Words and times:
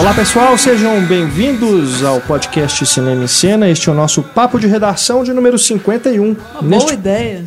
Olá 0.00 0.14
pessoal, 0.14 0.56
sejam 0.56 0.98
bem-vindos 1.04 2.02
ao 2.02 2.22
podcast 2.22 2.86
Cinema 2.86 3.22
em 3.22 3.26
Cena. 3.26 3.68
Este 3.68 3.90
é 3.90 3.92
o 3.92 3.94
nosso 3.94 4.22
papo 4.22 4.58
de 4.58 4.66
redação 4.66 5.22
de 5.22 5.30
número 5.30 5.58
51. 5.58 6.22
Uma 6.22 6.62
Neste... 6.62 6.84
boa 6.86 6.94
ideia. 6.94 7.44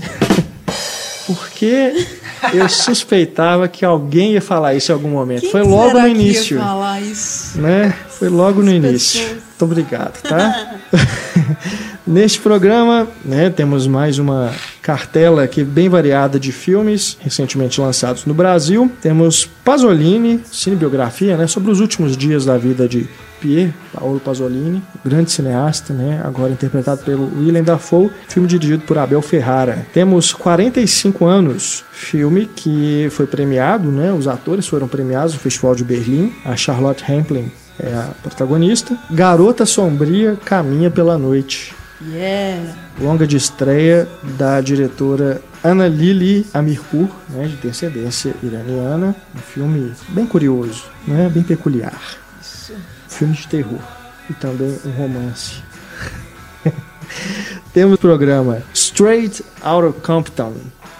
Porque 1.25 2.05
eu 2.53 2.69
suspeitava 2.69 3.67
que 3.67 3.83
alguém 3.83 4.33
ia 4.33 4.41
falar 4.41 4.75
isso 4.75 4.91
em 4.91 4.93
algum 4.93 5.09
momento. 5.09 5.41
Quem 5.41 5.49
Foi 5.49 5.63
logo 5.63 5.99
no 5.99 6.07
início. 6.07 6.57
ia 6.57 6.63
falar 6.63 7.01
isso? 7.01 7.59
Né? 7.59 7.91
Foi 8.07 8.29
logo 8.29 8.59
As 8.59 8.65
no 8.67 8.71
início. 8.71 9.27
Muito 9.29 9.65
obrigado, 9.65 10.21
tá? 10.21 10.75
Neste 12.05 12.41
programa, 12.41 13.07
né, 13.23 13.49
temos 13.49 13.87
mais 13.87 14.19
uma 14.19 14.51
cartela 14.81 15.43
aqui 15.43 15.63
bem 15.63 15.87
variada 15.87 16.37
de 16.37 16.51
filmes 16.51 17.17
recentemente 17.21 17.79
lançados 17.79 18.25
no 18.25 18.33
Brasil. 18.33 18.91
Temos 19.01 19.45
Pasolini, 19.63 20.41
cinebiografia, 20.51 21.37
né, 21.37 21.47
sobre 21.47 21.71
os 21.71 21.79
últimos 21.79 22.17
dias 22.17 22.43
da 22.43 22.57
vida 22.57 22.89
de 22.89 23.07
Pier 23.39 23.73
Paolo 23.93 24.19
Pasolini, 24.19 24.83
grande 25.03 25.31
cineasta, 25.31 25.93
né, 25.93 26.21
agora 26.25 26.51
interpretado 26.51 27.03
pelo 27.03 27.31
Willem 27.37 27.63
Dafoe, 27.63 28.11
filme 28.27 28.49
dirigido 28.49 28.83
por 28.83 28.97
Abel 28.97 29.21
Ferrara. 29.21 29.87
Temos 29.93 30.33
45 30.33 31.25
anos, 31.25 31.85
filme 31.93 32.49
que 32.53 33.07
foi 33.11 33.25
premiado, 33.25 33.89
né, 33.89 34.11
os 34.11 34.27
atores 34.27 34.67
foram 34.67 34.89
premiados 34.89 35.33
no 35.35 35.39
Festival 35.39 35.73
de 35.73 35.85
Berlim. 35.85 36.33
A 36.43 36.57
Charlotte 36.57 37.01
Rampling 37.01 37.49
é 37.79 37.93
a 37.93 38.09
protagonista. 38.21 38.97
Garota 39.09 39.65
Sombria 39.65 40.37
Caminha 40.43 40.91
pela 40.91 41.17
Noite. 41.17 41.73
Yeah. 42.11 42.75
Longa 42.99 43.25
de 43.25 43.37
estreia 43.37 44.07
da 44.37 44.59
diretora 44.61 45.41
Ana 45.63 45.87
Lili 45.87 46.45
Amirpur, 46.53 47.07
né, 47.29 47.47
de 47.47 47.55
descendência 47.57 48.33
iraniana. 48.43 49.15
Um 49.33 49.39
filme 49.39 49.93
bem 50.09 50.25
curioso, 50.25 50.85
né, 51.07 51.29
bem 51.33 51.43
peculiar. 51.43 51.99
Isso. 52.41 52.73
Filme 53.07 53.33
de 53.33 53.47
terror 53.47 53.79
e 54.29 54.33
também 54.33 54.77
um 54.85 54.91
romance. 54.91 55.63
Temos 57.73 57.95
o 57.95 57.97
programa 57.97 58.61
Straight 58.73 59.43
Outta 59.63 59.99
Compton. 60.01 60.53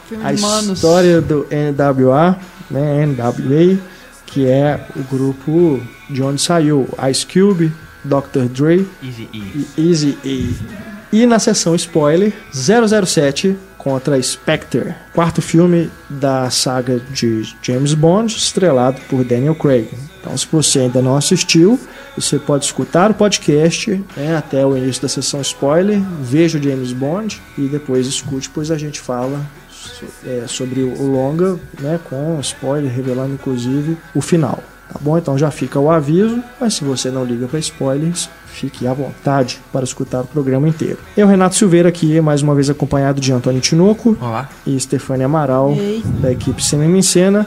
Filme 0.07 0.25
a 0.25 0.33
história 0.33 1.21
do 1.21 1.45
NWA, 1.51 2.37
né, 2.69 3.05
NWA, 3.05 3.77
que 4.25 4.47
é 4.47 4.87
o 4.95 5.03
grupo 5.03 5.81
de 6.09 6.21
onde 6.23 6.41
saiu 6.41 6.87
Ice 7.09 7.25
Cube, 7.25 7.71
Dr. 8.03 8.45
Dre 8.49 8.87
Easy 9.01 9.29
E. 9.33 9.67
e 9.77 9.89
Easy 9.89 10.17
E. 10.23 10.92
E 11.13 11.27
na 11.27 11.37
sessão 11.37 11.75
spoiler, 11.75 12.33
007 12.51 13.55
contra 13.77 14.19
Spectre, 14.19 14.95
quarto 15.13 15.43
filme 15.43 15.91
da 16.09 16.49
saga 16.49 16.99
de 16.99 17.55
James 17.61 17.93
Bond, 17.93 18.35
estrelado 18.35 18.99
por 19.07 19.23
Daniel 19.23 19.53
Craig. 19.53 19.89
Então, 20.19 20.35
se 20.35 20.47
você 20.51 20.79
ainda 20.79 21.03
não 21.03 21.15
assistiu, 21.15 21.79
você 22.17 22.39
pode 22.39 22.65
escutar 22.65 23.11
o 23.11 23.13
podcast 23.13 23.91
né, 24.17 24.35
até 24.35 24.65
o 24.65 24.75
início 24.75 25.03
da 25.03 25.07
sessão 25.07 25.39
spoiler, 25.41 26.01
veja 26.19 26.57
o 26.57 26.63
James 26.63 26.91
Bond 26.91 27.39
e 27.59 27.67
depois 27.67 28.07
escute, 28.07 28.49
pois 28.49 28.71
a 28.71 28.77
gente 28.79 28.99
fala 28.99 29.39
é, 30.25 30.45
sobre 30.47 30.81
o 30.81 31.05
longa, 31.05 31.59
né, 31.79 31.99
com 32.09 32.39
spoiler, 32.39 32.91
revelando 32.91 33.35
inclusive 33.35 33.99
o 34.15 34.21
final. 34.21 34.63
Tá 34.91 34.99
bom? 34.99 35.15
Então 35.15 35.37
já 35.37 35.51
fica 35.51 35.79
o 35.79 35.91
aviso, 35.91 36.43
mas 36.59 36.73
se 36.73 36.83
você 36.83 37.11
não 37.11 37.23
liga 37.23 37.47
para 37.47 37.59
spoilers, 37.59 38.27
fique 38.63 38.87
à 38.87 38.93
vontade 38.93 39.59
para 39.73 39.83
escutar 39.83 40.21
o 40.21 40.25
programa 40.25 40.69
inteiro. 40.69 40.97
Eu, 41.17 41.27
Renato 41.27 41.55
Silveira, 41.55 41.89
aqui, 41.89 42.21
mais 42.21 42.41
uma 42.41 42.55
vez 42.55 42.69
acompanhado 42.69 43.19
de 43.19 43.33
Antônio 43.33 43.59
Tinoco 43.59 44.17
Olá. 44.21 44.47
e 44.65 44.79
Stefania 44.79 45.25
Amaral, 45.25 45.73
Ei. 45.73 46.01
da 46.21 46.31
equipe 46.31 46.63
Cinema 46.63 46.97
em 46.97 47.01
Cena. 47.01 47.45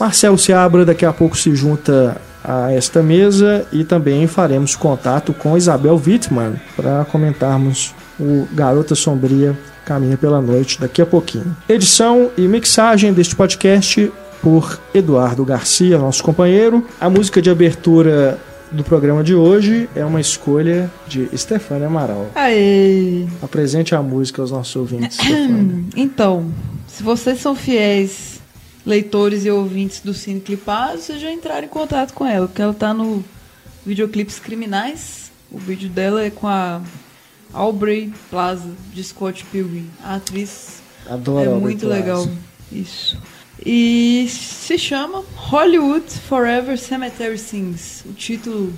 Marcelo 0.00 0.36
Seabra 0.36 0.84
daqui 0.84 1.06
a 1.06 1.12
pouco 1.12 1.36
se 1.36 1.54
junta 1.54 2.20
a 2.42 2.72
esta 2.72 3.02
mesa 3.02 3.66
e 3.72 3.84
também 3.84 4.26
faremos 4.26 4.74
contato 4.74 5.32
com 5.32 5.56
Isabel 5.56 6.00
Wittmann 6.04 6.54
para 6.76 7.04
comentarmos 7.04 7.94
o 8.18 8.48
Garota 8.52 8.96
Sombria 8.96 9.56
Caminha 9.84 10.16
pela 10.16 10.40
Noite 10.40 10.80
daqui 10.80 11.00
a 11.00 11.06
pouquinho. 11.06 11.56
Edição 11.68 12.30
e 12.36 12.42
mixagem 12.48 13.12
deste 13.12 13.36
podcast 13.36 14.10
por 14.42 14.78
Eduardo 14.92 15.44
Garcia, 15.44 15.98
nosso 15.98 16.22
companheiro. 16.22 16.84
A 17.00 17.08
música 17.08 17.40
de 17.40 17.48
abertura 17.48 18.38
do 18.70 18.84
programa 18.84 19.24
de 19.24 19.34
hoje 19.34 19.88
é 19.94 20.04
uma 20.04 20.20
escolha 20.20 20.90
de 21.06 21.28
Stefania 21.36 21.86
Amaral. 21.86 22.30
Aê! 22.34 23.26
Apresente 23.42 23.94
a 23.94 24.02
música 24.02 24.42
aos 24.42 24.50
nossos 24.50 24.74
ouvintes, 24.76 25.16
Stefania. 25.20 25.84
Então, 25.96 26.52
se 26.86 27.02
vocês 27.02 27.40
são 27.40 27.54
fiéis 27.54 28.40
leitores 28.84 29.44
e 29.44 29.50
ouvintes 29.50 30.00
do 30.00 30.12
Cine 30.14 30.40
Clipado, 30.40 30.98
vocês 31.00 31.20
já 31.20 31.32
entraram 31.32 31.64
em 31.66 31.70
contato 31.70 32.12
com 32.12 32.26
ela, 32.26 32.46
porque 32.46 32.62
ela 32.62 32.74
tá 32.74 32.92
no 32.92 33.24
Videoclipes 33.84 34.38
Criminais. 34.38 35.30
O 35.50 35.58
vídeo 35.58 35.88
dela 35.88 36.22
é 36.24 36.30
com 36.30 36.46
a 36.46 36.82
Aubrey 37.52 38.12
Plaza, 38.30 38.70
de 38.92 39.02
Scott 39.02 39.44
Pilgrim. 39.46 39.88
A 40.04 40.16
atriz 40.16 40.82
Adoro 41.08 41.50
é 41.50 41.54
muito 41.54 41.86
Plaza. 41.86 41.94
legal. 42.00 42.28
Isso. 42.70 43.18
E 43.64 44.28
se 44.28 44.78
chama 44.78 45.24
Hollywood 45.34 46.06
Forever 46.28 46.78
Cemetery 46.78 47.38
Sings. 47.38 48.04
O 48.06 48.12
título 48.12 48.72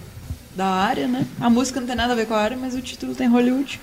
da 0.54 0.66
área, 0.66 1.06
né? 1.06 1.26
A 1.40 1.50
música 1.50 1.80
não 1.80 1.86
tem 1.86 1.96
nada 1.96 2.12
a 2.12 2.16
ver 2.16 2.26
com 2.26 2.34
a 2.34 2.40
área, 2.40 2.56
mas 2.56 2.74
o 2.74 2.80
título 2.80 3.14
tem 3.14 3.28
Hollywood. 3.28 3.80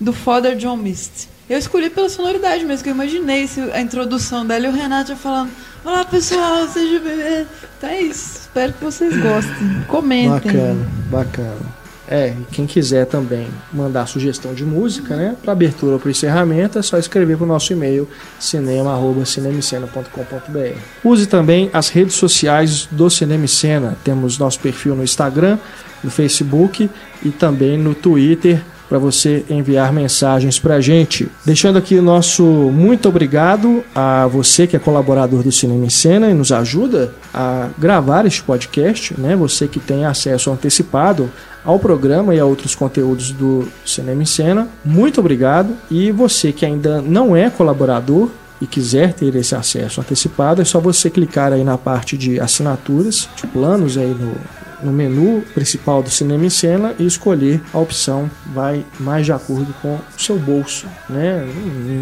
Do 0.00 0.12
Father 0.12 0.56
John 0.56 0.76
Mist. 0.76 1.28
Eu 1.48 1.58
escolhi 1.58 1.88
pela 1.88 2.08
sonoridade 2.08 2.64
mesmo, 2.64 2.82
que 2.82 2.90
eu 2.90 2.94
imaginei 2.94 3.48
a 3.72 3.80
introdução 3.80 4.44
dela 4.44 4.66
e 4.66 4.68
o 4.68 4.72
Renato 4.72 5.14
falando: 5.16 5.50
Olá 5.84 6.04
pessoal, 6.04 6.66
seja 6.68 6.98
bem-vindo. 6.98 7.48
Então 7.78 7.88
é 7.88 8.02
isso. 8.02 8.40
Espero 8.40 8.72
que 8.72 8.84
vocês 8.84 9.16
gostem. 9.16 9.84
Comentem. 9.88 10.52
Bacana, 10.52 10.90
bacana. 11.10 11.85
É, 12.08 12.34
quem 12.52 12.66
quiser 12.66 13.06
também 13.06 13.48
mandar 13.72 14.06
sugestão 14.06 14.54
de 14.54 14.64
música, 14.64 15.16
né? 15.16 15.34
Para 15.42 15.50
abertura 15.52 15.94
ou 15.94 15.98
para 15.98 16.08
encerramento, 16.10 16.78
é 16.78 16.82
só 16.82 16.98
escrever 16.98 17.36
para 17.36 17.44
o 17.44 17.48
nosso 17.48 17.72
e-mail 17.72 18.08
cinema@cinemicena.com.br. 18.38 20.78
Use 21.04 21.26
também 21.26 21.68
as 21.72 21.88
redes 21.88 22.14
sociais 22.14 22.86
do 22.90 23.10
Cinema 23.10 23.44
e 23.44 23.48
Cena. 23.48 23.96
Temos 24.04 24.38
nosso 24.38 24.60
perfil 24.60 24.94
no 24.94 25.02
Instagram, 25.02 25.58
no 26.04 26.10
Facebook 26.10 26.88
e 27.24 27.30
também 27.30 27.76
no 27.76 27.92
Twitter 27.94 28.62
para 28.88 28.98
você 28.98 29.44
enviar 29.50 29.92
mensagens 29.92 30.58
para 30.58 30.76
a 30.76 30.80
gente. 30.80 31.28
Deixando 31.44 31.76
aqui 31.76 31.96
o 31.96 32.02
nosso 32.02 32.44
muito 32.44 33.08
obrigado 33.08 33.84
a 33.94 34.26
você 34.26 34.66
que 34.66 34.76
é 34.76 34.78
colaborador 34.78 35.42
do 35.42 35.50
Cinema 35.50 35.84
em 35.84 35.90
Cena 35.90 36.30
e 36.30 36.34
nos 36.34 36.52
ajuda 36.52 37.12
a 37.34 37.68
gravar 37.76 38.26
este 38.26 38.42
podcast, 38.42 39.18
né? 39.18 39.34
Você 39.36 39.66
que 39.66 39.80
tem 39.80 40.04
acesso 40.04 40.50
antecipado 40.50 41.30
ao 41.66 41.78
programa 41.78 42.34
e 42.34 42.40
a 42.40 42.46
outros 42.46 42.74
conteúdos 42.74 43.32
do 43.32 43.68
Cinema 43.84 44.22
em 44.22 44.26
Cena. 44.26 44.68
Muito 44.84 45.20
obrigado. 45.20 45.76
E 45.90 46.12
você 46.12 46.52
que 46.52 46.64
ainda 46.64 47.02
não 47.02 47.36
é 47.36 47.50
colaborador 47.50 48.30
e 48.60 48.66
quiser 48.66 49.12
ter 49.12 49.34
esse 49.34 49.54
acesso 49.54 50.00
antecipado, 50.00 50.62
é 50.62 50.64
só 50.64 50.80
você 50.80 51.10
clicar 51.10 51.52
aí 51.52 51.64
na 51.64 51.76
parte 51.76 52.16
de 52.16 52.40
assinaturas, 52.40 53.28
de 53.36 53.46
planos 53.48 53.98
aí 53.98 54.14
no, 54.14 54.34
no 54.82 54.92
menu 54.92 55.42
principal 55.54 56.02
do 56.02 56.10
Cinema 56.10 56.46
em 56.46 56.50
Cena 56.50 56.94
e 56.98 57.04
escolher 57.04 57.60
a 57.74 57.78
opção 57.78 58.30
vai 58.54 58.84
mais 58.98 59.26
de 59.26 59.32
acordo 59.32 59.74
com 59.82 59.94
o 59.96 60.00
seu 60.16 60.38
bolso, 60.38 60.86
né? 61.08 61.44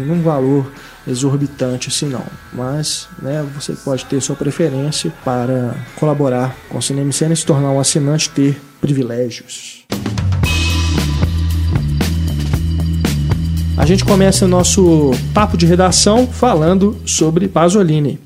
Num, 0.07 0.21
valor 0.21 0.71
exorbitante 1.07 1.89
assim 1.89 2.09
não, 2.09 2.23
mas 2.51 3.07
né, 3.21 3.45
você 3.53 3.73
pode 3.73 4.05
ter 4.05 4.19
sua 4.21 4.35
preferência 4.35 5.13
para 5.23 5.75
colaborar 5.97 6.55
com 6.67 6.79
o 6.79 6.81
Cinema 6.81 7.09
em 7.09 7.11
Cena 7.11 7.33
e 7.33 7.37
se 7.37 7.45
tornar 7.45 7.69
um 7.69 7.79
assinante 7.79 8.29
ter 8.29 8.59
privilégios. 8.85 9.83
A 13.75 13.83
gente 13.83 14.05
começa 14.05 14.45
o 14.45 14.47
nosso 14.47 15.09
papo 15.33 15.57
de 15.57 15.65
redação 15.65 16.27
falando 16.27 16.95
sobre 17.03 17.47
Pasolini. 17.47 18.19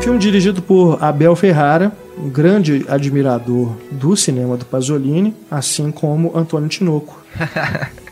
Filme 0.00 0.18
dirigido 0.20 0.62
por 0.62 1.02
Abel 1.02 1.34
Ferrara, 1.34 1.92
um 2.16 2.30
grande 2.30 2.84
admirador 2.88 3.72
do 3.90 4.16
cinema 4.16 4.56
do 4.56 4.64
Pasolini, 4.64 5.34
assim 5.50 5.90
como 5.90 6.36
Antônio 6.36 6.68
Tinoco. 6.68 7.20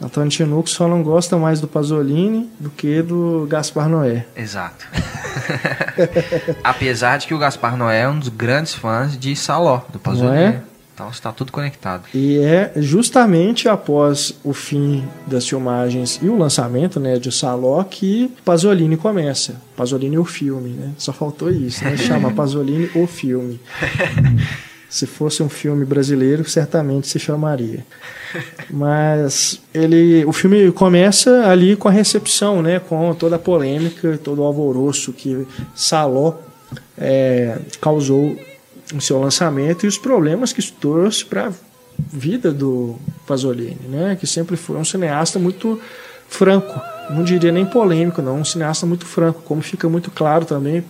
Antônio 0.00 0.30
Tinoco 0.30 0.68
só 0.68 0.88
não 0.88 1.02
gosta 1.02 1.36
mais 1.36 1.60
do 1.60 1.68
Pasolini 1.68 2.50
do 2.58 2.70
que 2.70 3.02
do 3.02 3.46
Gaspar 3.48 3.88
Noé. 3.88 4.26
Exato. 4.34 4.86
Apesar 6.64 7.18
de 7.18 7.26
que 7.26 7.34
o 7.34 7.38
Gaspar 7.38 7.76
Noé 7.76 8.00
é 8.00 8.08
um 8.08 8.18
dos 8.18 8.28
grandes 8.28 8.74
fãs 8.74 9.18
de 9.18 9.36
Saló, 9.36 9.82
do 9.92 9.98
Pasolini. 9.98 10.36
É? 10.36 10.62
Então 11.00 11.08
está 11.08 11.32
tudo 11.32 11.50
conectado. 11.50 12.02
E 12.14 12.38
é 12.40 12.72
justamente 12.76 13.68
após 13.68 14.34
o 14.44 14.52
fim 14.52 15.02
das 15.26 15.48
filmagens 15.48 16.18
e 16.22 16.28
o 16.28 16.36
lançamento 16.36 17.00
né, 17.00 17.18
de 17.18 17.32
Saló 17.32 17.82
que 17.84 18.30
Pasolini 18.44 18.98
começa. 18.98 19.62
Pasolini 19.74 20.18
o 20.18 20.26
filme, 20.26 20.70
né? 20.70 20.92
Só 20.98 21.10
faltou 21.10 21.50
isso, 21.50 21.82
né? 21.84 21.96
Chama 21.98 22.32
Pasolini 22.32 22.90
o 22.94 23.06
filme. 23.06 23.58
Se 24.90 25.06
fosse 25.06 25.40
um 25.42 25.48
filme 25.48 25.84
brasileiro, 25.84 26.46
certamente 26.48 27.06
se 27.06 27.18
chamaria. 27.18 27.86
Mas 28.68 29.60
ele, 29.72 30.24
o 30.24 30.32
filme 30.32 30.72
começa 30.72 31.46
ali 31.46 31.76
com 31.76 31.88
a 31.88 31.92
recepção, 31.92 32.60
né, 32.60 32.80
com 32.80 33.14
toda 33.14 33.36
a 33.36 33.38
polêmica, 33.38 34.18
todo 34.22 34.42
o 34.42 34.44
alvoroço 34.44 35.12
que 35.12 35.46
Saló 35.76 36.34
é, 36.98 37.56
causou 37.80 38.36
no 38.92 39.00
seu 39.00 39.20
lançamento 39.20 39.84
e 39.84 39.88
os 39.88 39.96
problemas 39.96 40.52
que 40.52 40.60
isso 40.60 40.74
trouxe 40.80 41.24
para 41.24 41.48
a 41.48 41.52
vida 42.12 42.50
do 42.52 42.96
Pasolini, 43.26 43.88
né, 43.88 44.16
que 44.18 44.26
sempre 44.26 44.56
foi 44.56 44.76
um 44.76 44.84
cineasta 44.84 45.38
muito 45.38 45.80
franco, 46.28 46.80
não 47.10 47.22
diria 47.22 47.52
nem 47.52 47.64
polêmico, 47.64 48.20
não, 48.20 48.40
um 48.40 48.44
cineasta 48.44 48.86
muito 48.86 49.06
franco, 49.06 49.42
como 49.42 49.62
fica 49.62 49.88
muito 49.88 50.10
claro 50.10 50.44
também 50.44 50.84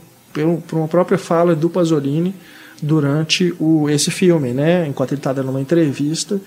por 0.67 0.79
uma 0.79 0.89
própria 0.89 1.19
fala 1.19 1.55
do 1.55 1.69
Pasolini 1.69 2.35
durante 2.83 3.55
o, 3.59 3.89
esse 3.89 4.11
filme, 4.11 4.53
né? 4.53 4.87
Enquanto 4.87 5.13
ele 5.13 5.21
está 5.21 5.33
dando 5.33 5.51
uma 5.51 5.61
entrevista, 5.61 6.41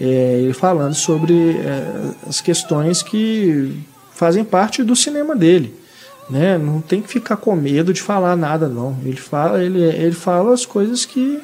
é, 0.00 0.40
ele 0.42 0.52
falando 0.52 0.94
sobre 0.94 1.52
é, 1.58 2.12
as 2.28 2.40
questões 2.40 3.02
que 3.02 3.76
fazem 4.14 4.44
parte 4.44 4.82
do 4.82 4.94
cinema 4.94 5.34
dele, 5.34 5.74
né? 6.28 6.58
Não 6.58 6.80
tem 6.80 7.02
que 7.02 7.08
ficar 7.08 7.36
com 7.36 7.54
medo 7.56 7.92
de 7.92 8.00
falar 8.00 8.36
nada, 8.36 8.68
não. 8.68 8.96
Ele 9.04 9.16
fala, 9.16 9.62
ele, 9.62 9.82
ele 9.82 10.12
fala 10.12 10.54
as 10.54 10.64
coisas 10.66 11.04
que 11.04 11.40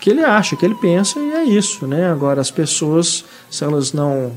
que 0.00 0.08
ele 0.08 0.24
acha, 0.24 0.56
que 0.56 0.64
ele 0.64 0.74
pensa 0.76 1.20
e 1.20 1.30
é 1.32 1.44
isso, 1.44 1.86
né? 1.86 2.10
Agora 2.10 2.40
as 2.40 2.50
pessoas, 2.50 3.22
se 3.50 3.62
elas 3.62 3.92
não 3.92 4.32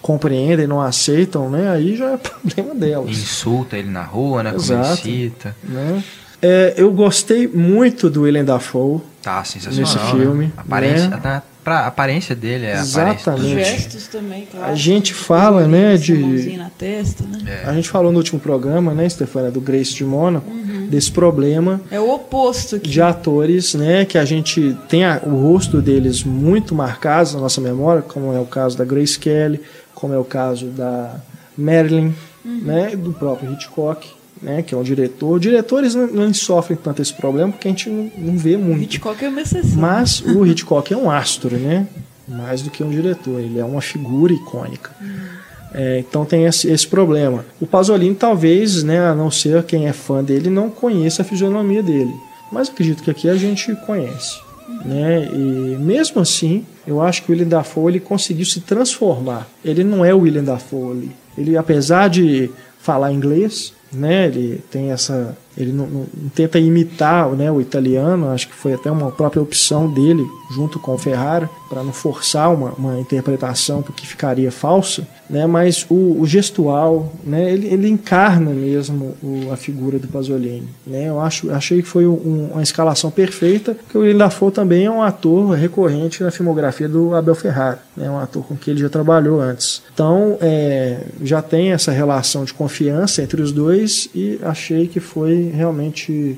compreendem, 0.00 0.66
não 0.66 0.80
aceitam, 0.80 1.50
né? 1.50 1.70
Aí 1.70 1.96
já 1.96 2.12
é 2.12 2.16
problema 2.18 2.74
delas. 2.74 3.10
Insulta 3.10 3.76
ele 3.76 3.90
na 3.90 4.02
rua, 4.02 4.42
né? 4.42 4.54
Exato, 4.54 5.02
Como 5.02 5.14
ele 5.14 5.28
cita. 5.28 5.56
Né? 5.62 6.02
É, 6.42 6.74
eu 6.76 6.90
gostei 6.92 7.46
muito 7.46 8.08
do 8.08 8.22
Willem 8.22 8.44
Dafoe. 8.44 9.00
Tá, 9.22 9.44
sensacional. 9.44 9.80
Nesse 9.80 9.98
né? 9.98 10.10
filme. 10.10 10.46
Né? 10.46 10.52
Aparência, 10.56 11.08
né? 11.08 11.42
pra, 11.62 11.80
a 11.80 11.86
aparência 11.86 12.34
dele 12.34 12.64
é 12.64 12.72
Exatamente. 12.72 13.44
Os 13.44 13.50
gestos 13.50 14.06
também, 14.06 14.48
claro. 14.50 14.72
A 14.72 14.74
gente 14.74 15.12
fala, 15.12 15.66
né, 15.66 15.96
de... 15.96 16.56
Na 16.56 16.70
testa, 16.70 17.24
né? 17.24 17.62
É. 17.64 17.68
A 17.68 17.74
gente 17.74 17.90
falou 17.90 18.10
no 18.10 18.18
último 18.18 18.40
programa, 18.40 18.94
né, 18.94 19.08
Stefania, 19.08 19.50
do 19.50 19.60
Grace 19.60 19.94
de 19.94 20.04
Mônaco, 20.04 20.50
uhum. 20.50 20.86
desse 20.88 21.12
problema... 21.12 21.80
É 21.90 22.00
o 22.00 22.10
oposto 22.10 22.76
aqui. 22.76 22.88
De 22.88 23.02
atores, 23.02 23.74
né, 23.74 24.06
que 24.06 24.16
a 24.16 24.24
gente 24.24 24.76
tem 24.88 25.04
a, 25.04 25.20
o 25.22 25.36
rosto 25.36 25.82
deles 25.82 26.24
muito 26.24 26.74
marcado 26.74 27.34
na 27.34 27.40
nossa 27.40 27.60
memória, 27.60 28.00
como 28.00 28.32
é 28.32 28.40
o 28.40 28.46
caso 28.46 28.78
da 28.78 28.84
Grace 28.84 29.18
Kelly, 29.18 29.60
como 29.94 30.14
é 30.14 30.18
o 30.18 30.24
caso 30.24 30.66
da 30.66 31.16
Marilyn, 31.56 32.14
uhum. 32.42 32.60
né, 32.62 32.96
do 32.96 33.12
próprio 33.12 33.52
Hitchcock 33.52 34.19
né, 34.42 34.62
que 34.62 34.74
é 34.74 34.78
um 34.78 34.82
diretor. 34.82 35.38
Diretores 35.38 35.94
não, 35.94 36.06
não 36.06 36.34
sofrem 36.34 36.78
tanto 36.82 37.02
esse 37.02 37.12
problema 37.12 37.52
porque 37.52 37.68
a 37.68 37.70
gente 37.70 37.88
não, 37.88 38.10
não 38.16 38.38
vê 38.38 38.56
muito. 38.56 38.82
Hitchcock 38.82 39.24
é 39.24 39.28
uma 39.28 39.40
exceção. 39.40 39.80
Mas 39.80 40.20
o 40.20 40.46
Hitchcock 40.46 40.92
é 40.92 40.96
um 40.96 41.10
astro, 41.10 41.56
né? 41.56 41.86
Mais 42.26 42.62
do 42.62 42.70
que 42.70 42.82
um 42.82 42.90
diretor. 42.90 43.40
Ele 43.40 43.58
é 43.58 43.64
uma 43.64 43.80
figura 43.80 44.32
icônica. 44.32 44.90
Uhum. 45.00 45.40
É, 45.72 45.98
então 46.00 46.24
tem 46.24 46.44
esse, 46.44 46.68
esse, 46.68 46.86
problema. 46.86 47.44
O 47.60 47.66
Pasolini 47.66 48.14
talvez, 48.14 48.82
né, 48.82 49.06
a 49.06 49.14
não 49.14 49.30
ser 49.30 49.62
quem 49.64 49.86
é 49.86 49.92
fã 49.92 50.22
dele, 50.22 50.50
não 50.50 50.68
conheça 50.68 51.22
a 51.22 51.24
fisionomia 51.24 51.82
dele. 51.82 52.12
Mas 52.50 52.68
acredito 52.68 53.02
que 53.02 53.10
aqui 53.10 53.28
a 53.28 53.36
gente 53.36 53.74
conhece. 53.86 54.38
Né? 54.84 55.28
E 55.32 55.76
mesmo 55.78 56.20
assim, 56.20 56.64
eu 56.86 57.00
acho 57.00 57.22
que 57.22 57.30
o 57.30 57.32
William 57.32 57.48
Dafoe 57.48 57.92
ele 57.92 58.00
conseguiu 58.00 58.46
se 58.46 58.60
transformar. 58.60 59.48
Ele 59.64 59.84
não 59.84 60.04
é 60.04 60.12
o 60.12 60.20
William 60.20 60.42
Dafoe. 60.42 61.10
Ele, 61.38 61.56
apesar 61.56 62.08
de 62.08 62.50
falar 62.80 63.12
inglês, 63.12 63.72
né? 63.92 64.26
Ele 64.26 64.62
tem 64.70 64.90
essa, 64.90 65.36
ele 65.56 65.72
não, 65.72 65.86
não, 65.86 66.06
tenta 66.34 66.58
imitar, 66.58 67.28
né, 67.30 67.50
o 67.50 67.60
italiano. 67.60 68.28
Acho 68.30 68.48
que 68.48 68.54
foi 68.54 68.74
até 68.74 68.90
uma 68.90 69.10
própria 69.10 69.42
opção 69.42 69.88
dele 69.88 70.24
junto 70.54 70.78
com 70.78 70.94
o 70.94 70.98
Ferrara 70.98 71.48
para 71.70 71.84
não 71.84 71.92
forçar 71.92 72.52
uma, 72.52 72.72
uma 72.72 72.98
interpretação 72.98 73.80
porque 73.80 74.04
ficaria 74.04 74.50
falsa, 74.50 75.06
né? 75.30 75.46
Mas 75.46 75.86
o, 75.88 76.20
o 76.20 76.26
gestual, 76.26 77.12
né? 77.22 77.48
Ele, 77.52 77.68
ele 77.68 77.88
encarna 77.88 78.50
mesmo 78.50 79.16
o, 79.22 79.52
a 79.52 79.56
figura 79.56 79.96
do 79.96 80.08
Pasolini, 80.08 80.68
né? 80.84 81.08
Eu 81.08 81.20
acho, 81.20 81.48
achei 81.52 81.80
que 81.80 81.88
foi 81.88 82.08
um, 82.08 82.50
uma 82.52 82.62
escalação 82.62 83.08
perfeita. 83.08 83.76
Que 83.88 83.96
o 83.96 84.18
Dafoe 84.18 84.50
também 84.50 84.86
é 84.86 84.90
um 84.90 85.00
ator 85.00 85.52
recorrente 85.52 86.24
na 86.24 86.32
filmografia 86.32 86.88
do 86.88 87.14
Abel 87.14 87.36
Ferrara, 87.36 87.80
né? 87.96 88.10
Um 88.10 88.18
ator 88.18 88.44
com 88.44 88.56
quem 88.56 88.72
ele 88.72 88.80
já 88.80 88.88
trabalhou 88.88 89.40
antes. 89.40 89.80
Então, 89.94 90.36
é, 90.40 91.04
já 91.22 91.40
tem 91.40 91.70
essa 91.70 91.92
relação 91.92 92.44
de 92.44 92.52
confiança 92.52 93.22
entre 93.22 93.40
os 93.40 93.52
dois 93.52 94.08
e 94.12 94.40
achei 94.42 94.88
que 94.88 94.98
foi 94.98 95.52
realmente 95.54 96.36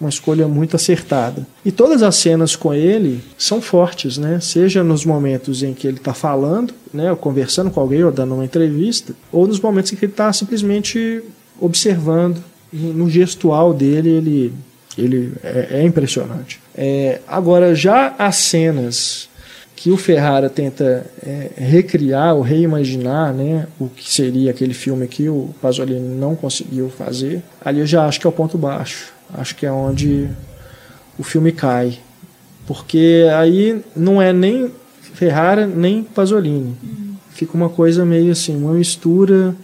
uma 0.00 0.08
escolha 0.08 0.48
muito 0.48 0.76
acertada. 0.76 1.46
E 1.64 1.70
todas 1.70 2.02
as 2.02 2.16
cenas 2.16 2.56
com 2.56 2.72
ele 2.72 3.20
são 3.36 3.60
fortes, 3.60 4.16
né? 4.16 4.40
Seja 4.40 4.82
nos 4.82 5.04
momentos 5.04 5.62
em 5.62 5.74
que 5.74 5.86
ele 5.86 5.98
está 5.98 6.14
falando, 6.14 6.72
né, 6.92 7.10
ou 7.10 7.16
conversando 7.16 7.70
com 7.70 7.80
alguém, 7.80 8.02
ou 8.02 8.10
dando 8.10 8.34
uma 8.34 8.44
entrevista, 8.44 9.14
ou 9.30 9.46
nos 9.46 9.60
momentos 9.60 9.92
em 9.92 9.96
que 9.96 10.06
ele 10.06 10.12
está 10.12 10.32
simplesmente 10.32 11.22
observando. 11.60 12.42
No 12.72 13.10
gestual 13.10 13.74
dele, 13.74 14.08
ele, 14.08 14.52
ele 14.96 15.32
é, 15.42 15.80
é 15.80 15.84
impressionante. 15.84 16.60
É, 16.74 17.20
agora, 17.26 17.74
já 17.74 18.14
as 18.16 18.36
cenas 18.36 19.28
que 19.74 19.90
o 19.90 19.96
Ferrara 19.96 20.50
tenta 20.50 21.06
é, 21.22 21.50
recriar 21.56 22.34
ou 22.34 22.42
reimaginar 22.42 23.32
né, 23.32 23.66
o 23.78 23.88
que 23.88 24.12
seria 24.12 24.50
aquele 24.50 24.74
filme 24.74 25.08
que 25.08 25.28
o 25.28 25.54
Pasolini 25.60 26.16
não 26.16 26.36
conseguiu 26.36 26.90
fazer, 26.90 27.42
ali 27.64 27.80
eu 27.80 27.86
já 27.86 28.06
acho 28.06 28.20
que 28.20 28.26
é 28.26 28.30
o 28.30 28.32
ponto 28.32 28.58
baixo. 28.58 29.12
Acho 29.34 29.54
que 29.56 29.66
é 29.66 29.72
onde 29.72 30.28
o 31.18 31.22
filme 31.22 31.52
cai. 31.52 31.98
Porque 32.66 33.26
aí 33.36 33.82
não 33.96 34.20
é 34.20 34.32
nem 34.32 34.70
Ferrara 35.14 35.66
nem 35.66 36.02
Pasolini. 36.02 36.76
Fica 37.30 37.56
uma 37.56 37.68
coisa 37.68 38.04
meio 38.04 38.32
assim, 38.32 38.56
uma 38.56 38.72
mistura. 38.72 39.54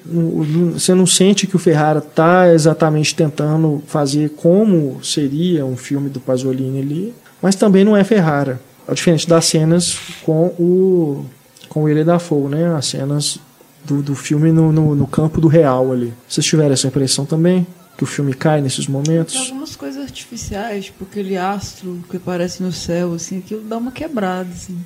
Você 0.72 0.94
não 0.94 1.06
sente 1.06 1.46
que 1.46 1.56
o 1.56 1.58
Ferrara 1.58 1.98
está 1.98 2.52
exatamente 2.52 3.14
tentando 3.14 3.82
fazer 3.86 4.30
como 4.30 5.02
seria 5.04 5.64
um 5.64 5.76
filme 5.76 6.08
do 6.08 6.20
Pasolini 6.20 6.80
ali, 6.80 7.14
mas 7.42 7.54
também 7.54 7.84
não 7.84 7.96
é 7.96 8.04
Ferrara. 8.04 8.60
É 8.88 8.94
diferente 8.94 9.28
das 9.28 9.44
cenas 9.46 9.98
com 10.24 10.46
o 10.58 11.24
com 11.68 11.80
o 11.80 11.82
William 11.84 12.04
Dafoe, 12.04 12.48
né? 12.48 12.74
As 12.74 12.86
cenas 12.86 13.38
do, 13.84 14.02
do 14.02 14.14
filme 14.14 14.52
no, 14.52 14.72
no, 14.72 14.94
no 14.94 15.06
campo 15.06 15.40
do 15.40 15.48
real 15.48 15.92
ali. 15.92 16.12
Vocês 16.28 16.46
tiveram 16.46 16.72
essa 16.72 16.86
impressão 16.86 17.24
também? 17.24 17.66
Que 17.96 18.04
o 18.04 18.06
filme 18.06 18.34
cai 18.34 18.60
nesses 18.60 18.86
momentos. 18.86 19.34
Tem 19.34 19.42
algumas 19.42 19.74
coisas 19.74 20.02
artificiais, 20.02 20.86
tipo 20.86 21.04
aquele 21.04 21.36
astro 21.36 22.04
que 22.10 22.18
aparece 22.18 22.62
no 22.62 22.72
céu, 22.72 23.14
assim, 23.14 23.38
aquilo 23.38 23.62
dá 23.62 23.78
uma 23.78 23.90
quebrada, 23.90 24.48
assim. 24.50 24.78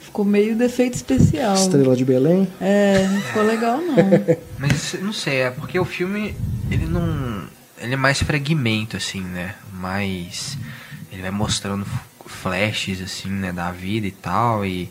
Ficou 0.00 0.24
meio 0.24 0.56
defeito 0.56 0.94
especial. 0.94 1.54
Estrela 1.54 1.94
de 1.94 2.04
Belém? 2.04 2.48
É, 2.60 3.06
não 3.06 3.20
ficou 3.20 3.42
legal 3.42 3.78
não. 3.78 3.96
Mas 4.58 4.94
não 5.00 5.12
sei, 5.12 5.42
é 5.42 5.50
porque 5.50 5.78
o 5.78 5.84
filme, 5.84 6.34
ele 6.70 6.86
não. 6.86 7.44
Ele 7.78 7.92
é 7.92 7.96
mais 7.96 8.22
fragmento, 8.22 8.96
assim, 8.96 9.20
né? 9.20 9.54
Mais. 9.74 10.56
Ele 11.12 11.20
vai 11.20 11.30
mostrando 11.30 11.86
flashes, 12.24 13.02
assim, 13.02 13.28
né, 13.28 13.52
da 13.52 13.70
vida 13.70 14.06
e 14.06 14.10
tal. 14.10 14.64
E 14.64 14.90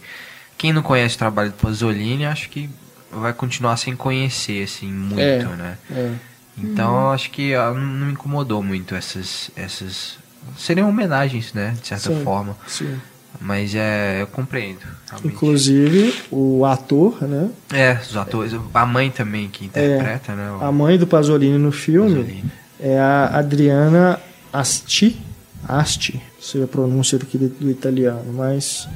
quem 0.58 0.72
não 0.72 0.84
conhece 0.84 1.16
o 1.16 1.20
trabalho 1.20 1.50
do 1.50 1.56
Pasolini, 1.56 2.26
acho 2.26 2.50
que 2.50 2.70
vai 3.12 3.34
continuar 3.34 3.78
sem 3.78 3.96
conhecer, 3.96 4.64
assim, 4.64 4.92
muito, 4.92 5.22
é, 5.22 5.56
né? 5.56 5.78
É. 5.90 6.12
Então 6.58 6.94
uhum. 6.94 7.10
acho 7.10 7.32
que 7.32 7.54
não 7.54 8.06
me 8.06 8.14
incomodou 8.14 8.64
muito 8.64 8.96
essas. 8.96 9.52
essas 9.56 10.18
seriam 10.58 10.90
homenagens, 10.90 11.54
né? 11.54 11.76
De 11.82 11.88
certa 11.88 12.14
sim, 12.14 12.24
forma. 12.24 12.56
Sim. 12.68 12.96
Mas 13.42 13.76
é, 13.76 14.22
eu 14.22 14.28
compreendo. 14.28 14.80
Realmente. 15.10 15.34
Inclusive 15.34 16.14
o 16.32 16.66
ator, 16.66 17.22
né? 17.24 17.50
É, 17.74 18.00
os 18.02 18.16
atores. 18.16 18.54
A 18.74 18.86
mãe 18.86 19.12
também 19.12 19.50
que 19.50 19.66
interpreta, 19.66 20.32
é, 20.32 20.36
né? 20.36 20.52
O... 20.52 20.64
A 20.64 20.72
mãe 20.72 20.98
do 20.98 21.06
Pasolini 21.06 21.58
no 21.58 21.72
filme 21.72 22.16
Pasolini. 22.16 22.52
é 22.80 23.00
a 23.00 23.38
Adriana 23.38 24.20
Asti. 24.54 25.22
Asti, 25.68 26.22
sei 26.40 26.64
a 26.64 26.68
pronúncia 26.68 27.18
do, 27.18 27.26
do 27.26 27.72
italiano, 27.72 28.32
mas 28.32 28.88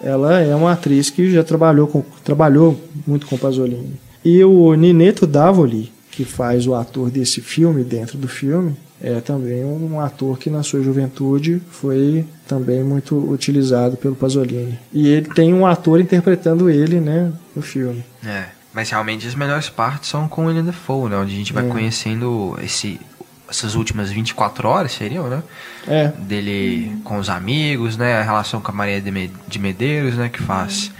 ela 0.00 0.38
é 0.38 0.54
uma 0.54 0.72
atriz 0.72 1.10
que 1.10 1.30
já 1.30 1.42
trabalhou, 1.42 1.88
com, 1.88 2.04
trabalhou 2.22 2.80
muito 3.06 3.26
com 3.26 3.36
Pasolini. 3.36 3.98
E 4.24 4.44
o 4.44 4.74
Nineto 4.74 5.26
Davoli, 5.26 5.92
que 6.14 6.24
faz 6.24 6.66
o 6.66 6.74
ator 6.74 7.10
desse 7.10 7.40
filme 7.40 7.84
dentro 7.84 8.16
do 8.16 8.28
filme, 8.28 8.76
é 9.02 9.20
também 9.20 9.64
um 9.64 10.00
ator 10.00 10.38
que 10.38 10.48
na 10.48 10.62
sua 10.62 10.82
juventude 10.82 11.60
foi 11.70 12.24
também 12.46 12.82
muito 12.82 13.16
utilizado 13.30 13.96
pelo 13.96 14.14
Pasolini. 14.14 14.78
E 14.92 15.08
ele 15.08 15.28
tem 15.34 15.52
um 15.52 15.66
ator 15.66 16.00
interpretando 16.00 16.70
ele, 16.70 17.00
né, 17.00 17.32
no 17.54 17.60
filme. 17.60 18.04
É, 18.24 18.46
mas 18.72 18.90
realmente 18.90 19.26
as 19.26 19.34
melhores 19.34 19.68
partes 19.68 20.08
são 20.08 20.28
com 20.28 20.46
William 20.46 20.64
Dafoe, 20.64 21.10
né, 21.10 21.16
onde 21.16 21.34
a 21.34 21.36
gente 21.36 21.52
vai 21.52 21.66
é. 21.66 21.68
conhecendo 21.68 22.56
esse 22.62 23.00
essas 23.46 23.74
últimas 23.74 24.10
24 24.10 24.66
horas 24.66 24.92
seriam, 24.92 25.28
né? 25.28 25.42
É. 25.86 26.08
Dele 26.08 26.96
com 27.04 27.18
os 27.18 27.28
amigos, 27.28 27.96
né? 27.96 28.18
A 28.18 28.22
relação 28.22 28.60
com 28.60 28.72
a 28.72 28.74
Maria 28.74 29.00
de 29.00 29.58
Medeiros, 29.58 30.16
né? 30.16 30.30
Que 30.30 30.42
faz 30.42 30.90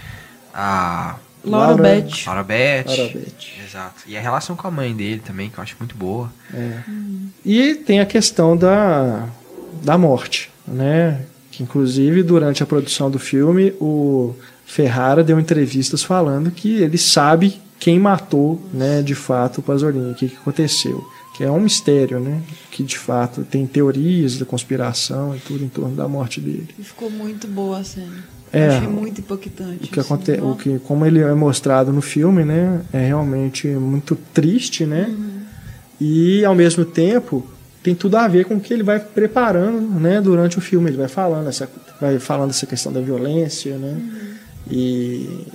a 0.53 1.15
Laura, 1.45 1.67
Laura 1.67 1.83
Beth. 1.83 2.25
Laura 2.25 2.43
Beth. 2.43 2.85
Laura 2.87 3.13
Beth. 3.13 3.65
Exato. 3.65 4.03
E 4.07 4.17
a 4.17 4.21
relação 4.21 4.55
com 4.55 4.67
a 4.67 4.71
mãe 4.71 4.93
dele 4.93 5.21
também, 5.25 5.49
que 5.49 5.57
eu 5.57 5.63
acho 5.63 5.75
muito 5.79 5.95
boa. 5.95 6.31
É. 6.53 6.79
E 7.45 7.75
tem 7.75 7.99
a 7.99 8.05
questão 8.05 8.55
da, 8.55 9.27
da 9.83 9.97
morte, 9.97 10.49
né? 10.67 11.21
Que, 11.51 11.63
inclusive, 11.63 12.23
durante 12.23 12.63
a 12.63 12.65
produção 12.65 13.09
do 13.09 13.19
filme, 13.19 13.73
o 13.79 14.35
Ferrara 14.65 15.23
deu 15.23 15.39
entrevistas 15.39 16.03
falando 16.03 16.51
que 16.51 16.81
ele 16.81 16.97
sabe 16.97 17.61
quem 17.79 17.99
matou, 17.99 18.61
né, 18.73 19.01
de 19.01 19.13
fato, 19.13 19.59
o 19.59 19.61
Pasolini, 19.61 20.11
o 20.11 20.15
que, 20.15 20.29
que 20.29 20.35
aconteceu. 20.37 21.05
Que 21.35 21.43
é 21.43 21.51
um 21.51 21.59
mistério, 21.59 22.19
né? 22.19 22.41
Que 22.71 22.81
de 22.81 22.97
fato 22.97 23.43
tem 23.43 23.67
teorias 23.67 24.37
da 24.37 24.45
conspiração 24.45 25.35
e 25.35 25.39
tudo 25.39 25.65
em 25.65 25.67
torno 25.67 25.93
da 25.93 26.07
morte 26.07 26.39
dele. 26.39 26.69
E 26.79 26.83
ficou 26.83 27.09
muito 27.09 27.45
boa 27.45 27.79
a 27.79 27.83
cena. 27.83 28.23
É, 28.53 28.67
Achei 28.69 28.87
muito 28.87 29.19
impactante. 29.21 29.85
O 29.85 29.87
que 29.91 29.99
assim. 29.99 30.13
acontece, 30.13 30.41
o 30.41 30.55
que 30.55 30.79
como 30.79 31.05
ele 31.05 31.19
é 31.19 31.33
mostrado 31.33 31.91
no 31.91 32.01
filme, 32.01 32.45
né, 32.45 32.81
é 32.93 33.07
realmente 33.07 33.67
muito 33.67 34.15
triste, 34.33 34.85
né? 34.85 35.13
E 35.99 36.43
ao 36.45 36.55
mesmo 36.55 36.85
tempo 36.85 37.45
tem 37.83 37.93
tudo 37.95 38.15
a 38.17 38.27
ver 38.27 38.45
com 38.45 38.55
o 38.55 38.59
que 38.59 38.73
ele 38.73 38.83
vai 38.83 38.99
preparando, 38.99 39.99
né, 39.99 40.19
durante 40.21 40.57
o 40.57 40.61
filme. 40.61 40.89
Ele 40.89 40.97
vai 40.97 41.07
falando 41.07 41.47
essa 41.49 41.69
vai 41.99 42.17
falando 42.19 42.49
essa 42.49 42.65
questão 42.65 42.91
da 42.91 42.99
violência, 43.01 43.77
né? 43.77 43.97
E 44.69 45.45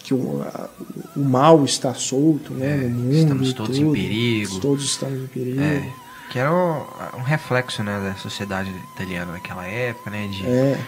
que 0.00 0.14
o, 0.14 0.42
a- 0.42 0.68
o 1.16 1.20
mal 1.20 1.64
está 1.64 1.92
solto, 1.94 2.52
né, 2.54 2.76
no 2.76 2.88
mundo. 2.90 3.14
estamos 3.14 3.52
todos 3.52 3.76
em 3.78 3.82
tudo. 3.82 3.92
perigo. 3.92 4.60
Todos 4.60 4.84
estamos 4.84 5.22
em 5.22 5.26
perigo. 5.26 5.60
É, 5.60 5.88
que 6.30 6.38
era 6.38 6.52
o- 6.52 6.86
um 7.18 7.22
reflexo, 7.22 7.82
né, 7.82 8.00
da 8.00 8.14
sociedade 8.20 8.70
italiana 8.94 9.32
naquela 9.32 9.66
época, 9.66 10.10
né, 10.10 10.28
de... 10.30 10.46
É. 10.46 10.78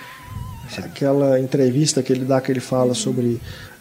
Aquela 0.76 1.40
entrevista 1.40 2.02
que 2.02 2.12
ele 2.12 2.24
dá, 2.24 2.40
que 2.40 2.50
ele 2.52 2.60
fala 2.60 2.94
sobre 2.94 3.40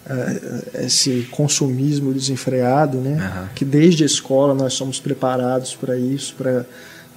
eh, 0.09 0.83
esse 0.85 1.27
consumismo 1.31 2.13
desenfreado, 2.13 2.97
né? 2.99 3.17
Aham. 3.19 3.49
Que 3.53 3.65
desde 3.65 4.03
a 4.03 4.05
escola 4.05 4.53
nós 4.53 4.73
somos 4.73 4.99
preparados 4.99 5.75
para 5.75 5.97
isso, 5.97 6.33
para 6.35 6.65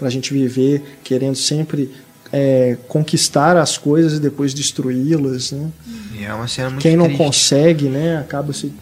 a 0.03 0.11
gente 0.11 0.33
viver 0.33 0.99
querendo 1.05 1.37
sempre 1.37 1.91
eh, 2.33 2.77
conquistar 2.89 3.57
as 3.57 3.79
coisas 3.79 4.15
e 4.15 4.21
depois 4.21 4.53
destruí-las, 4.55 5.53
né? 5.53 5.71
E 6.19 6.25
é 6.25 6.35
uma 6.35 6.49
cena 6.49 6.71
muito 6.71 6.83
Quem 6.83 6.97
não 6.97 7.07
triste. 7.07 7.23
consegue, 7.25 7.89
né? 7.89 8.19
Acaba 8.19 8.53
se 8.53 8.73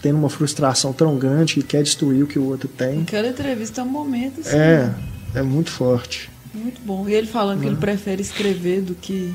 tendo 0.00 0.18
uma 0.18 0.30
frustração 0.30 0.92
tão 0.92 1.16
grande 1.16 1.54
que 1.54 1.62
quer 1.62 1.82
destruir 1.82 2.22
o 2.22 2.26
que 2.26 2.38
o 2.38 2.44
outro 2.44 2.68
tem. 2.68 3.02
Aquela 3.02 3.26
entrevista 3.28 3.80
é 3.80 3.84
um 3.84 3.88
momento 3.88 4.40
assim, 4.40 4.56
É, 4.56 4.90
é 5.34 5.42
muito 5.42 5.70
forte. 5.70 6.30
muito 6.54 6.80
bom. 6.84 7.08
E 7.08 7.14
ele 7.14 7.26
falando 7.26 7.56
Uhum. 7.56 7.62
que 7.62 7.68
ele 7.68 7.76
prefere 7.76 8.22
escrever 8.22 8.82
do 8.82 8.94
que 8.94 9.34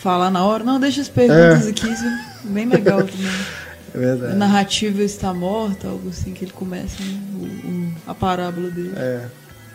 falar 0.00 0.30
na 0.30 0.44
hora. 0.44 0.64
Não, 0.64 0.80
deixa 0.80 1.00
as 1.00 1.08
perguntas 1.08 1.66
É. 1.66 1.70
aqui, 1.70 1.88
isso 1.88 2.04
é 2.04 2.48
bem 2.48 2.66
legal 2.66 2.98
também. 3.04 3.30
É 3.92 3.96
A 3.96 4.00
verdade. 4.00 4.36
narrativa 4.36 5.02
está 5.02 5.34
morta, 5.34 5.88
algo 5.88 6.10
assim 6.10 6.32
que 6.32 6.44
ele 6.44 6.52
começa, 6.52 7.02
né? 7.02 7.20
O- 7.34 7.68
o- 7.68 7.92
a 8.06 8.14
parábola 8.14 8.70
dele. 8.70 8.92
É. 8.94 9.26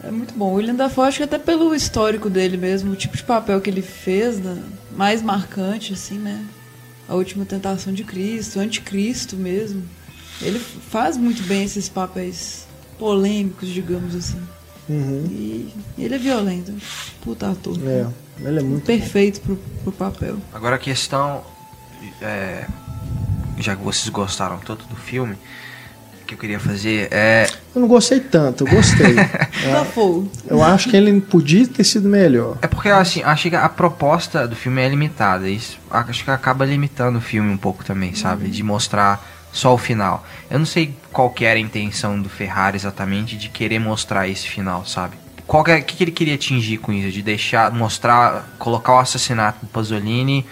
É 0.05 0.10
muito 0.10 0.34
bom. 0.34 0.51
O 0.51 0.53
William 0.53 0.74
Dafoe, 0.75 1.08
acho 1.10 1.17
que 1.17 1.24
até 1.24 1.38
pelo 1.38 1.75
histórico 1.75 2.29
dele 2.29 2.55
mesmo, 2.55 2.94
o 2.94 2.96
tipo 2.96 3.17
de 3.17 3.24
papel 3.24 3.60
que 3.60 3.70
ele 3.70 3.82
fez, 3.82 4.39
né, 4.39 4.58
mais 4.96 5.22
marcante, 5.22 5.91
assim, 5.91 6.17
né? 6.17 6.46
A 7.10 7.13
Última 7.15 7.44
Tentação 7.44 7.91
de 7.91 8.05
Cristo, 8.05 8.58
Anticristo 8.58 9.36
mesmo. 9.36 9.84
Ele 10.41 10.60
faz 10.60 11.17
muito 11.17 11.44
bem 11.44 11.65
esses 11.65 11.89
papéis 11.89 12.65
polêmicos, 12.98 13.67
digamos 13.67 14.15
assim. 14.15 14.39
Uhum. 14.88 15.25
E 15.29 15.74
ele 15.98 16.15
é 16.15 16.17
violento. 16.17 16.72
Puta 17.22 17.50
ator. 17.51 17.77
É. 17.86 18.08
Ele 18.39 18.60
é 18.60 18.63
muito 18.63 18.86
Perfeito 18.86 19.42
pro, 19.42 19.56
pro 19.56 19.92
papel. 19.92 20.38
Agora 20.54 20.75
a 20.75 20.80
questão, 20.80 21.44
é, 22.22 22.65
já 23.60 23.75
que 23.75 23.84
vocês 23.84 24.10
gostaram 24.10 24.58
tanto 24.58 24.86
do 24.88 24.96
filme, 24.96 25.38
o 26.22 26.25
que 26.25 26.34
eu 26.34 26.38
queria 26.38 26.60
fazer 26.60 27.08
é... 27.12 27.48
Eu 27.74 27.82
não 27.82 27.88
gostei 27.88 28.20
tanto, 28.20 28.65
eu 28.65 28.72
gostei. 28.72 29.15
Dafoe. 29.72 30.30
Eu 30.48 30.63
acho 30.63 30.89
que 30.89 30.98
ele 30.98 31.22
podia 31.22 31.68
ter 31.68 31.84
sido 31.84 32.10
melhor. 32.10 32.58
É 32.62 32.68
porque, 32.68 32.89
assim, 32.89 33.22
acho 33.24 33.50
que 33.50 33.56
a 33.56 33.70
proposta 33.70 34.48
do 34.48 34.56
filme 34.56 34.82
é 34.82 34.89
limitada. 34.89 35.48
Isso 35.48 35.77
acho 35.89 36.24
que 36.24 36.32
acaba 36.32 36.65
limitando 36.65 37.20
o 37.20 37.22
filme 37.22 37.51
um 37.51 37.58
pouco 37.58 37.84
também, 37.84 38.15
sabe? 38.15 38.50
De 38.50 38.63
mostrar 38.63 39.24
só 39.51 39.74
o 39.74 39.77
final. 39.77 40.25
Eu 40.50 40.60
não 40.60 40.65
sei 40.65 40.94
qual 41.12 41.30
que 41.30 41.46
era 41.46 41.58
a 41.58 41.62
intenção 41.62 42.22
do 42.22 42.27
Ferrari 42.27 42.75
exatamente 42.75 43.38
de 43.38 43.50
querer 43.50 43.80
mostrar 43.80 44.27
esse 44.27 44.48
final, 44.48 44.86
sabe? 44.86 45.15
Qual 45.48 45.64
que, 45.64 45.72
é- 45.72 45.82
que, 45.82 45.96
que 45.96 46.04
ele 46.04 46.12
queria 46.12 46.36
atingir 46.36 46.78
com 46.78 46.92
isso? 46.92 47.12
De 47.12 47.22
deixar, 47.22 47.72
mostrar, 47.72 48.46
colocar 48.58 48.94
o 48.96 49.00
assassinato 49.00 49.60
do 49.66 49.68
Pasolini 49.68 50.46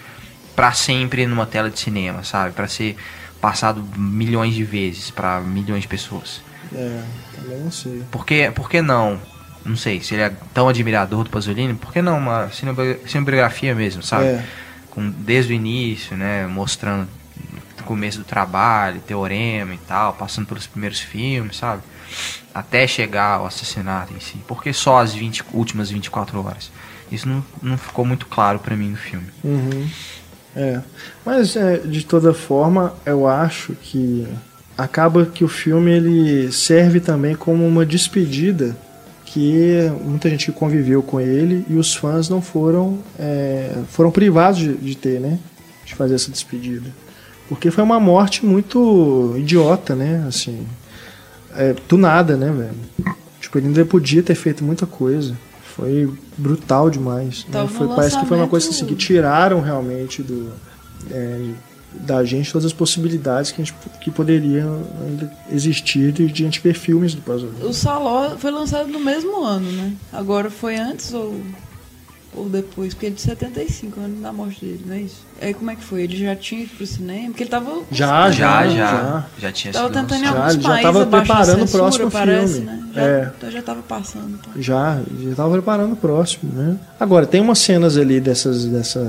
pra 0.54 0.72
sempre 0.72 1.26
numa 1.26 1.46
tela 1.46 1.68
de 1.70 1.78
cinema, 1.78 2.22
sabe? 2.22 2.52
Pra 2.54 2.68
ser 2.68 2.96
passado 3.40 3.84
milhões 3.96 4.54
de 4.54 4.64
vezes 4.64 5.10
pra 5.10 5.40
milhões 5.40 5.82
de 5.82 5.88
pessoas. 5.88 6.40
É, 6.74 7.02
também 7.36 7.58
não 7.58 7.70
sei. 7.70 8.02
Por 8.10 8.24
que, 8.24 8.50
por 8.52 8.70
que 8.70 8.80
não? 8.80 9.20
Não 9.64 9.76
sei, 9.76 10.00
se 10.00 10.14
ele 10.14 10.22
é 10.22 10.32
tão 10.52 10.68
admirador 10.68 11.24
do 11.24 11.30
Pasolini, 11.30 11.74
por 11.74 11.92
que 11.92 12.00
não 12.02 12.18
uma 12.18 12.50
cinebi- 12.50 12.98
cinebiografia 13.06 13.74
mesmo, 13.74 14.02
sabe? 14.02 14.26
É. 14.26 14.44
Com, 14.90 15.10
desde 15.10 15.52
o 15.52 15.56
início, 15.56 16.16
né? 16.16 16.46
Mostrando 16.46 17.08
o 17.80 17.82
começo 17.84 18.18
do 18.18 18.24
trabalho, 18.24 19.00
teorema 19.00 19.74
e 19.74 19.78
tal, 19.78 20.12
passando 20.14 20.46
pelos 20.46 20.66
primeiros 20.66 21.00
filmes, 21.00 21.56
sabe? 21.56 21.82
Até 22.54 22.86
chegar 22.86 23.38
ao 23.38 23.46
assassinato 23.46 24.12
em 24.14 24.20
si. 24.20 24.36
Por 24.46 24.62
que 24.62 24.72
só 24.72 25.00
as 25.00 25.14
20, 25.14 25.44
últimas 25.52 25.90
24 25.90 26.44
horas? 26.44 26.70
Isso 27.10 27.28
não, 27.28 27.44
não 27.62 27.76
ficou 27.76 28.04
muito 28.04 28.26
claro 28.26 28.58
pra 28.58 28.76
mim 28.76 28.90
no 28.90 28.96
filme. 28.96 29.26
Uhum. 29.42 29.88
É. 30.56 30.80
Mas 31.24 31.56
é, 31.56 31.78
de 31.78 32.04
toda 32.04 32.32
forma, 32.32 32.94
eu 33.04 33.26
acho 33.26 33.74
que 33.74 34.26
acaba 34.76 35.26
que 35.26 35.44
o 35.44 35.48
filme 35.48 35.90
ele 35.90 36.52
serve 36.52 37.00
também 37.00 37.34
como 37.34 37.66
uma 37.66 37.84
despedida 37.84 38.76
que 39.24 39.90
muita 40.04 40.30
gente 40.30 40.52
conviveu 40.52 41.02
com 41.02 41.20
ele 41.20 41.64
e 41.68 41.74
os 41.74 41.94
fãs 41.94 42.28
não 42.28 42.40
foram 42.40 43.00
é, 43.18 43.78
foram 43.88 44.10
privados 44.10 44.60
de, 44.60 44.74
de 44.74 44.96
ter, 44.96 45.20
né? 45.20 45.38
De 45.84 45.94
fazer 45.94 46.14
essa 46.14 46.30
despedida. 46.30 46.88
Porque 47.48 47.70
foi 47.70 47.82
uma 47.82 47.98
morte 47.98 48.46
muito 48.46 49.34
idiota, 49.36 49.94
né? 49.94 50.24
Assim, 50.28 50.64
é, 51.56 51.74
do 51.88 51.96
nada, 51.96 52.36
né, 52.36 52.50
velho? 52.50 53.16
Tipo, 53.40 53.58
ele 53.58 53.68
ainda 53.68 53.84
podia 53.84 54.22
ter 54.22 54.34
feito 54.34 54.64
muita 54.64 54.86
coisa. 54.86 55.36
Foi 55.76 56.12
brutal 56.36 56.88
demais. 56.88 57.44
né? 57.44 57.52
Tava 57.52 57.68
Foi, 57.68 57.88
parece 57.88 58.18
que 58.18 58.26
foi 58.26 58.36
uma 58.36 58.48
coisa 58.48 58.70
assim, 58.70 58.86
que 58.86 58.94
tiraram 58.94 59.60
realmente 59.60 60.22
do, 60.22 60.52
é, 61.10 61.50
da 61.92 62.24
gente 62.24 62.52
todas 62.52 62.66
as 62.66 62.72
possibilidades 62.72 63.50
que, 63.50 63.60
a 63.60 63.64
gente, 63.64 63.76
que 64.00 64.10
poderiam 64.10 64.82
existir 65.50 66.12
de, 66.12 66.26
de 66.26 66.42
a 66.42 66.46
gente 66.46 66.60
ver 66.60 66.74
filmes 66.74 67.14
do 67.14 67.22
Pasolini. 67.22 67.64
O 67.64 67.72
Saló 67.72 68.36
foi 68.38 68.50
lançado 68.50 68.88
no 68.88 69.00
mesmo 69.00 69.42
ano, 69.44 69.70
né? 69.72 69.92
Agora 70.12 70.50
foi 70.50 70.76
antes 70.76 71.12
ou, 71.12 71.40
ou 72.36 72.48
depois? 72.48 72.94
Porque 72.94 73.06
é 73.06 73.10
de 73.10 73.20
75, 73.20 74.00
ano 74.00 74.20
da 74.20 74.32
morte 74.32 74.64
dele, 74.64 74.82
não 74.86 74.94
é 74.94 75.00
isso? 75.00 75.24
Aí 75.40 75.54
como 75.54 75.70
é 75.70 75.76
que 75.76 75.84
foi? 75.84 76.02
Ele 76.02 76.16
já 76.16 76.34
tinha 76.36 76.62
ido 76.62 76.70
pro 76.76 76.86
cinema? 76.86 77.26
Porque 77.28 77.42
ele 77.44 77.50
tava. 77.50 77.82
Já, 77.90 78.30
Já, 78.30 78.30
já, 78.30 78.66
já. 78.68 78.74
já. 78.74 79.26
Já, 79.38 79.52
tinha 79.52 79.72
Tava 79.72 79.86
sido 79.88 79.94
tentando 80.00 80.20
em. 80.20 80.24
Já, 80.24 80.30
alguns 80.30 80.54
ele 80.54 80.62
já 80.62 80.68
países 80.68 80.82
tava 80.84 81.02
abaixo 81.02 81.10
da 81.10 81.18
preparando 81.34 81.56
o 81.56 81.66
censura, 81.66 81.82
próximo 81.82 82.10
parece, 82.10 82.52
filme. 82.54 82.66
né? 82.66 82.88
Já, 82.94 83.02
É. 83.02 83.32
Então 83.36 83.50
já 83.50 83.62
tava 83.62 83.82
passando. 83.82 84.38
Então. 84.40 84.62
Já, 84.62 85.02
já 85.22 85.30
estava 85.30 85.52
preparando 85.52 85.92
o 85.92 85.96
próximo, 85.96 86.52
né? 86.52 86.78
Agora, 86.98 87.26
tem 87.26 87.40
umas 87.40 87.58
cenas 87.58 87.96
ali 87.96 88.20
dessas, 88.20 88.64
dessa 88.66 89.00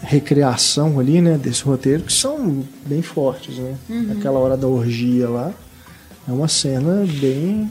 recriação 0.00 0.98
ali, 0.98 1.20
né, 1.20 1.38
desse 1.38 1.62
roteiro, 1.62 2.02
que 2.02 2.12
são 2.12 2.64
bem 2.86 3.02
fortes, 3.02 3.56
né? 3.56 3.76
Aquela 4.18 4.38
hora 4.38 4.56
da 4.56 4.66
orgia 4.66 5.28
lá, 5.28 5.52
é 6.28 6.32
uma 6.32 6.48
cena 6.48 7.06
bem 7.20 7.70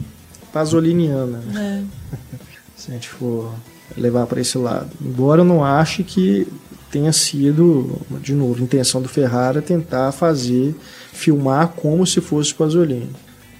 pasoliniana, 0.52 1.38
né? 1.38 1.84
É. 2.12 2.16
se 2.76 2.90
a 2.90 2.94
gente 2.94 3.08
for 3.08 3.52
levar 3.96 4.26
para 4.26 4.40
esse 4.40 4.56
lado. 4.58 4.90
Embora 5.00 5.40
eu 5.40 5.44
não 5.44 5.64
ache 5.64 6.02
que 6.02 6.46
tenha 6.90 7.12
sido, 7.12 7.98
de 8.20 8.34
novo, 8.34 8.60
a 8.60 8.62
intenção 8.62 9.00
do 9.00 9.08
Ferrara 9.08 9.62
tentar 9.62 10.12
fazer, 10.12 10.74
filmar 11.12 11.68
como 11.68 12.06
se 12.06 12.20
fosse 12.20 12.54
Pasolini. 12.54 13.10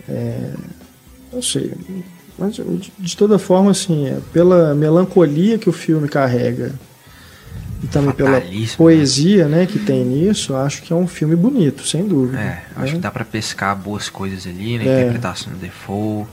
É, 0.09 0.53
não 1.33 1.41
sei. 1.41 1.73
Mas, 2.39 2.61
de, 2.99 3.17
toda 3.17 3.39
forma, 3.39 3.71
assim, 3.71 4.07
é, 4.07 4.19
pela 4.33 4.75
melancolia 4.75 5.59
que 5.59 5.69
o 5.69 5.73
filme 5.73 6.09
carrega 6.09 6.73
e 7.83 7.87
também 7.87 8.13
pela 8.13 8.33
Fatalismo, 8.41 8.77
poesia 8.77 9.49
né, 9.49 9.67
que 9.67 9.79
tem 9.79 10.05
nisso, 10.05 10.55
acho 10.55 10.83
que 10.83 10.93
é 10.93 10.97
um 10.97 11.07
filme 11.07 11.35
bonito, 11.35 11.87
sem 11.87 12.07
dúvida. 12.07 12.41
É, 12.41 12.63
acho 12.77 12.87
né? 12.87 12.93
que 12.93 12.99
dá 12.99 13.11
pra 13.11 13.25
pescar 13.25 13.77
boas 13.77 14.09
coisas 14.09 14.47
ali, 14.47 14.79
na 14.79 14.85
É. 14.85 15.01
interpretação 15.01 15.53
do 15.53 15.59
Defoe 15.59 16.27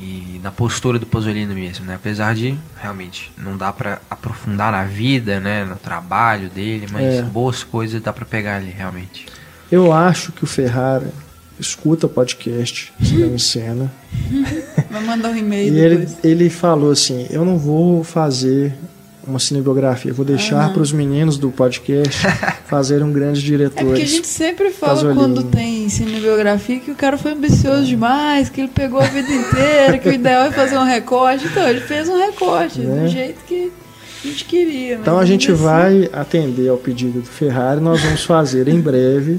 e 0.00 0.40
na 0.42 0.50
postura 0.52 0.98
do 0.98 1.06
Pasolini 1.06 1.52
mesmo, 1.54 1.84
né? 1.84 1.96
Apesar 1.96 2.34
de, 2.34 2.56
realmente, 2.80 3.32
não 3.36 3.56
dá 3.56 3.72
pra 3.72 4.00
aprofundar 4.08 4.70
na 4.72 4.84
vida, 4.84 5.40
né? 5.40 5.64
No 5.64 5.76
trabalho 5.76 6.48
dele, 6.48 6.86
mas 6.90 7.14
É. 7.16 7.22
boas 7.22 7.64
coisas 7.64 8.00
dá 8.00 8.12
pra 8.12 8.24
pegar 8.24 8.56
ali, 8.56 8.70
realmente. 8.70 9.26
Eu 9.70 9.92
acho 9.92 10.32
que 10.32 10.44
o 10.44 10.46
Ferrara 10.46 11.12
escuta 11.60 12.06
o 12.06 12.08
podcast 12.08 12.92
Cinema 13.02 13.34
em 13.34 13.38
Cena 13.38 13.92
Vai 14.90 15.02
mandar 15.04 15.30
um 15.30 15.36
e-mail 15.36 15.74
E 15.74 15.78
ele, 15.80 16.08
ele 16.22 16.48
falou 16.50 16.92
assim: 16.92 17.26
Eu 17.30 17.44
não 17.44 17.58
vou 17.58 18.02
fazer 18.04 18.74
uma 19.28 19.38
cinebiografia, 19.38 20.12
vou 20.12 20.24
deixar 20.24 20.64
Aham. 20.64 20.72
para 20.72 20.82
os 20.82 20.92
meninos 20.92 21.36
do 21.36 21.50
podcast 21.50 22.26
fazerem 22.66 23.12
grandes 23.12 23.42
É 23.42 23.46
porque 23.46 23.54
a 23.54 23.68
diretores. 23.68 24.10
gente 24.10 24.26
sempre 24.26 24.70
fala 24.70 24.94
Pasolini. 24.94 25.18
quando 25.18 25.42
tem 25.44 25.88
cinebiografia 25.88 26.80
que 26.80 26.90
o 26.90 26.94
cara 26.94 27.18
foi 27.18 27.32
ambicioso 27.32 27.84
demais, 27.84 28.48
que 28.48 28.60
ele 28.62 28.70
pegou 28.74 29.00
a 29.00 29.06
vida 29.06 29.30
inteira, 29.30 29.98
que 29.98 30.08
o 30.08 30.12
ideal 30.12 30.46
é 30.46 30.50
fazer 30.52 30.78
um 30.78 30.84
recorte. 30.84 31.46
Então, 31.46 31.68
ele 31.68 31.80
fez 31.80 32.08
um 32.08 32.16
recorte, 32.16 32.80
Né? 32.80 33.02
do 33.04 33.08
jeito 33.08 33.38
que 33.46 33.70
A 34.24 34.26
gente 34.26 34.44
queria. 34.46 34.94
Então 34.96 35.18
a 35.18 35.24
gente 35.24 35.50
assim- 35.52 35.62
vai 35.62 36.10
atender 36.12 36.68
ao 36.68 36.76
pedido 36.76 37.20
do 37.20 37.26
Ferrari. 37.26 37.80
Nós 37.80 38.00
vamos 38.02 38.24
fazer 38.24 38.66
em 38.68 38.80
breve 38.80 39.38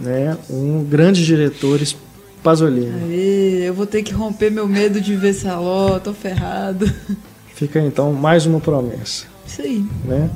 né, 0.00 0.36
um 0.48 0.84
grande 0.84 1.24
diretores 1.24 1.96
Pasolini. 2.42 2.92
Aê, 3.12 3.68
eu 3.68 3.74
vou 3.74 3.86
ter 3.86 4.02
que 4.02 4.14
romper 4.14 4.50
meu 4.50 4.66
medo 4.68 4.98
de 5.00 5.14
ver 5.16 5.32
Saló, 5.34 5.98
tô 5.98 6.12
ferrado. 6.14 6.90
Fica 7.60 7.78
então 7.78 8.10
mais 8.14 8.46
uma 8.46 8.58
promessa. 8.58 9.26
Isso 9.46 9.60
aí. 9.60 9.84
né? 10.06 10.30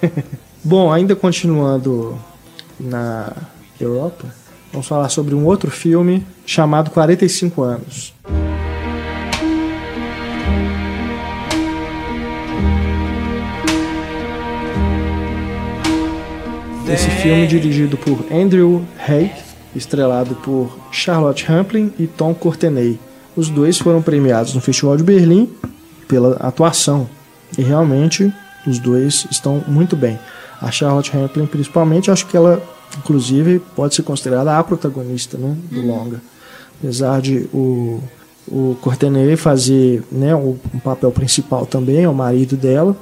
Bom, 0.62 0.92
ainda 0.92 1.16
continuando 1.16 2.16
na 2.78 3.32
Europa, 3.80 4.32
vamos 4.70 4.86
falar 4.86 5.08
sobre 5.08 5.34
um 5.34 5.44
outro 5.44 5.72
filme 5.72 6.24
chamado 6.46 6.92
45 6.92 7.62
anos. 7.62 8.14
Esse 16.88 17.10
filme 17.22 17.48
dirigido 17.48 17.96
por 17.96 18.24
Andrew 18.32 18.84
Haig, 19.04 19.32
estrelado 19.74 20.36
por 20.36 20.78
Charlotte 20.92 21.44
Rampling 21.44 21.92
e 21.98 22.06
Tom 22.06 22.32
Courtenay. 22.32 23.00
Os 23.34 23.48
dois 23.48 23.80
foram 23.80 24.00
premiados 24.00 24.54
no 24.54 24.60
Festival 24.60 24.96
de 24.96 25.02
Berlim 25.02 25.50
pela 26.08 26.36
atuação. 26.36 27.08
E 27.56 27.62
realmente 27.62 28.32
os 28.66 28.78
dois 28.78 29.26
estão 29.30 29.62
muito 29.66 29.96
bem. 29.96 30.18
A 30.60 30.70
Charlotte 30.70 31.10
Rampling, 31.12 31.46
principalmente, 31.46 32.10
acho 32.10 32.26
que 32.26 32.36
ela, 32.36 32.62
inclusive, 32.98 33.60
pode 33.74 33.94
ser 33.94 34.02
considerada 34.02 34.56
a 34.56 34.62
protagonista 34.62 35.36
né, 35.36 35.56
do 35.70 35.84
longa. 35.84 36.20
Apesar 36.78 37.20
de 37.20 37.48
o, 37.52 38.00
o 38.46 38.76
Courtenay 38.80 39.36
fazer 39.36 40.04
né, 40.10 40.34
o, 40.34 40.56
um 40.72 40.78
papel 40.78 41.10
principal 41.10 41.66
também, 41.66 42.04
é 42.04 42.08
o 42.08 42.14
marido 42.14 42.56
dela, 42.56 42.96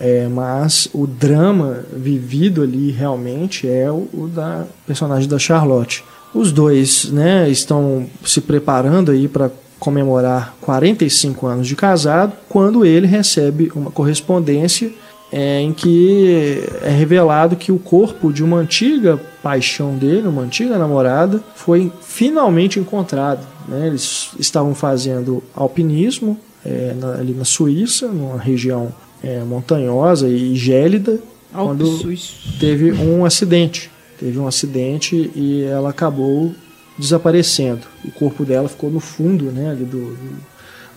é, 0.00 0.28
mas 0.28 0.88
o 0.92 1.06
drama 1.06 1.84
vivido 1.92 2.62
ali 2.62 2.90
realmente 2.90 3.68
é 3.68 3.90
o, 3.90 4.08
o 4.12 4.28
da 4.32 4.64
personagem 4.86 5.28
da 5.28 5.38
Charlotte. 5.38 6.04
Os 6.34 6.52
dois 6.52 7.10
né, 7.10 7.48
estão 7.48 8.06
se 8.24 8.40
preparando 8.40 9.10
aí 9.10 9.28
para 9.28 9.50
comemorar 9.78 10.54
45 10.60 11.46
anos 11.46 11.66
de 11.66 11.76
casado, 11.76 12.32
quando 12.48 12.84
ele 12.84 13.06
recebe 13.06 13.70
uma 13.74 13.90
correspondência 13.90 14.92
é, 15.30 15.60
em 15.60 15.72
que 15.72 16.62
é 16.82 16.90
revelado 16.90 17.56
que 17.56 17.70
o 17.70 17.78
corpo 17.78 18.32
de 18.32 18.42
uma 18.42 18.58
antiga 18.58 19.20
paixão 19.42 19.94
dele, 19.94 20.26
uma 20.26 20.42
antiga 20.42 20.78
namorada, 20.78 21.42
foi 21.54 21.92
finalmente 22.00 22.80
encontrado. 22.80 23.46
Né? 23.68 23.86
Eles 23.86 24.30
estavam 24.38 24.74
fazendo 24.74 25.42
alpinismo 25.54 26.38
é, 26.64 26.94
na, 26.98 27.14
ali 27.14 27.34
na 27.34 27.44
Suíça, 27.44 28.08
numa 28.08 28.38
região 28.38 28.92
é, 29.22 29.40
montanhosa 29.40 30.28
e 30.28 30.54
gélida, 30.54 31.18
Alpe 31.52 31.68
quando 31.68 31.86
Suíço. 31.98 32.58
teve 32.58 32.92
um 32.92 33.24
acidente. 33.24 33.90
Teve 34.18 34.38
um 34.38 34.48
acidente 34.48 35.30
e 35.34 35.62
ela 35.62 35.90
acabou 35.90 36.52
desaparecendo. 36.98 37.86
O 38.04 38.10
corpo 38.10 38.44
dela 38.44 38.68
ficou 38.68 38.90
no 38.90 39.00
fundo 39.00 39.46
né, 39.46 39.70
ali 39.70 39.84
do, 39.84 40.14
do, 40.14 40.36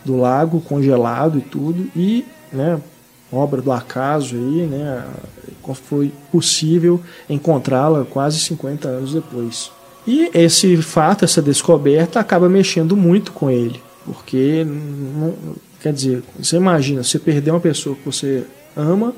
do 0.05 0.17
lago, 0.17 0.59
congelado 0.61 1.37
e 1.37 1.41
tudo. 1.41 1.89
E, 1.95 2.25
né, 2.51 2.81
obra 3.31 3.61
do 3.61 3.71
acaso 3.71 4.35
aí, 4.35 4.67
né, 4.67 5.05
foi 5.87 6.11
possível 6.31 6.99
encontrá-la 7.29 8.05
quase 8.05 8.39
50 8.39 8.87
anos 8.87 9.13
depois. 9.13 9.71
E 10.05 10.31
esse 10.33 10.75
fato, 10.77 11.23
essa 11.23 11.41
descoberta, 11.41 12.19
acaba 12.19 12.49
mexendo 12.49 12.97
muito 12.97 13.31
com 13.31 13.49
ele. 13.49 13.79
Porque, 14.03 14.65
não, 14.65 15.35
quer 15.79 15.93
dizer, 15.93 16.23
você 16.39 16.57
imagina, 16.57 17.03
você 17.03 17.19
perder 17.19 17.51
uma 17.51 17.59
pessoa 17.59 17.95
que 17.95 18.03
você 18.03 18.43
ama 18.75 19.13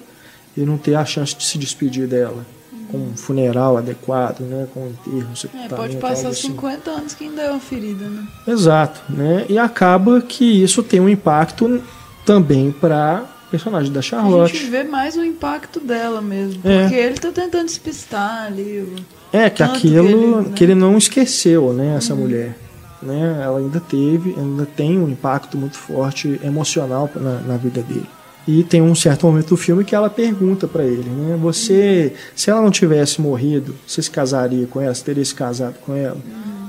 e 0.58 0.62
não 0.62 0.78
ter 0.78 0.96
a 0.96 1.06
chance 1.06 1.34
de 1.36 1.44
se 1.46 1.58
despedir 1.58 2.06
dela 2.06 2.46
com 2.94 2.98
um 3.12 3.18
funeral 3.18 3.76
adequado, 3.78 4.42
né, 4.42 4.68
com 4.74 4.82
um 4.82 4.88
enterro, 4.90 5.28
É, 5.32 5.36
sepultamento, 5.36 5.76
pode 5.76 5.98
passar 5.98 6.28
assim. 6.30 6.50
50 6.50 6.92
anos 6.92 7.14
que 7.16 7.24
ainda 7.26 7.42
é 7.42 7.50
uma 7.52 7.60
ferida, 7.60 8.06
né? 8.08 8.24
Exato, 8.48 9.02
né? 9.10 9.46
E 9.50 9.58
acaba 9.58 10.22
que 10.22 10.46
isso 10.64 10.84
tem 10.84 11.00
um 11.00 11.10
impacto 11.10 11.82
também 12.26 12.72
para 12.72 13.26
personagem 13.52 13.92
da 13.92 14.00
A 14.00 14.02
gente 14.02 14.10
Charlotte. 14.12 14.66
vê 14.66 14.84
mais 14.84 15.16
o 15.18 15.24
impacto 15.24 15.80
dela 15.80 16.22
mesmo. 16.22 16.62
É. 16.64 16.82
Porque 16.84 16.96
ele 16.96 17.16
tá 17.16 17.32
tentando 17.32 17.66
despistar 17.66 18.46
ali. 18.48 18.80
o- 18.82 18.96
É 19.36 19.50
que 19.50 19.58
Tanto 19.64 19.80
que 19.80 19.88
aquilo 19.88 20.08
ele, 20.08 20.26
né? 20.50 20.54
que 20.56 20.64
ele 20.64 20.76
não 20.76 20.98
esqueceu, 20.98 21.74
né, 21.74 21.96
essa 21.98 22.14
mulher, 22.16 22.56
né? 23.02 23.42
Ela 23.44 23.58
ainda 23.60 23.80
teve, 23.80 24.36
ainda 24.38 24.66
tem 24.66 24.98
um 25.00 25.10
impacto 25.10 25.58
muito 25.58 25.78
forte 25.78 26.40
emocional 26.44 27.10
na, 27.16 27.40
na 27.42 27.58
vida 27.58 27.82
dele. 27.82 28.08
E 28.48 28.62
tem 28.64 28.82
um 28.82 28.94
certo 28.94 29.26
momento 29.26 29.50
do 29.50 29.58
filme 29.58 29.86
que 29.86 29.96
ela 29.96 30.10
pergunta 30.10 30.68
para 30.68 30.84
ele, 30.84 31.10
né? 31.10 31.38
Você, 31.42 32.14
se 32.36 32.50
ela 32.50 32.62
não 32.62 32.70
tivesse 32.72 33.22
morrido, 33.22 33.74
você 33.88 34.02
se 34.02 34.12
casaria 34.12 34.68
com 34.68 34.82
ela? 34.82 34.94
Você 34.94 35.04
teria 35.04 35.24
se 35.24 35.34
casado 35.34 35.76
com 35.86 35.96
ela, 35.96 36.18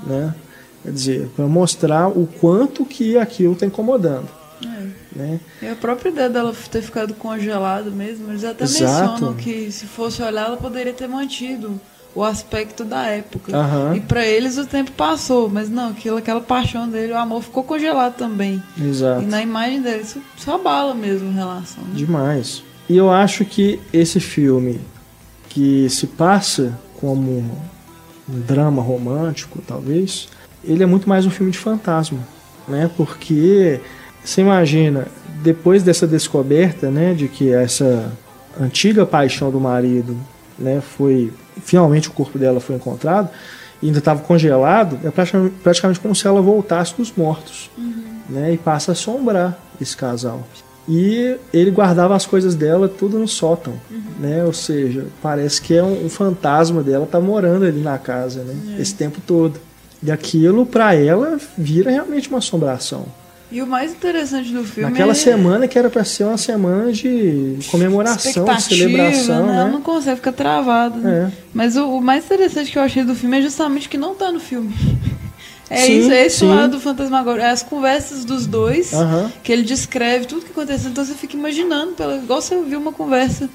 né? 0.06 0.32
Quer 0.84 0.92
dizer, 0.92 1.28
para 1.34 1.46
mostrar 1.46 2.08
o 2.08 2.26
quanto 2.40 2.84
que 2.84 3.18
aquilo 3.18 3.54
está 3.54 3.66
incomodando, 3.66 4.28
É. 4.64 4.86
né? 5.16 5.40
E 5.62 5.66
a 5.66 5.74
própria 5.74 6.10
ideia 6.10 6.28
dela 6.30 6.54
ter 6.70 6.82
ficado 6.82 7.12
congelado 7.14 7.90
mesmo, 7.90 8.30
eles 8.30 8.44
até 8.44 8.64
Exato. 8.64 9.10
mencionam 9.12 9.34
que 9.34 9.72
se 9.72 9.86
fosse 9.86 10.22
olhar, 10.22 10.46
ela 10.46 10.56
poderia 10.56 10.92
ter 10.92 11.08
mantido 11.08 11.80
o 12.14 12.22
aspecto 12.22 12.84
da 12.84 13.06
época. 13.06 13.56
Aham. 13.56 13.96
E 13.96 14.00
pra 14.00 14.24
eles 14.24 14.56
o 14.56 14.66
tempo 14.66 14.92
passou, 14.92 15.48
mas 15.48 15.68
não, 15.68 15.90
aquilo, 15.90 16.16
aquela 16.16 16.40
paixão 16.40 16.88
dele, 16.88 17.12
o 17.12 17.18
amor 17.18 17.42
ficou 17.42 17.64
congelado 17.64 18.14
também. 18.14 18.62
Exato. 18.80 19.22
E 19.22 19.26
na 19.26 19.42
imagem 19.42 19.82
dele, 19.82 20.02
isso 20.02 20.22
só 20.36 20.54
abala 20.54 20.94
mesmo 20.94 21.30
a 21.30 21.32
relação. 21.32 21.82
Né? 21.84 21.94
Demais. 21.94 22.62
E 22.88 22.96
eu 22.96 23.10
acho 23.10 23.44
que 23.44 23.80
esse 23.92 24.20
filme, 24.20 24.80
que 25.48 25.88
se 25.90 26.06
passa 26.06 26.78
como 27.00 27.30
um 28.28 28.40
drama 28.40 28.80
romântico, 28.80 29.60
talvez, 29.66 30.28
ele 30.62 30.82
é 30.82 30.86
muito 30.86 31.08
mais 31.08 31.26
um 31.26 31.30
filme 31.30 31.50
de 31.50 31.58
fantasma, 31.58 32.20
né? 32.68 32.90
Porque 32.96 33.80
você 34.22 34.40
imagina, 34.40 35.06
depois 35.42 35.82
dessa 35.82 36.06
descoberta, 36.06 36.90
né, 36.90 37.12
de 37.12 37.28
que 37.28 37.52
essa 37.52 38.12
antiga 38.58 39.04
paixão 39.04 39.50
do 39.50 39.60
marido, 39.60 40.16
né, 40.58 40.80
foi 40.80 41.32
finalmente 41.62 42.08
o 42.08 42.12
corpo 42.12 42.38
dela 42.38 42.60
foi 42.60 42.76
encontrado, 42.76 43.28
e 43.82 43.86
ainda 43.86 43.98
estava 43.98 44.20
congelado, 44.20 44.98
é 45.04 45.10
praticamente, 45.10 45.54
praticamente 45.62 46.00
como 46.00 46.14
se 46.14 46.26
ela 46.26 46.40
voltasse 46.40 46.94
dos 46.96 47.12
mortos, 47.12 47.70
né, 48.28 48.52
e 48.54 48.58
passa 48.58 48.92
a 48.92 48.94
assombrar 48.94 49.58
esse 49.80 49.96
casal. 49.96 50.42
E 50.88 51.36
ele 51.52 51.70
guardava 51.70 52.14
as 52.14 52.26
coisas 52.26 52.54
dela 52.54 52.88
tudo 52.88 53.18
no 53.18 53.26
sótão, 53.26 53.74
né? 54.20 54.44
Ou 54.44 54.52
seja, 54.52 55.06
parece 55.22 55.60
que 55.60 55.74
é 55.74 55.82
um, 55.82 56.04
um 56.04 56.10
fantasma 56.10 56.82
dela 56.82 57.06
tá 57.06 57.18
morando 57.18 57.64
ali 57.64 57.80
na 57.80 57.96
casa, 57.96 58.42
né? 58.42 58.76
Esse 58.78 58.94
tempo 58.94 59.18
todo. 59.26 59.58
E 60.02 60.12
aquilo 60.12 60.66
para 60.66 60.94
ela 60.94 61.38
vira 61.56 61.90
realmente 61.90 62.28
uma 62.28 62.38
assombração. 62.38 63.06
E 63.54 63.62
o 63.62 63.66
mais 63.68 63.92
interessante 63.92 64.52
do 64.52 64.64
filme 64.64 64.90
Naquela 64.90 65.12
é 65.12 65.14
semana 65.14 65.68
que 65.68 65.78
era 65.78 65.88
para 65.88 66.04
ser 66.04 66.24
uma 66.24 66.36
semana 66.36 66.90
de 66.90 67.56
comemoração, 67.70 68.44
de 68.44 68.62
celebração, 68.62 69.46
né? 69.46 69.54
Ela 69.54 69.64
né? 69.66 69.70
não 69.70 69.80
consegue 69.80 70.16
ficar 70.16 70.32
travada. 70.32 70.98
Né? 70.98 71.30
É. 71.32 71.38
Mas 71.54 71.76
o, 71.76 71.88
o 71.88 72.02
mais 72.02 72.24
interessante 72.24 72.72
que 72.72 72.76
eu 72.76 72.82
achei 72.82 73.04
do 73.04 73.14
filme 73.14 73.38
é 73.38 73.42
justamente 73.42 73.88
que 73.88 73.96
não 73.96 74.16
tá 74.16 74.32
no 74.32 74.40
filme. 74.40 74.74
É 75.70 75.78
Sim, 75.78 75.98
isso, 75.98 76.12
é 76.12 76.26
esse 76.26 76.38
sim. 76.40 76.46
lado 76.46 76.72
do 76.72 76.80
fantasmagórico. 76.80 77.42
É 77.42 77.50
as 77.50 77.62
conversas 77.62 78.22
dos 78.22 78.46
dois, 78.46 78.92
Aham. 78.92 79.32
que 79.42 79.50
ele 79.50 79.62
descreve 79.62 80.26
tudo 80.26 80.44
que 80.44 80.50
aconteceu. 80.50 80.90
Então 80.90 81.02
você 81.02 81.14
fica 81.14 81.38
imaginando, 81.38 81.92
pela, 81.92 82.16
igual 82.16 82.42
você 82.42 82.54
ouviu 82.54 82.78
uma 82.78 82.92
conversa. 82.92 83.48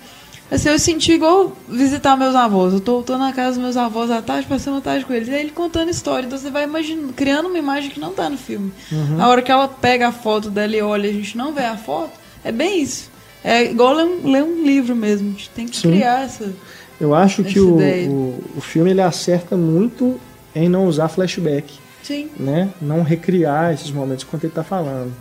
Assim, 0.52 0.70
eu 0.70 0.80
senti 0.80 1.12
igual 1.12 1.56
visitar 1.68 2.18
meus 2.18 2.34
avós. 2.34 2.74
Eu 2.74 2.80
tô, 2.80 3.04
tô 3.04 3.18
na 3.18 3.32
casa 3.32 3.52
dos 3.52 3.60
meus 3.60 3.78
avós 3.78 4.10
à 4.10 4.22
tarde, 4.22 4.48
passei 4.48 4.72
uma 4.72 4.82
tarde 4.82 5.06
com 5.06 5.14
eles. 5.14 5.28
E 5.28 5.32
aí 5.32 5.42
ele 5.42 5.52
contando 5.52 5.90
história. 5.90 6.26
Então 6.26 6.40
você 6.40 6.50
vai 6.50 6.64
imaginando, 6.64 7.14
criando 7.14 7.48
uma 7.48 7.58
imagem 7.58 7.92
que 7.92 8.00
não 8.00 8.14
tá 8.14 8.30
no 8.30 8.38
filme. 8.38 8.72
Uhum. 8.92 9.22
A 9.22 9.28
hora 9.28 9.42
que 9.42 9.52
ela 9.52 9.68
pega 9.68 10.08
a 10.08 10.12
foto 10.12 10.50
dela 10.50 10.76
e 10.76 10.82
olha 10.82 11.06
e 11.06 11.12
a 11.12 11.14
gente 11.14 11.38
não 11.38 11.54
vê 11.54 11.64
a 11.66 11.78
foto, 11.78 12.14
é 12.44 12.52
bem 12.52 12.82
isso. 12.82 13.12
É 13.44 13.64
igual 13.66 13.94
ler 13.94 14.06
um, 14.06 14.32
ler 14.32 14.44
um 14.44 14.64
livro 14.64 14.96
mesmo. 14.96 15.30
A 15.30 15.32
gente 15.32 15.50
tem 15.52 15.68
que 15.68 15.78
Sim. 15.78 15.92
criar 15.92 16.24
essa. 16.24 16.52
Eu 17.00 17.14
acho 17.14 17.44
que 17.44 17.52
Essa 17.52 17.62
o, 17.62 17.76
ideia. 17.76 18.10
o, 18.10 18.44
o 18.58 18.62
filme 18.62 18.90
ele 18.90 19.02
acerta 19.02 19.56
muito 19.56 20.20
em 20.56 20.68
não 20.68 20.88
usar 20.88 21.08
flashback. 21.08 21.78
Sim. 22.02 22.28
né, 22.40 22.70
não 22.82 23.04
recriar 23.04 23.72
esses 23.72 23.92
momentos 23.92 24.24
enquanto 24.24 24.46
ele 24.46 24.52
está 24.52 24.64
falando, 24.64 25.14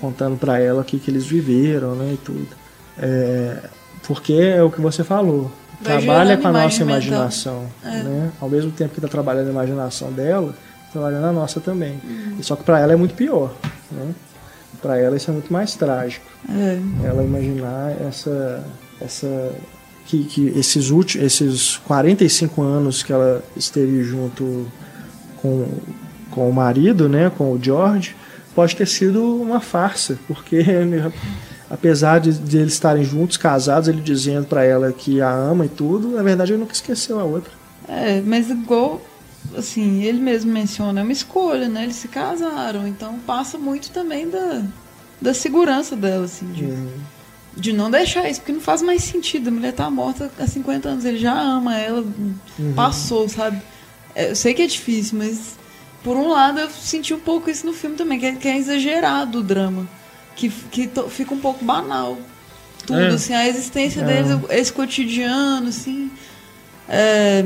contando 0.00 0.36
para 0.36 0.60
ela 0.60 0.82
o 0.82 0.84
que, 0.84 0.96
que 0.96 1.10
eles 1.10 1.26
viveram, 1.26 1.96
né, 1.96 2.12
e 2.12 2.16
tudo. 2.18 2.46
É, 2.96 3.68
porque 4.06 4.32
é 4.32 4.62
o 4.62 4.70
que 4.70 4.80
você 4.80 5.02
falou, 5.04 5.50
Vai 5.80 5.98
trabalha 5.98 6.36
com 6.36 6.48
a 6.48 6.52
nossa 6.52 6.82
imaginação, 6.82 7.66
É. 7.84 8.02
né? 8.02 8.30
Ao 8.40 8.48
mesmo 8.48 8.70
tempo 8.70 8.92
que 8.92 8.98
está 8.98 9.08
trabalhando 9.08 9.48
a 9.48 9.50
imaginação 9.50 10.10
dela, 10.12 10.54
trabalhando 10.92 11.26
a 11.26 11.32
nossa 11.32 11.60
também. 11.60 12.00
E 12.38 12.42
Só 12.42 12.56
que 12.56 12.62
para 12.64 12.80
ela 12.80 12.92
é 12.92 12.96
muito 12.96 13.14
pior, 13.14 13.52
né? 13.90 14.14
Para 14.80 14.98
ela 14.98 15.16
isso 15.16 15.30
é 15.30 15.32
muito 15.32 15.52
mais 15.52 15.74
trágico. 15.74 16.24
É. 16.48 16.78
Ela 17.04 17.22
imaginar 17.22 17.94
essa 18.06 18.64
essa 19.00 19.52
que, 20.06 20.24
que 20.24 20.48
esses 20.56 20.90
últimos 20.90 21.26
esses 21.26 21.76
45 21.78 22.62
anos 22.62 23.02
que 23.02 23.12
ela 23.12 23.42
esteve 23.56 24.02
junto 24.04 24.66
com, 25.42 25.66
com 26.30 26.48
o 26.48 26.52
marido, 26.52 27.08
né, 27.08 27.30
com 27.36 27.52
o 27.52 27.58
George, 27.62 28.14
pode 28.54 28.74
ter 28.76 28.86
sido 28.86 29.40
uma 29.40 29.60
farsa, 29.60 30.18
porque 30.26 30.64
apesar 31.70 32.20
de, 32.20 32.32
de 32.32 32.58
eles 32.58 32.72
estarem 32.72 33.04
juntos, 33.04 33.36
casados, 33.36 33.88
ele 33.88 34.00
dizendo 34.00 34.46
para 34.46 34.64
ela 34.64 34.92
que 34.92 35.20
a 35.20 35.30
ama 35.30 35.66
e 35.66 35.68
tudo, 35.68 36.08
na 36.08 36.22
verdade 36.22 36.52
ele 36.52 36.60
nunca 36.60 36.72
esqueceu 36.72 37.18
a 37.18 37.24
outra. 37.24 37.52
É, 37.88 38.20
mas 38.20 38.50
igual, 38.50 39.00
assim, 39.56 40.02
ele 40.02 40.20
mesmo 40.20 40.52
menciona, 40.52 41.00
é 41.00 41.02
uma 41.02 41.12
escolha, 41.12 41.68
né? 41.68 41.84
Eles 41.84 41.96
se 41.96 42.08
casaram, 42.08 42.86
então 42.86 43.18
passa 43.20 43.58
muito 43.58 43.90
também 43.90 44.28
da, 44.28 44.62
da 45.20 45.34
segurança 45.34 45.96
dela, 45.96 46.24
assim, 46.24 46.50
de, 46.52 46.64
uhum. 46.64 46.92
de 47.56 47.72
não 47.72 47.90
deixar 47.90 48.28
isso, 48.28 48.40
porque 48.40 48.52
não 48.52 48.60
faz 48.60 48.82
mais 48.82 49.02
sentido. 49.02 49.48
A 49.48 49.52
mulher 49.52 49.72
tá 49.72 49.90
morta 49.90 50.30
há 50.38 50.46
50 50.46 50.88
anos, 50.88 51.04
ele 51.04 51.18
já 51.18 51.38
ama 51.38 51.76
ela, 51.76 52.00
uhum. 52.00 52.72
passou, 52.74 53.28
sabe? 53.28 53.60
É, 54.14 54.30
eu 54.30 54.36
sei 54.36 54.54
que 54.54 54.62
é 54.62 54.66
difícil, 54.66 55.18
mas 55.18 55.56
por 56.02 56.16
um 56.16 56.28
lado 56.28 56.60
eu 56.60 56.70
senti 56.70 57.12
um 57.12 57.20
pouco 57.20 57.50
isso 57.50 57.66
no 57.66 57.72
filme 57.72 57.96
também, 57.96 58.18
que 58.18 58.26
é, 58.26 58.32
que 58.32 58.48
é 58.48 58.56
exagerado 58.56 59.40
o 59.40 59.42
drama. 59.42 59.88
Que, 60.36 60.48
que 60.70 60.86
to, 60.86 61.08
fica 61.08 61.34
um 61.34 61.40
pouco 61.40 61.64
banal. 61.64 62.18
Tudo, 62.86 63.00
é. 63.00 63.08
assim, 63.08 63.34
a 63.34 63.48
existência 63.48 64.00
é. 64.02 64.04
deles, 64.04 64.38
esse 64.50 64.72
cotidiano, 64.72 65.68
assim. 65.68 66.10
É, 66.88 67.44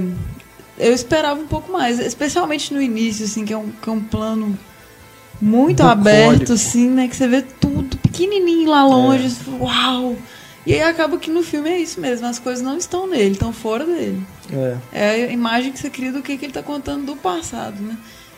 eu 0.79 0.93
esperava 0.93 1.41
um 1.41 1.47
pouco 1.47 1.73
mais, 1.73 1.99
especialmente 1.99 2.75
no 2.75 2.83
início, 2.83 3.25
assim, 3.25 3.45
que 3.45 3.53
é 3.53 3.57
um, 3.57 3.71
que 3.71 3.89
é 3.89 3.93
um 3.93 4.01
plano 4.01 4.59
muito 5.41 5.83
Bucólico. 5.83 6.09
aberto, 6.09 6.53
assim, 6.53 6.91
né? 6.91 7.09
Que 7.09 7.17
você 7.17 7.27
vê 7.27 7.43
tudo 7.43 7.97
pequenininho 7.99 8.69
lá 8.69 8.85
longe, 8.85 9.27
é. 9.27 9.63
uau! 9.63 10.17
E 10.67 10.75
aí 10.75 10.83
acaba 10.83 11.17
que 11.17 11.31
no 11.31 11.43
filme 11.43 11.71
é 11.71 11.79
isso 11.79 12.01
mesmo, 12.01 12.27
as 12.27 12.39
coisas 12.39 12.63
não 12.63 12.77
estão 12.77 13.07
nele, 13.07 13.33
estão 13.33 13.53
fora 13.53 13.85
dele. 13.85 14.23
É. 14.53 14.77
é 14.93 15.11
a 15.25 15.33
imagem 15.33 15.73
que 15.73 15.79
você 15.79 15.89
cria 15.89 16.13
do 16.13 16.23
que, 16.23 16.37
que 16.37 16.45
ele 16.45 16.51
está 16.51 16.63
contando 16.63 17.07
do 17.07 17.17
passado, 17.17 17.81
né? 17.81 17.97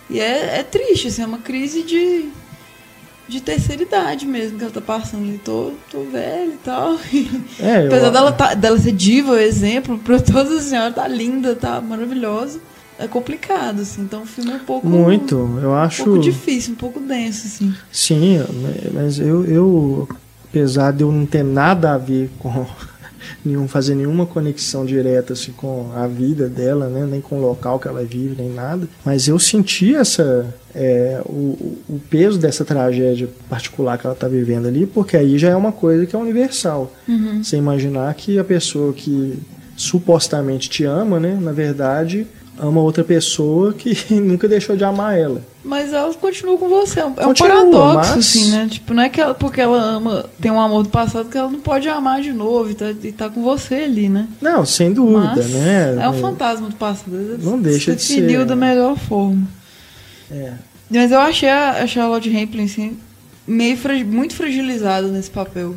E 0.09 0.21
é, 0.21 0.59
é 0.59 0.63
triste, 0.63 1.09
assim, 1.09 1.23
é 1.23 1.27
uma 1.27 1.39
crise 1.39 1.83
de, 1.83 2.29
de 3.29 3.41
terceira 3.41 3.83
idade 3.83 4.27
mesmo 4.27 4.59
que 4.59 4.65
ela 4.65 4.73
tá 4.73 4.81
passando 4.81 5.25
ali. 5.25 5.39
Tô, 5.39 5.73
tô 5.91 6.03
velha 6.05 6.53
e 6.53 6.59
tal. 6.65 6.99
É, 7.61 7.87
Apesar 7.87 8.07
eu... 8.07 8.11
dela, 8.13 8.33
tá, 8.33 8.55
dela 8.55 8.79
ser 8.79 8.93
diva, 8.93 9.41
exemplo, 9.41 9.99
para 9.99 10.21
todas 10.21 10.53
as 10.53 10.65
senhoras, 10.65 10.95
tá 10.95 11.07
linda, 11.07 11.55
tá 11.55 11.81
maravilhosa. 11.81 12.61
É 12.99 13.07
complicado, 13.07 13.81
assim. 13.81 14.03
Então 14.03 14.23
o 14.23 14.27
filme 14.27 14.53
é 14.53 14.57
um 14.57 14.61
pouco. 14.61 14.89
Muito, 14.89 15.59
eu 15.63 15.75
acho. 15.75 16.03
Um 16.03 16.05
pouco 16.07 16.21
difícil, 16.21 16.73
um 16.73 16.77
pouco 16.77 17.01
denso, 17.01 17.47
assim. 17.47 17.75
Sim, 17.91 18.41
mas 18.93 19.19
eu, 19.19 19.45
eu 19.45 20.09
apesar 20.49 20.93
de 20.93 21.03
eu 21.03 21.11
não 21.11 21.25
ter 21.25 21.43
nada 21.43 21.95
a 21.95 21.99
ver 21.99 22.31
com 22.39 22.67
nenhum 23.45 23.67
fazer 23.67 23.95
nenhuma 23.95 24.27
conexão 24.27 24.85
direta 24.85 25.33
assim 25.33 25.53
com 25.53 25.91
a 25.95 26.07
vida 26.07 26.49
dela, 26.49 26.89
né, 26.89 27.07
nem 27.11 27.21
com 27.21 27.39
o 27.39 27.41
local 27.41 27.79
que 27.79 27.89
ela 27.89 28.05
vive, 28.05 28.35
nem 28.41 28.51
nada. 28.51 28.89
Mas 29.05 29.29
eu 29.29 29.39
senti 29.39 29.95
essa 29.95 30.55
é, 30.75 31.21
o, 31.27 31.79
o, 31.89 32.01
peso 32.09 32.39
dessa 32.39 32.65
tragédia 32.65 33.29
particular 33.49 33.99
que 33.99 34.07
ela 34.07 34.15
está 34.15 34.29
vivendo 34.29 34.67
ali, 34.67 34.87
porque 34.87 35.17
aí 35.17 35.39
já 35.39 35.51
é 35.51 35.57
uma 35.57 35.73
coisa 35.73 36.07
que 36.07 36.15
é 36.15 36.19
universal. 36.19 36.93
Uhum. 37.09 37.43
Você 37.43 37.57
imaginar 37.57 38.13
que 38.15 38.39
a 38.39 38.45
pessoa 38.45 38.93
que 38.93 39.39
supostamente 39.77 40.69
te 40.71 40.85
ama, 40.85 41.19
né, 41.19 41.39
na 41.41 41.53
verdade 41.53 42.27
ama 42.59 42.81
outra 42.81 43.03
pessoa 43.03 43.73
que 43.73 43.97
nunca 44.15 44.49
deixou 44.49 44.77
de 44.77 44.85
amar 44.85 45.19
ela. 45.19 45.43
Mas 45.65 45.93
ela 45.93 46.13
continua 46.15 46.59
com 46.59 46.69
você. 46.69 47.01
É 47.01 47.05
um, 47.05 47.13
continua, 47.13 47.51
paradoxo, 47.51 47.95
mas... 47.95 48.19
assim, 48.19 48.51
né? 48.51 48.69
Tipo, 48.71 48.95
não 48.95 49.03
é 49.03 49.09
que 49.09 49.21
ela, 49.21 49.35
porque 49.35 49.61
ela 49.61 49.81
ama, 49.81 50.27
tem 50.41 50.51
um 50.51 50.61
amor 50.61 50.83
do 50.83 50.89
passado, 50.89 51.29
que 51.29 51.39
ela 51.39 51.49
não 51.49 51.61
pode 51.61 51.89
amar 51.89 52.21
de 52.21 52.33
novo 52.33 52.71
e 52.71 52.75
tá, 52.75 52.91
e 52.91 53.13
tá 53.13 53.31
com 53.31 53.43
você 53.43 53.77
ali, 53.77 54.09
né? 54.09 54.29
Não, 54.41 54.67
sem 54.67 54.93
dúvida, 54.93 55.35
mas 55.37 55.51
né? 55.51 55.99
É 56.03 56.09
o 56.09 56.15
fantasma 56.15 56.69
do 56.69 56.77
passado. 56.77 57.39
Não 57.41 57.61
deixa 57.61 57.95
de 57.95 58.03
ser. 58.03 58.21
Definiu 58.21 58.45
da 58.45 58.57
melhor 58.57 58.97
forma. 58.97 59.47
É. 60.31 60.53
Mas 60.91 61.13
eu 61.13 61.21
achei 61.21 61.49
a, 61.49 61.83
a 61.83 61.87
Charlotte 61.87 62.29
Rampling, 62.29 62.65
assim, 62.65 62.99
meio 63.47 63.79
muito 64.07 64.35
fragilizada 64.35 65.09
nesse 65.09 65.31
papel. 65.31 65.77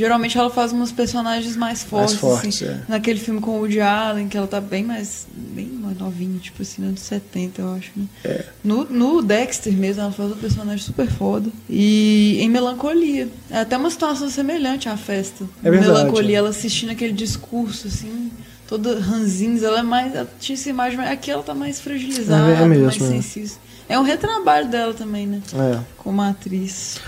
Geralmente 0.00 0.38
ela 0.38 0.48
faz 0.48 0.72
umas 0.72 0.90
personagens 0.90 1.54
mais 1.56 1.82
fortes, 1.82 2.12
mais 2.12 2.20
fortes 2.20 2.62
assim. 2.62 2.72
É. 2.72 2.80
Naquele 2.88 3.20
filme 3.20 3.38
com 3.38 3.50
o 3.50 3.58
Woody 3.58 3.80
Allen, 3.80 4.28
que 4.28 4.36
ela 4.38 4.46
tá 4.46 4.58
bem 4.58 4.82
mais, 4.82 5.26
bem 5.30 5.66
mais 5.66 5.98
novinha, 5.98 6.38
tipo 6.38 6.62
assim, 6.62 6.82
anos 6.82 7.00
70, 7.00 7.60
eu 7.60 7.74
acho, 7.74 7.90
né? 7.94 8.06
É. 8.24 8.46
No, 8.64 8.84
no 8.84 9.20
Dexter 9.20 9.74
mesmo, 9.74 10.00
ela 10.00 10.10
faz 10.10 10.32
um 10.32 10.36
personagem 10.36 10.82
super 10.82 11.06
foda. 11.06 11.50
E 11.68 12.38
em 12.40 12.48
Melancolia. 12.48 13.28
É 13.50 13.58
até 13.58 13.76
uma 13.76 13.90
situação 13.90 14.30
semelhante 14.30 14.88
à 14.88 14.96
festa. 14.96 15.44
É 15.62 15.70
verdade, 15.70 15.92
Melancolia, 15.92 16.36
é. 16.36 16.38
ela 16.38 16.48
assistindo 16.48 16.92
aquele 16.92 17.12
discurso, 17.12 17.86
assim, 17.86 18.30
toda 18.66 18.98
ranzinhos, 19.00 19.62
ela 19.62 19.80
é 19.80 19.82
mais. 19.82 20.14
Ela 20.14 20.30
tinha 20.40 20.56
essa 20.56 20.70
imagem, 20.70 20.98
aqui 20.98 21.30
ela 21.30 21.42
tá 21.42 21.52
mais 21.54 21.78
fragilizada, 21.78 22.52
é, 22.52 22.62
é 22.62 22.66
mesmo, 22.66 22.86
mais 22.86 23.02
é. 23.02 23.06
sensível. 23.06 23.58
É 23.86 23.98
um 23.98 24.02
retrabalho 24.02 24.66
dela 24.66 24.94
também, 24.94 25.26
né? 25.26 25.42
É. 25.52 25.78
Como 25.98 26.22
atriz. 26.22 26.98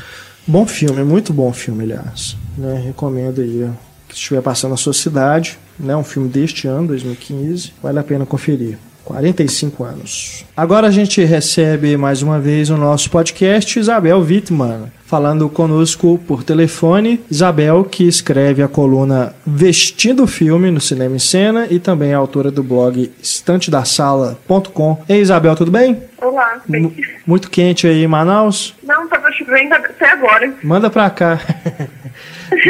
Bom 0.46 0.66
filme, 0.66 1.04
muito 1.04 1.32
bom 1.32 1.52
filme, 1.52 1.84
aliás. 1.84 2.36
Né? 2.58 2.82
Recomendo 2.84 3.40
aí 3.40 3.70
que 4.08 4.14
estiver 4.14 4.42
passando 4.42 4.72
na 4.72 4.76
sua 4.76 4.92
cidade, 4.92 5.56
né? 5.78 5.96
Um 5.96 6.02
filme 6.02 6.28
deste 6.28 6.66
ano, 6.66 6.88
2015, 6.88 7.72
vale 7.82 7.98
a 7.98 8.02
pena 8.02 8.26
conferir. 8.26 8.76
45 9.04 9.84
anos. 9.84 10.44
Agora 10.56 10.86
a 10.86 10.90
gente 10.90 11.22
recebe 11.24 11.96
mais 11.96 12.22
uma 12.22 12.38
vez 12.38 12.70
o 12.70 12.76
nosso 12.76 13.10
podcast 13.10 13.78
Isabel 13.78 14.18
Wittmann, 14.20 14.92
falando 15.04 15.48
conosco 15.48 16.18
por 16.26 16.42
telefone. 16.42 17.20
Isabel, 17.30 17.84
que 17.84 18.04
escreve 18.06 18.62
a 18.62 18.68
coluna 18.68 19.34
Vestindo 19.46 20.26
Filme 20.26 20.70
no 20.70 20.80
Cinema 20.80 21.16
em 21.16 21.18
Cena 21.18 21.66
e 21.70 21.78
também 21.78 22.12
é 22.12 22.14
autora 22.14 22.50
do 22.50 22.62
blog 22.62 23.12
estantedasala.com. 23.22 25.02
Ei, 25.08 25.20
Isabel, 25.20 25.54
tudo 25.56 25.70
bem? 25.70 26.02
Olá, 26.20 26.60
bem. 26.68 26.94
muito 27.26 27.50
quente 27.50 27.86
aí 27.86 28.04
em 28.04 28.06
Manaus? 28.06 28.74
Não, 28.82 29.08
tava 29.08 29.30
chovendo 29.32 29.74
até 29.74 30.10
agora. 30.10 30.54
Manda 30.62 30.88
pra 30.88 31.10
cá. 31.10 31.40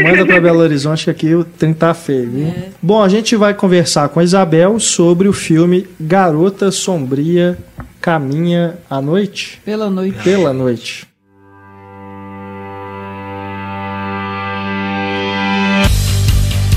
Manda 0.02 0.26
para 0.26 0.40
Belo 0.40 0.60
Horizonte 0.60 1.04
que 1.04 1.10
aqui 1.10 1.34
o 1.34 1.44
trem 1.44 1.72
tá 1.74 1.92
feio. 1.94 2.46
É. 2.46 2.68
Bom, 2.80 3.02
a 3.02 3.08
gente 3.08 3.36
vai 3.36 3.54
conversar 3.54 4.08
com 4.08 4.20
a 4.20 4.24
Isabel 4.24 4.78
sobre 4.78 5.28
o 5.28 5.32
filme 5.32 5.86
Garota 6.00 6.70
Sombria 6.70 7.58
Caminha 8.00 8.78
à 8.88 9.00
Noite. 9.00 9.60
Pela 9.64 9.88
noite. 9.88 10.18
Pela 10.22 10.52
noite. 10.52 11.06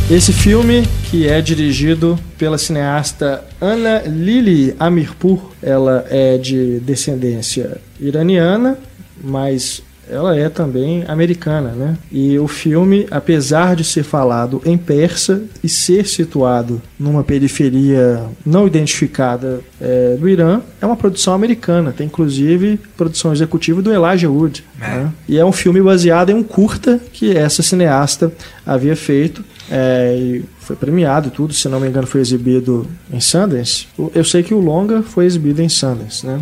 Esse 0.09 0.31
filme, 0.31 0.83
que 1.09 1.27
é 1.27 1.41
dirigido 1.41 2.17
pela 2.37 2.59
cineasta 2.59 3.43
Ana 3.59 4.03
Lili 4.05 4.75
Amirpur, 4.79 5.51
ela 5.63 6.05
é 6.11 6.37
de 6.37 6.79
descendência 6.81 7.81
iraniana, 7.99 8.77
mas 9.23 9.81
ela 10.09 10.37
é 10.37 10.49
também 10.49 11.03
americana, 11.07 11.69
né? 11.71 11.97
E 12.11 12.37
o 12.37 12.47
filme, 12.47 13.07
apesar 13.09 13.75
de 13.75 13.83
ser 13.83 14.03
falado 14.03 14.61
em 14.65 14.77
persa 14.77 15.43
e 15.63 15.69
ser 15.69 16.05
situado 16.05 16.81
numa 16.99 17.23
periferia 17.23 18.23
não 18.45 18.67
identificada 18.67 19.61
é, 19.79 20.15
do 20.19 20.29
Irã, 20.29 20.61
é 20.81 20.85
uma 20.85 20.95
produção 20.95 21.33
americana. 21.33 21.91
Tem 21.91 22.07
inclusive 22.07 22.79
produção 22.95 23.33
executiva 23.33 23.81
do 23.81 23.91
Elijah 23.91 24.29
Wood. 24.29 24.63
É. 24.79 24.87
Né? 24.87 25.13
E 25.27 25.37
é 25.37 25.45
um 25.45 25.51
filme 25.51 25.81
baseado 25.81 26.29
em 26.29 26.35
um 26.35 26.43
curta 26.43 26.99
que 27.11 27.35
essa 27.35 27.63
cineasta 27.63 28.31
havia 28.65 28.95
feito. 28.95 29.43
É, 29.69 30.15
e 30.17 30.45
foi 30.59 30.75
premiado 30.75 31.29
tudo, 31.29 31.53
se 31.53 31.67
não 31.67 31.79
me 31.79 31.87
engano 31.87 32.07
foi 32.07 32.21
exibido 32.21 32.87
em 33.11 33.19
Sundance. 33.19 33.87
Eu 34.13 34.23
sei 34.23 34.43
que 34.43 34.53
o 34.53 34.59
longa 34.59 35.01
foi 35.01 35.25
exibido 35.25 35.61
em 35.61 35.69
Sundance, 35.69 36.25
né? 36.25 36.39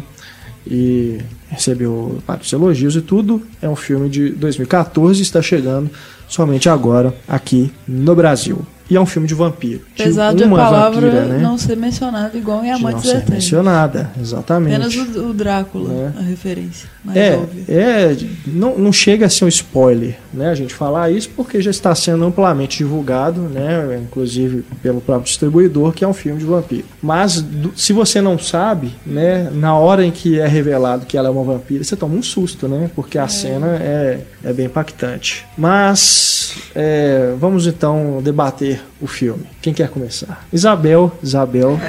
E 0.66 1.20
recebeu 1.50 2.20
vários 2.26 2.52
elogios 2.52 2.96
e 2.96 3.02
tudo. 3.02 3.42
É 3.62 3.70
um 3.70 3.76
filme 3.76 4.10
de 4.10 4.30
2014 4.30 5.20
e 5.20 5.24
está 5.24 5.42
chegando 5.42 5.90
somente 6.28 6.70
agora 6.70 7.14
aqui 7.28 7.72
no 7.88 8.16
Brasil. 8.16 8.66
E 8.90 8.96
é 8.96 9.02
um 9.02 9.06
filme 9.06 9.28
de 9.28 9.34
vampiro. 9.34 9.82
Apesar 9.94 10.34
de, 10.34 10.44
uma 10.44 10.58
a 10.58 10.66
palavra 10.66 11.02
vampira, 11.02 11.26
né? 11.26 11.38
não 11.40 11.58
ser 11.58 11.78
mencionada 11.78 12.38
igual 12.38 12.64
em 12.64 12.72
Amantes 12.72 13.06
Eternos. 13.06 13.22
Não 13.22 13.26
ser 13.26 13.34
mencionada, 13.34 14.12
exatamente. 14.20 14.76
Apenas 14.76 14.96
o, 14.96 15.30
o 15.30 15.34
Drácula, 15.34 15.94
é. 15.94 16.20
a 16.20 16.22
referência. 16.22 16.90
é, 17.16 17.40
é 17.70 18.18
não, 18.46 18.78
não 18.78 18.92
chega 18.92 19.26
a 19.26 19.30
ser 19.30 19.46
um 19.46 19.48
spoiler, 19.48 20.18
né? 20.34 20.50
A 20.50 20.56
gente 20.56 20.74
falar 20.74 21.10
isso 21.12 21.30
porque 21.36 21.62
já 21.62 21.72
está 21.72 21.96
sendo 21.96 22.24
amplamente 22.26 22.78
divulgado, 22.78 23.42
né? 23.42 24.00
Inclusive 24.02 24.64
pelo 24.82 25.00
próprio 25.00 25.26
distribuidor, 25.26 25.94
que 25.94 26.04
é 26.04 26.08
um 26.08 26.14
filme 26.14 26.40
de 26.40 26.46
vampiro. 26.46 26.86
Mas 27.02 27.42
do, 27.42 27.74
se 27.76 27.94
você 27.94 28.22
não 28.22 28.38
sabe, 28.38 28.94
né? 29.06 29.50
Na 29.54 29.78
hora 29.78 30.06
em 30.06 30.12
que 30.12 30.40
é 30.40 30.48
revelado 30.48 31.06
que 31.06 31.18
ela 31.18 31.30
é 31.30 31.32
uma 31.32 31.44
vampira, 31.44 31.84
você 31.84 31.96
toma 31.96 32.16
um 32.16 32.24
susto, 32.24 32.68
né? 32.68 32.90
Porque 32.96 33.18
a 33.18 33.24
é. 33.24 33.28
cena 33.28 33.68
é, 33.78 34.20
é 34.44 34.54
bem 34.54 34.66
impactante. 34.66 35.46
Mas 35.58 36.56
é, 36.76 37.34
vamos 37.40 37.68
então 37.68 38.22
debater 38.22 38.73
o 39.02 39.08
filme. 39.08 39.46
Quem 39.62 39.74
quer 39.74 39.90
começar? 39.90 40.46
Isabel, 40.52 41.12
Isabel, 41.22 41.80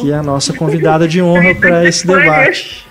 que 0.00 0.10
é 0.10 0.14
a 0.14 0.22
nossa 0.22 0.52
convidada 0.52 1.06
de 1.06 1.22
honra 1.22 1.54
para 1.58 1.86
esse 1.86 2.06
debate. 2.06 2.86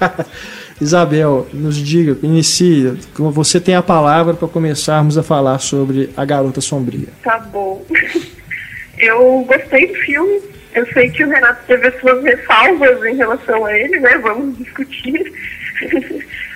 Isabel, 0.80 1.46
nos 1.52 1.76
diga, 1.76 2.18
inicie. 2.26 2.98
Você 3.14 3.60
tem 3.60 3.74
a 3.74 3.82
palavra 3.82 4.34
para 4.34 4.48
começarmos 4.48 5.16
a 5.16 5.22
falar 5.22 5.58
sobre 5.60 6.10
A 6.16 6.24
Garota 6.24 6.60
Sombria. 6.60 7.08
Tá 7.22 7.38
bom. 7.38 7.84
Eu 8.98 9.44
gostei 9.48 9.86
do 9.88 9.94
filme. 10.00 10.40
Eu 10.74 10.86
sei 10.92 11.10
que 11.10 11.24
o 11.24 11.28
Renato 11.28 11.60
teve 11.66 11.86
as 11.86 12.00
suas 12.00 12.24
ressalvas 12.24 13.04
em 13.04 13.16
relação 13.16 13.64
a 13.66 13.78
ele, 13.78 14.00
né? 14.00 14.16
Vamos 14.18 14.56
discutir. 14.56 15.32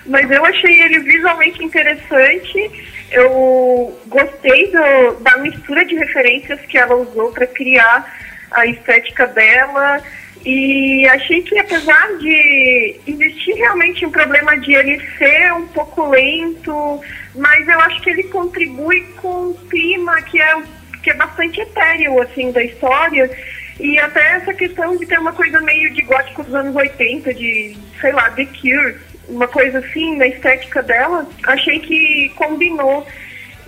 Mas 0.06 0.30
eu 0.30 0.44
achei 0.44 0.82
ele 0.82 1.00
visualmente 1.00 1.62
interessante 1.62 2.70
Eu 3.10 3.98
gostei 4.06 4.70
do, 4.70 5.20
da 5.20 5.36
mistura 5.38 5.84
de 5.84 5.94
referências 5.94 6.60
que 6.62 6.76
ela 6.76 6.94
usou 6.96 7.32
para 7.32 7.46
criar 7.46 8.04
a 8.50 8.66
estética 8.66 9.26
dela. 9.26 10.02
E 10.44 11.06
achei 11.08 11.42
que 11.42 11.58
apesar 11.58 12.18
de 12.18 13.00
existir 13.06 13.54
realmente 13.54 14.06
um 14.06 14.10
problema 14.10 14.56
de 14.58 14.74
ele 14.74 15.00
ser 15.18 15.52
um 15.54 15.66
pouco 15.68 16.08
lento, 16.08 17.00
mas 17.34 17.66
eu 17.66 17.80
acho 17.80 18.00
que 18.00 18.10
ele 18.10 18.24
contribui 18.24 19.02
com 19.16 19.50
o 19.50 19.58
clima 19.68 20.22
que 20.22 20.40
é, 20.40 20.62
que 21.02 21.10
é 21.10 21.14
bastante 21.14 21.60
etéreo 21.60 22.22
assim 22.22 22.52
da 22.52 22.62
história. 22.62 23.28
E 23.78 23.98
até 23.98 24.36
essa 24.36 24.54
questão 24.54 24.96
de 24.96 25.04
ter 25.04 25.18
uma 25.18 25.32
coisa 25.32 25.60
meio 25.60 25.92
de 25.92 26.02
gótico 26.02 26.44
dos 26.44 26.54
anos 26.54 26.74
80, 26.74 27.34
de, 27.34 27.76
sei 28.00 28.12
lá, 28.12 28.30
The 28.30 28.46
Cure, 28.46 28.96
uma 29.28 29.48
coisa 29.48 29.78
assim 29.78 30.16
na 30.16 30.26
estética 30.26 30.82
dela, 30.82 31.28
achei 31.44 31.80
que 31.80 32.32
combinou. 32.36 33.06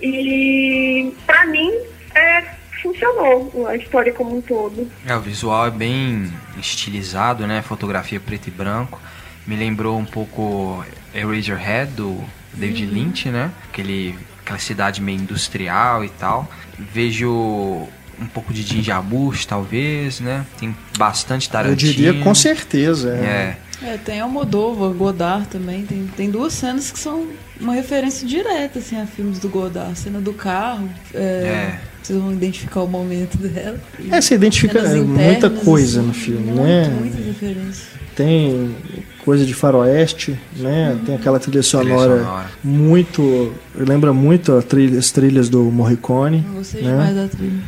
E 0.01 1.12
para 1.27 1.47
mim 1.47 1.73
é, 2.14 2.44
funcionou 2.83 3.66
a 3.68 3.77
história 3.77 4.12
como 4.12 4.37
um 4.37 4.40
todo. 4.40 4.90
É, 5.07 5.14
o 5.16 5.21
visual 5.21 5.66
é 5.66 5.71
bem 5.71 6.33
estilizado, 6.57 7.47
né? 7.47 7.62
Fotografia 7.62 8.21
preto 8.21 8.49
e 8.49 8.51
branco. 8.51 9.01
Me 9.47 9.57
lembrou 9.57 9.99
um 9.99 10.05
pouco 10.05 10.85
Eraserhead 11.14 11.92
do 11.92 12.23
David 12.53 12.85
uhum. 12.85 12.92
Lynch, 12.92 13.29
né? 13.29 13.51
Aquele, 13.68 14.16
aquela 14.40 14.59
cidade 14.59 15.01
meio 15.01 15.21
industrial 15.21 16.05
e 16.05 16.09
tal. 16.11 16.49
Vejo 16.79 17.88
um 18.20 18.26
pouco 18.26 18.52
de 18.52 18.83
Jarmusch, 18.83 19.46
talvez, 19.46 20.20
né? 20.20 20.44
Tem 20.59 20.74
bastante 20.96 21.48
Tarantino. 21.48 21.90
Eu 21.90 21.94
diria 21.94 22.24
com 22.24 22.35
certeza. 22.35 23.11
É. 23.11 23.57
é. 23.83 23.90
é 23.94 23.96
tem 23.96 24.20
Almodóvar, 24.20 24.90
Godard 24.92 25.46
também. 25.48 25.85
Tem, 25.85 26.07
tem 26.16 26.31
duas 26.31 26.52
cenas 26.52 26.90
que 26.90 26.98
são 26.98 27.28
uma 27.61 27.74
referência 27.74 28.26
direta, 28.26 28.78
assim, 28.78 29.00
a 29.00 29.07
filmes 29.07 29.38
do 29.38 29.48
Godard. 29.48 29.92
A 29.92 29.94
cena 29.94 30.20
do 30.20 30.33
carro. 30.33 30.88
É, 31.14 31.18
é. 31.18 31.81
Vocês 32.02 32.18
vão 32.18 32.33
identificar 32.33 32.83
o 32.83 32.88
momento 32.88 33.37
dela. 33.37 33.78
É, 34.11 34.20
você 34.20 34.35
identifica 34.35 34.78
é, 34.78 34.94
muita 35.00 35.50
coisa 35.50 36.00
assim, 36.00 36.09
no 36.09 36.14
filme, 36.14 36.46
muito, 36.46 36.62
né? 36.62 36.88
Muitas 36.88 37.26
referências. 37.26 37.87
Tem 38.16 38.74
coisa 39.24 39.44
de 39.44 39.52
faroeste, 39.52 40.38
né? 40.57 40.92
Uhum. 40.92 41.04
Tem 41.04 41.14
aquela 41.14 41.38
trilha 41.38 41.62
sonora, 41.62 42.12
trilha 42.12 42.24
sonora, 42.24 42.50
muito... 42.64 43.52
Lembra 43.74 44.12
muito 44.12 44.61
trilha, 44.62 44.98
as 44.98 45.11
trilhas 45.11 45.48
do 45.48 45.64
Morricone. 45.64 46.44
Eu 46.48 46.54
gostei 46.54 46.83
né? 46.83 46.90
demais 46.90 47.14
da 47.14 47.28
trilha. 47.28 47.62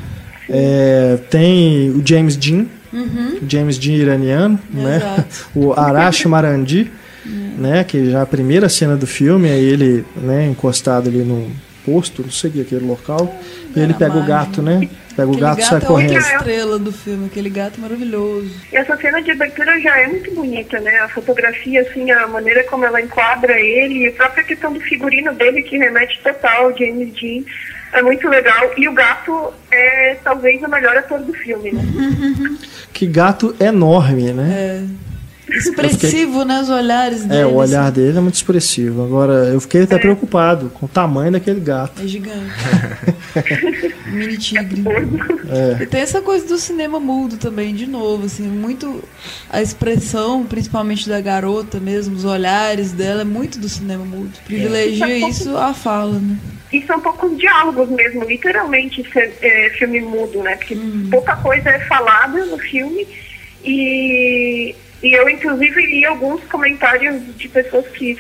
É, 0.53 1.19
tem 1.31 1.91
o 1.91 2.03
James 2.05 2.37
Dean, 2.37 2.67
uhum. 2.93 3.39
James 3.49 3.79
Dean 3.79 3.95
iraniano, 3.95 4.59
né? 4.71 5.25
o 5.55 5.73
Arash 5.73 6.25
Marandi, 6.27 6.91
uhum. 7.25 7.55
né? 7.59 7.85
que 7.85 8.11
já 8.11 8.19
é 8.19 8.23
a 8.23 8.27
primeira 8.27 8.69
cena 8.69 8.97
do 8.97 9.07
filme, 9.07 9.49
aí 9.51 9.65
ele 9.65 10.05
né, 10.17 10.47
encostado 10.47 11.09
ali 11.09 11.23
no 11.23 11.51
posto, 11.85 12.23
não 12.23 12.31
sei 12.31 12.61
aquele 12.61 12.85
local, 12.85 13.35
e 13.75 13.81
ele 13.81 13.95
pega 13.95 14.17
o 14.17 14.25
gato, 14.25 14.61
né? 14.61 14.89
Pega 15.17 15.31
o 15.31 15.37
gato 15.37 15.61
e 15.61 15.65
sai 15.65 15.79
é 15.79 15.81
correndo. 15.81 16.13
É 16.13 16.17
a 16.17 16.37
estrela 16.37 16.79
do 16.79 16.93
filme, 16.93 17.27
aquele 17.27 17.51
gato 17.51 17.81
maravilhoso. 17.81 18.51
E 18.73 18.77
essa 18.77 18.97
cena 18.97 19.21
de 19.23 19.31
abertura 19.31 19.81
já 19.81 19.99
é 19.99 20.07
muito 20.07 20.33
bonita, 20.35 20.79
né? 20.81 20.99
A 21.01 21.09
fotografia, 21.09 21.81
assim, 21.83 22.11
a 22.11 22.27
maneira 22.27 22.65
como 22.65 22.85
ela 22.85 23.01
enquadra 23.01 23.59
ele, 23.59 24.05
e 24.05 24.09
a 24.09 24.13
própria 24.13 24.45
questão 24.45 24.73
do 24.73 24.81
figurino 24.81 25.33
dele 25.35 25.63
que 25.63 25.79
remete 25.79 26.21
total, 26.23 26.77
James 26.77 27.13
Dean 27.15 27.45
é 27.93 28.03
muito 28.03 28.29
legal. 28.29 28.71
E 28.77 28.89
o 28.89 28.93
gato 28.93 29.53
é 29.71 30.17
talvez 30.23 30.63
o 30.63 30.69
melhor 30.69 30.97
ator 30.97 31.21
do 31.21 31.33
filme, 31.33 31.73
né? 31.73 31.83
que 32.93 33.07
gato 33.07 33.55
enorme, 33.61 34.33
né? 34.33 34.87
É. 34.87 35.01
Expressivo, 35.53 36.33
fiquei... 36.41 36.45
né? 36.45 36.61
Os 36.61 36.69
olhares 36.69 37.25
dele. 37.25 37.41
É, 37.41 37.47
o 37.47 37.55
olhar 37.55 37.85
assim. 37.85 37.93
dele 37.93 38.19
é 38.19 38.21
muito 38.21 38.35
expressivo. 38.35 39.05
Agora, 39.05 39.33
eu 39.49 39.61
fiquei 39.61 39.83
até 39.83 39.97
é. 39.97 39.99
preocupado 39.99 40.71
com 40.71 40.87
o 40.87 40.89
tamanho 40.89 41.33
daquele 41.33 41.61
gato. 41.61 42.01
É 42.03 42.07
gigante. 42.07 42.53
Mini 44.07 44.39
tigre. 44.39 44.85
É. 45.49 45.83
E 45.83 45.87
tem 45.87 46.01
essa 46.01 46.21
coisa 46.21 46.47
do 46.47 46.59
cinema 46.59 47.01
mudo 47.01 47.37
também, 47.37 47.75
de 47.75 47.87
novo, 47.87 48.27
assim, 48.27 48.47
muito. 48.47 49.03
A 49.51 49.61
expressão, 49.61 50.45
principalmente 50.45 51.09
da 51.09 51.21
garota 51.21 51.81
mesmo, 51.81 52.15
os 52.15 52.25
olhares 52.25 52.93
dela, 52.93 53.23
é 53.23 53.25
muito 53.25 53.59
do 53.59 53.69
cinema 53.69 54.05
mudo. 54.05 54.33
Privilegia 54.45 55.09
é. 55.09 55.29
isso 55.29 55.57
a 55.57 55.75
fala, 55.75 56.19
né? 56.19 56.37
E 56.73 56.83
são 56.87 57.01
poucos 57.01 57.37
diálogos 57.37 57.89
mesmo, 57.89 58.25
literalmente 58.25 59.05
é, 59.17 59.71
filme 59.71 60.01
mudo, 60.01 60.43
né? 60.43 60.57
Porque 60.57 60.75
hum. 60.75 61.09
pouca 61.11 61.37
coisa 61.37 61.69
é 61.71 61.81
falada 61.81 62.45
no 62.47 62.59
filme 62.59 63.07
e, 63.65 64.75
e 65.03 65.13
eu 65.13 65.29
inclusive 65.29 65.81
li 65.87 66.05
alguns 66.05 66.43
comentários 66.45 67.37
de 67.37 67.49
pessoas 67.49 67.87
que 67.89 68.17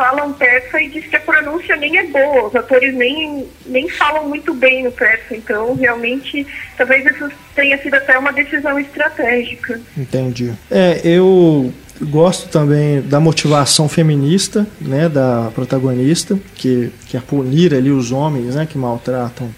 falam 0.00 0.32
persa 0.32 0.80
e 0.80 0.88
diz 0.88 1.06
que 1.06 1.16
a 1.16 1.20
pronúncia 1.20 1.76
nem 1.76 1.98
é 1.98 2.04
boa, 2.04 2.48
os 2.48 2.56
atores 2.56 2.94
nem, 2.94 3.46
nem 3.66 3.86
falam 3.90 4.26
muito 4.28 4.54
bem 4.54 4.82
no 4.84 4.92
persa, 4.92 5.36
então 5.36 5.74
realmente 5.74 6.46
talvez 6.76 7.04
isso 7.04 7.30
tenha 7.54 7.76
sido 7.82 7.94
até 7.94 8.16
uma 8.18 8.32
decisão 8.32 8.78
estratégica. 8.78 9.78
Entendi. 9.96 10.54
É, 10.70 11.00
eu 11.04 11.70
Gosto 12.02 12.48
também 12.48 13.02
da 13.02 13.20
motivação 13.20 13.88
feminista, 13.88 14.66
né, 14.80 15.08
da 15.08 15.50
protagonista, 15.54 16.38
que 16.54 16.90
quer 17.08 17.18
é 17.18 17.20
punir 17.20 17.74
ali 17.74 17.90
os 17.90 18.10
homens, 18.10 18.54
né, 18.54 18.66
que 18.66 18.78
maltratam 18.78 19.48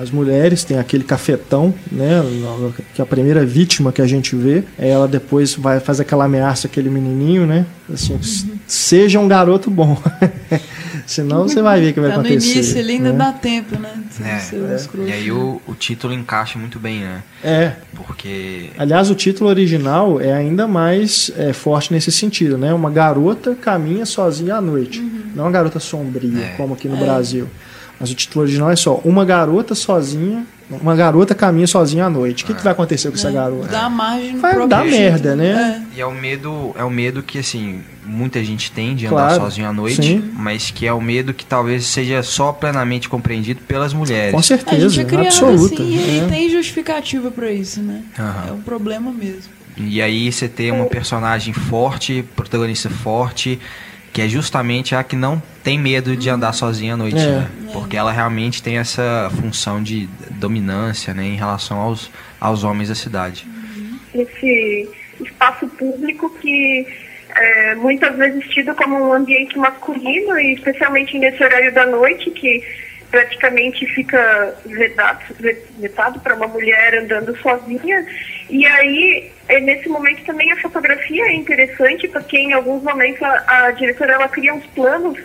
as 0.00 0.10
mulheres. 0.10 0.64
Tem 0.64 0.78
aquele 0.78 1.04
cafetão, 1.04 1.72
né, 1.90 2.22
que 2.94 3.00
é 3.00 3.04
a 3.04 3.06
primeira 3.06 3.44
vítima 3.46 3.92
que 3.92 4.02
a 4.02 4.06
gente 4.06 4.34
vê. 4.34 4.64
Ela 4.78 5.06
depois 5.06 5.54
vai 5.54 5.78
fazer 5.78 6.02
aquela 6.02 6.24
ameaça 6.24 6.66
aquele 6.66 6.90
menininho, 6.90 7.46
né, 7.46 7.66
assim, 7.92 8.14
uhum. 8.14 8.51
Seja 8.72 9.20
um 9.20 9.28
garoto 9.28 9.70
bom. 9.70 10.00
Senão 11.06 11.42
você 11.42 11.60
vai 11.60 11.80
ver 11.80 11.90
o 11.90 11.94
que 11.94 12.00
vai 12.00 12.10
tá 12.10 12.14
acontecer. 12.16 12.48
No 12.48 12.54
início 12.54 12.78
ali 12.78 12.92
ainda 12.92 13.12
né? 13.12 13.18
dá 13.18 13.32
tempo, 13.32 13.78
né? 13.78 14.02
É. 14.24 15.04
é. 15.04 15.08
E 15.08 15.12
aí 15.12 15.32
o, 15.32 15.60
o 15.66 15.74
título 15.74 16.14
encaixa 16.14 16.58
muito 16.58 16.78
bem, 16.78 17.00
né? 17.00 17.22
É. 17.44 17.72
Porque. 17.94 18.70
Aliás, 18.78 19.10
o 19.10 19.14
título 19.14 19.50
original 19.50 20.20
é 20.20 20.32
ainda 20.32 20.66
mais 20.66 21.30
é, 21.36 21.52
forte 21.52 21.92
nesse 21.92 22.10
sentido, 22.10 22.56
né? 22.56 22.72
Uma 22.72 22.90
garota 22.90 23.54
caminha 23.54 24.06
sozinha 24.06 24.56
à 24.56 24.60
noite. 24.60 25.00
Uhum. 25.00 25.22
Não 25.34 25.44
uma 25.44 25.50
garota 25.50 25.78
sombria, 25.78 26.44
é. 26.44 26.54
como 26.56 26.72
aqui 26.72 26.88
no 26.88 26.96
é. 26.96 27.00
Brasil. 27.00 27.48
Mas 28.00 28.10
o 28.10 28.14
título 28.14 28.44
original 28.44 28.70
é 28.70 28.76
só 28.76 28.94
Uma 29.04 29.24
garota 29.24 29.74
sozinha 29.74 30.46
uma 30.80 30.94
garota 30.94 31.34
caminha 31.34 31.66
sozinha 31.66 32.06
à 32.06 32.10
noite. 32.10 32.44
O 32.44 32.46
que, 32.46 32.54
que 32.54 32.62
vai 32.62 32.72
acontecer 32.72 33.08
com 33.08 33.16
é, 33.16 33.18
essa 33.18 33.30
garota? 33.30 33.68
Dá 33.68 33.88
margem 33.88 34.34
no 34.34 34.40
Vai 34.40 34.68
dar 34.68 34.84
merda, 34.84 35.36
né? 35.36 35.82
É. 35.92 35.98
E 35.98 36.00
é 36.00 36.06
o 36.06 36.12
medo, 36.12 36.74
é 36.76 36.84
o 36.84 36.90
medo 36.90 37.22
que 37.22 37.38
assim, 37.38 37.80
muita 38.04 38.42
gente 38.44 38.70
tem 38.72 38.94
de 38.94 39.06
andar 39.06 39.28
claro, 39.28 39.42
sozinho 39.42 39.68
à 39.68 39.72
noite, 39.72 40.02
sim. 40.02 40.32
mas 40.34 40.70
que 40.70 40.86
é 40.86 40.92
o 40.92 41.00
medo 41.00 41.34
que 41.34 41.44
talvez 41.44 41.86
seja 41.86 42.22
só 42.22 42.52
plenamente 42.52 43.08
compreendido 43.08 43.60
pelas 43.62 43.92
mulheres. 43.92 44.32
Com 44.32 44.42
certeza, 44.42 44.86
a 44.86 44.88
gente 44.88 45.14
é 45.14 45.20
absoluta. 45.20 45.82
Assim, 45.82 45.98
é. 45.98 46.24
E 46.24 46.28
tem 46.28 46.50
justificativa 46.50 47.30
para 47.30 47.50
isso, 47.50 47.80
né? 47.80 48.02
Uhum. 48.18 48.48
É 48.48 48.52
um 48.52 48.62
problema 48.62 49.12
mesmo. 49.12 49.52
E 49.76 50.02
aí 50.02 50.30
você 50.30 50.48
tem 50.48 50.70
uma 50.70 50.86
personagem 50.86 51.54
forte, 51.54 52.24
protagonista 52.36 52.90
forte, 52.90 53.58
que 54.12 54.20
é 54.20 54.28
justamente 54.28 54.94
a 54.94 55.02
que 55.02 55.16
não 55.16 55.42
tem 55.64 55.78
medo 55.78 56.16
de 56.16 56.28
andar 56.28 56.52
sozinha 56.52 56.94
à 56.94 56.96
noite, 56.96 57.18
é. 57.18 57.26
né? 57.26 57.50
Porque 57.72 57.96
ela 57.96 58.12
realmente 58.12 58.62
tem 58.62 58.78
essa 58.78 59.30
função 59.40 59.82
de 59.82 60.08
dominância, 60.30 61.14
né, 61.14 61.24
em 61.24 61.36
relação 61.36 61.78
aos, 61.78 62.10
aos 62.40 62.62
homens 62.64 62.88
da 62.88 62.94
cidade. 62.94 63.46
Esse 64.14 64.88
espaço 65.20 65.66
público 65.68 66.28
que 66.40 66.86
é 67.34 67.74
muitas 67.76 68.14
vezes 68.16 68.46
tido 68.48 68.74
como 68.74 68.96
um 68.96 69.12
ambiente 69.12 69.56
masculino, 69.56 70.38
e 70.38 70.54
especialmente 70.54 71.18
nesse 71.18 71.42
horário 71.42 71.72
da 71.72 71.86
noite, 71.86 72.30
que 72.30 72.62
praticamente 73.12 73.86
fica 73.94 74.56
vedado, 74.64 75.20
vetado 75.78 76.18
para 76.20 76.34
uma 76.34 76.48
mulher 76.48 76.94
andando 76.94 77.36
sozinha. 77.38 78.06
E 78.48 78.66
aí, 78.66 79.30
é, 79.48 79.60
nesse 79.60 79.88
momento 79.88 80.24
também 80.24 80.50
a 80.50 80.60
fotografia 80.60 81.26
é 81.26 81.34
interessante, 81.34 82.08
porque 82.08 82.38
em 82.38 82.54
alguns 82.54 82.82
momentos 82.82 83.22
a, 83.22 83.66
a 83.66 83.70
diretora 83.72 84.14
ela 84.14 84.28
cria 84.28 84.54
uns 84.54 84.66
planos 84.68 85.18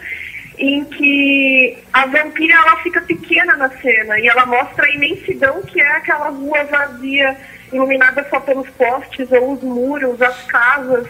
em 0.58 0.84
que 0.84 1.78
a 1.94 2.06
vampira 2.08 2.56
ela 2.56 2.78
fica 2.84 3.00
pequena 3.02 3.56
na 3.56 3.70
cena 3.70 4.20
e 4.20 4.28
ela 4.28 4.46
mostra 4.46 4.86
a 4.86 4.92
imensidão 4.92 5.62
que 5.62 5.80
é 5.80 5.88
aquela 5.88 6.30
rua 6.30 6.66
vazia, 6.66 7.38
iluminada 7.72 8.28
só 8.30 8.40
pelos 8.42 8.70
postes 8.72 9.32
ou 9.32 9.54
os 9.54 9.64
muros, 9.64 10.22
as 10.22 10.44
casas. 10.44 11.08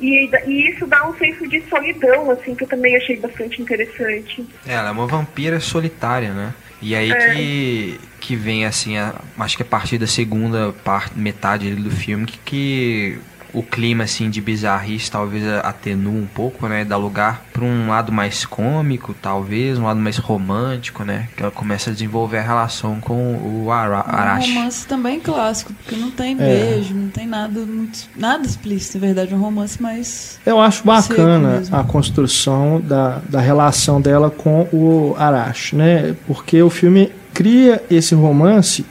E, 0.00 0.30
e, 0.46 0.70
isso 0.70 0.86
dá 0.86 1.08
um 1.08 1.16
senso 1.16 1.46
de 1.46 1.62
solidão, 1.68 2.30
assim, 2.30 2.54
que 2.54 2.64
eu 2.64 2.68
também 2.68 2.96
achei 2.96 3.16
bastante 3.16 3.60
interessante. 3.60 4.46
É, 4.66 4.72
ela 4.72 4.88
é 4.88 4.92
uma 4.92 5.06
vampira 5.06 5.60
solitária, 5.60 6.32
né? 6.32 6.54
E 6.82 6.94
aí 6.94 7.12
é. 7.12 7.34
que, 7.34 8.00
que 8.20 8.36
vem, 8.36 8.64
assim, 8.64 8.96
a, 8.96 9.14
acho 9.38 9.56
que 9.56 9.62
a 9.62 9.66
partir 9.66 9.98
da 9.98 10.06
segunda 10.06 10.72
parte, 10.72 11.18
metade 11.18 11.74
do 11.74 11.90
filme, 11.90 12.26
que, 12.26 12.38
que 12.38 13.18
o 13.52 13.62
clima 13.62 14.04
assim 14.04 14.30
de 14.30 14.40
bizarrice 14.40 15.10
talvez 15.10 15.44
atenua 15.64 16.12
um 16.12 16.26
pouco, 16.26 16.66
né? 16.68 16.84
Dá 16.84 16.96
lugar 16.96 17.42
para 17.52 17.64
um 17.64 17.88
lado 17.88 18.10
mais 18.12 18.44
cômico, 18.46 19.14
talvez, 19.20 19.78
um 19.78 19.84
lado 19.84 20.00
mais 20.00 20.16
romântico, 20.18 21.04
né? 21.04 21.28
Que 21.36 21.42
ela 21.42 21.52
começa 21.52 21.90
a 21.90 21.92
desenvolver 21.92 22.38
a 22.38 22.42
relação 22.42 23.00
com 23.00 23.36
o 23.64 23.70
Ara 23.70 24.00
Arashi. 24.06 24.50
Um 24.50 24.54
romance 24.54 24.86
também 24.86 25.20
clássico, 25.20 25.72
porque 25.74 25.96
não 25.96 26.10
tem 26.10 26.32
É. 26.32 26.36
beijo, 26.36 26.94
não 26.94 27.08
tem 27.08 27.26
nada 27.26 27.60
muito, 27.60 28.00
nada 28.16 28.46
explícito, 28.46 28.98
na 28.98 29.06
verdade, 29.06 29.32
é 29.32 29.36
um 29.36 29.40
romance 29.40 29.80
mais 29.82 30.38
Eu 30.46 30.60
acho 30.60 30.84
bacana 30.84 31.56
mesmo. 31.58 31.76
a 31.76 31.84
construção 31.84 32.80
da, 32.80 33.20
da 33.28 33.40
relação 33.40 34.00
dela 34.00 34.30
com 34.30 34.62
o 34.72 35.14
Arashi, 35.18 35.76
né? 35.76 36.14
Porque 36.26 36.62
o 36.62 36.70
filme 36.70 37.10
cria 37.32 37.82
esse 37.90 38.14
romance, 38.14 38.84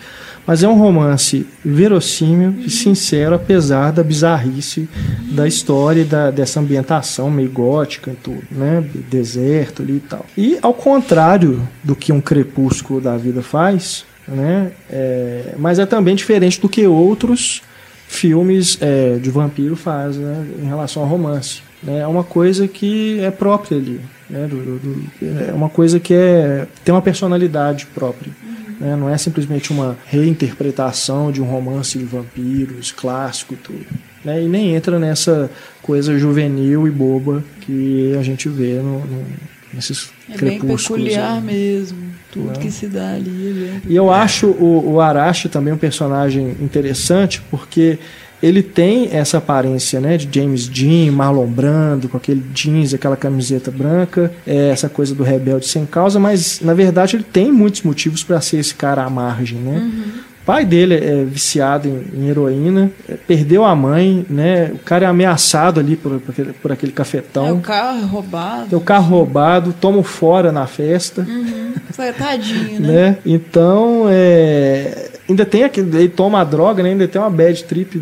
mas 0.50 0.64
é 0.64 0.68
um 0.68 0.74
romance 0.74 1.46
verossímil 1.64 2.56
e 2.66 2.72
sincero, 2.72 3.36
apesar 3.36 3.92
da 3.92 4.02
bizarrice 4.04 4.90
da 5.32 5.48
história 5.48 6.02
e 6.02 6.04
da, 6.04 6.32
dessa 6.32 6.60
ambientação 6.60 7.30
meio 7.30 7.52
gótica 7.52 8.10
e 8.10 8.16
tudo, 8.16 8.42
né? 8.52 8.84
Deserto 9.12 9.84
ali 9.84 9.98
e 9.98 10.00
tal. 10.00 10.26
E 10.36 10.58
ao 10.60 10.74
contrário 10.74 11.62
do 11.84 11.96
que 11.96 12.12
um 12.12 12.20
crepúsculo 12.20 13.00
da 13.00 13.16
vida 13.16 13.44
faz, 13.44 14.04
né? 14.28 14.72
É, 14.90 15.54
mas 15.60 15.78
é 15.78 15.86
também 15.86 16.16
diferente 16.16 16.60
do 16.60 16.68
que 16.68 16.88
outros 16.88 17.62
filmes 18.08 18.76
é, 18.82 19.18
de 19.22 19.30
vampiro 19.30 19.76
faz 19.76 20.18
né, 20.18 20.48
em 20.64 20.66
relação 20.66 21.04
ao 21.04 21.08
romance. 21.08 21.62
né? 21.84 22.00
É 22.00 22.08
uma 22.08 22.24
coisa 22.24 22.68
que 22.68 23.20
é 23.20 23.30
própria 23.30 23.78
ali. 23.78 24.02
Né, 24.28 24.48
do- 24.48 24.58
do- 24.64 24.80
do- 24.80 25.50
é 25.50 25.54
uma 25.54 25.70
coisa 25.70 26.00
que 26.00 26.14
é, 26.16 26.66
tem 26.84 26.94
uma 26.94 27.02
personalidade 27.04 27.86
própria. 27.94 28.32
Né? 28.80 28.96
Não 28.96 29.10
é 29.10 29.18
simplesmente 29.18 29.72
uma 29.72 29.98
reinterpretação 30.06 31.32
de 31.32 31.42
um 31.42 31.46
romance 31.46 31.98
de 31.98 32.06
vampiros 32.06 32.92
clássico 32.92 33.54
e 33.54 33.58
tudo. 33.58 33.86
né? 34.24 34.42
E 34.44 34.48
nem 34.48 34.76
entra 34.76 34.98
nessa 35.00 35.50
coisa 35.82 36.18
juvenil 36.18 36.88
e 36.88 36.92
boba 36.92 37.44
que 37.62 38.16
a 38.20 38.24
gente 38.24 38.48
vê 38.50 38.76
no, 38.76 39.00
no- 39.06 39.26
nesses 39.74 40.12
é 40.28 40.38
bem 40.38 40.58
crepúsculos. 40.60 41.04
peculiar 41.04 41.34
aí. 41.38 41.42
mesmo. 41.42 42.10
Tudo 42.32 42.48
Né? 42.50 42.54
que 42.60 42.70
se 42.70 42.86
dá 42.88 43.14
ali 43.14 43.48
é 43.68 43.80
bem 43.80 43.82
E 43.88 43.96
eu 43.96 44.12
acho 44.12 44.48
o, 44.48 44.94
o 44.94 45.02
Arashi 45.02 45.50
também 45.50 45.74
um 45.74 45.78
personagem 45.78 46.56
interessante 46.62 47.42
porque 47.50 47.98
ele 48.42 48.64
tem 48.64 49.10
essa 49.12 49.38
aparência 49.38 50.00
né, 50.00 50.18
de 50.18 50.30
James 50.40 50.68
Dean, 50.68 51.12
Marlon 51.12 51.48
Brando, 51.48 52.08
com 52.08 52.18
aquele 52.18 52.44
jeans, 52.54 52.94
aquela 52.94 53.18
camiseta 53.18 53.70
branca, 53.70 54.32
é, 54.48 54.70
essa 54.70 54.88
coisa 54.88 55.14
do 55.14 55.24
rebelde 55.24 55.68
sem 55.68 55.86
causa, 55.86 56.20
mas 56.20 56.62
na 56.62 56.74
verdade 56.74 57.16
ele 57.16 57.24
tem 57.24 57.52
muitos 57.52 57.82
motivos 57.82 58.24
para 58.24 58.40
ser 58.42 58.58
esse 58.58 58.74
cara 58.74 59.04
à 59.04 59.10
margem. 59.10 59.60
Né? 59.60 59.92
O 60.42 60.46
pai 60.46 60.66
dele 60.66 60.96
é 60.96 61.24
viciado 61.26 61.88
em, 61.88 62.22
em 62.22 62.28
heroína, 62.30 62.90
é, 63.08 63.14
perdeu 63.16 63.64
a 63.66 63.76
mãe, 63.76 64.26
né? 64.30 64.72
o 64.74 64.80
cara 64.80 65.06
é 65.06 65.08
ameaçado 65.08 65.80
ali 65.80 65.96
por, 65.96 66.20
por 66.20 66.32
aquele, 66.32 66.54
por 66.54 66.72
aquele 66.72 66.92
É, 66.92 66.96
cafetão. 66.96 67.58
o 67.58 67.62
carro 67.62 68.00
é 68.00 68.06
roubado. 68.06 68.70
Tem 68.70 68.78
o 68.78 68.82
carro 68.82 69.10
roubado, 69.10 69.74
toma 69.80 70.02
fora 70.04 70.52
na 70.52 70.66
festa. 70.66 71.22
Uhum. 71.28 71.74
Tadinho, 72.18 72.80
né? 72.80 72.88
né? 73.12 73.18
Então, 73.26 74.06
é, 74.10 75.10
ainda 75.30 75.46
tem 75.46 75.64
aquele, 75.66 75.96
ele 75.98 76.10
toma 76.10 76.40
a 76.40 76.44
droga, 76.46 76.82
né? 76.82 76.92
Ainda 76.92 77.08
tem 77.08 77.22
uma 77.22 77.30
bad 77.30 77.64
trip, 77.66 78.02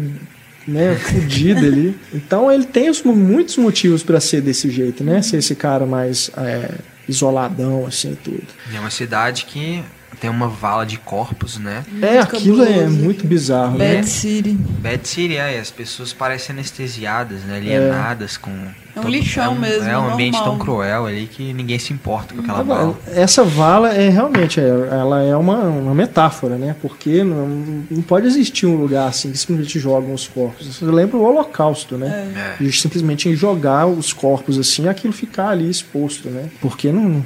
né, 0.67 0.95
fudida 0.95 1.61
ali. 1.61 1.97
Então, 2.13 2.51
ele 2.51 2.65
tem 2.65 2.89
os- 2.89 3.01
muitos 3.03 3.57
motivos 3.57 4.03
para 4.03 4.19
ser 4.19 4.41
desse 4.41 4.69
jeito, 4.69 5.03
né? 5.03 5.21
Ser 5.21 5.37
esse 5.37 5.55
cara 5.55 5.85
mais 5.85 6.29
é, 6.37 6.71
isoladão 7.07 7.85
assim, 7.85 8.17
tudo. 8.23 8.43
E 8.71 8.75
é 8.75 8.79
uma 8.79 8.89
cidade 8.89 9.45
que 9.45 9.81
tem 10.19 10.29
uma 10.29 10.47
vala 10.47 10.85
de 10.85 10.97
corpos, 10.97 11.57
né? 11.57 11.83
é, 12.01 12.15
Muito 12.17 12.35
aquilo 12.35 12.63
é 12.63 12.67
cabuloso. 12.73 12.95
muito 12.97 13.27
bizarro, 13.27 13.77
né? 13.77 13.95
Bad 13.95 14.09
City. 14.09 14.51
Bad 14.53 15.07
City, 15.07 15.37
é, 15.37 15.57
e 15.57 15.59
as 15.59 15.69
pessoas 15.71 16.13
parecem 16.13 16.53
anestesiadas, 16.53 17.41
né? 17.41 17.57
Alienadas 17.57 18.37
com. 18.37 18.51
É 18.95 18.99
um 18.99 19.07
lixão 19.09 19.43
é 19.43 19.49
um, 19.49 19.59
mesmo, 19.59 19.87
É 19.87 19.97
um 19.97 20.13
ambiente 20.13 20.33
normal. 20.33 20.55
tão 20.55 20.65
cruel 20.65 21.05
ali 21.05 21.27
que 21.27 21.53
ninguém 21.53 21.77
se 21.77 21.93
importa 21.93 22.33
com 22.33 22.41
aquela 22.41 22.63
bala. 22.63 22.97
Essa 23.05 23.43
vala 23.43 23.93
é 23.93 24.09
realmente, 24.09 24.59
é, 24.59 24.67
ela 24.67 25.21
é 25.21 25.35
uma, 25.35 25.59
uma 25.65 25.93
metáfora, 25.93 26.55
né? 26.55 26.75
Porque 26.81 27.23
não, 27.23 27.47
não 27.91 28.01
pode 28.01 28.25
existir 28.25 28.65
um 28.65 28.75
lugar 28.75 29.07
assim 29.07 29.31
que 29.31 29.37
simplesmente 29.37 29.77
jogam 29.79 30.13
os 30.15 30.27
corpos. 30.27 30.81
Lembra 30.81 31.15
o 31.17 31.21
Holocausto, 31.23 31.95
né? 31.95 32.55
É. 32.59 32.63
de 32.63 32.71
simplesmente 32.71 33.35
jogar 33.35 33.85
os 33.85 34.13
corpos 34.13 34.57
assim 34.57 34.85
e 34.85 34.89
aquilo 34.89 35.13
ficar 35.13 35.49
ali 35.49 35.69
exposto, 35.69 36.27
né? 36.29 36.49
Porque 36.59 36.91
não 36.91 37.23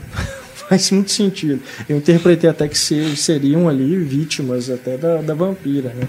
faz 0.71 0.89
muito 0.91 1.11
sentido. 1.11 1.59
Eu 1.89 1.97
interpretei 1.97 2.49
até 2.49 2.65
que 2.67 2.77
se- 2.77 3.15
seriam 3.17 3.67
ali 3.67 3.97
vítimas 3.97 4.69
até 4.69 4.95
da, 4.95 5.17
da 5.17 5.33
vampira, 5.33 5.89
né? 5.89 6.07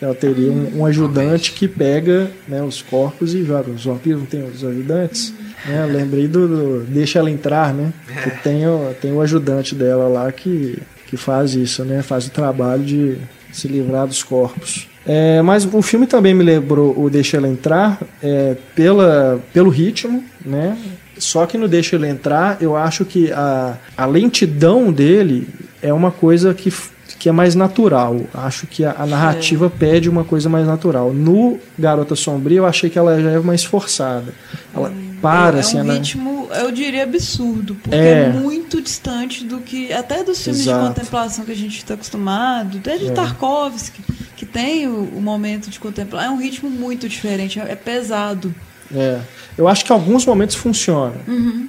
Ela 0.00 0.14
teria 0.14 0.50
um, 0.50 0.80
um 0.80 0.86
ajudante 0.86 1.52
que 1.52 1.66
pega 1.68 2.30
né, 2.48 2.60
os 2.62 2.82
corpos 2.82 3.34
e 3.34 3.44
joga. 3.44 3.70
Os 3.70 3.84
vampiros 3.84 4.18
não 4.20 4.26
têm 4.26 4.42
os 4.44 4.64
ajudantes? 4.64 5.32
Né? 5.64 5.86
Lembrei 5.86 6.26
do, 6.26 6.48
do 6.48 6.80
Deixa 6.88 7.20
Ela 7.20 7.30
Entrar, 7.30 7.72
né? 7.72 7.92
Que 8.22 8.30
tem 8.42 8.66
o, 8.66 8.92
tem 9.00 9.12
o 9.12 9.20
ajudante 9.20 9.74
dela 9.76 10.08
lá 10.08 10.30
que, 10.32 10.76
que 11.06 11.16
faz 11.16 11.54
isso, 11.54 11.84
né? 11.84 12.02
Faz 12.02 12.26
o 12.26 12.30
trabalho 12.30 12.82
de 12.82 13.16
se 13.52 13.68
livrar 13.68 14.06
dos 14.08 14.22
corpos. 14.24 14.88
É, 15.06 15.40
mas 15.40 15.64
o 15.72 15.80
filme 15.82 16.06
também 16.06 16.34
me 16.34 16.42
lembrou 16.44 16.98
o 17.00 17.08
Deixa 17.08 17.36
Ela 17.36 17.48
Entrar 17.48 18.00
é, 18.22 18.56
pela, 18.74 19.40
pelo 19.52 19.70
ritmo, 19.70 20.22
né? 20.44 20.76
Só 21.22 21.46
que 21.46 21.56
no 21.56 21.68
Deixa 21.68 21.96
Ela 21.96 22.08
Entrar, 22.08 22.56
eu 22.60 22.76
acho 22.76 23.04
que 23.04 23.30
a, 23.32 23.76
a 23.96 24.06
lentidão 24.06 24.92
dele 24.92 25.48
é 25.80 25.92
uma 25.92 26.10
coisa 26.10 26.52
que, 26.52 26.72
que 27.18 27.28
é 27.28 27.32
mais 27.32 27.54
natural. 27.54 28.20
Acho 28.34 28.66
que 28.66 28.84
a, 28.84 28.96
a 28.98 29.06
narrativa 29.06 29.70
pede 29.70 30.08
uma 30.10 30.24
coisa 30.24 30.48
mais 30.48 30.66
natural. 30.66 31.12
No 31.12 31.58
Garota 31.78 32.16
Sombria, 32.16 32.58
eu 32.58 32.66
achei 32.66 32.90
que 32.90 32.98
ela 32.98 33.20
já 33.20 33.30
é 33.30 33.38
mais 33.38 33.62
forçada. 33.64 34.34
Ela 34.74 34.92
para, 35.20 35.58
é 35.58 35.60
assim, 35.60 35.76
um 35.76 35.80
ela- 35.80 35.94
ritmo, 35.94 36.48
eu 36.60 36.72
diria, 36.72 37.04
absurdo, 37.04 37.76
porque 37.76 37.94
É. 37.94 38.24
é. 38.24 38.28
muito 38.30 38.82
distante 38.82 39.44
do 39.44 39.58
que. 39.58 39.92
Até 39.92 40.24
dos 40.24 40.42
filmes 40.42 40.62
Exato. 40.62 40.80
de 40.82 40.88
contemplação 40.88 41.44
que 41.44 41.52
a 41.52 41.56
gente 41.56 41.78
está 41.78 41.94
acostumado, 41.94 42.78
até 42.78 42.98
de 42.98 43.06
É. 43.06 43.10
Tarkovsky, 43.12 44.02
que 44.36 44.44
tem 44.44 44.88
o, 44.88 45.04
o 45.16 45.20
momento 45.22 45.70
de 45.70 45.78
contemplar. 45.78 46.24
É 46.26 46.30
um 46.30 46.36
ritmo 46.38 46.68
muito 46.68 47.08
diferente, 47.08 47.60
é, 47.60 47.70
é 47.70 47.76
pesado. 47.76 48.52
É, 48.94 49.20
eu 49.56 49.68
acho 49.68 49.84
que 49.84 49.92
alguns 49.92 50.24
momentos 50.26 50.56
funcionam. 50.56 51.14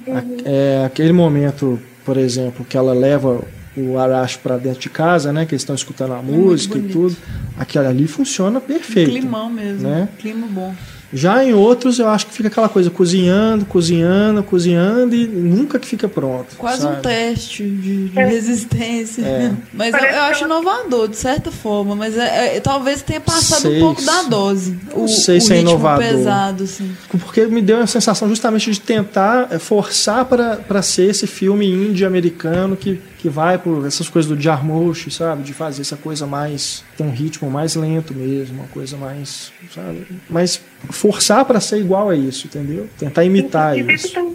A- 0.08 0.22
é, 0.44 0.84
aquele 0.84 1.12
momento, 1.12 1.78
por 2.04 2.16
exemplo, 2.16 2.64
que 2.64 2.76
ela 2.76 2.92
leva 2.92 3.42
o 3.76 3.98
Arashi 3.98 4.38
para 4.38 4.56
dentro 4.56 4.80
de 4.80 4.88
casa, 4.90 5.32
né? 5.32 5.44
Que 5.46 5.54
eles 5.54 5.62
estão 5.62 5.74
escutando 5.74 6.14
a 6.14 6.22
música 6.22 6.78
e 6.78 6.82
tudo. 6.82 7.16
Aquilo 7.58 7.86
ali 7.88 8.06
funciona 8.06 8.60
perfeito. 8.60 9.10
Climão 9.10 9.50
mesmo, 9.50 9.88
né? 9.88 10.08
clima 10.18 10.46
bom. 10.48 10.74
Já 11.16 11.44
em 11.44 11.54
outros, 11.54 11.98
eu 12.00 12.08
acho 12.08 12.26
que 12.26 12.32
fica 12.34 12.48
aquela 12.48 12.68
coisa 12.68 12.90
cozinhando, 12.90 13.64
cozinhando, 13.64 14.42
cozinhando 14.42 15.14
e 15.14 15.26
nunca 15.26 15.78
que 15.78 15.86
fica 15.86 16.08
pronto. 16.08 16.56
Quase 16.58 16.82
sabe? 16.82 16.98
um 16.98 17.00
teste 17.00 17.62
de, 17.62 18.08
de 18.08 18.18
É. 18.18 18.26
resistência. 18.26 19.22
É. 19.22 19.52
Mas 19.72 19.94
eu, 19.94 20.00
eu 20.00 20.22
acho 20.24 20.44
inovador, 20.44 21.06
de 21.08 21.16
certa 21.16 21.50
forma. 21.52 21.94
Mas 21.94 22.16
é- 22.18 22.56
é- 22.56 22.60
talvez 22.60 23.00
tenha 23.02 23.20
passado 23.20 23.60
Sei 23.62 23.78
um 23.78 23.80
pouco 23.86 24.02
da 24.02 24.22
dose. 24.24 24.76
Não 24.92 25.04
o, 25.04 25.08
sei 25.08 25.38
o 25.38 25.40
se 25.40 25.52
é 25.52 25.56
ritmo 25.56 25.70
inovador. 25.70 26.04
pesado, 26.04 26.64
assim. 26.64 26.96
Porque 27.08 27.46
me 27.46 27.62
deu 27.62 27.80
a 27.80 27.86
sensação 27.86 28.28
justamente 28.28 28.70
de 28.72 28.80
tentar 28.80 29.48
é, 29.52 29.58
forçar 29.58 30.24
para 30.24 30.82
ser 30.82 31.10
esse 31.10 31.26
filme 31.26 31.66
indie 31.70 32.04
americano 32.04 32.76
que, 32.76 33.00
que 33.18 33.28
vai 33.28 33.56
por 33.56 33.86
essas 33.86 34.08
coisas 34.08 34.28
do 34.30 34.40
Jarmusch, 34.40 35.08
sabe? 35.12 35.42
De 35.44 35.52
fazer 35.52 35.82
essa 35.82 35.96
coisa 35.96 36.26
mais. 36.26 36.82
tem 36.96 37.06
um 37.06 37.10
ritmo 37.12 37.50
mais 37.50 37.74
lento 37.76 38.12
mesmo, 38.12 38.58
uma 38.60 38.68
coisa 38.68 38.96
mais. 38.96 39.52
sabe? 39.74 40.06
Mas 40.28 40.60
forçar 40.90 41.44
para 41.44 41.60
ser 41.60 41.78
igual 41.78 42.10
a 42.10 42.16
isso, 42.16 42.46
entendeu? 42.46 42.88
Tentar 42.98 43.24
imitar 43.24 43.76
Inclusive, 43.78 43.94
isso. 43.94 44.18
Ele, 44.18 44.26
tam- 44.26 44.34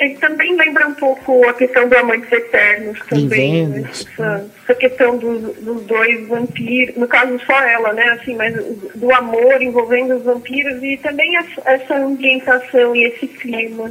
ele 0.00 0.14
também 0.14 0.56
lembra 0.56 0.86
um 0.86 0.94
pouco 0.94 1.48
a 1.48 1.54
questão 1.54 1.88
do 1.88 1.96
Amantes 1.98 2.30
Eternos 2.30 2.98
também. 3.08 3.66
né? 3.66 3.74
Vendas. 3.76 4.06
Essa, 4.12 4.46
essa 4.64 4.74
questão 4.76 5.16
dos, 5.18 5.56
dos 5.56 5.82
dois 5.86 6.28
vampiros, 6.28 6.94
no 6.96 7.08
caso 7.08 7.38
só 7.44 7.58
ela, 7.60 7.92
né? 7.92 8.04
Assim, 8.20 8.36
mas 8.36 8.54
do 8.94 9.12
amor 9.12 9.60
envolvendo 9.60 10.16
os 10.16 10.22
vampiros 10.22 10.80
e 10.82 10.96
também 10.98 11.32
essa 11.64 11.94
ambientação 11.96 12.94
e 12.94 13.04
esse 13.06 13.26
clima. 13.26 13.90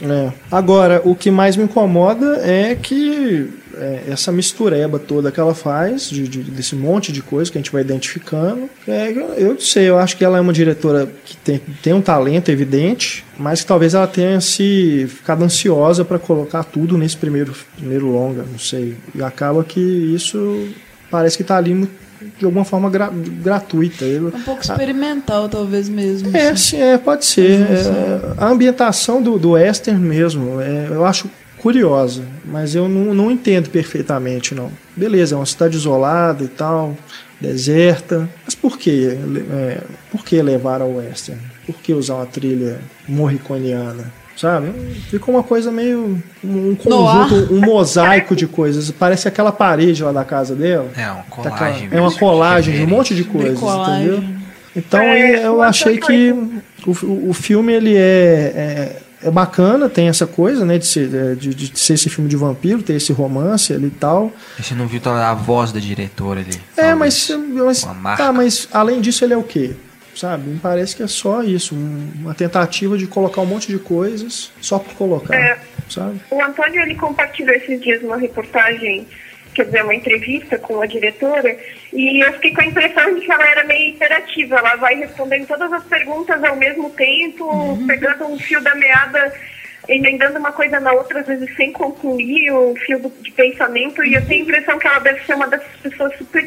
É. 0.00 0.30
Agora, 0.52 1.00
o 1.04 1.14
que 1.14 1.30
mais 1.30 1.56
me 1.56 1.64
incomoda 1.64 2.38
é 2.44 2.74
que 2.74 3.48
é, 3.74 4.04
essa 4.08 4.30
mistureba 4.30 4.98
toda 4.98 5.32
que 5.32 5.40
ela 5.40 5.54
faz, 5.54 6.10
de, 6.10 6.28
de- 6.28 6.42
desse 6.42 6.74
monte 6.76 7.10
de 7.10 7.22
coisa 7.22 7.50
que 7.50 7.56
a 7.56 7.60
gente 7.60 7.72
vai 7.72 7.80
identificando, 7.80 8.68
é, 8.86 9.10
eu, 9.36 9.54
não 9.54 9.60
sei, 9.60 9.88
eu 9.88 9.98
acho 9.98 10.16
que 10.16 10.24
ela 10.24 10.36
é 10.36 10.40
uma 10.40 10.52
diretora 10.52 11.08
que 11.24 11.36
tem, 11.38 11.60
tem 11.82 11.92
um 11.94 12.00
talento 12.02 12.50
evidente, 12.50 13.24
mas 13.38 13.60
que 13.62 13.66
talvez 13.66 13.94
ela 13.94 14.06
tenha 14.06 14.40
se 14.40 15.06
ficado 15.08 15.42
ansiosa 15.42 16.04
para 16.04 16.18
colocar 16.18 16.64
tudo 16.64 16.98
nesse 16.98 17.16
primeiro, 17.16 17.54
primeiro 17.76 18.06
longa, 18.10 18.44
não 18.50 18.58
sei. 18.58 18.96
E 19.14 19.22
acaba 19.22 19.64
que 19.64 19.80
isso 19.80 20.68
parece 21.10 21.36
que 21.38 21.42
está 21.42 21.56
ali 21.56 21.74
mu- 21.74 21.88
de 22.38 22.44
alguma 22.44 22.64
forma 22.64 22.88
gra- 22.90 23.10
gratuita. 23.12 24.04
Um 24.04 24.42
pouco 24.42 24.62
experimental, 24.62 25.48
talvez 25.48 25.88
mesmo. 25.88 26.36
é, 26.36 26.48
assim. 26.48 26.76
sim, 26.76 26.80
é, 26.82 26.98
pode 26.98 27.24
ser. 27.24 27.60
É, 27.60 28.20
a 28.38 28.48
ambientação 28.48 29.22
do, 29.22 29.38
do 29.38 29.50
western 29.52 30.00
mesmo, 30.00 30.60
é, 30.60 30.88
eu 30.90 31.04
acho 31.04 31.30
curiosa, 31.58 32.22
mas 32.44 32.74
eu 32.74 32.88
não, 32.88 33.14
não 33.14 33.30
entendo 33.30 33.70
perfeitamente, 33.70 34.54
não. 34.54 34.70
Beleza, 34.96 35.34
é 35.34 35.38
uma 35.38 35.46
cidade 35.46 35.76
isolada 35.76 36.44
e 36.44 36.48
tal, 36.48 36.96
deserta, 37.40 38.28
mas 38.44 38.54
por 38.54 38.78
que, 38.78 39.18
é, 39.50 39.80
por 40.10 40.24
que 40.24 40.40
levar 40.40 40.80
ao 40.80 40.94
western? 40.96 41.40
por 41.66 41.74
que 41.80 41.92
usar 41.92 42.14
uma 42.14 42.26
trilha 42.26 42.78
morriconiana? 43.08 44.12
Sabe? 44.36 44.70
Ficou 45.10 45.34
uma 45.34 45.42
coisa 45.42 45.70
meio. 45.72 46.22
um 46.44 46.74
conjunto, 46.74 47.54
um 47.54 47.60
mosaico 47.60 48.36
de 48.36 48.46
coisas. 48.46 48.90
Parece 48.90 49.26
aquela 49.26 49.50
parede 49.50 50.02
lá 50.04 50.12
da 50.12 50.24
casa 50.24 50.54
dela. 50.54 50.90
É, 50.96 51.06
uma 51.10 51.22
Tá 51.22 51.24
colagem. 51.30 51.86
aquela- 51.86 51.94
é 51.94 52.00
uma 52.00 52.08
mesmo, 52.10 52.18
colagem 52.20 52.74
de 52.76 52.82
um 52.84 52.86
monte 52.86 53.14
de 53.14 53.24
coisas, 53.24 53.52
Bricolagem. 53.52 54.06
entendeu? 54.06 54.24
Então 54.76 55.00
É, 55.00 55.46
eu 55.46 55.62
achei 55.62 55.96
que 55.96 56.32
o, 56.86 57.30
o- 57.30 57.32
filme 57.32 57.72
ele 57.72 57.96
é, 57.96 58.00
é, 58.02 59.26
é 59.28 59.30
bacana, 59.30 59.88
tem 59.88 60.08
essa 60.08 60.26
coisa, 60.26 60.66
né, 60.66 60.76
de 60.76 60.86
ser, 60.86 61.14
é, 61.14 61.34
de, 61.34 61.54
de 61.54 61.72
ser 61.78 61.94
esse 61.94 62.10
filme 62.10 62.28
de 62.28 62.36
vampiro, 62.36 62.82
ter 62.82 62.92
esse 62.92 63.14
romance 63.14 63.72
ali 63.72 63.86
e 63.86 63.90
tal. 63.90 64.30
E 64.58 64.62
Você 64.62 64.74
não 64.74 64.86
viu 64.86 65.00
a 65.06 65.32
voz 65.32 65.72
da 65.72 65.80
diretora 65.80 66.40
ali? 66.40 66.60
É, 66.76 66.94
mas, 66.94 67.30
mas 67.54 67.88
tá, 68.18 68.30
mas 68.34 68.68
além 68.70 69.00
disso 69.00 69.24
ele 69.24 69.32
é 69.32 69.36
o 69.38 69.42
quê? 69.42 69.72
Sabe? 70.16 70.48
Me 70.48 70.58
parece 70.58 70.96
que 70.96 71.02
é 71.02 71.06
só 71.06 71.42
isso, 71.42 71.74
um- 71.74 72.10
uma 72.22 72.34
tentativa 72.34 72.96
de 72.96 73.06
colocar 73.06 73.42
um 73.42 73.46
monte 73.46 73.68
de 73.68 73.78
coisas 73.78 74.50
só 74.62 74.78
por 74.78 74.94
colocar, 74.94 75.34
É. 75.36 75.58
sabe? 75.90 76.18
O 76.30 76.42
Antônio 76.42 76.80
ele 76.80 76.94
compartilhou 76.94 77.54
esses 77.54 77.78
dias 77.82 78.02
uma 78.02 78.16
reportagem, 78.16 79.06
quer 79.54 79.66
dizer, 79.66 79.84
uma 79.84 79.94
entrevista 79.94 80.58
com 80.58 80.80
a 80.80 80.86
diretora, 80.86 81.54
e 81.92 82.24
eu 82.24 82.32
fiquei 82.32 82.52
com 82.54 82.62
a 82.62 82.66
impressão 82.66 83.14
de 83.14 83.20
que 83.20 83.30
ela 83.30 83.46
era 83.46 83.64
meio 83.64 83.90
imperativa. 83.94 84.56
Ela 84.56 84.76
vai 84.76 84.94
respondendo 84.96 85.46
todas 85.46 85.70
as 85.70 85.84
perguntas 85.84 86.42
ao 86.42 86.56
mesmo 86.56 86.88
tempo, 86.90 87.78
pegando 87.86 88.24
um 88.26 88.38
fio 88.38 88.60
da 88.62 88.74
meada, 88.74 89.32
emendando 89.86 90.38
uma 90.38 90.50
coisa 90.52 90.80
na 90.80 90.92
outra, 90.92 91.20
às 91.20 91.26
vezes 91.26 91.54
sem 91.56 91.72
concluir 91.72 92.50
o 92.52 92.74
fio 92.86 93.12
de 93.20 93.30
pensamento, 93.32 94.02
e 94.02 94.14
eu 94.14 94.26
tenho 94.26 94.40
a 94.40 94.44
impressão 94.44 94.78
que 94.78 94.86
ela 94.86 94.98
deve 94.98 95.22
ser 95.26 95.34
uma 95.34 95.46
dessas 95.46 95.76
pessoas 95.82 96.16
super 96.16 96.42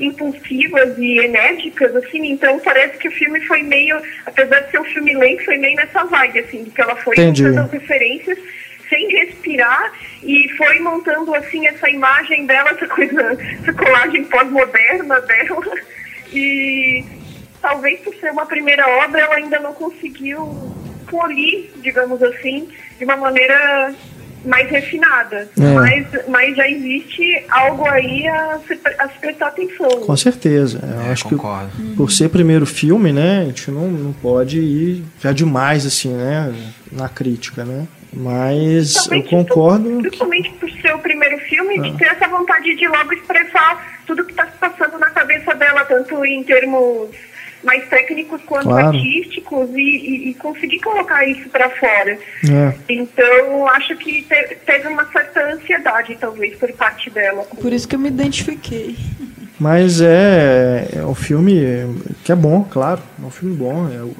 impulsivas 0.00 0.96
e 0.98 1.18
enérgicas, 1.18 1.94
assim, 1.96 2.30
então 2.30 2.58
parece 2.60 2.98
que 2.98 3.08
o 3.08 3.12
filme 3.12 3.40
foi 3.42 3.62
meio, 3.62 4.00
apesar 4.26 4.60
de 4.60 4.70
ser 4.70 4.80
um 4.80 4.84
filme 4.84 5.14
lento, 5.14 5.44
foi 5.44 5.58
meio 5.58 5.76
nessa 5.76 6.04
vibe, 6.04 6.38
assim, 6.40 6.64
de 6.64 6.70
que 6.70 6.80
ela 6.80 6.96
foi 6.96 7.14
Entendi. 7.14 7.42
montando 7.44 7.60
as 7.66 7.72
referências 7.72 8.38
sem 8.88 9.08
respirar 9.08 9.92
e 10.22 10.48
foi 10.56 10.78
montando 10.80 11.34
assim 11.34 11.66
essa 11.66 11.88
imagem 11.88 12.44
dela, 12.44 12.70
essa 12.70 12.86
coisa, 12.86 13.38
essa 13.60 13.72
colagem 13.72 14.24
pós-moderna 14.24 15.18
dela. 15.22 15.80
E 16.30 17.02
talvez 17.60 18.00
por 18.00 18.14
ser 18.16 18.32
uma 18.32 18.44
primeira 18.44 18.86
obra 19.04 19.20
ela 19.20 19.36
ainda 19.36 19.58
não 19.60 19.72
conseguiu 19.72 20.46
polir, 21.08 21.70
digamos 21.76 22.22
assim, 22.22 22.68
de 22.98 23.04
uma 23.04 23.16
maneira 23.16 23.94
mais 24.44 24.68
refinada. 24.70 25.48
É. 25.58 25.74
Mas, 25.74 26.06
mas 26.28 26.56
já 26.56 26.68
existe 26.68 27.44
algo 27.48 27.86
aí 27.88 28.26
a 28.28 28.58
se, 28.66 28.78
a 28.98 29.08
se 29.08 29.18
prestar 29.20 29.48
atenção. 29.48 29.88
Com 30.00 30.16
certeza. 30.16 30.80
Eu 30.82 31.00
É, 31.08 31.12
acho 31.12 31.24
que 31.28 31.34
concordo. 31.36 31.70
por 31.96 32.10
ser 32.10 32.28
primeiro 32.28 32.66
filme, 32.66 33.12
né, 33.12 33.40
a 33.42 33.44
gente 33.44 33.70
não, 33.70 33.88
não 33.88 34.12
pode 34.12 34.58
ir 34.58 35.04
já 35.20 35.32
demais 35.32 35.84
assim, 35.86 36.08
né, 36.12 36.52
na 36.90 37.08
crítica, 37.08 37.64
né? 37.64 37.86
Mas 38.14 38.96
eu 38.96 39.08
Principalmente 39.08 39.30
concordo 39.48 39.84
por- 39.84 39.96
que 39.96 40.02
Principalmente 40.02 40.50
por 40.60 40.70
ser 40.70 40.94
o 40.94 40.98
primeiro 40.98 41.38
filme, 41.38 41.78
Ah. 41.78 41.82
de 41.82 41.96
ter 41.96 42.04
essa 42.06 42.28
vontade 42.28 42.76
de 42.76 42.86
logo 42.88 43.12
expressar 43.14 44.00
tudo 44.06 44.24
que 44.24 44.32
está 44.32 44.44
se 44.46 44.58
passando 44.58 44.98
na 44.98 45.10
cabeça 45.10 45.54
dela, 45.54 45.84
tanto 45.84 46.24
em 46.24 46.42
termos 46.44 47.08
mais 47.62 47.88
técnicos 47.88 48.40
quanto 48.42 48.64
Claro. 48.68 48.88
artísticos, 48.88 49.70
e, 49.74 49.80
e- 49.80 50.30
e 50.30 50.34
conseguir 50.34 50.80
colocar 50.80 51.24
isso 51.26 51.48
para 51.48 51.70
fora. 51.70 52.18
é, 52.50 52.74
Então, 52.88 53.68
acho 53.68 53.96
que 53.96 54.22
te- 54.22 54.56
teve 54.66 54.88
uma 54.88 55.04
certa 55.12 55.52
ansiedade, 55.52 56.16
talvez, 56.20 56.56
por 56.56 56.72
parte 56.72 57.08
dela. 57.10 57.44
Por 57.44 57.72
isso 57.72 57.86
que 57.86 57.94
eu 57.96 58.00
me 58.00 58.08
identifiquei. 58.08 58.96
Mas 59.60 60.00
é, 60.00 60.88
é 60.96 61.04
um 61.04 61.14
filme 61.14 61.60
que 62.24 62.32
é 62.32 62.34
bom, 62.34 62.64
claro. 62.68 63.00
É 63.22 63.24
um 63.26 63.30
filme 63.30 63.54
bom. 63.54 63.88
Eu, 63.88 64.12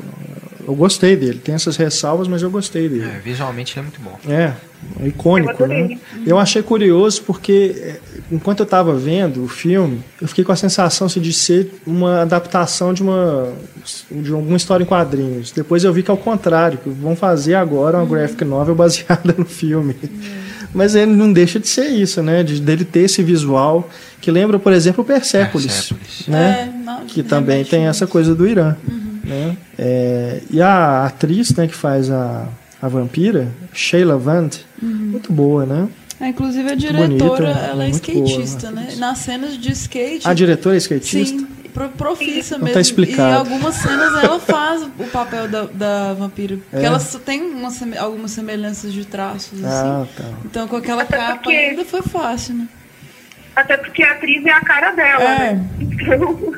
eu 0.66 0.74
gostei 0.74 1.16
dele. 1.16 1.40
Tem 1.42 1.54
essas 1.54 1.76
ressalvas, 1.76 2.28
mas 2.28 2.42
eu 2.42 2.50
gostei 2.50 2.88
dele. 2.88 3.04
É, 3.04 3.20
visualmente 3.20 3.72
ele 3.78 3.80
é 3.80 3.82
muito 3.82 4.00
bom. 4.00 4.18
É, 4.32 4.52
é 5.00 5.08
icônico, 5.08 5.50
Eu 5.50 5.56
adorei. 5.66 5.88
né? 5.88 5.98
Eu 6.26 6.38
achei 6.38 6.62
curioso 6.62 7.22
porque, 7.22 7.74
é, 7.76 8.00
enquanto 8.30 8.60
eu 8.60 8.64
estava 8.64 8.94
vendo 8.94 9.44
o 9.44 9.48
filme, 9.48 10.00
eu 10.20 10.28
fiquei 10.28 10.44
com 10.44 10.52
a 10.52 10.56
sensação 10.56 11.06
assim, 11.06 11.20
de 11.20 11.32
ser 11.32 11.72
uma 11.86 12.22
adaptação 12.22 12.92
de 12.94 13.02
uma 13.02 13.52
de 14.10 14.30
alguma 14.32 14.56
história 14.56 14.84
em 14.84 14.86
quadrinhos. 14.86 15.50
Depois 15.50 15.82
eu 15.84 15.92
vi 15.92 16.02
que 16.02 16.10
é 16.10 16.14
o 16.14 16.16
contrário, 16.16 16.78
que 16.78 16.88
vão 16.88 17.16
fazer 17.16 17.54
agora 17.54 17.98
uma 17.98 18.06
graphic 18.06 18.44
novel 18.44 18.74
baseada 18.76 19.34
no 19.36 19.44
filme. 19.44 19.96
Mas 20.74 20.94
ele 20.94 21.12
não 21.12 21.30
deixa 21.32 21.60
de 21.60 21.68
ser 21.68 21.88
isso, 21.88 22.22
né? 22.22 22.42
De, 22.42 22.58
dele 22.60 22.84
ter 22.84 23.00
esse 23.00 23.22
visual 23.22 23.88
que 24.20 24.30
lembra, 24.30 24.58
por 24.58 24.72
exemplo, 24.72 25.02
o 25.02 25.06
Persepolis, 25.06 25.66
Persepolis. 25.66 26.28
né? 26.28 26.70
É, 26.72 26.84
não, 26.84 27.04
que 27.04 27.22
também 27.22 27.64
tem 27.64 27.86
essa 27.88 28.06
coisa 28.06 28.34
do 28.34 28.46
Irã. 28.46 28.76
Né? 29.24 29.56
É, 29.78 30.40
e 30.50 30.60
a 30.60 31.06
atriz 31.06 31.54
né, 31.54 31.66
que 31.68 31.74
faz 31.74 32.10
a, 32.10 32.46
a 32.80 32.88
vampira, 32.88 33.48
Sheila 33.72 34.16
Vand, 34.18 34.50
muito 34.80 35.32
boa, 35.32 35.64
né? 35.64 35.88
É, 36.20 36.28
inclusive 36.28 36.70
a 36.70 36.74
diretora, 36.74 37.06
bonita, 37.08 37.58
ela 37.66 37.84
é 37.84 37.88
muito 37.88 38.12
boa, 38.12 38.26
skatista, 38.28 38.70
né? 38.70 38.94
Nas 38.96 39.18
cenas 39.18 39.56
de 39.58 39.72
skate. 39.72 40.28
A 40.28 40.32
diretora 40.34 40.76
é 40.76 40.78
skatista? 40.78 41.36
Sim, 41.38 41.46
pro- 41.74 41.88
profissa 41.88 42.54
Então 42.54 42.58
mesmo. 42.60 42.74
tá 42.74 42.80
explicado. 42.80 43.28
E 43.28 43.32
em 43.32 43.54
algumas 43.54 43.74
cenas 43.74 44.22
ela 44.22 44.38
faz 44.38 44.82
o 44.82 45.04
papel 45.12 45.48
da, 45.48 45.64
da 45.64 46.14
vampiro. 46.14 46.62
Porque 46.70 46.84
É. 46.84 46.88
ela 46.88 47.00
só 47.00 47.18
tem 47.18 47.42
uma 47.42 47.70
algumas 47.98 48.30
semelhanças 48.30 48.92
de 48.92 49.04
traços, 49.04 49.64
Ah, 49.64 50.02
assim. 50.02 50.10
tá. 50.22 50.28
Então 50.44 50.68
com 50.68 50.76
aquela 50.76 51.02
Até 51.02 51.16
capa 51.16 51.34
porque- 51.42 51.50
ainda 51.56 51.84
foi 51.84 52.02
fácil, 52.02 52.54
né? 52.54 52.68
Até 53.54 53.76
porque 53.76 54.02
a 54.02 54.12
atriz 54.12 54.44
é 54.46 54.50
a 54.50 54.60
cara 54.60 54.90
dela, 54.92 55.22
É. 55.24 55.38
né? 55.52 55.66
Então, 55.80 56.54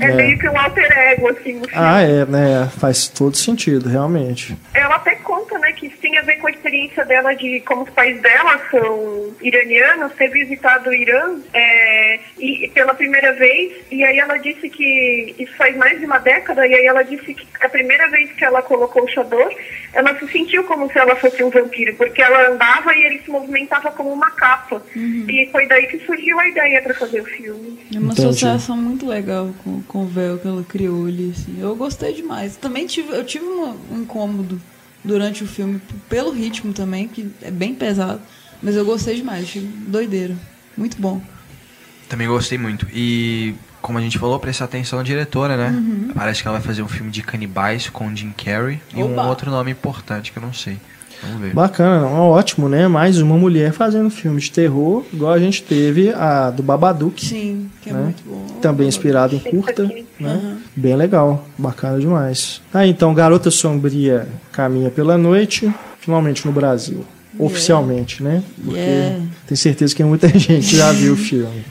é, 0.00 0.04
É. 0.06 0.14
meio 0.14 0.38
que 0.38 0.48
um 0.48 0.58
alter 0.58 0.90
ego, 0.98 1.28
assim. 1.28 1.60
Ah, 1.74 2.00
é, 2.00 2.24
né? 2.24 2.70
Faz 2.78 3.08
todo 3.08 3.36
sentido, 3.36 3.88
realmente. 3.88 4.56
Ela 4.72 4.94
até 4.96 5.16
conta, 5.16 5.58
né, 5.58 5.72
que 5.72 5.86
isso 5.86 5.96
tem 5.98 6.16
a 6.18 6.22
ver 6.22 6.36
com 6.36 6.46
a 6.46 6.50
experiência 6.50 7.04
dela 7.04 7.34
de 7.34 7.60
como 7.60 7.82
os 7.82 7.90
pais 7.90 8.20
dela 8.22 8.60
são 8.70 9.34
iranianos, 9.42 10.12
ter 10.14 10.28
visitado 10.28 10.88
o 10.90 10.94
Irã 10.94 11.36
é, 11.52 12.20
e, 12.38 12.70
pela 12.74 12.94
primeira 12.94 13.32
vez, 13.32 13.72
e 13.90 14.04
aí 14.04 14.18
ela 14.18 14.36
disse 14.38 14.68
que 14.68 15.34
isso 15.38 15.54
faz 15.56 15.76
mais 15.76 15.98
de 15.98 16.06
uma 16.06 16.18
década, 16.18 16.66
e 16.66 16.74
aí 16.74 16.86
ela 16.86 17.02
disse 17.02 17.34
que 17.34 17.46
a 17.60 17.68
primeira 17.68 18.08
vez 18.08 18.30
que 18.32 18.44
ela 18.44 18.62
colocou 18.62 19.02
o 19.04 19.08
chador, 19.08 19.52
ela 19.92 20.16
se 20.18 20.28
sentiu 20.28 20.62
como 20.64 20.90
se 20.92 20.98
ela 20.98 21.16
fosse 21.16 21.42
um 21.42 21.50
vampiro, 21.50 21.94
porque 21.96 22.22
ela 22.22 22.50
andava 22.50 22.94
e 22.94 23.02
ele 23.02 23.18
se 23.24 23.30
movimentava 23.30 23.90
como 23.90 24.12
uma 24.12 24.30
capa. 24.30 24.80
E 24.94 25.48
foi 25.50 25.66
daí 25.66 25.86
que 25.86 25.98
surgiu 26.06 26.35
a 26.38 26.48
ideia 26.48 26.82
para 26.82 26.94
fazer 26.94 27.20
o 27.20 27.24
filme. 27.24 27.78
É 27.92 27.98
uma 27.98 28.12
Entendi. 28.12 28.28
associação 28.28 28.76
muito 28.76 29.06
legal 29.06 29.54
com, 29.62 29.82
com 29.82 30.04
o 30.04 30.06
véu 30.06 30.38
que 30.38 30.46
ela 30.46 30.62
criou 30.64 31.06
ali, 31.06 31.32
assim. 31.36 31.58
Eu 31.60 31.74
gostei 31.76 32.12
demais. 32.12 32.56
Também 32.56 32.86
tive, 32.86 33.12
eu 33.12 33.24
tive 33.24 33.44
um 33.44 33.76
incômodo 33.92 34.60
durante 35.04 35.44
o 35.44 35.46
filme, 35.46 35.80
pelo 36.08 36.30
ritmo 36.30 36.72
também, 36.72 37.08
que 37.08 37.30
é 37.42 37.50
bem 37.50 37.74
pesado. 37.74 38.20
Mas 38.62 38.74
eu 38.74 38.84
gostei 38.84 39.16
demais, 39.16 39.44
achei 39.44 39.62
doideira. 39.62 40.34
Muito 40.76 41.00
bom. 41.00 41.20
Também 42.08 42.26
gostei 42.26 42.58
muito. 42.58 42.86
E, 42.92 43.54
como 43.82 43.98
a 43.98 44.00
gente 44.00 44.18
falou, 44.18 44.38
prestar 44.38 44.66
atenção 44.66 44.98
na 44.98 45.04
diretora, 45.04 45.56
né? 45.56 45.70
Uhum. 45.70 46.10
Parece 46.14 46.42
que 46.42 46.48
ela 46.48 46.58
vai 46.58 46.66
fazer 46.66 46.82
um 46.82 46.88
filme 46.88 47.10
de 47.10 47.22
canibais 47.22 47.88
com 47.88 48.14
Jim 48.14 48.32
Carrey 48.32 48.80
e 48.94 49.02
um 49.02 49.12
Oba! 49.12 49.26
outro 49.26 49.50
nome 49.50 49.70
importante 49.70 50.32
que 50.32 50.38
eu 50.38 50.42
não 50.42 50.52
sei. 50.52 50.78
Vamos 51.22 51.40
ver. 51.40 51.54
Bacana, 51.54 52.00
não, 52.00 52.28
ótimo, 52.30 52.68
né? 52.68 52.86
Mais 52.88 53.18
uma 53.20 53.36
mulher 53.36 53.72
fazendo 53.72 54.10
filme 54.10 54.40
de 54.40 54.50
terror, 54.50 55.02
igual 55.12 55.32
a 55.32 55.38
gente 55.38 55.62
teve 55.62 56.10
a 56.12 56.50
do 56.50 56.62
Babadook, 56.62 57.24
Sim, 57.24 57.70
que 57.82 57.90
é 57.90 57.92
Né? 57.92 58.02
muito 58.02 58.22
bom. 58.26 58.46
também 58.60 58.86
inspirado 58.88 59.34
em 59.34 59.38
curta, 59.38 59.84
né? 59.84 60.04
Aham. 60.22 60.56
Bem 60.76 60.94
legal, 60.96 61.46
bacana 61.58 61.98
demais. 61.98 62.60
Ah, 62.72 62.86
então, 62.86 63.14
Garota 63.14 63.50
Sombria 63.50 64.26
caminha 64.52 64.90
pela 64.90 65.16
noite, 65.16 65.72
finalmente 66.00 66.46
no 66.46 66.52
Brasil. 66.52 67.04
Oficialmente, 67.38 68.22
né? 68.22 68.42
Porque 68.64 68.78
Yeah. 68.78 69.22
tenho 69.46 69.58
certeza 69.58 69.94
que 69.94 70.02
muita 70.04 70.26
gente 70.38 70.74
já 70.76 70.90
viu 70.92 71.12
o 71.12 71.16
filme. 71.16 71.64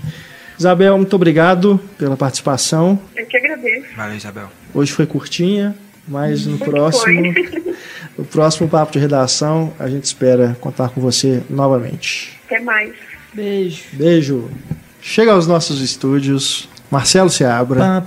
Isabel, 0.57 0.95
muito 0.97 1.13
obrigado 1.15 1.79
pela 1.97 2.15
participação. 2.15 2.97
Eu 3.15 3.25
que 3.25 3.35
agradeço. 3.35 3.87
Valeu, 3.97 4.15
Isabel. 4.15 4.47
Hoje 4.73 4.91
foi 4.91 5.05
curtinha, 5.05 5.75
mas 6.07 6.45
no 6.45 6.57
próximo, 6.57 7.33
no 8.17 8.25
próximo 8.25 8.69
papo 8.69 8.91
de 8.91 8.99
redação, 8.99 9.73
a 9.79 9.89
gente 9.89 10.03
espera 10.03 10.55
contar 10.61 10.89
com 10.89 11.01
você 11.01 11.41
novamente. 11.49 12.39
Até 12.45 12.59
mais. 12.59 12.93
Beijo. 13.33 13.83
Beijo. 13.93 14.49
Chega 15.01 15.33
aos 15.33 15.47
nossos 15.47 15.81
estúdios. 15.81 16.69
Marcelo 16.89 17.29
Seabra. 17.29 17.97
abra. 17.97 18.03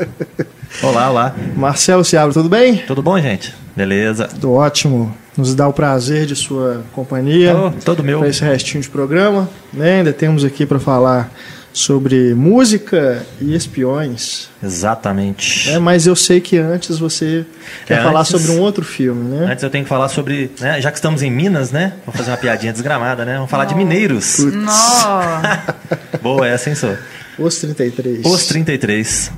olá, 0.82 1.10
olá. 1.10 1.34
Marcelo 1.56 2.04
Seabra, 2.04 2.34
tudo 2.34 2.48
bem? 2.48 2.76
Tudo 2.86 3.02
bom, 3.02 3.18
gente? 3.18 3.54
Beleza. 3.74 4.28
Tudo 4.28 4.52
ótimo. 4.52 5.16
Nos 5.36 5.54
dá 5.54 5.66
o 5.66 5.72
prazer 5.72 6.26
de 6.26 6.36
sua 6.36 6.82
companhia. 6.92 7.56
Oh, 7.56 7.70
todo 7.84 8.04
meu. 8.04 8.20
Para 8.20 8.28
esse 8.28 8.44
restinho 8.44 8.82
de 8.82 8.88
programa. 8.88 9.48
Né? 9.72 9.98
Ainda 9.98 10.12
temos 10.12 10.44
aqui 10.44 10.64
para 10.64 10.78
falar 10.78 11.30
sobre 11.76 12.34
música 12.34 13.22
e 13.38 13.54
espiões. 13.54 14.48
Exatamente. 14.62 15.68
Né? 15.70 15.78
Mas 15.78 16.06
eu 16.06 16.16
sei 16.16 16.40
que 16.40 16.56
antes 16.56 16.98
você 16.98 17.44
quer 17.84 17.98
É, 17.98 18.02
falar 18.02 18.20
antes- 18.20 18.32
sobre 18.32 18.50
um 18.58 18.60
outro 18.62 18.82
filme, 18.82 19.28
né? 19.36 19.52
Antes 19.52 19.62
eu 19.62 19.68
tenho 19.68 19.84
que 19.84 19.88
falar 19.88 20.08
sobre, 20.08 20.50
né, 20.58 20.80
já 20.80 20.90
que 20.90 20.96
estamos 20.96 21.22
em 21.22 21.30
Minas, 21.30 21.70
né? 21.70 21.92
Vou 22.06 22.14
fazer 22.14 22.30
uma 22.30 22.38
piadinha 22.38 22.72
desgramada, 22.72 23.26
né? 23.26 23.34
Vamos 23.34 23.50
falar 23.50 23.66
de 23.66 23.74
mineiros. 23.74 24.38
Nossa. 24.38 25.74
Boa 26.22 26.48
essa, 26.48 26.70
hein, 26.70 26.76
sou? 26.76 26.96
Os 27.38 27.56
33. 27.58 28.24
Os 28.24 28.46
33. 28.46 29.30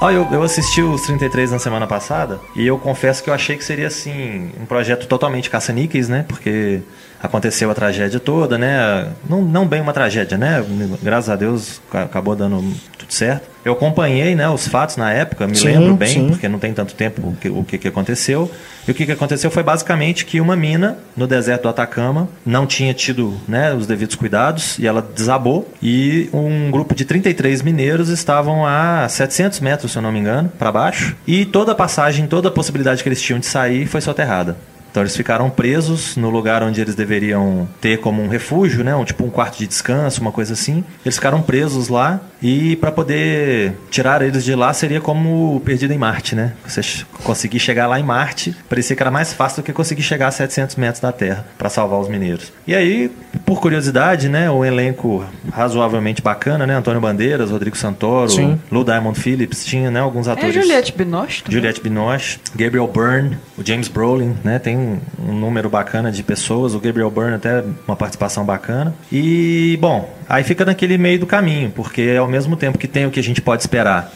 Ó, 0.00 0.10
eu, 0.12 0.28
eu 0.30 0.42
assisti 0.44 0.80
os 0.80 1.02
33 1.02 1.50
na 1.50 1.58
semana 1.58 1.84
passada 1.86 2.38
e 2.54 2.64
eu 2.64 2.78
confesso 2.78 3.22
que 3.22 3.28
eu 3.30 3.34
achei 3.34 3.56
que 3.56 3.64
seria 3.64 3.88
assim 3.88 4.52
um 4.60 4.64
projeto 4.64 5.08
totalmente 5.08 5.50
caça-níqueis, 5.50 6.08
né? 6.08 6.24
Porque 6.28 6.80
aconteceu 7.20 7.68
a 7.68 7.74
tragédia 7.74 8.20
toda, 8.20 8.56
né? 8.56 9.12
Não, 9.28 9.42
não 9.42 9.66
bem 9.66 9.80
uma 9.80 9.92
tragédia, 9.92 10.38
né? 10.38 10.64
Graças 11.02 11.28
a 11.30 11.34
Deus 11.34 11.80
ca- 11.90 12.04
acabou 12.04 12.36
dando 12.36 12.62
tudo 12.96 13.12
certo. 13.12 13.48
Eu 13.68 13.74
acompanhei, 13.74 14.34
né, 14.34 14.48
os 14.48 14.66
fatos 14.66 14.96
na 14.96 15.12
época, 15.12 15.46
me 15.46 15.54
Sim, 15.54 15.66
lembro 15.66 15.94
bem, 15.94 16.08
sim. 16.08 16.28
porque 16.28 16.48
não 16.48 16.58
tem 16.58 16.72
tanto 16.72 16.94
tempo 16.94 17.28
o 17.28 17.36
que, 17.36 17.48
o 17.50 17.62
que, 17.62 17.76
que 17.76 17.86
aconteceu. 17.86 18.50
E 18.86 18.90
o 18.90 18.94
que, 18.94 19.04
que 19.04 19.12
aconteceu 19.12 19.50
foi 19.50 19.62
basicamente 19.62 20.24
que 20.24 20.40
uma 20.40 20.56
mina 20.56 20.96
no 21.14 21.26
deserto 21.26 21.64
do 21.64 21.68
Atacama 21.68 22.30
não 22.46 22.66
tinha 22.66 22.94
tido 22.94 23.38
né, 23.46 23.74
os 23.74 23.86
devidos 23.86 24.16
cuidados 24.16 24.78
e 24.78 24.86
ela 24.86 25.06
desabou. 25.14 25.70
E 25.82 26.30
um 26.32 26.70
grupo 26.70 26.94
de 26.94 27.04
33 27.04 27.60
mineiros 27.60 28.08
estavam 28.08 28.64
a 28.64 29.06
700 29.06 29.60
metros, 29.60 29.92
se 29.92 29.98
eu 29.98 30.02
não 30.02 30.10
me 30.10 30.18
engano, 30.18 30.50
para 30.58 30.72
baixo. 30.72 31.14
E 31.26 31.44
toda 31.44 31.72
a 31.72 31.74
passagem, 31.74 32.26
toda 32.26 32.48
a 32.48 32.50
possibilidade 32.50 33.02
que 33.02 33.08
eles 33.10 33.20
tinham 33.20 33.38
de 33.38 33.44
sair 33.44 33.84
foi 33.84 34.00
soterrada. 34.00 34.56
Então 34.90 35.02
eles 35.02 35.16
ficaram 35.16 35.50
presos 35.50 36.16
no 36.16 36.30
lugar 36.30 36.62
onde 36.62 36.80
eles 36.80 36.94
deveriam 36.94 37.68
ter 37.80 38.00
como 38.00 38.22
um 38.22 38.28
refúgio, 38.28 38.82
né, 38.82 38.94
um 38.96 39.04
tipo 39.04 39.24
um 39.24 39.30
quarto 39.30 39.58
de 39.58 39.66
descanso, 39.66 40.20
uma 40.20 40.32
coisa 40.32 40.54
assim. 40.54 40.82
Eles 41.04 41.16
ficaram 41.16 41.42
presos 41.42 41.88
lá 41.88 42.20
e 42.42 42.76
para 42.76 42.92
poder 42.92 43.74
tirar 43.90 44.22
eles 44.22 44.44
de 44.44 44.54
lá 44.54 44.72
seria 44.72 45.00
como 45.00 45.56
o 45.56 45.60
perdido 45.60 45.92
em 45.92 45.98
Marte, 45.98 46.34
né? 46.34 46.52
Você 46.66 46.80
conseguir 47.24 47.58
chegar 47.58 47.86
lá 47.86 47.98
em 47.98 48.02
Marte, 48.02 48.54
parecia 48.68 48.94
que 48.94 49.02
era 49.02 49.10
mais 49.10 49.32
fácil 49.32 49.62
do 49.62 49.66
que 49.66 49.72
conseguir 49.72 50.02
chegar 50.02 50.28
a 50.28 50.30
700 50.30 50.76
metros 50.76 51.00
da 51.00 51.12
Terra 51.12 51.44
para 51.56 51.68
salvar 51.68 51.98
os 52.00 52.08
mineiros. 52.08 52.52
E 52.66 52.74
aí, 52.74 53.10
por 53.44 53.60
curiosidade, 53.60 54.28
né, 54.28 54.50
o 54.50 54.64
elenco 54.64 55.24
razoavelmente 55.52 56.22
bacana, 56.22 56.66
né, 56.66 56.74
Antônio 56.74 57.00
Bandeiras, 57.00 57.50
Rodrigo 57.50 57.76
Santoro, 57.76 58.30
Sim. 58.30 58.60
Lou 58.70 58.84
Diamond 58.84 59.18
Phillips, 59.18 59.64
tinha, 59.64 59.90
né, 59.90 60.00
alguns 60.00 60.28
É 60.28 60.32
atores. 60.32 60.56
a 60.56 60.60
Juliette 60.60 60.92
Binoche 60.96 61.42
também. 61.42 61.58
Juliette 61.58 61.80
Binoche, 61.80 62.38
Gabriel 62.54 62.86
Byrne, 62.86 63.36
o 63.56 63.64
James 63.64 63.88
Brolin, 63.88 64.36
né? 64.44 64.58
Tem 64.58 64.76
um, 64.76 64.98
um 65.18 65.32
número 65.32 65.68
bacana 65.68 66.10
de 66.12 66.22
pessoas. 66.22 66.74
O 66.74 66.80
Gabriel 66.80 67.10
Byrne 67.10 67.34
até 67.34 67.64
uma 67.86 67.96
participação 67.96 68.44
bacana. 68.44 68.94
E, 69.10 69.76
bom, 69.80 70.08
aí 70.28 70.44
fica 70.44 70.64
naquele 70.64 70.98
meio 70.98 71.20
do 71.20 71.26
caminho, 71.26 71.70
porque 71.70 72.16
ao 72.18 72.28
mesmo 72.28 72.56
tempo 72.56 72.78
que 72.78 72.88
tem 72.88 73.06
o 73.06 73.10
que 73.10 73.20
a 73.20 73.22
gente 73.22 73.40
pode 73.40 73.62
esperar 73.62 74.12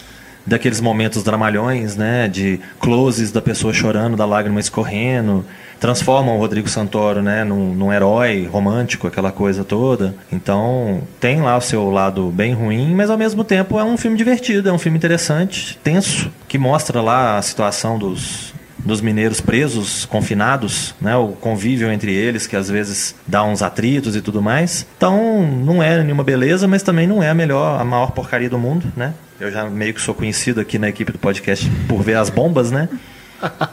daqueles 0.46 0.80
momentos 0.80 1.22
dramalhões, 1.22 1.96
né? 1.96 2.28
De 2.28 2.60
closes 2.80 3.30
da 3.30 3.40
pessoa 3.40 3.72
chorando, 3.72 4.16
da 4.16 4.26
lágrima 4.26 4.60
escorrendo. 4.60 5.44
Transformam 5.80 6.36
o 6.36 6.38
Rodrigo 6.38 6.68
Santoro, 6.68 7.20
né, 7.20 7.42
num, 7.42 7.74
num 7.74 7.92
herói 7.92 8.46
romântico, 8.46 9.08
aquela 9.08 9.32
coisa 9.32 9.64
toda. 9.64 10.14
Então, 10.30 11.02
tem 11.18 11.40
lá 11.40 11.56
o 11.56 11.60
seu 11.60 11.90
lado 11.90 12.30
bem 12.30 12.54
ruim, 12.54 12.94
mas 12.94 13.10
ao 13.10 13.18
mesmo 13.18 13.42
tempo 13.42 13.80
é 13.80 13.82
um 13.82 13.96
filme 13.96 14.16
divertido, 14.16 14.68
é 14.68 14.72
um 14.72 14.78
filme 14.78 14.96
interessante, 14.96 15.76
tenso, 15.82 16.30
que 16.46 16.56
mostra 16.56 17.00
lá 17.00 17.36
a 17.36 17.42
situação 17.42 17.98
dos, 17.98 18.51
dos 18.84 19.00
mineiros 19.00 19.40
presos, 19.40 20.04
confinados, 20.04 20.94
né, 21.00 21.16
o 21.16 21.28
convívio 21.28 21.90
entre 21.92 22.12
eles, 22.12 22.46
que 22.46 22.56
às 22.56 22.68
vezes 22.68 23.14
dá 23.26 23.44
uns 23.44 23.62
atritos 23.62 24.16
e 24.16 24.20
tudo 24.20 24.42
mais. 24.42 24.86
Então, 24.96 25.42
não 25.64 25.82
é 25.82 26.02
nenhuma 26.02 26.24
beleza, 26.24 26.66
mas 26.66 26.82
também 26.82 27.06
não 27.06 27.22
é 27.22 27.30
a 27.30 27.34
melhor, 27.34 27.80
a 27.80 27.84
maior 27.84 28.10
porcaria 28.10 28.50
do 28.50 28.58
mundo, 28.58 28.92
né? 28.96 29.12
Eu 29.40 29.50
já 29.50 29.64
meio 29.68 29.94
que 29.94 30.00
sou 30.00 30.14
conhecido 30.14 30.60
aqui 30.60 30.78
na 30.78 30.88
equipe 30.88 31.12
do 31.12 31.18
podcast 31.18 31.68
por 31.88 32.02
ver 32.02 32.16
as 32.16 32.30
bombas, 32.30 32.70
né? 32.70 32.88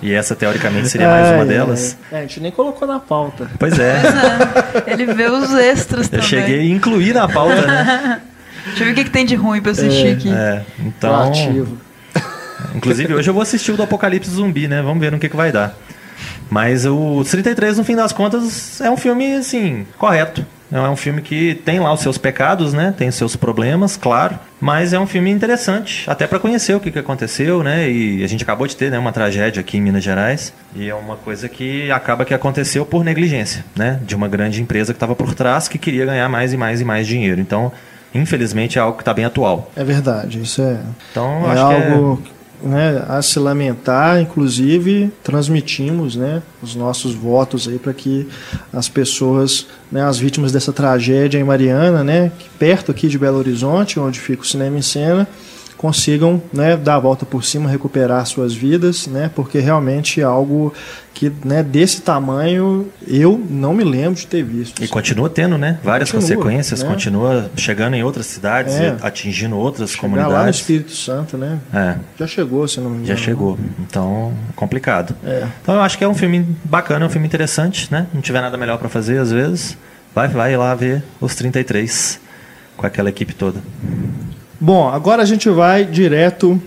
E 0.02 0.12
essa, 0.14 0.36
teoricamente, 0.36 0.90
seria 0.90 1.08
mais 1.08 1.28
uma 1.32 1.46
delas. 1.46 1.96
É, 2.12 2.18
a 2.18 2.22
gente 2.22 2.40
nem 2.40 2.52
colocou 2.52 2.88
na 2.88 3.00
pauta. 3.00 3.48
Pois 3.60 3.78
é. 3.78 4.02
Ele 4.88 5.06
vê 5.14 5.30
os 5.30 5.54
extras 5.54 6.06
Eu 6.08 6.12
também. 6.12 6.26
cheguei 6.26 6.60
a 6.60 6.66
incluir 6.66 7.14
na 7.14 7.28
pauta, 7.28 7.68
né? 7.68 8.20
Deixa 8.66 8.84
eu 8.84 8.86
ver 8.88 8.92
o 8.92 8.96
que, 8.96 9.04
que 9.06 9.10
tem 9.12 9.26
de 9.26 9.36
ruim 9.36 9.62
pra 9.62 9.72
assistir 9.72 10.08
aqui. 10.08 10.32
É, 10.32 10.64
então. 10.80 11.32
Proativo. 11.32 11.78
Inclusive, 12.76 13.14
hoje 13.14 13.30
eu 13.30 13.34
vou 13.34 13.42
assistir 13.44 13.72
o 13.72 13.78
do 13.78 13.84
Apocalipse 13.84 14.30
Zumbi, 14.32 14.68
né? 14.68 14.82
Vamos 14.82 15.00
ver 15.00 15.12
no 15.12 15.20
que, 15.20 15.30
que 15.30 15.36
vai 15.36 15.52
dar. 15.52 15.76
Mas 16.50 16.86
o 16.86 17.24
33, 17.24 17.78
no 17.78 17.84
fim 17.84 17.96
das 17.96 18.12
contas, 18.12 18.82
é 18.82 18.90
um 18.90 18.98
filme, 18.98 19.36
assim, 19.36 19.86
correto. 19.98 20.46
É 20.72 20.80
um 20.82 20.96
filme 20.96 21.22
que 21.22 21.56
tem 21.66 21.80
lá 21.80 21.92
os 21.92 22.00
seus 22.00 22.18
pecados, 22.18 22.74
né? 22.74 22.94
Tem 22.96 23.08
os 23.08 23.16
seus 23.16 23.36
problemas, 23.36 23.98
claro. 23.98 24.38
Mas 24.62 24.94
é 24.94 25.00
um 25.00 25.08
filme 25.08 25.32
interessante, 25.32 26.04
até 26.08 26.28
para 26.28 26.38
conhecer 26.38 26.76
o 26.76 26.80
que, 26.80 26.92
que 26.92 27.00
aconteceu, 27.00 27.64
né? 27.64 27.90
E 27.90 28.24
a 28.24 28.28
gente 28.28 28.44
acabou 28.44 28.68
de 28.68 28.76
ter 28.76 28.92
né, 28.92 29.00
uma 29.00 29.12
tragédia 29.12 29.62
aqui 29.62 29.78
em 29.78 29.82
Minas 29.82 30.04
Gerais. 30.04 30.54
E 30.76 30.88
é 30.88 30.94
uma 30.94 31.16
coisa 31.16 31.50
que 31.50 31.92
acaba 31.92 32.24
que 32.24 32.36
aconteceu 32.36 32.86
por 32.86 33.04
negligência, 33.04 33.66
né? 33.76 34.00
De 34.06 34.16
uma 34.16 34.28
grande 34.28 34.62
empresa 34.62 34.94
que 34.94 34.98
estava 34.98 35.16
por 35.16 35.34
trás 35.34 35.68
que 35.68 35.80
queria 35.80 36.06
ganhar 36.06 36.30
mais 36.30 36.54
e 36.54 36.58
mais 36.58 36.82
e 36.82 36.86
mais 36.86 37.08
dinheiro. 37.08 37.42
Então, 37.42 37.72
infelizmente, 38.14 38.78
é 38.78 38.82
algo 38.82 38.96
que 38.98 39.02
está 39.02 39.14
bem 39.14 39.26
atual. 39.26 39.72
É 39.76 39.84
verdade, 39.84 40.40
isso 40.40 40.62
é, 40.62 40.78
Então, 41.12 41.46
eu 41.46 41.52
é 41.52 41.54
acho 41.54 41.68
que 41.68 41.74
é- 41.74 41.92
algo 41.94 42.22
né, 42.62 43.04
a 43.08 43.22
se 43.22 43.40
lamentar. 43.40 44.22
Inclusive, 44.22 45.12
transmitimos 45.24 46.16
né, 46.16 46.42
os 46.62 46.76
nossos 46.76 47.14
votos 47.14 47.68
aí 47.68 47.78
para 47.80 47.94
que 47.94 48.28
as 48.72 48.90
pessoas, 48.90 49.68
né, 49.92 50.04
as 50.04 50.18
vítimas 50.18 50.52
dessa 50.52 50.74
tragédia 50.74 51.40
em 51.40 51.44
Mariana, 51.44 52.04
né, 52.04 52.32
perto 52.58 52.92
aqui 52.92 53.08
de 53.08 53.18
Belo 53.18 53.38
Horizonte, 53.38 54.00
onde 54.00 54.20
fica 54.20 54.44
o 54.44 54.46
Cinema 54.46 54.78
em 54.78 54.82
Cena, 54.82 55.28
consigam 55.80 56.42
né, 56.52 56.76
dar 56.76 56.96
a 56.96 57.00
volta 57.00 57.26
por 57.26 57.42
cima, 57.46 57.70
recuperar 57.70 58.26
suas 58.26 58.54
vidas, 58.54 59.08
né, 59.08 59.32
porque 59.34 59.60
realmente 59.60 60.20
é 60.20 60.26
algo 60.26 60.74
que 61.14 61.32
né, 61.46 61.64
desse 61.64 62.02
tamanho 62.02 62.90
eu 63.08 63.42
não 63.50 63.74
me 63.74 63.86
lembro 63.86 64.14
de 64.20 64.28
ter 64.28 64.44
visto. 64.44 64.84
E 64.84 64.90
continua 64.90 65.30
tendo, 65.30 65.58
né? 65.58 65.80
Várias 65.82 66.12
Continua, 66.12 66.36
consequências, 66.44 66.84
né? 66.84 66.90
continua 66.90 67.52
chegando 67.56 67.94
em 67.96 68.04
outras 68.04 68.26
cidades, 68.26 68.74
É. 68.76 68.98
atingindo 69.02 69.56
outras 69.58 69.92
Chegar 69.92 70.08
lá 70.08 70.10
no 70.18 70.24
comunidades. 70.26 70.60
Espírito 70.60 70.92
Santo, 70.92 71.38
né? 71.38 71.60
É, 71.74 71.96
Já 72.20 72.28
chegou, 72.28 72.68
se 72.68 72.82
não 72.82 72.90
me 72.90 72.98
engano. 72.98 73.08
já 73.08 73.16
chegou. 73.16 73.58
Então, 73.80 74.34
complicado. 74.58 75.16
É. 75.26 75.48
Então 75.62 75.76
eu 75.76 75.82
acho 75.82 75.98
que 75.98 76.04
é 76.04 76.08
um 76.10 76.14
filme 76.14 76.46
bacana, 76.66 77.06
é 77.06 77.08
um 77.08 77.12
filme 77.12 77.26
interessante, 77.26 77.88
né? 77.90 78.06
Não 78.14 78.22
tiver 78.22 78.42
nada 78.42 78.58
melhor 78.58 78.78
pra 78.78 78.90
fazer 78.90 79.18
às 79.18 79.32
vezes, 79.32 79.78
vai, 80.14 80.28
vai 80.28 80.58
lá 80.58 80.76
ver 80.76 81.04
os 81.22 81.36
33 81.36 82.20
com 82.76 82.86
aquela 82.86 83.08
equipe 83.10 83.34
toda. 83.34 83.62
Bom, 84.60 84.90
agora 84.90 85.24
a 85.24 85.26
gente 85.26 85.50
vai 85.50 85.86
direto 85.86 86.62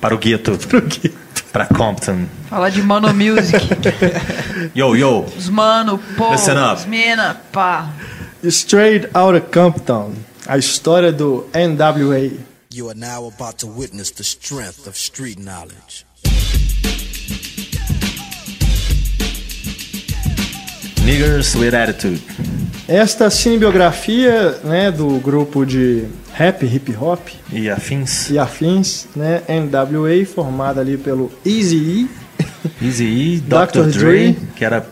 Para 0.00 0.14
o 0.14 0.18
gueto, 0.18 0.56
pro 0.68 0.80
gueto. 0.82 1.14
para 1.52 1.66
Compton. 1.66 2.26
Falar 2.48 2.70
de 2.70 2.82
Mano 2.82 3.12
Music. 3.14 3.56
Yo, 4.74 4.96
yo. 4.96 5.24
Os 5.36 5.48
mano, 5.48 6.00
pô, 6.16 6.32
Listen 6.32 6.56
up. 6.58 6.80
os 6.80 6.86
mina, 6.86 7.40
pá. 7.52 7.90
Straight 8.42 9.08
Outta 9.14 9.40
Compton, 9.40 10.12
a 10.46 10.58
história 10.58 11.12
do 11.12 11.46
NWA. 11.54 12.30
You 12.72 12.88
are 12.90 12.98
now 12.98 13.28
about 13.28 13.58
to 13.58 13.68
witness 13.68 14.10
the 14.10 14.24
strength 14.24 14.86
of 14.88 14.96
street 14.98 15.38
knowledge. 15.38 16.04
Niggers 21.04 21.54
with 21.54 21.74
Attitude. 21.74 22.20
Esta 22.88 23.30
cinebiografia 23.30 24.58
né, 24.64 24.90
do 24.90 25.18
grupo 25.20 25.64
de 25.64 26.06
rap, 26.34 26.64
hip 26.66 26.94
hop 27.00 27.28
E 27.52 27.70
afins. 27.70 28.28
e 28.30 28.38
afins, 28.38 29.06
né, 29.16 29.42
NWA, 29.48 30.24
formada 30.26 30.80
ali 30.80 30.96
pelo 30.96 31.30
Eazy-E, 31.46 32.08
Easy 32.82 33.04
E, 33.04 33.40
Dr. 33.40 33.82
Dr. 33.82 33.98
Dre, 33.98 34.36
que 34.56 34.64
era 34.64 34.86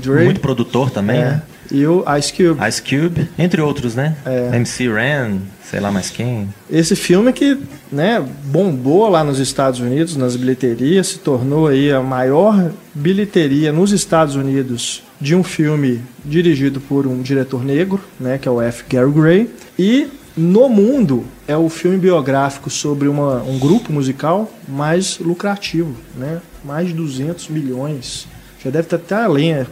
Dre. 0.00 0.24
muito 0.24 0.40
produtor 0.40 0.90
também, 0.90 1.18
é, 1.18 1.24
né? 1.24 1.42
e 1.70 1.86
o 1.86 2.04
Ice 2.18 2.32
Cube. 2.32 2.60
Ice 2.68 2.82
Cube, 2.82 3.28
entre 3.38 3.60
outros, 3.60 3.94
né? 3.94 4.16
É. 4.24 4.54
MC 4.56 4.88
Ren, 4.88 5.38
sei 5.62 5.80
lá 5.80 5.90
mais 5.90 6.10
quem. 6.10 6.48
Esse 6.70 6.94
filme 6.94 7.32
que 7.32 7.58
né, 7.90 8.24
bombou 8.44 9.08
lá 9.08 9.24
nos 9.24 9.38
Estados 9.38 9.80
Unidos, 9.80 10.16
nas 10.16 10.36
bilheterias, 10.36 11.08
se 11.08 11.18
tornou 11.18 11.66
aí 11.66 11.90
a 11.90 12.00
maior 12.00 12.70
bilheteria 12.94 13.72
nos 13.72 13.90
Estados 13.92 14.36
Unidos 14.36 15.02
de 15.20 15.34
um 15.34 15.42
filme 15.42 16.00
dirigido 16.24 16.80
por 16.80 17.06
um 17.06 17.22
diretor 17.22 17.64
negro, 17.64 18.00
né, 18.20 18.38
que 18.38 18.46
é 18.46 18.50
o 18.50 18.60
F. 18.60 18.84
Gary 18.88 19.10
Gray. 19.10 19.50
E 19.78 20.08
no 20.36 20.68
mundo 20.68 21.24
é 21.46 21.56
o 21.56 21.68
filme 21.68 21.96
biográfico 21.96 22.68
sobre 22.68 23.06
uma, 23.08 23.42
um 23.42 23.58
grupo 23.58 23.92
musical 23.92 24.50
mais 24.68 25.18
lucrativo, 25.18 25.94
né, 26.16 26.40
mais 26.64 26.88
de 26.88 26.94
200 26.94 27.48
milhões. 27.48 28.26
Já 28.64 28.70
deve 28.70 28.86
estar 28.86 28.96
até 28.96 29.14
além, 29.14 29.52
é, 29.52 29.66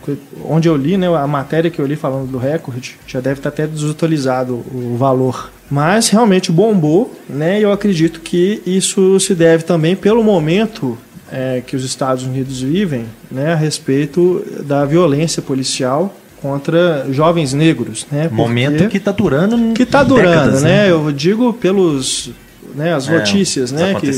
onde 0.44 0.68
eu 0.68 0.76
li, 0.76 0.98
né, 0.98 1.08
a 1.08 1.26
matéria 1.26 1.70
que 1.70 1.80
eu 1.80 1.86
li 1.86 1.96
falando 1.96 2.30
do 2.30 2.38
recorde, 2.38 2.96
já 3.06 3.20
deve 3.20 3.40
estar 3.40 3.48
até 3.48 3.66
desatualizado 3.66 4.62
o 4.72 4.96
valor. 4.98 5.50
Mas 5.70 6.10
realmente 6.10 6.52
bombou, 6.52 7.14
né? 7.26 7.58
E 7.58 7.62
eu 7.62 7.72
acredito 7.72 8.20
que 8.20 8.60
isso 8.66 9.18
se 9.18 9.34
deve 9.34 9.64
também 9.64 9.96
pelo 9.96 10.22
momento 10.22 10.98
é, 11.32 11.62
que 11.66 11.74
os 11.74 11.82
Estados 11.82 12.24
Unidos 12.24 12.60
vivem, 12.60 13.06
né, 13.30 13.54
a 13.54 13.56
respeito 13.56 14.44
da 14.66 14.84
violência 14.84 15.40
policial 15.40 16.14
contra 16.42 17.06
jovens 17.10 17.54
negros, 17.54 18.04
né? 18.10 18.28
Momento 18.30 18.88
que 18.88 18.98
tá 18.98 19.12
durando. 19.12 19.72
que 19.74 19.84
está 19.84 20.02
durando, 20.02 20.28
décadas, 20.28 20.62
né? 20.62 20.90
Eu 20.90 21.12
digo 21.12 21.52
pelos 21.54 22.30
né, 22.74 22.94
as 22.94 23.08
É, 23.08 23.18
notícias, 23.18 23.70
né, 23.70 23.94
que 23.94 24.10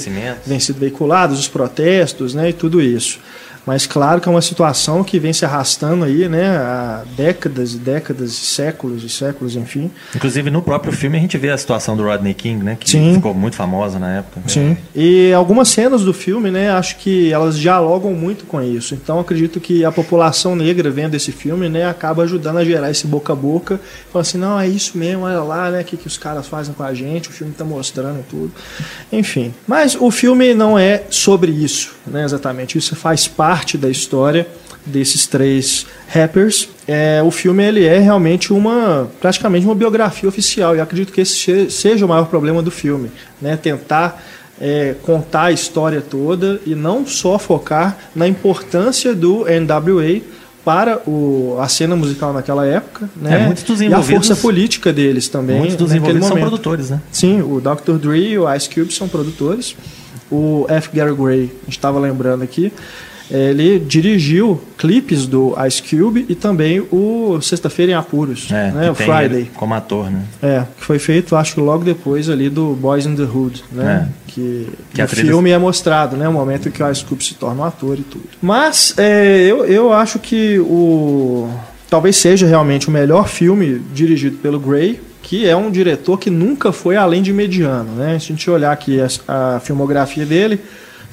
vêm 0.46 0.60
sido 0.60 0.78
veiculados, 0.78 1.38
os 1.38 1.48
protestos, 1.48 2.34
né, 2.34 2.50
e 2.50 2.52
tudo 2.52 2.80
isso. 2.80 3.18
Mas 3.66 3.86
claro 3.86 4.20
que 4.20 4.28
é 4.28 4.30
uma 4.30 4.42
situação 4.42 5.02
que 5.02 5.18
vem 5.18 5.32
se 5.32 5.44
arrastando 5.44 6.04
aí, 6.04 6.28
né, 6.28 6.56
há 6.56 7.02
décadas 7.16 7.74
e 7.74 7.78
décadas, 7.78 8.32
séculos 8.32 9.02
e 9.02 9.08
séculos, 9.08 9.56
enfim. 9.56 9.90
Inclusive 10.14 10.50
no 10.50 10.60
próprio 10.60 10.92
filme 10.92 11.16
a 11.16 11.20
gente 11.20 11.38
vê 11.38 11.50
a 11.50 11.56
situação 11.56 11.96
do 11.96 12.02
Rodney 12.02 12.34
King, 12.34 12.62
né, 12.62 12.76
que 12.78 12.90
Sim. 12.90 13.14
ficou 13.14 13.32
muito 13.32 13.56
famosa 13.56 13.98
na 13.98 14.18
época. 14.18 14.40
Sim. 14.46 14.76
E 14.94 15.32
algumas 15.32 15.68
cenas 15.68 16.02
do 16.02 16.12
filme, 16.12 16.50
né, 16.50 16.70
acho 16.70 16.96
que 16.96 17.32
elas 17.32 17.58
dialogam 17.58 18.12
muito 18.12 18.44
com 18.44 18.60
isso. 18.60 18.94
Então 18.94 19.18
acredito 19.18 19.58
que 19.60 19.84
a 19.84 19.90
população 19.90 20.54
negra 20.54 20.90
vendo 20.90 21.14
esse 21.14 21.32
filme, 21.32 21.68
né, 21.68 21.86
acaba 21.86 22.22
ajudando 22.24 22.58
a 22.58 22.64
gerar 22.64 22.90
esse 22.90 23.06
boca 23.06 23.32
a 23.32 23.36
boca. 23.36 23.80
Fala 24.12 24.22
assim, 24.22 24.38
não, 24.38 24.60
é 24.60 24.68
isso 24.68 24.98
mesmo, 24.98 25.24
olha 25.24 25.40
lá, 25.40 25.70
né, 25.70 25.80
o 25.80 25.84
que, 25.84 25.96
que 25.96 26.06
os 26.06 26.18
caras 26.18 26.46
fazem 26.46 26.74
com 26.74 26.82
a 26.82 26.92
gente, 26.92 27.30
o 27.30 27.32
filme 27.32 27.54
tá 27.54 27.64
mostrando 27.64 28.24
tudo. 28.28 28.52
Enfim. 29.10 29.54
Mas 29.66 29.96
o 29.98 30.10
filme 30.10 30.52
não 30.52 30.78
é 30.78 31.04
sobre 31.08 31.50
isso, 31.50 31.94
né, 32.06 32.24
exatamente. 32.24 32.76
Isso 32.76 32.94
faz 32.94 33.26
parte 33.26 33.53
da 33.78 33.88
história 33.88 34.46
desses 34.84 35.26
três 35.26 35.86
rappers. 36.08 36.68
É, 36.86 37.22
o 37.24 37.30
filme 37.30 37.62
ele 37.64 37.84
é 37.86 37.98
realmente 37.98 38.52
uma 38.52 39.08
praticamente 39.20 39.64
uma 39.64 39.74
biografia 39.74 40.28
oficial 40.28 40.76
e 40.76 40.80
acredito 40.80 41.12
que 41.12 41.20
esse 41.22 41.70
seja 41.70 42.04
o 42.04 42.08
maior 42.08 42.26
problema 42.26 42.60
do 42.62 42.70
filme, 42.70 43.10
né? 43.40 43.56
Tentar 43.56 44.22
é, 44.60 44.94
contar 45.02 45.44
a 45.44 45.52
história 45.52 46.00
toda 46.02 46.60
e 46.66 46.74
não 46.74 47.06
só 47.06 47.38
focar 47.38 47.96
na 48.14 48.28
importância 48.28 49.14
do 49.14 49.44
NWA 49.46 50.20
para 50.64 50.98
o, 51.06 51.56
a 51.60 51.68
cena 51.68 51.94
musical 51.96 52.32
naquela 52.32 52.66
época, 52.66 53.08
né? 53.16 53.42
É, 53.42 53.46
muitos 53.46 53.62
dos 53.64 53.80
e 53.80 53.84
a 53.84 53.86
envolvidos- 53.88 54.26
força 54.28 54.40
política 54.42 54.92
deles 54.92 55.28
também. 55.28 55.58
Muitos 55.58 55.76
dos 55.76 55.92
envolvidos 55.94 56.22
são 56.26 56.36
momento. 56.36 56.48
produtores, 56.50 56.90
né? 56.90 57.00
Sim, 57.10 57.40
o 57.42 57.60
Dr. 57.60 57.94
Dre 57.98 58.28
e 58.32 58.38
o 58.38 58.54
Ice 58.54 58.68
Cube 58.68 58.92
são 58.92 59.08
produtores. 59.08 59.74
O 60.30 60.66
F. 60.68 60.88
Gary 60.94 61.14
Gray, 61.14 61.44
a 61.62 61.64
gente 61.66 61.76
estava 61.76 61.98
lembrando 61.98 62.42
aqui, 62.42 62.72
ele 63.30 63.78
dirigiu 63.78 64.60
clipes 64.76 65.26
do 65.26 65.54
Ice 65.66 65.82
Cube 65.82 66.26
e 66.28 66.34
também 66.34 66.80
o 66.92 67.38
Sexta-feira 67.40 67.92
em 67.92 67.94
Apuros, 67.94 68.48
É, 68.50 68.70
né, 68.70 68.90
o 68.90 68.94
Friday. 68.94 69.50
como 69.54 69.74
ator, 69.74 70.10
né? 70.10 70.22
É, 70.42 70.62
que 70.78 70.84
foi 70.84 70.98
feito, 70.98 71.34
acho 71.36 71.54
que 71.54 71.60
logo 71.60 71.84
depois 71.84 72.28
ali 72.28 72.48
do 72.50 72.74
Boys 72.74 73.06
in 73.06 73.16
the 73.16 73.22
Hood, 73.22 73.64
né? 73.72 74.08
É. 74.10 74.24
Que, 74.30 74.68
Que 74.92 75.00
no 75.02 75.08
filme 75.08 75.50
é 75.50 75.58
mostrado, 75.58 76.16
né? 76.16 76.28
O 76.28 76.32
momento 76.32 76.68
em 76.68 76.72
que 76.72 76.82
o 76.82 76.90
Ice 76.90 77.04
Cube 77.04 77.24
se 77.24 77.34
torna 77.34 77.62
um 77.62 77.64
ator 77.64 77.98
e 77.98 78.02
tudo. 78.02 78.24
Mas 78.42 78.94
é, 78.98 79.38
eu, 79.48 79.64
eu 79.64 79.92
acho 79.92 80.18
que 80.18 80.58
o 80.58 81.48
talvez 81.88 82.16
seja 82.16 82.44
realmente 82.46 82.88
o 82.88 82.90
melhor 82.90 83.28
filme 83.28 83.80
dirigido 83.94 84.36
pelo 84.38 84.58
Gray, 84.58 85.00
que 85.22 85.48
é 85.48 85.54
um 85.56 85.70
diretor 85.70 86.18
que 86.18 86.28
nunca 86.28 86.72
foi 86.72 86.96
além 86.96 87.22
de 87.22 87.32
mediano, 87.32 87.92
né? 87.92 88.18
Se 88.18 88.26
a 88.26 88.28
gente 88.34 88.50
olhar 88.50 88.72
aqui 88.72 88.98
a, 89.00 89.54
a 89.56 89.60
filmografia 89.60 90.26
dele, 90.26 90.58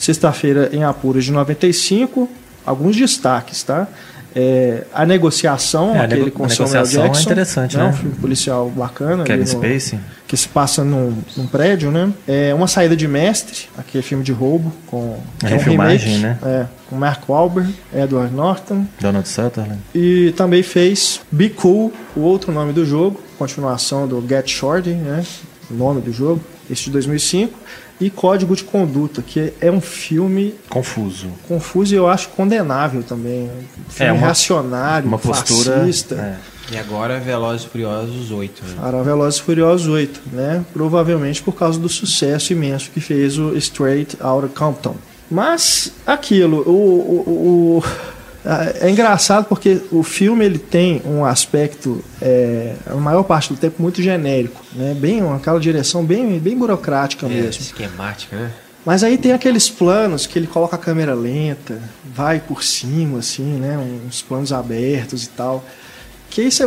Sexta-feira 0.06 0.70
em 0.74 0.84
Apuros 0.84 1.24
de 1.26 1.32
95, 1.32 2.28
alguns 2.66 2.96
destaques, 2.96 3.62
tá? 3.62 3.88
É, 4.34 4.86
a 4.94 5.06
negociação, 5.06 5.94
É, 5.96 6.06
aquele 6.06 6.32
com 6.32 6.48
Samuel 6.50 6.82
é 6.84 6.88
Jackson, 6.88 7.22
interessante, 7.22 7.78
né? 7.78 7.84
né? 7.84 7.90
Um 7.90 7.94
filme 7.94 8.16
policial 8.16 8.68
bacana. 8.70 9.24
Kevin 9.26 9.42
no- 9.42 9.48
Spacey. 9.48 10.00
que 10.28 10.36
se 10.36 10.48
passa 10.48 10.84
num, 10.84 11.14
num 11.38 11.46
prédio, 11.46 11.92
né? 11.92 12.12
É 12.28 12.52
uma 12.54 12.66
saída 12.68 12.96
de 12.96 13.08
mestre, 13.08 13.68
aquele 13.78 14.02
filme 14.02 14.24
de 14.24 14.32
roubo 14.32 14.74
com 14.88 15.20
que 15.38 15.46
é 15.46 15.50
um 15.50 15.52
refilmagem, 15.52 16.16
remake, 16.18 16.42
né? 16.46 16.50
É, 16.62 16.66
com 16.90 16.96
Mark 16.96 17.30
Wahlberg, 17.30 17.72
Edward 17.94 18.34
Norton 18.34 18.88
Donald 19.00 19.28
Sutherland. 19.30 19.80
e 19.94 20.34
também 20.36 20.64
fez 20.64 21.20
Be 21.32 21.50
Cool, 21.50 21.92
o 22.16 22.22
outro 22.22 22.52
nome 22.52 22.74
do 22.74 22.84
jogo, 22.86 23.20
continuação 23.38 24.08
do 24.08 24.26
Get 24.28 24.48
Shorty, 24.50 24.92
né? 24.92 25.24
O 25.70 25.74
nome 25.74 26.02
do 26.02 26.12
jogo, 26.12 26.42
esse 26.70 26.86
de 26.86 26.90
2005 26.92 27.54
e 28.02 28.10
Código 28.10 28.56
de 28.56 28.64
Conduta, 28.64 29.22
que 29.22 29.54
é 29.62 29.72
um 29.72 29.80
filme 29.80 30.56
Confuso. 30.68 31.28
confuso 31.48 31.94
e 31.94 31.98
eu 31.98 32.08
acho 32.10 32.30
condenável 32.30 33.04
também, 33.04 33.44
um 33.44 33.90
filme 33.92 34.10
É, 34.10 34.12
uma- 34.12 34.20
reacionário, 34.22 35.08
Uma 35.08 35.18
postura. 35.20 35.80
fascista. 35.80 36.16
é. 36.16 36.52
E 36.74 36.78
agora 36.78 37.20
Velozes 37.20 37.66
e 37.66 37.70
Furiosos 37.70 38.32
8. 38.32 38.64
Né? 38.66 38.76
Para 38.80 39.04
Velozes 39.04 39.40
e 39.40 39.44
Furiosos 39.44 39.88
8, 39.88 40.22
né? 40.32 40.64
Provavelmente 40.74 41.42
por 41.44 41.54
causa 41.54 41.78
do 41.78 41.90
sucesso 41.90 42.54
imenso 42.54 42.90
que 42.92 43.02
fez 43.02 43.38
o 43.38 43.56
Straight 43.58 44.18
Outta 44.22 44.48
Compton. 44.48 44.96
Mas 45.30 45.92
aquilo, 46.08 46.62
o, 46.66 46.72
o- 46.72 47.78
o- 47.80 47.84
é 48.82 48.90
engraçado 48.90 49.46
porque 49.46 49.82
o 49.92 50.02
filme 50.04 50.44
ele 50.46 50.58
tem 50.58 51.02
um 51.06 51.24
aspecto, 51.24 52.04
é, 52.22 52.74
a 52.88 52.96
maior 52.96 53.24
parte 53.24 53.54
do 53.54 53.60
tempo 53.60 53.82
muito 53.82 54.02
genérico, 54.02 54.62
né? 54.74 54.96
Bem 55.00 55.22
aquela 55.34 55.60
direção 55.60 56.04
bem, 56.04 56.40
bem 56.40 56.58
burocrática 56.58 57.26
É, 57.26 57.30
mesmo. 57.30 57.62
esquemática, 57.62 58.36
né? 58.36 58.52
Mas 58.84 59.04
aí 59.04 59.16
tem 59.16 59.32
aqueles 59.32 59.70
planos 59.70 60.26
que 60.26 60.40
ele 60.40 60.48
coloca 60.48 60.76
a 60.76 60.80
câmera 60.80 61.14
lenta, 61.14 61.80
vai 62.16 62.40
por 62.40 62.64
cima, 62.64 63.20
assim, 63.20 63.44
né? 63.60 63.78
Uns 64.08 64.24
planos 64.24 64.52
abertos 64.52 65.24
e 65.26 65.30
tal. 65.30 65.64
Que 66.32 66.42
aí 66.42 66.50
você, 66.50 66.66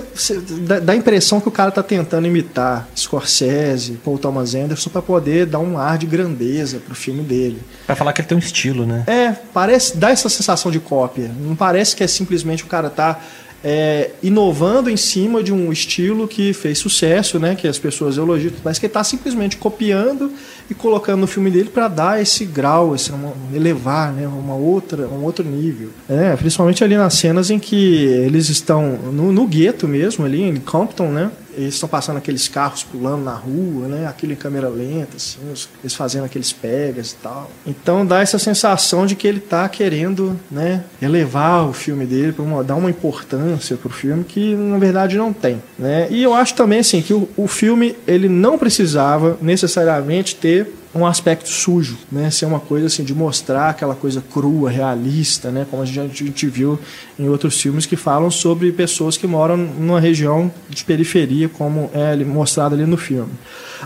dá, 0.82 0.92
a 0.92 0.96
impressão 0.96 1.40
que 1.40 1.48
o 1.48 1.50
cara 1.50 1.70
tá 1.70 1.82
tentando 1.82 2.26
imitar 2.26 2.86
Scorsese, 2.94 3.98
Paul 4.04 4.18
Thomas 4.18 4.54
Anderson, 4.54 4.90
para 4.90 5.00
poder 5.00 5.46
dar 5.46 5.58
um 5.58 5.78
ar 5.78 5.96
de 5.96 6.04
grandeza 6.04 6.78
pro 6.84 6.94
filme 6.94 7.22
dele. 7.22 7.62
Pra 7.86 7.96
falar 7.96 8.12
que 8.12 8.20
ele 8.20 8.28
tem 8.28 8.36
um 8.36 8.40
estilo, 8.40 8.84
né? 8.84 9.04
É, 9.06 9.32
parece, 9.54 9.96
dá 9.96 10.10
essa 10.10 10.28
sensação 10.28 10.70
de 10.70 10.78
cópia. 10.78 11.30
Não 11.40 11.56
parece 11.56 11.96
que 11.96 12.04
é 12.04 12.06
simplesmente 12.06 12.62
o 12.62 12.66
cara 12.66 12.90
tá 12.90 13.18
é, 13.64 14.10
inovando 14.22 14.90
em 14.90 14.96
cima 14.96 15.42
de 15.42 15.50
um 15.50 15.72
estilo 15.72 16.28
que 16.28 16.52
fez 16.52 16.76
sucesso, 16.78 17.38
né? 17.38 17.54
Que 17.54 17.66
as 17.66 17.78
pessoas 17.78 18.18
elogiam, 18.18 18.52
mas 18.62 18.78
que 18.78 18.84
ele 18.84 18.92
tá 18.92 19.02
simplesmente 19.02 19.56
copiando 19.56 20.30
e 20.68 20.74
colocando 20.74 21.20
no 21.20 21.26
filme 21.26 21.50
dele 21.50 21.70
para 21.72 21.88
dar 21.88 22.20
esse 22.20 22.44
grau, 22.44 22.94
esse, 22.94 23.10
elevar, 23.54 24.12
né? 24.12 24.28
Uma 24.28 24.54
outra, 24.54 25.08
um 25.08 25.24
outro 25.24 25.42
nível. 25.42 25.88
É, 26.08 26.36
principalmente 26.36 26.84
ali 26.84 26.94
nas 26.94 27.14
cenas 27.14 27.50
em 27.50 27.58
que 27.58 28.04
eles 28.04 28.50
estão 28.50 28.98
no, 29.10 29.32
no 29.32 29.46
gueto 29.46 29.88
mesmo, 29.88 30.26
ali 30.26 30.42
em 30.42 30.56
Compton, 30.56 31.08
né? 31.08 31.30
Eles 31.56 31.74
estão 31.74 31.88
passando 31.88 32.16
aqueles 32.16 32.48
carros 32.48 32.82
pulando 32.82 33.22
na 33.24 33.34
rua, 33.34 33.88
né? 33.88 34.06
Aquilo 34.06 34.32
em 34.32 34.36
câmera 34.36 34.68
lenta, 34.68 35.16
assim, 35.16 35.38
eles 35.82 35.94
fazendo 35.94 36.24
aqueles 36.24 36.52
pegas 36.52 37.12
e 37.12 37.16
tal. 37.16 37.50
Então 37.66 38.04
dá 38.04 38.20
essa 38.20 38.38
sensação 38.38 39.06
de 39.06 39.14
que 39.14 39.26
ele 39.26 39.40
tá 39.40 39.68
querendo, 39.68 40.38
né? 40.50 40.84
Elevar 41.00 41.68
o 41.68 41.72
filme 41.72 42.06
dele, 42.06 42.32
pra 42.32 42.42
uma- 42.44 42.64
dar 42.64 42.74
uma 42.76 42.90
importância 42.90 43.76
pro 43.76 43.90
filme 43.90 44.24
que 44.24 44.54
na 44.54 44.78
verdade 44.78 45.16
não 45.16 45.32
tem, 45.32 45.62
né? 45.78 46.06
E 46.10 46.22
eu 46.22 46.34
acho 46.34 46.54
também 46.54 46.78
assim 46.80 47.00
que 47.02 47.14
o, 47.14 47.28
o 47.36 47.46
filme 47.46 47.96
ele 48.06 48.28
não 48.28 48.58
precisava 48.58 49.36
necessariamente 49.40 50.36
ter 50.36 50.72
um 50.94 51.04
aspecto 51.04 51.48
sujo, 51.48 51.96
né? 52.10 52.30
Ser 52.30 52.46
uma 52.46 52.60
coisa 52.60 52.86
assim 52.86 53.02
de 53.02 53.14
mostrar 53.14 53.70
aquela 53.70 53.94
coisa 53.94 54.22
crua, 54.32 54.70
realista, 54.70 55.50
né? 55.50 55.66
Como 55.70 55.82
a 55.82 55.86
gente, 55.86 56.00
a 56.00 56.26
gente 56.26 56.46
viu 56.46 56.78
em 57.18 57.28
outros 57.28 57.60
filmes 57.60 57.84
que 57.86 57.96
falam 57.96 58.30
sobre 58.30 58.70
pessoas 58.72 59.16
que 59.16 59.26
moram 59.26 59.56
numa 59.56 59.98
região 60.00 60.50
de 60.68 60.84
periferia, 60.84 61.48
como 61.48 61.90
é 61.92 62.14
mostrado 62.16 62.74
ali 62.74 62.86
no 62.86 62.96
filme. 62.96 63.32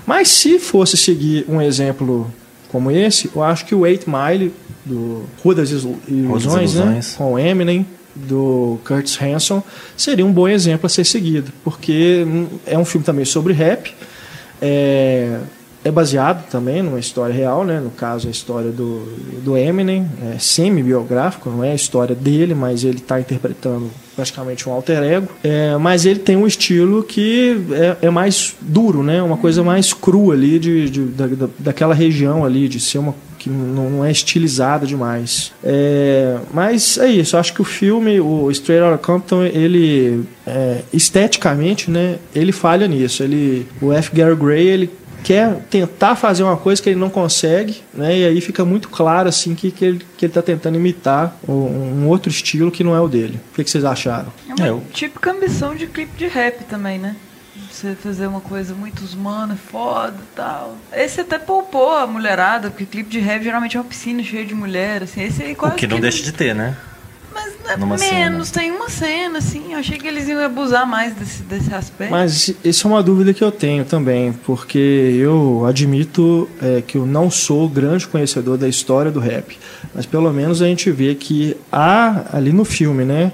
Mas 0.07 0.29
se 0.29 0.59
fosse 0.59 0.97
seguir 0.97 1.45
um 1.49 1.61
exemplo 1.63 2.31
como 2.71 2.91
esse, 2.91 3.31
eu 3.35 3.43
acho 3.43 3.65
que 3.65 3.75
o 3.75 3.87
Eight 3.87 4.05
Mile 4.09 4.53
do 4.85 5.25
Rua 5.43 5.55
das 5.55 5.71
Ilu- 5.71 5.99
Ilusões, 6.07 6.75
né? 6.75 6.85
Com 7.17 7.33
o 7.33 7.39
Eminem 7.39 7.87
do 8.15 8.79
Curtis 8.85 9.17
Hanson 9.23 9.63
seria 9.97 10.27
um 10.27 10.33
bom 10.33 10.49
exemplo 10.49 10.85
a 10.87 10.89
ser 10.89 11.05
seguido, 11.05 11.53
porque 11.65 12.27
é 12.67 12.77
um 12.77 12.85
filme 12.85 13.05
também 13.07 13.25
sobre 13.25 13.53
rap, 13.55 13.95
é, 14.61 15.39
é 15.85 15.91
baseado 15.91 16.49
também 16.51 16.83
numa 16.83 16.99
história 16.99 17.35
real, 17.35 17.65
né? 17.65 17.81
No 17.81 17.91
caso, 17.91 18.27
a 18.29 18.31
história 18.31 18.71
do, 18.71 19.05
do 19.45 19.57
Eminem, 19.57 20.07
é 20.35 20.39
semi-biográfico, 20.39 21.49
não 21.51 21.63
é 21.63 21.73
a 21.73 21.75
história 21.75 22.15
dele, 22.15 22.55
mas 22.55 22.83
ele 22.85 22.99
está 22.99 23.21
interpretando 23.21 23.91
praticamente 24.17 24.69
um 24.69 24.73
alter 24.73 25.03
ego. 25.03 25.29
É, 25.45 25.77
mas 25.77 26.05
ele 26.05 26.19
tem 26.19 26.37
um 26.37 26.47
estilo 26.47 27.03
que 27.05 27.57
é, 28.01 28.07
é 28.07 28.11
mais 28.11 28.55
duro, 28.61 29.03
né? 29.03 29.23
Uma 29.23 29.37
coisa 29.37 29.63
mais 29.63 29.93
crua 29.93 30.35
ali 30.35 30.59
de, 30.59 30.91
de- 30.91 31.05
da, 31.05 31.27
da- 31.27 31.49
daquela 31.59 31.95
região 31.95 32.45
ali, 32.45 32.69
de 32.69 32.81
ser 32.81 32.99
uma 32.99 33.15
que 33.39 33.49
não, 33.49 33.89
não 33.89 34.05
é 34.05 34.11
estilizada 34.11 34.85
demais. 34.85 35.53
É, 35.63 36.39
mas 36.53 36.99
é 36.99 37.07
isso, 37.09 37.37
acho 37.37 37.55
que 37.55 37.63
o 37.63 37.65
filme, 37.65 38.19
o 38.21 38.51
Straight 38.51 38.83
Outta 38.83 38.99
Compton, 38.99 39.45
ele 39.45 40.25
é, 40.45 40.81
esteticamente, 40.93 41.89
né, 41.89 42.17
ele 42.35 42.51
falha 42.51 42.89
nisso. 42.89 43.23
Ele, 43.23 43.65
o 43.81 43.93
F. 43.93 44.11
Gary 44.15 44.35
Gray, 44.35 44.67
ele 44.67 44.91
quer 45.25 45.57
tentar 45.71 46.15
fazer 46.17 46.43
uma 46.43 46.57
coisa 46.57 46.83
que 46.83 46.89
ele 46.91 46.99
não 46.99 47.11
consegue, 47.11 47.83
né, 47.93 48.17
e 48.19 48.25
aí 48.27 48.41
fica 48.41 48.65
muito 48.65 48.89
claro 48.89 49.29
assim 49.29 49.55
que, 49.55 49.71
que 49.71 49.85
ele 49.85 49.99
que 50.17 50.25
ele 50.27 50.31
está 50.31 50.43
tentando 50.43 50.77
imitar 50.77 51.37
um, 51.49 51.53
um 51.53 52.09
outro 52.09 52.31
estilo 52.31 52.71
que 52.71 52.83
não 52.85 52.95
é 52.95 53.01
o 53.01 53.09
dele. 53.09 53.39
O 53.53 53.55
que, 53.57 53.65
que 53.65 53.71
vocês 53.71 53.85
acharam? 53.85 54.33
É 54.49 54.55
uma 54.55 54.67
É, 54.67 54.71
eu- 54.71 54.83
típica 54.93 55.31
ambição 55.31 55.75
de 55.75 55.87
clipe 55.87 56.17
de 56.17 56.27
rap 56.27 56.65
também, 56.65 56.99
né? 56.99 57.17
Você 57.71 57.95
fazer 57.95 58.27
uma 58.27 58.41
coisa 58.41 58.75
muito 58.75 59.05
humana, 59.15 59.57
foda 59.71 60.17
e 60.21 60.35
tal. 60.37 60.77
Esse 60.93 61.21
até 61.21 61.39
poupou 61.39 61.95
a 61.97 62.07
mulherada, 62.09 62.71
porque 62.71 62.85
clipe 62.87 63.09
de 63.11 63.21
rap 63.21 63.43
geralmente 63.43 63.77
é 63.77 63.81
uma 63.81 63.87
piscina 63.87 64.21
cheia 64.23 64.45
de 64.45 64.55
mulher, 64.55 65.05
assim. 65.05 65.23
Esse 65.23 65.43
aí 65.45 65.53
O 65.53 65.57
quase 65.57 65.77
que 65.77 65.87
não 65.87 66.01
deixa 66.01 66.23
de 66.23 66.33
ter, 66.33 66.55
né? 66.55 66.77
É 67.73 67.77
menos, 67.77 68.49
cena. 68.49 68.63
tem 68.63 68.71
uma 68.71 68.89
cena, 68.89 69.39
assim. 69.39 69.73
Eu 69.73 69.79
achei 69.79 69.99
que 69.99 70.07
eles 70.07 70.29
iam 70.29 70.43
abusar 70.43 70.87
mais 70.87 71.15
desse, 71.15 71.43
desse 71.43 71.73
aspecto. 71.75 72.11
Mas 72.11 72.55
isso 72.65 72.87
é 72.87 72.91
uma 72.91 73.03
dúvida 73.03 73.33
que 73.35 73.43
eu 73.43 73.51
tenho 73.53 73.85
também, 73.85 74.33
porque 74.33 74.79
eu 74.79 75.65
admito 75.67 76.49
é, 76.63 76.83
que 76.87 76.97
eu 76.97 77.05
não 77.07 77.31
sou 77.31 77.69
grande 77.69 78.07
conhecedor 78.07 78.57
da 78.57 78.69
história 78.69 79.11
do 79.11 79.21
rap, 79.21 79.59
mas 79.95 80.07
pelo 80.07 80.33
menos 80.33 80.63
a 80.63 80.67
gente 80.67 80.91
vê 80.91 81.15
que 81.15 81.57
há 81.71 82.25
ali 82.33 82.53
no 82.53 82.65
filme, 82.65 83.05
né? 83.05 83.33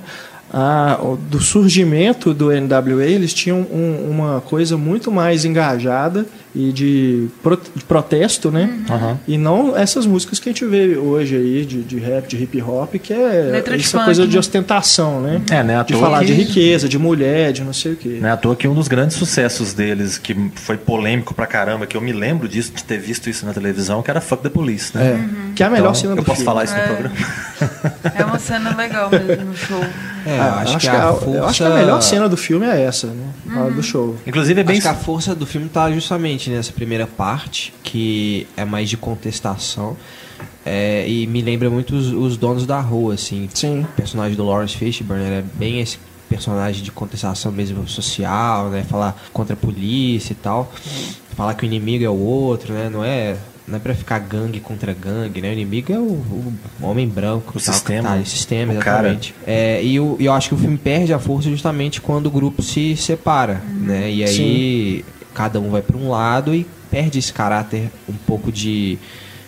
a- 0.57 1.01
do 1.28 1.41
surgimento 1.41 2.32
do 2.32 2.53
NWA, 2.53 3.05
eles 3.05 3.35
tinham 3.35 3.59
um- 3.72 4.09
uma 4.09 4.41
coisa 4.41 4.76
muito 4.76 5.11
mais 5.11 5.45
engajada 5.45 6.24
e 6.55 6.70
de, 6.72 7.26
pro- 7.42 7.61
de 7.74 7.82
protesto, 7.84 8.50
né? 8.50 8.70
Aham. 8.88 9.18
E 9.26 9.36
não 9.36 9.76
essas 9.76 10.07
músicas 10.07 10.38
que 10.38 10.48
a 10.48 10.52
gente 10.52 10.64
vê 10.64 10.96
hoje 10.96 11.36
aí, 11.36 11.64
de, 11.64 11.82
de 11.82 11.98
rap, 11.98 12.28
de 12.28 12.36
hip 12.42 12.62
hop, 12.62 12.94
que 12.94 13.12
é 13.12 13.48
Letra 13.52 13.76
de 13.76 13.82
essa 13.82 13.92
funk, 13.98 14.05
coisa 14.05 14.26
de 14.26 14.34
né? 14.34 14.38
ostentação, 14.38 15.20
né? 15.20 15.42
É, 15.50 15.62
né? 15.64 15.80
À 15.80 15.82
De 15.82 15.94
falar 15.94 16.20
que- 16.20 16.26
de 16.26 16.32
riqueza, 16.32 16.88
de 16.88 16.98
mulher, 16.98 17.52
de 17.52 17.62
não 17.64 17.72
sei 17.72 17.92
o 17.92 17.96
quê. 17.96 18.18
Não 18.20 18.28
é 18.28 18.32
à 18.32 18.36
toa 18.36 18.55
que 18.55 18.68
um 18.68 18.74
dos 18.74 18.86
grandes 18.88 19.16
sucessos 19.16 19.72
deles, 19.72 20.16
que 20.16 20.34
foi 20.55 20.76
polêmico 20.76 21.34
pra 21.34 21.46
caramba, 21.46 21.86
que 21.86 21.96
eu 21.96 22.00
me 22.00 22.12
lembro 22.12 22.48
disso, 22.48 22.72
de 22.72 22.84
ter 22.84 22.98
visto 22.98 23.28
isso 23.28 23.44
na 23.44 23.52
televisão, 23.52 24.02
que 24.02 24.11
era 24.11 24.20
Fuck 24.20 24.42
the 24.42 24.48
Police, 24.48 24.96
né? 24.96 25.05
É, 25.50 25.55
que 25.57 25.62
é 25.62 25.66
a 25.66 25.70
melhor 25.70 25.90
Então, 25.90 25.94
cena 25.94 26.14
do 26.14 26.20
Eu 26.20 26.24
posso 26.24 26.36
filme. 26.42 26.44
falar 26.46 26.64
isso 26.64 26.74
no 26.74 26.80
É. 26.80 26.86
programa? 26.86 27.14
É 28.14 28.24
uma 28.24 28.38
cena 28.38 28.76
legal 28.76 29.11
mesmo 29.11 29.44
no 29.46 29.57
show. 29.57 29.80
É, 30.26 30.38
Ah, 30.38 30.62
eu 30.66 30.74
acho, 30.74 30.78
que, 30.78 30.88
a 30.88 31.09
a, 31.09 31.12
força... 31.14 31.30
eu 31.30 31.44
acho 31.46 31.62
que 31.64 31.70
a 31.70 31.74
melhor 31.74 32.00
cena 32.02 32.28
do 32.28 32.36
filme 32.36 32.66
é 32.66 32.82
essa, 32.82 33.07
né? 33.09 33.26
A 33.50 33.61
Uhum. 33.64 33.72
do 33.72 33.82
show. 33.82 34.16
Inclusive 34.26 34.61
é 34.61 34.64
bem. 34.64 34.74
Acho 34.78 34.82
que 34.82 34.88
a 34.88 34.94
força 34.94 35.34
do 35.34 35.46
filme 35.46 35.68
tá 35.68 35.90
justamente 35.90 36.43
nessa 36.51 36.72
primeira 36.72 37.07
parte, 37.07 37.72
que 37.82 38.47
é 38.57 38.64
mais 38.64 38.88
de 38.88 38.97
contestação. 38.97 39.97
É, 40.64 41.07
e 41.07 41.26
me 41.26 41.42
lembra 41.42 41.68
muito 41.68 41.95
os, 41.95 42.12
os 42.12 42.36
donos 42.36 42.66
da 42.66 42.80
rua, 42.80 43.14
assim. 43.14 43.49
Sim. 43.53 43.82
O 43.82 43.88
personagem 43.88 44.36
do 44.36 44.45
Lawrence 44.45 44.76
Fishburne 44.76 45.24
era 45.24 45.45
bem 45.57 45.80
esse 45.80 45.99
personagem 46.28 46.82
de 46.82 46.90
contestação 46.90 47.53
mesmo 47.53 47.86
social, 47.86 48.70
né? 48.70 48.82
Falar 48.82 49.16
contra 49.32 49.55
a 49.55 49.57
polícia 49.57 50.32
e 50.32 50.36
tal. 50.36 50.72
Falar 51.36 51.55
que 51.55 51.64
o 51.64 51.66
inimigo 51.66 52.05
é 52.05 52.09
o 52.09 52.18
outro, 52.18 52.72
né? 52.72 52.88
Não 52.88 53.05
é, 53.05 53.36
não 53.68 53.76
é 53.76 53.78
pra 53.78 53.95
ficar 53.95 54.18
gangue 54.20 54.59
contra 54.59 54.92
gangue, 54.95 55.40
né? 55.40 55.51
O 55.51 55.53
inimigo 55.53 55.92
é 55.92 55.99
o, 55.99 56.03
o 56.03 56.55
homem 56.80 57.07
branco. 57.07 57.51
O 57.51 57.53
tal, 57.53 57.61
que 57.61 57.72
sistema. 57.72 58.09
Tá, 58.09 58.16
o 58.16 58.26
sistema, 58.26 58.72
O 58.72 58.76
exatamente. 58.76 59.34
É, 59.47 59.82
e 59.82 59.97
eu, 59.97 60.16
eu 60.18 60.32
acho 60.32 60.49
que 60.49 60.55
o 60.55 60.59
filme 60.59 60.78
perde 60.78 61.12
a 61.12 61.18
força 61.18 61.51
justamente 61.51 62.01
quando 62.01 62.26
o 62.26 62.30
grupo 62.30 62.62
se 62.62 62.97
separa, 62.97 63.62
né? 63.80 64.11
E 64.11 64.24
aí 64.24 65.05
cada 65.35 65.61
um 65.61 65.70
vai 65.70 65.82
para 65.82 65.97
um 65.97 66.09
lado 66.09 66.55
e 66.55 66.66
perde 66.91 67.18
esse 67.18 67.32
caráter 67.32 67.91
um 68.09 68.14
pouco 68.26 68.51
de, 68.53 68.97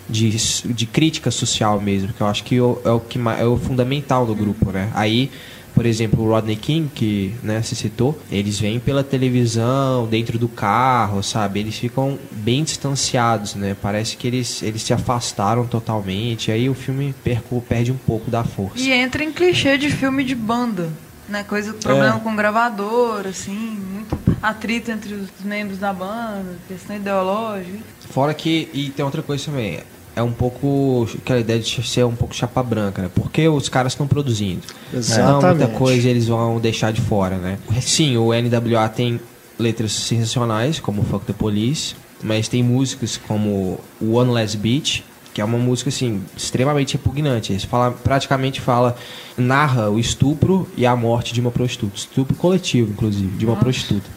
de, 0.09 0.29
de 0.65 0.85
crítica 0.85 1.31
social 1.31 1.79
mesmo, 1.81 2.13
que 2.13 2.21
eu 2.21 2.27
acho 2.27 2.43
que 2.43 2.57
é 2.57 2.61
o 2.91 2.99
que 2.99 3.17
ma- 3.17 3.35
é 3.37 3.45
o 3.45 3.57
fundamental 3.57 4.25
do 4.25 4.35
grupo, 4.35 4.71
né? 4.71 4.89
Aí 4.93 5.31
por 5.73 5.85
exemplo, 5.85 6.23
o 6.23 6.27
Rodney 6.29 6.55
King, 6.55 6.89
que 6.91 7.35
né, 7.43 7.61
se 7.61 7.75
citou, 7.75 8.19
eles 8.31 8.59
vêm 8.59 8.79
pela 8.79 9.03
televisão, 9.03 10.07
dentro 10.07 10.39
do 10.39 10.47
carro, 10.47 11.21
sabe? 11.21 11.59
Eles 11.59 11.77
ficam 11.77 12.17
bem 12.31 12.63
distanciados, 12.63 13.53
né? 13.53 13.75
Parece 13.79 14.17
que 14.17 14.25
eles, 14.25 14.63
eles 14.63 14.81
se 14.81 14.91
afastaram 14.91 15.67
totalmente. 15.67 16.51
Aí 16.51 16.67
o 16.67 16.73
filme 16.73 17.13
perco, 17.23 17.63
perde 17.69 17.91
um 17.91 17.95
pouco 17.97 18.31
da 18.31 18.43
força. 18.43 18.79
E 18.79 18.91
entra 18.91 19.23
em 19.23 19.31
clichê 19.31 19.77
de 19.77 19.91
filme 19.91 20.23
de 20.23 20.33
banda. 20.33 20.89
Né? 21.27 21.43
Coisa, 21.43 21.73
problema 21.73 22.19
com 22.19 22.35
gravador, 22.35 23.27
assim, 23.27 23.53
muito 23.53 24.17
atrito 24.41 24.91
entre 24.91 25.13
os 25.13 25.29
membros 25.43 25.77
da 25.77 25.91
banda, 25.91 26.55
questão 26.67 26.95
ideológica. 26.95 27.79
Fora 28.09 28.33
que, 28.33 28.69
e 28.73 28.89
tem 28.89 29.03
outra 29.03 29.21
coisa 29.21 29.45
também, 29.45 29.81
é 30.15 30.23
um 30.23 30.31
pouco, 30.31 31.07
aquela 31.17 31.39
ideia 31.39 31.59
de 31.59 31.87
ser 31.87 32.03
um 32.03 32.15
pouco 32.15 32.35
chapa 32.35 32.63
branca, 32.63 33.03
né? 33.03 33.09
Porque 33.13 33.47
os 33.47 33.69
caras 33.69 33.93
estão 33.93 34.07
produzindo. 34.07 34.61
Então, 34.87 34.99
Exatamente. 34.99 35.57
muita 35.57 35.77
coisa 35.77 36.09
eles 36.09 36.27
vão 36.27 36.59
deixar 36.59 36.91
de 36.91 37.01
fora, 37.01 37.37
né? 37.37 37.59
Sim, 37.81 38.17
o 38.17 38.29
NWA 38.33 38.89
tem 38.89 39.19
letras 39.59 39.91
sensacionais, 39.91 40.79
como 40.79 41.03
Fuck 41.03 41.25
the 41.25 41.33
Police, 41.33 41.95
mas 42.23 42.47
tem 42.47 42.63
músicas 42.63 43.17
como 43.27 43.79
One 44.01 44.31
Less 44.31 44.57
Beach, 44.57 45.03
que 45.37 45.41
é 45.41 45.45
uma 45.45 45.59
música, 45.59 45.89
assim, 45.89 46.19
extremamente 46.35 46.93
repugnante. 46.93 47.53
Eles 47.53 47.63
fala, 47.63 47.91
praticamente 47.91 48.59
fala, 48.59 48.95
narra 49.37 49.87
o 49.87 49.99
estupro 49.99 50.67
e 50.75 50.83
a 50.83 50.95
morte 50.95 51.31
de 51.31 51.39
uma 51.39 51.51
prostituta. 51.51 51.95
Estupro 51.95 52.35
coletivo, 52.35 52.89
inclusive, 52.89 53.37
de 53.37 53.45
uma 53.45 53.55
prostituta. 53.55 54.09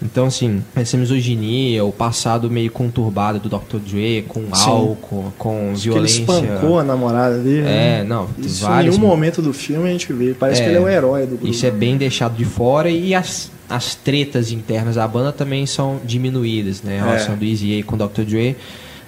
Então, 0.00 0.26
assim, 0.26 0.62
essa 0.76 0.96
misoginia, 0.96 1.84
o 1.84 1.90
passado 1.90 2.48
meio 2.48 2.70
conturbado 2.70 3.40
do 3.40 3.48
Dr. 3.48 3.78
Dre, 3.84 4.24
com 4.28 4.44
álcool, 4.52 5.32
com 5.36 5.72
Que 5.74 5.88
ele 5.88 6.06
violência. 6.06 6.20
espancou 6.20 6.78
a 6.78 6.84
namorada 6.84 7.38
dele. 7.38 7.66
É, 7.66 7.98
né? 7.98 8.04
não, 8.04 8.28
Isso 8.38 8.62
vários 8.64 8.94
em 8.94 8.98
nenhum 9.00 9.10
momento 9.10 9.42
do 9.42 9.52
filme 9.52 9.88
a 9.88 9.90
gente 9.90 10.12
vê. 10.12 10.34
Parece 10.34 10.60
É, 10.60 10.64
que 10.66 10.70
ele 10.70 10.78
é 10.78 10.80
o 10.80 10.88
herói 10.88 11.22
do 11.22 11.30
grupo. 11.30 11.48
Isso 11.48 11.66
é 11.66 11.70
bem 11.72 11.96
deixado 11.96 12.36
de 12.36 12.44
fora 12.44 12.88
e 12.88 13.12
as, 13.12 13.50
as 13.68 13.96
tretas 13.96 14.52
internas 14.52 14.94
da 14.94 15.08
banda 15.08 15.32
também 15.32 15.66
são 15.66 16.00
diminuídas, 16.04 16.80
né? 16.80 17.00
A 17.00 17.06
relação 17.06 17.34
do 17.36 17.44
Easy 17.44 17.82
com 17.82 17.96
o 17.96 17.98
Dr. 17.98 18.22
Dre 18.22 18.56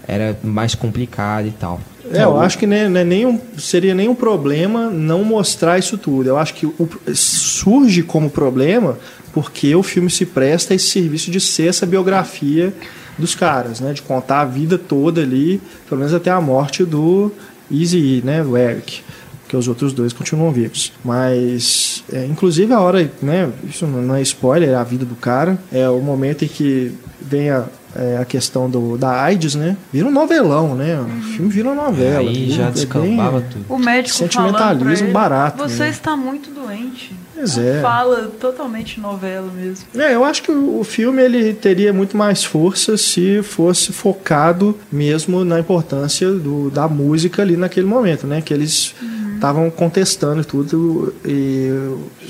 era 0.06 0.38
mais 0.42 0.74
complicada 0.74 1.46
e 1.46 1.52
tal. 1.52 1.80
É, 2.12 2.24
eu 2.24 2.38
acho 2.40 2.58
que 2.58 2.66
nenhum, 2.66 3.40
seria 3.56 3.94
nenhum 3.94 4.14
problema 4.14 4.90
não 4.90 5.24
mostrar 5.24 5.78
isso 5.78 5.96
tudo. 5.96 6.28
Eu 6.28 6.36
acho 6.36 6.52
que 6.54 6.66
o- 6.66 6.88
surge 7.14 8.02
como 8.02 8.28
problema 8.28 8.98
porque 9.32 9.74
o 9.74 9.82
filme 9.82 10.10
se 10.10 10.26
presta 10.26 10.74
a 10.74 10.76
esse 10.76 10.88
serviço 10.90 11.30
de 11.30 11.40
ser 11.40 11.68
essa 11.68 11.86
biografia 11.86 12.72
dos 13.16 13.34
caras, 13.34 13.80
né? 13.80 13.92
De 13.94 14.02
contar 14.02 14.40
a 14.40 14.44
vida 14.44 14.76
toda 14.76 15.22
ali, 15.22 15.60
pelo 15.88 16.00
menos 16.00 16.12
até 16.12 16.30
a 16.30 16.40
morte 16.40 16.84
do 16.84 17.32
Easy, 17.70 18.20
né? 18.24 18.42
Do 18.42 18.56
Eric. 18.58 19.00
Porque 19.42 19.56
os 19.56 19.68
outros 19.68 19.92
dois 19.94 20.12
continuam 20.12 20.50
vivos. 20.52 20.92
Mas, 21.04 22.04
é, 22.12 22.26
inclusive, 22.26 22.72
a 22.74 22.80
hora, 22.80 23.10
né? 23.22 23.50
Isso 23.68 23.86
não 23.86 24.14
é 24.14 24.20
spoiler, 24.22 24.70
é 24.70 24.74
a 24.74 24.82
vida 24.84 25.04
do 25.06 25.14
cara. 25.14 25.58
É 25.72 25.88
o 25.88 26.00
momento 26.00 26.44
em 26.44 26.48
que 26.48 26.92
vem 27.20 27.48
a, 27.50 27.64
é, 27.96 28.16
a 28.18 28.24
questão 28.24 28.68
do, 28.70 28.96
da 28.96 29.20
AIDS, 29.22 29.54
né? 29.54 29.76
Vira 29.92 30.06
um 30.06 30.10
novelão, 30.10 30.74
né? 30.74 30.98
O 31.00 31.22
filme 31.22 31.50
vira 31.50 31.70
uma 31.70 31.84
novela. 31.84 32.20
Aí 32.28 32.50
já 32.50 32.68
É 32.68 32.70
descambava 32.70 33.40
bem- 33.40 33.48
tudo. 33.50 33.64
O 33.68 33.78
médico 33.78 34.16
Sentimentalismo 34.16 34.58
falando 34.58 34.96
pra 34.96 35.04
ele, 35.04 35.12
barato, 35.12 35.62
Você 35.68 35.82
né? 35.84 35.88
está 35.90 36.16
muito 36.16 36.50
doente. 36.50 37.14
Pois 37.34 37.58
é. 37.58 37.80
Fala 37.80 38.30
totalmente 38.40 39.00
novela 39.00 39.50
mesmo. 39.54 39.84
É, 39.96 40.14
eu 40.14 40.24
acho 40.24 40.42
que 40.42 40.50
o 40.52 40.72
o 40.82 40.84
filme 40.84 41.22
ele 41.22 41.54
teria 41.54 41.92
muito 41.92 42.16
mais 42.16 42.42
força 42.44 42.96
se 42.96 43.40
fosse 43.42 43.92
focado 43.92 44.76
mesmo 44.90 45.44
na 45.44 45.60
importância 45.60 46.30
do, 46.32 46.70
da 46.70 46.88
música 46.88 47.42
ali 47.42 47.56
naquele 47.56 47.86
momento, 47.86 48.26
né? 48.26 48.40
Que 48.40 48.52
eles 48.52 48.94
estavam 49.42 49.68
contestando 49.70 50.44
tudo 50.44 51.12
e 51.24 51.68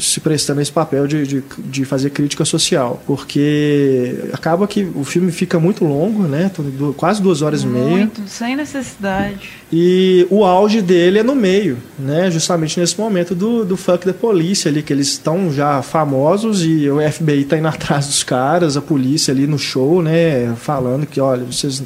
se 0.00 0.18
prestando 0.18 0.60
a 0.60 0.62
esse 0.62 0.72
papel 0.72 1.06
de, 1.06 1.26
de, 1.26 1.44
de 1.58 1.84
fazer 1.84 2.08
crítica 2.08 2.42
social. 2.46 3.02
Porque 3.06 4.14
acaba 4.32 4.66
que 4.66 4.90
o 4.94 5.04
filme 5.04 5.30
fica 5.30 5.60
muito 5.60 5.84
longo, 5.84 6.22
né? 6.22 6.50
Du- 6.78 6.94
Quase 6.94 7.20
duas 7.20 7.42
horas 7.42 7.64
e 7.64 7.66
meia. 7.66 7.86
Muito, 7.86 8.22
sem 8.26 8.56
necessidade. 8.56 9.50
E 9.70 10.26
o 10.30 10.42
auge 10.42 10.80
dele 10.80 11.18
é 11.18 11.22
no 11.22 11.34
meio, 11.34 11.76
né? 11.98 12.30
Justamente 12.30 12.80
nesse 12.80 12.98
momento 12.98 13.34
do, 13.34 13.62
do 13.62 13.76
Fuck 13.76 14.06
the 14.06 14.14
Police 14.14 14.66
ali, 14.66 14.82
que 14.82 14.92
eles 14.92 15.08
estão 15.08 15.52
já 15.52 15.82
famosos 15.82 16.64
e 16.64 16.88
o 16.88 16.98
FBI 17.12 17.44
tá 17.44 17.58
indo 17.58 17.68
atrás 17.72 18.06
dos 18.06 18.22
caras, 18.22 18.74
a 18.74 18.80
polícia 18.80 19.32
ali 19.34 19.46
no 19.46 19.58
show, 19.58 20.00
né? 20.00 20.54
Falando 20.56 21.04
que, 21.06 21.20
olha, 21.20 21.44
vocês 21.44 21.82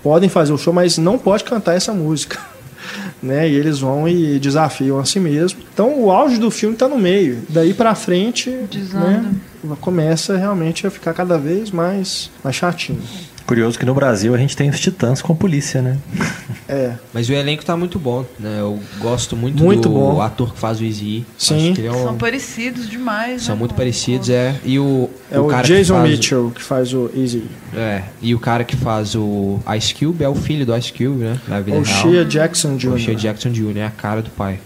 podem 0.00 0.28
fazer 0.28 0.52
o 0.52 0.58
show, 0.58 0.72
mas 0.72 0.96
não 0.96 1.18
pode 1.18 1.42
cantar 1.42 1.74
essa 1.74 1.92
música. 1.92 2.38
Né? 3.22 3.48
E 3.48 3.54
eles 3.54 3.78
vão 3.78 4.08
e 4.08 4.38
desafiam 4.38 4.98
a 4.98 5.04
si 5.04 5.18
mesmo. 5.20 5.60
Então 5.72 6.00
o 6.00 6.10
auge 6.10 6.38
do 6.38 6.50
filme 6.50 6.76
tá 6.76 6.88
no 6.88 6.98
meio. 6.98 7.42
Daí 7.48 7.72
pra 7.74 7.94
frente, 7.94 8.50
Desanda. 8.70 9.06
né? 9.06 9.32
Começa 9.80 10.36
realmente 10.36 10.86
a 10.86 10.90
ficar 10.90 11.14
cada 11.14 11.38
vez 11.38 11.70
mais, 11.70 12.30
mais 12.42 12.54
chatinho. 12.56 13.00
Curioso 13.46 13.78
que 13.78 13.84
no 13.84 13.92
Brasil 13.94 14.34
a 14.34 14.38
gente 14.38 14.56
tem 14.56 14.70
os 14.70 14.80
titãs 14.80 15.20
com 15.20 15.34
polícia, 15.36 15.82
né? 15.82 15.98
É. 16.66 16.92
Mas 17.12 17.28
o 17.28 17.32
elenco 17.34 17.62
tá 17.62 17.76
muito 17.76 17.98
bom, 17.98 18.24
né? 18.40 18.56
Eu 18.60 18.80
gosto 18.98 19.36
muito, 19.36 19.62
Muito 19.62 19.86
do 19.88 19.94
bom. 19.94 20.22
ator 20.22 20.54
que 20.54 20.58
faz 20.58 20.80
o 20.80 20.84
Easy. 20.84 21.26
Sim. 21.36 21.56
Acho 21.66 21.72
que 21.74 21.80
ele 21.82 21.88
é 21.88 21.92
um- 21.92 22.04
São 22.04 22.16
parecidos 22.16 22.88
demais. 22.88 23.42
são 23.42 23.54
né, 23.54 23.58
muito 23.58 23.74
parecidos, 23.74 24.30
é. 24.30 24.54
E 24.64 24.78
o, 24.78 25.10
É 25.30 25.38
o, 25.38 25.46
cara 25.46 25.62
Jason 25.66 25.94
que 25.94 26.00
faz, 26.00 26.10
Mitchell 26.10 26.52
que 26.54 26.62
faz 26.62 26.94
o 26.94 27.10
Easy. 27.14 27.44
É, 27.76 28.02
e 28.22 28.34
o 28.34 28.40
cara 28.40 28.64
que 28.64 28.76
faz 28.76 29.14
o 29.14 29.60
Ice 29.76 29.94
Cube 29.94 30.24
é 30.24 30.28
o 30.28 30.34
filho 30.34 30.64
do 30.64 30.74
Ice 30.74 30.90
Cube, 30.90 31.24
né? 31.24 31.38
Na 31.46 31.60
vida 31.60 31.76
O. 31.76 31.84
Shea 31.84 32.24
Jackson 32.24 32.76
Jr. 32.78 32.92
O 32.94 32.98
Shea 32.98 33.14
Jackson 33.14 33.50
Jr., 33.50 33.76
é 33.76 33.84
a 33.84 33.90
cara 33.90 34.22
do 34.22 34.30
pai. 34.30 34.58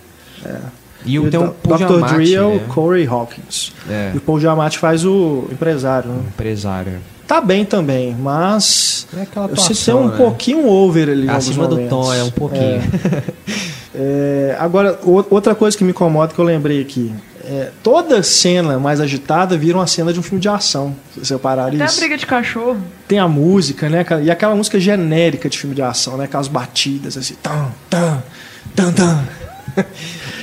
É. 0.44 0.56
E, 1.04 1.14
E 1.14 1.18
o, 1.18 1.28
tem 1.28 1.40
o 1.40 1.46
o 1.46 1.50
Paul 1.50 1.78
Dr. 1.78 1.84
Giamatti, 1.88 2.14
Dre 2.14 2.34
é 2.34 2.42
o 2.42 2.54
né? 2.54 2.60
Corey 2.68 3.06
Hawkins. 3.08 3.72
É, 3.90 4.12
E 4.14 4.18
o 4.18 4.20
Paul 4.20 4.38
Giamatti 4.38 4.78
faz 4.78 5.04
o 5.04 5.48
empresário. 5.50 6.10
Né? 6.10 6.22
empresário. 6.28 6.92
Tá 7.28 7.40
bem 7.40 7.64
também, 7.64 8.16
mas 8.18 9.06
É 9.14 9.20
eu 9.36 9.42
atuação, 9.44 9.74
ser 9.74 9.92
um 9.94 10.08
né? 10.08 10.16
pouquinho 10.16 10.66
over 10.66 11.08
ali. 11.10 11.28
Acima 11.28 11.68
do 11.68 11.76
tom, 11.88 12.12
é 12.12 12.22
um 12.24 12.30
pouquinho. 12.30 12.82
É, 14.00 14.54
agora, 14.60 14.98
o- 15.02 15.24
outra 15.30 15.54
coisa 15.56 15.76
que 15.76 15.82
me 15.82 15.90
incomoda 15.90 16.32
que 16.32 16.38
eu 16.38 16.44
lembrei 16.44 16.80
aqui. 16.80 17.12
é, 17.44 17.70
toda 17.82 18.22
cena 18.22 18.78
mais 18.78 19.00
agitada 19.00 19.56
vira 19.56 19.76
uma 19.78 19.86
cena 19.88 20.12
de 20.12 20.20
um 20.20 20.22
filme 20.22 20.38
de 20.40 20.48
ação. 20.48 20.94
Se 21.14 21.24
você 21.24 21.34
reparar 21.34 21.66
Até 21.68 21.82
a 21.82 21.86
isso. 21.86 21.98
briga 21.98 22.16
de 22.16 22.24
cachorro. 22.26 22.76
Tem 23.08 23.18
a 23.18 23.26
música, 23.26 23.88
né? 23.88 24.04
cara? 24.04 24.22
E 24.22 24.30
aquela 24.30 24.54
música 24.54 24.78
genérica 24.78 25.48
de 25.48 25.58
filme 25.58 25.74
de 25.74 25.82
ação, 25.82 26.16
né? 26.16 26.24
Aquelas 26.26 26.46
batidas 26.46 27.16
assim. 27.16 27.34
Tam, 27.42 27.72
tam, 27.90 28.22
tam, 28.76 28.92
tam. 28.92 29.24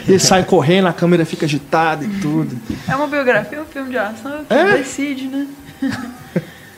Eles 0.08 0.24
saem 0.24 0.44
correndo, 0.44 0.88
a 0.88 0.94
câmera 0.94 1.26
fica 1.26 1.46
agitada 1.46 2.04
e 2.04 2.10
tudo. 2.20 2.58
É 2.90 2.96
uma 2.96 3.08
biografia, 3.08 3.62
um 3.62 3.66
filme 3.66 3.92
de 3.92 3.98
ação, 3.98 4.42
É? 4.50 4.78
decide, 4.78 5.28
né? 5.28 5.48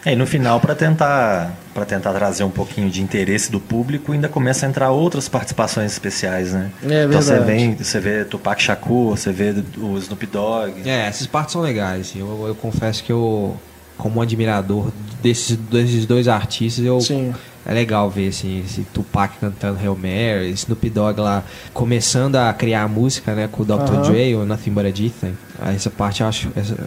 É, 0.05 0.13
e 0.13 0.15
no 0.15 0.25
final, 0.25 0.59
para 0.61 0.73
tentar, 0.75 1.53
pra 1.73 1.83
tentar 1.85 2.13
trazer 2.13 2.43
um 2.43 2.49
pouquinho 2.49 2.89
de 2.89 3.01
interesse 3.01 3.51
do 3.51 3.59
público, 3.59 4.13
ainda 4.13 4.29
começa 4.29 4.65
a 4.65 4.69
entrar 4.69 4.91
outras 4.91 5.27
participações 5.27 5.91
especiais, 5.91 6.53
né? 6.53 6.71
É 6.83 7.03
então 7.05 7.21
você, 7.21 7.31
verdade. 7.31 7.51
vem, 7.51 7.75
você 7.75 7.99
vê 7.99 8.23
Tupac 8.23 8.61
Shakur, 8.61 9.17
você 9.17 9.31
vê 9.33 9.53
o 9.77 9.97
Snoop 9.97 10.25
Dogg. 10.27 10.87
É, 10.87 11.07
essas 11.07 11.27
partes 11.27 11.51
são 11.53 11.61
legais. 11.61 12.01
assim. 12.09 12.19
Eu, 12.19 12.45
eu 12.47 12.55
confesso 12.55 13.03
que 13.03 13.11
eu, 13.11 13.57
como 13.97 14.21
admirador 14.21 14.91
desses, 15.21 15.57
desses 15.57 16.05
dois 16.05 16.27
artistas, 16.29 16.85
eu 16.85 17.01
Sim. 17.01 17.33
é 17.65 17.73
legal 17.73 18.09
ver 18.09 18.29
assim, 18.29 18.63
esse 18.65 18.81
Tupac 18.93 19.35
cantando 19.39 19.77
Hail 19.79 19.95
Mary, 19.97 20.51
Snoop 20.51 20.89
Dogg 20.89 21.19
lá 21.19 21.43
começando 21.73 22.37
a 22.37 22.53
criar 22.53 22.83
a 22.83 22.87
música, 22.87 23.33
né, 23.35 23.49
com 23.51 23.63
o 23.63 23.65
Dr. 23.65 23.73
Aham. 23.73 24.01
Dre, 24.03 24.35
o 24.35 24.45
Nothing 24.45 24.71
But 24.71 24.85
a 24.85 24.91
G-Thing. 24.91 25.35
Ah, 25.59 25.73
Essa 25.73 25.89
parte 25.89 26.21
eu 26.21 26.27
acho 26.27 26.49
essa- 26.55 26.77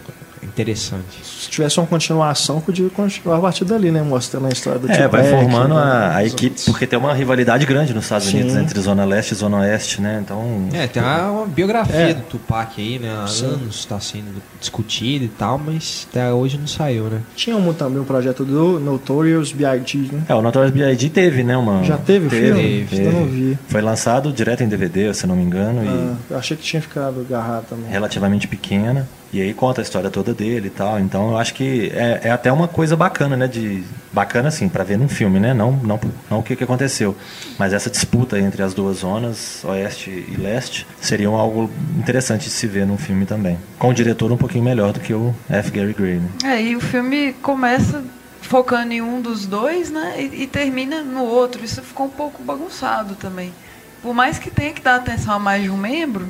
interessante. 0.43 1.23
Se 1.23 1.49
tivesse 1.49 1.79
uma 1.79 1.87
continuação, 1.87 2.59
podia 2.61 2.89
continuar 2.89 3.37
a 3.37 3.41
partir 3.41 3.65
dali, 3.65 3.91
né? 3.91 4.01
Mostrando 4.01 4.47
a 4.47 4.49
história 4.49 4.79
do 4.79 4.91
É, 4.91 5.07
vai 5.07 5.23
formando 5.29 5.75
né, 5.75 5.81
a, 5.81 6.15
a 6.17 6.25
equipe, 6.25 6.45
outros. 6.47 6.65
porque 6.65 6.87
tem 6.87 6.97
uma 6.97 7.13
rivalidade 7.13 7.65
grande 7.65 7.93
nos 7.93 8.05
Estados 8.05 8.27
Sim. 8.27 8.37
Unidos 8.37 8.53
né, 8.55 8.61
entre 8.63 8.79
Zona 8.81 9.05
Leste 9.05 9.31
e 9.33 9.35
Zona 9.35 9.57
Oeste, 9.59 10.01
né? 10.01 10.19
Então. 10.23 10.67
É, 10.73 10.87
tem 10.87 11.01
uma, 11.01 11.31
uma 11.31 11.45
biografia 11.47 11.95
É. 11.95 12.13
do 12.13 12.21
Tupac 12.23 12.79
aí, 12.81 12.99
né? 12.99 13.13
Há 13.23 13.27
Sim. 13.27 13.45
anos 13.45 13.75
está 13.79 13.99
sendo 13.99 14.41
discutido 14.59 15.25
e 15.25 15.29
tal, 15.29 15.57
mas 15.57 16.07
até 16.09 16.31
hoje 16.31 16.57
não 16.57 16.67
saiu, 16.67 17.05
né? 17.05 17.21
Tinha 17.35 17.55
um, 17.55 17.73
também 17.73 17.99
um 18.01 18.05
projeto 18.05 18.43
do 18.43 18.79
Notorious 18.79 19.51
B.I.G., 19.51 20.09
né? 20.11 20.23
É, 20.27 20.35
o 20.35 20.41
Notorious 20.41 20.71
B.I.G. 20.73 21.09
teve, 21.09 21.43
né? 21.43 21.55
Uma, 21.57 21.83
Já 21.83 21.97
teve 21.97 22.27
o 22.27 22.29
filme? 22.29 22.85
Teve, 22.89 23.03
Eu 23.05 23.11
não 23.11 23.25
vi. 23.25 23.57
Foi 23.67 23.81
lançado 23.81 24.31
direto 24.31 24.63
em 24.63 24.67
DVD, 24.67 25.13
se 25.13 25.23
eu 25.23 25.27
não 25.29 25.35
me 25.35 25.43
engano, 25.43 25.81
Ah, 25.85 26.15
eu 26.31 26.37
achei 26.37 26.55
que 26.57 26.63
tinha 26.63 26.81
ficado 26.81 27.21
agarrado 27.21 27.65
também. 27.69 27.85
e 27.87 27.91
relativamente 27.91 28.47
pequena. 28.47 29.07
E 29.33 29.41
aí 29.41 29.53
conta 29.53 29.79
a 29.81 29.83
história 29.83 30.09
toda 30.09 30.33
dele 30.33 30.67
e 30.67 30.69
tal. 30.69 30.99
Então 30.99 31.31
eu 31.31 31.37
acho 31.37 31.53
que 31.53 31.89
é, 31.93 32.21
é 32.25 32.31
até 32.31 32.51
uma 32.51 32.67
coisa 32.67 32.95
bacana, 32.95 33.37
né? 33.37 33.47
De, 33.47 33.83
bacana 34.11 34.49
assim, 34.49 34.67
pra 34.67 34.83
ver 34.83 34.97
num 34.97 35.07
filme, 35.07 35.39
né? 35.39 35.53
Não, 35.53 35.71
não, 35.71 35.99
não 36.29 36.39
o 36.39 36.43
que, 36.43 36.55
que 36.55 36.63
aconteceu. 36.63 37.15
Mas 37.57 37.71
essa 37.71 37.89
disputa 37.89 38.37
entre 38.37 38.61
as 38.61 38.73
duas 38.73 38.97
zonas, 38.97 39.63
oeste 39.63 40.09
e 40.09 40.35
leste, 40.35 40.85
seria 40.99 41.29
algo 41.29 41.69
interessante 41.97 42.45
de 42.45 42.49
se 42.49 42.67
ver 42.67 42.85
num 42.85 42.97
filme 42.97 43.25
também. 43.25 43.57
Com 43.79 43.89
o 43.89 43.93
diretor 43.93 44.31
um 44.31 44.37
pouquinho 44.37 44.63
melhor 44.63 44.91
do 44.91 44.99
que 44.99 45.13
o 45.13 45.33
F. 45.49 45.71
Gary 45.71 45.93
Gray, 45.93 46.15
né? 46.15 46.29
É, 46.43 46.61
e 46.61 46.75
o 46.75 46.81
filme 46.81 47.33
começa 47.41 48.03
focando 48.41 48.91
em 48.91 49.01
um 49.01 49.21
dos 49.21 49.45
dois, 49.45 49.89
né? 49.89 50.15
E, 50.17 50.43
e 50.43 50.47
termina 50.47 51.01
no 51.01 51.23
outro. 51.23 51.63
Isso 51.63 51.81
ficou 51.81 52.07
um 52.07 52.09
pouco 52.09 52.43
bagunçado 52.43 53.15
também. 53.15 53.53
Por 54.01 54.13
mais 54.13 54.37
que 54.37 54.51
tenha 54.51 54.73
que 54.73 54.81
dar 54.81 54.95
atenção 54.95 55.35
a 55.35 55.39
mais 55.39 55.63
de 55.63 55.69
um 55.69 55.77
membro, 55.77 56.27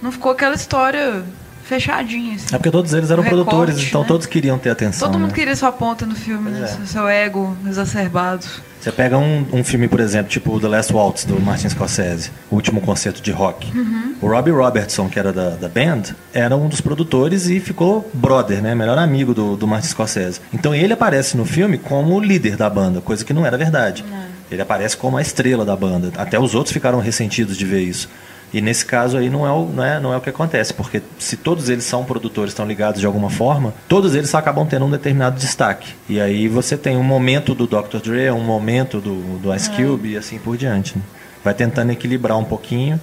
não 0.00 0.12
ficou 0.12 0.30
aquela 0.30 0.54
história 0.54 1.24
fechadinha, 1.66 2.36
assim. 2.36 2.54
É 2.54 2.58
porque 2.58 2.70
todos 2.70 2.92
eles 2.94 3.10
eram 3.10 3.22
Recorte, 3.22 3.44
produtores, 3.44 3.82
então 3.88 4.02
né? 4.02 4.08
todos 4.08 4.26
queriam 4.26 4.58
ter 4.58 4.70
atenção. 4.70 5.08
Todo 5.08 5.18
mundo 5.18 5.30
né? 5.30 5.34
queria 5.34 5.56
sua 5.56 5.72
ponta 5.72 6.06
no 6.06 6.14
filme, 6.14 6.50
né? 6.50 6.62
É. 6.82 6.86
Seu- 6.86 7.08
ego 7.08 7.56
exacerbado. 7.66 8.46
Você 8.80 8.92
pega 8.92 9.18
um, 9.18 9.44
um 9.52 9.64
filme, 9.64 9.88
por 9.88 9.98
exemplo, 9.98 10.30
tipo 10.30 10.60
The 10.60 10.68
Last 10.68 10.92
Waltz, 10.92 11.24
do 11.24 11.40
Martin 11.40 11.68
Scorsese, 11.68 12.30
o 12.48 12.54
último 12.54 12.80
concerto 12.80 13.20
de 13.20 13.32
rock. 13.32 13.72
O 14.20 14.28
Robbie 14.28 14.52
Robertson, 14.52 15.08
que 15.08 15.18
era 15.18 15.32
da, 15.32 15.50
da 15.50 15.68
band, 15.68 16.14
era 16.32 16.56
um 16.56 16.68
dos 16.68 16.80
produtores 16.80 17.48
e 17.48 17.58
ficou 17.58 18.08
brother, 18.14 18.62
né? 18.62 18.74
Melhor 18.76 18.96
amigo 18.96 19.34
do, 19.34 19.56
do 19.56 19.66
Martin 19.66 19.88
Scorsese. 19.88 20.40
Então 20.52 20.72
ele 20.72 20.92
aparece 20.92 21.36
no 21.36 21.44
filme 21.44 21.78
como 21.78 22.14
o 22.14 22.20
líder 22.20 22.56
da 22.56 22.70
banda, 22.70 23.00
coisa 23.00 23.24
que 23.24 23.32
não 23.32 23.44
era 23.44 23.58
verdade. 23.58 24.04
Ele 24.48 24.62
aparece 24.62 24.96
como 24.96 25.16
a 25.16 25.22
estrela 25.22 25.64
da 25.64 25.74
banda. 25.74 26.12
Até 26.16 26.38
os 26.38 26.54
outros 26.54 26.72
ficaram 26.72 27.00
ressentidos 27.00 27.56
de 27.56 27.64
ver 27.64 27.80
isso. 27.82 28.08
E 28.54 28.60
nesse 28.60 28.86
caso 28.86 29.18
aí 29.18 29.28
não 29.28 29.46
é, 29.46 29.50
o, 29.50 29.66
não, 29.66 29.84
é, 29.84 30.00
não 30.00 30.12
é 30.14 30.16
o 30.16 30.20
que 30.20 30.30
acontece, 30.30 30.72
porque 30.72 31.02
se 31.18 31.36
todos 31.36 31.68
eles 31.68 31.84
são 31.84 32.04
produtores, 32.04 32.52
estão 32.52 32.66
ligados 32.66 33.00
de 33.00 33.06
alguma 33.06 33.28
forma, 33.28 33.74
todos 33.88 34.14
eles 34.14 34.34
acabam 34.34 34.64
tendo 34.66 34.84
um 34.86 34.90
determinado 34.90 35.38
destaque. 35.38 35.92
E 36.08 36.20
aí 36.20 36.46
você 36.48 36.76
tem 36.76 36.96
um 36.96 37.02
momento 37.02 37.54
do 37.54 37.66
Dr. 37.66 37.98
Dre, 38.02 38.30
um 38.30 38.40
momento 38.44 39.00
do, 39.00 39.38
do 39.38 39.54
Ice 39.54 39.68
Cube 39.70 40.12
e 40.12 40.16
assim 40.16 40.38
por 40.38 40.56
diante. 40.56 40.96
né? 40.96 41.02
Vai 41.44 41.54
tentando 41.54 41.90
equilibrar 41.92 42.38
um 42.38 42.44
pouquinho 42.44 42.98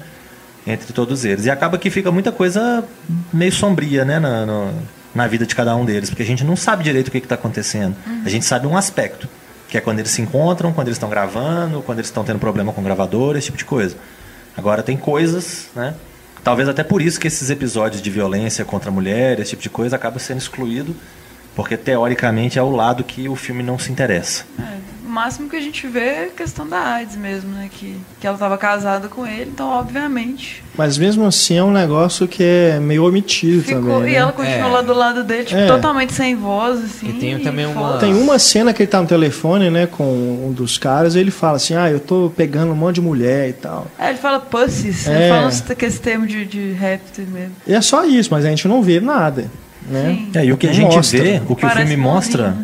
entre 0.65 0.93
todos 0.93 1.25
eles. 1.25 1.45
E 1.45 1.51
acaba 1.51 1.77
que 1.77 1.89
fica 1.89 2.09
muita 2.11 2.31
coisa 2.31 2.83
meio 3.31 3.51
sombria 3.51 4.05
né, 4.05 4.19
na, 4.19 4.45
no- 4.45 4.71
na 5.13 5.27
vida 5.27 5.45
de 5.45 5.53
cada 5.53 5.75
um 5.75 5.85
deles, 5.85 6.09
porque 6.09 6.23
a 6.23 6.25
gente 6.25 6.43
não 6.43 6.55
sabe 6.55 6.83
direito 6.83 7.09
o 7.09 7.11
que 7.11 7.17
está 7.19 7.35
acontecendo. 7.35 7.95
A 8.25 8.29
gente 8.29 8.45
sabe 8.45 8.65
um 8.65 8.75
aspecto, 8.75 9.27
que 9.69 9.77
é 9.77 9.81
quando 9.81 9.99
eles 9.99 10.09
se 10.11 10.21
encontram, 10.21 10.71
quando 10.73 10.87
eles 10.87 10.95
estão 10.95 11.09
gravando, 11.09 11.81
quando 11.83 11.99
eles 11.99 12.07
estão 12.07 12.23
tendo 12.23 12.39
problema 12.39 12.71
com 12.73 12.81
gravador, 12.81 13.35
esse 13.35 13.45
tipo 13.47 13.57
de 13.57 13.65
coisa. 13.65 13.95
Agora 14.57 14.83
tem 14.83 14.95
coisas, 14.97 15.69
né? 15.75 15.95
Talvez 16.43 16.67
até 16.67 16.83
por 16.83 17.01
isso 17.01 17.19
que 17.19 17.27
esses 17.27 17.49
episódios 17.49 18.01
de 18.01 18.09
violência 18.09 18.65
contra 18.65 18.89
a 18.89 18.93
mulher, 18.93 19.39
esse 19.39 19.51
tipo 19.51 19.63
de 19.63 19.69
coisa, 19.69 19.95
acaba 19.95 20.19
sendo 20.19 20.39
excluído, 20.39 20.93
porque 21.55 21.77
teoricamente 21.77 22.59
é 22.59 22.61
o 22.61 22.69
lado 22.69 23.03
que 23.03 23.29
o 23.29 23.35
filme 23.35 23.63
não 23.63 23.79
se 23.79 23.91
interessa. 23.91 24.43
É, 24.59 24.77
máximo 25.13 25.49
que 25.49 25.55
a 25.55 25.61
gente 25.61 25.85
vê 25.87 25.99
é 25.99 26.23
a 26.25 26.35
questão 26.35 26.67
da 26.67 26.79
AIDS 26.79 27.15
mesmo, 27.15 27.51
né? 27.51 27.69
Que, 27.71 27.95
que 28.19 28.25
ela 28.27 28.35
estava 28.35 28.57
casada 28.57 29.07
com 29.07 29.25
ele, 29.27 29.51
então 29.53 29.69
obviamente. 29.69 30.63
Mas 30.75 30.97
mesmo 30.97 31.25
assim 31.25 31.55
é 31.57 31.63
um 31.63 31.71
negócio 31.71 32.27
que 32.27 32.43
é 32.43 32.79
meio 32.79 33.05
omitido 33.05 33.61
Ficou, 33.63 33.81
também. 33.97 34.09
e 34.09 34.13
né? 34.13 34.19
ela 34.19 34.31
continuou 34.31 34.69
É. 34.69 34.73
lá 34.73 34.81
do 34.81 34.93
lado 34.93 35.23
dele, 35.23 35.43
tipo, 35.45 35.59
É. 35.59 35.67
totalmente 35.67 36.13
sem 36.13 36.35
voz, 36.35 36.83
assim. 36.83 37.09
E 37.09 37.13
tem 37.13 37.39
também 37.39 37.65
uma- 37.67 37.75
foda-se. 37.79 37.99
Tem 37.99 38.13
uma 38.15 38.39
cena 38.39 38.73
que 38.73 38.81
ele 38.81 38.89
tá 38.89 38.99
no 39.01 39.07
telefone, 39.07 39.69
né, 39.69 39.85
com 39.85 40.03
um 40.03 40.51
dos 40.51 40.77
caras, 40.79 41.13
e 41.15 41.19
ele 41.19 41.29
fala 41.31 41.57
assim, 41.57 41.75
ah, 41.75 41.89
eu 41.91 41.99
tô 41.99 42.31
pegando 42.35 42.71
um 42.71 42.75
monte 42.75 42.95
de 42.95 43.01
mulher 43.01 43.49
e 43.49 43.53
tal. 43.53 43.87
É, 43.99 44.09
ele 44.09 44.17
fala 44.17 44.39
pussies, 44.39 45.07
É. 45.07 45.11
ele 45.11 45.29
fala 45.29 45.75
com 45.75 45.85
esse 45.85 45.99
termo 46.01 46.25
de, 46.25 46.43
de 46.45 46.71
rap 46.71 47.01
mesmo. 47.19 47.55
E 47.67 47.73
é 47.73 47.81
só 47.81 48.03
isso, 48.05 48.29
mas 48.31 48.43
a 48.43 48.49
gente 48.49 48.67
não 48.67 48.81
vê 48.81 48.99
nada, 48.99 49.45
né? 49.89 50.25
É, 50.35 50.45
e 50.45 50.51
o 50.53 50.57
que 50.57 50.67
a 50.67 50.73
gente 50.73 50.95
mostra. 50.95 51.21
vê, 51.23 51.41
o 51.47 51.55
que 51.55 51.61
Parece 51.61 51.83
o 51.83 51.87
filme 51.87 52.01
mostra, 52.01 52.55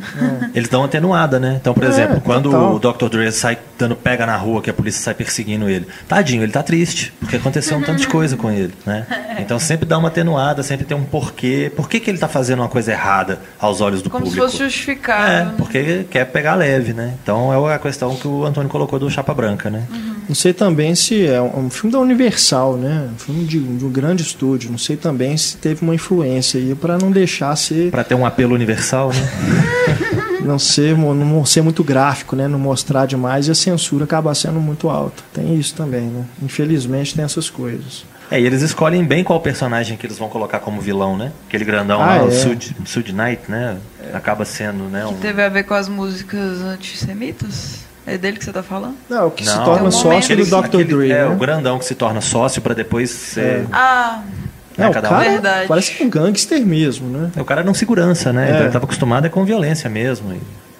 eles 0.53 0.69
dão 0.69 0.81
uma 0.81 0.85
atenuada, 0.87 1.39
né? 1.39 1.57
Então, 1.59 1.73
por 1.73 1.83
É, 1.83 1.87
exemplo, 1.87 2.21
quando 2.21 2.51
total. 2.51 2.75
o 2.75 2.79
Dr. 3.09 3.09
Dre 3.09 3.31
sai 3.31 3.57
dando 3.77 3.95
pega 3.95 4.25
na 4.25 4.35
rua, 4.35 4.61
que 4.61 4.69
a 4.69 4.73
polícia 4.73 5.01
sai 5.01 5.13
perseguindo 5.13 5.69
ele, 5.69 5.87
tadinho, 6.07 6.43
ele 6.43 6.51
tá 6.51 6.61
triste, 6.61 7.13
porque 7.19 7.37
aconteceu 7.37 7.77
um 7.77 7.81
tanto 7.81 7.99
de 8.01 8.07
coisa 8.07 8.35
com 8.35 8.51
ele, 8.51 8.73
né? 8.85 9.05
Então 9.39 9.57
sempre 9.57 9.85
dá 9.85 9.97
uma 9.97 10.09
atenuada, 10.09 10.61
sempre 10.63 10.85
tem 10.85 10.97
um 10.97 11.03
porquê. 11.05 11.71
Por 11.73 11.87
que, 11.87 12.01
que 12.01 12.09
ele 12.09 12.17
tá 12.17 12.27
fazendo 12.27 12.59
uma 12.59 12.67
coisa 12.67 12.91
errada 12.91 13.39
aos 13.57 13.79
olhos 13.79 14.01
do 14.01 14.09
Como 14.09 14.25
se 14.25 14.31
público? 14.31 14.51
fosse 14.51 14.61
justificável. 14.65 15.33
É, 15.33 15.45
porque 15.55 16.05
quer 16.11 16.25
pegar 16.25 16.55
leve, 16.55 16.91
né? 16.91 17.13
Então 17.23 17.53
é 17.69 17.73
a 17.73 17.79
questão 17.79 18.13
que 18.17 18.27
o 18.27 18.43
Antônio 18.45 18.69
colocou 18.69 18.99
do 18.99 19.09
Chapa 19.09 19.33
Branca, 19.33 19.69
né? 19.69 19.83
Não 20.27 20.35
sei 20.35 20.51
também 20.53 20.93
se 20.93 21.25
é 21.25 21.41
um, 21.41 21.67
um 21.67 21.69
filme 21.69 21.91
da 21.93 21.99
Universal, 21.99 22.75
né? 22.75 23.07
Um 23.15 23.17
filme 23.17 23.45
de, 23.45 23.59
de 23.59 23.85
um 23.85 23.89
grande 23.89 24.23
estúdio. 24.23 24.69
Não 24.69 24.77
sei 24.77 24.97
também 24.97 25.37
se 25.37 25.55
teve 25.55 25.81
uma 25.83 25.95
influência 25.95 26.59
aí 26.59 26.75
para 26.75 26.97
não 26.97 27.08
deixar 27.11 27.55
ser, 27.55 27.91
Pra 27.91 28.03
ter 28.03 28.15
um 28.15 28.25
apelo 28.25 28.53
universal, 28.55 29.11
né? 29.13 30.39
não 30.45 30.57
ser, 30.57 30.97
não 30.97 31.45
ser 31.45 31.61
muito 31.61 31.83
gráfico, 31.83 32.35
né? 32.35 32.47
Não 32.47 32.59
mostrar 32.59 33.05
demais 33.05 33.47
e 33.47 33.51
a 33.51 33.55
censura 33.55 34.05
acabar 34.05 34.33
sendo 34.35 34.59
muito 34.59 34.89
alta. 34.89 35.21
Tem 35.33 35.55
isso 35.55 35.75
também, 35.75 36.01
né? 36.07 36.25
Infelizmente 36.41 37.13
tem 37.15 37.23
essas 37.25 37.49
coisas. 37.49 38.03
É, 38.31 38.39
e 38.39 38.45
eles 38.45 38.61
escolhem 38.61 39.03
bem 39.03 39.23
qual 39.23 39.39
personagem 39.41 39.97
que 39.97 40.05
eles 40.05 40.17
vão 40.19 40.29
colocar 40.29 40.59
como 40.59 40.79
vilão, 40.79 41.17
né? 41.17 41.31
Aquele 41.47 41.65
grandão 41.65 41.99
Ah, 42.01 42.17
lá, 42.17 42.23
o 42.25 42.27
é. 42.27 42.31
Sud, 42.31 42.75
Sud 42.85 43.11
Knight, 43.11 43.41
né? 43.49 43.77
Acaba 44.13 44.45
sendo, 44.45 44.83
né? 44.83 45.03
Um... 45.05 45.13
Teve 45.15 45.41
a 45.43 45.49
ver 45.49 45.63
com 45.63 45.73
as 45.73 45.89
músicas 45.89 46.61
antissemitas? 46.61 47.87
É 48.05 48.17
dele 48.17 48.37
que 48.37 48.45
você 48.45 48.51
tá 48.51 48.63
falando? 48.63 48.95
Não, 49.09 49.27
o 49.27 49.31
que 49.31 49.43
se 49.45 49.55
Não, 49.55 49.63
torna 49.65 49.79
tem 49.79 49.87
um 49.87 49.91
sócio 49.91 50.07
momento- 50.35 50.49
do 50.49 50.55
aquele- 50.57 50.83
Dr. 50.83 50.95
Dre, 50.95 51.11
É, 51.11 51.23
né? 51.23 51.25
o 51.27 51.35
grandão 51.35 51.77
que 51.77 51.85
se 51.85 51.93
torna 51.95 52.21
sócio 52.21 52.59
pra 52.61 52.73
depois 52.73 53.09
ser. 53.11 53.65
Ah, 53.71 54.21
né, 54.79 54.85
Não, 54.85 54.91
o 54.91 54.93
cada 54.93 55.07
um- 55.07 55.11
cara 55.11 55.29
Verdade. 55.29 55.67
parece 55.67 55.91
que 55.95 56.03
é 56.03 56.05
um 56.05 56.09
gangster 56.09 56.65
mesmo, 56.65 57.07
né? 57.09 57.31
O 57.37 57.45
cara 57.45 57.61
era 57.61 57.69
um 57.69 57.73
segurança, 57.73 58.31
né? 58.33 58.45
É. 58.45 58.49
Então 58.51 58.61
ele 58.63 58.71
tava 58.71 58.85
acostumado 58.85 59.25
é 59.27 59.29
com 59.29 59.43
violência 59.45 59.89
mesmo. 59.89 60.33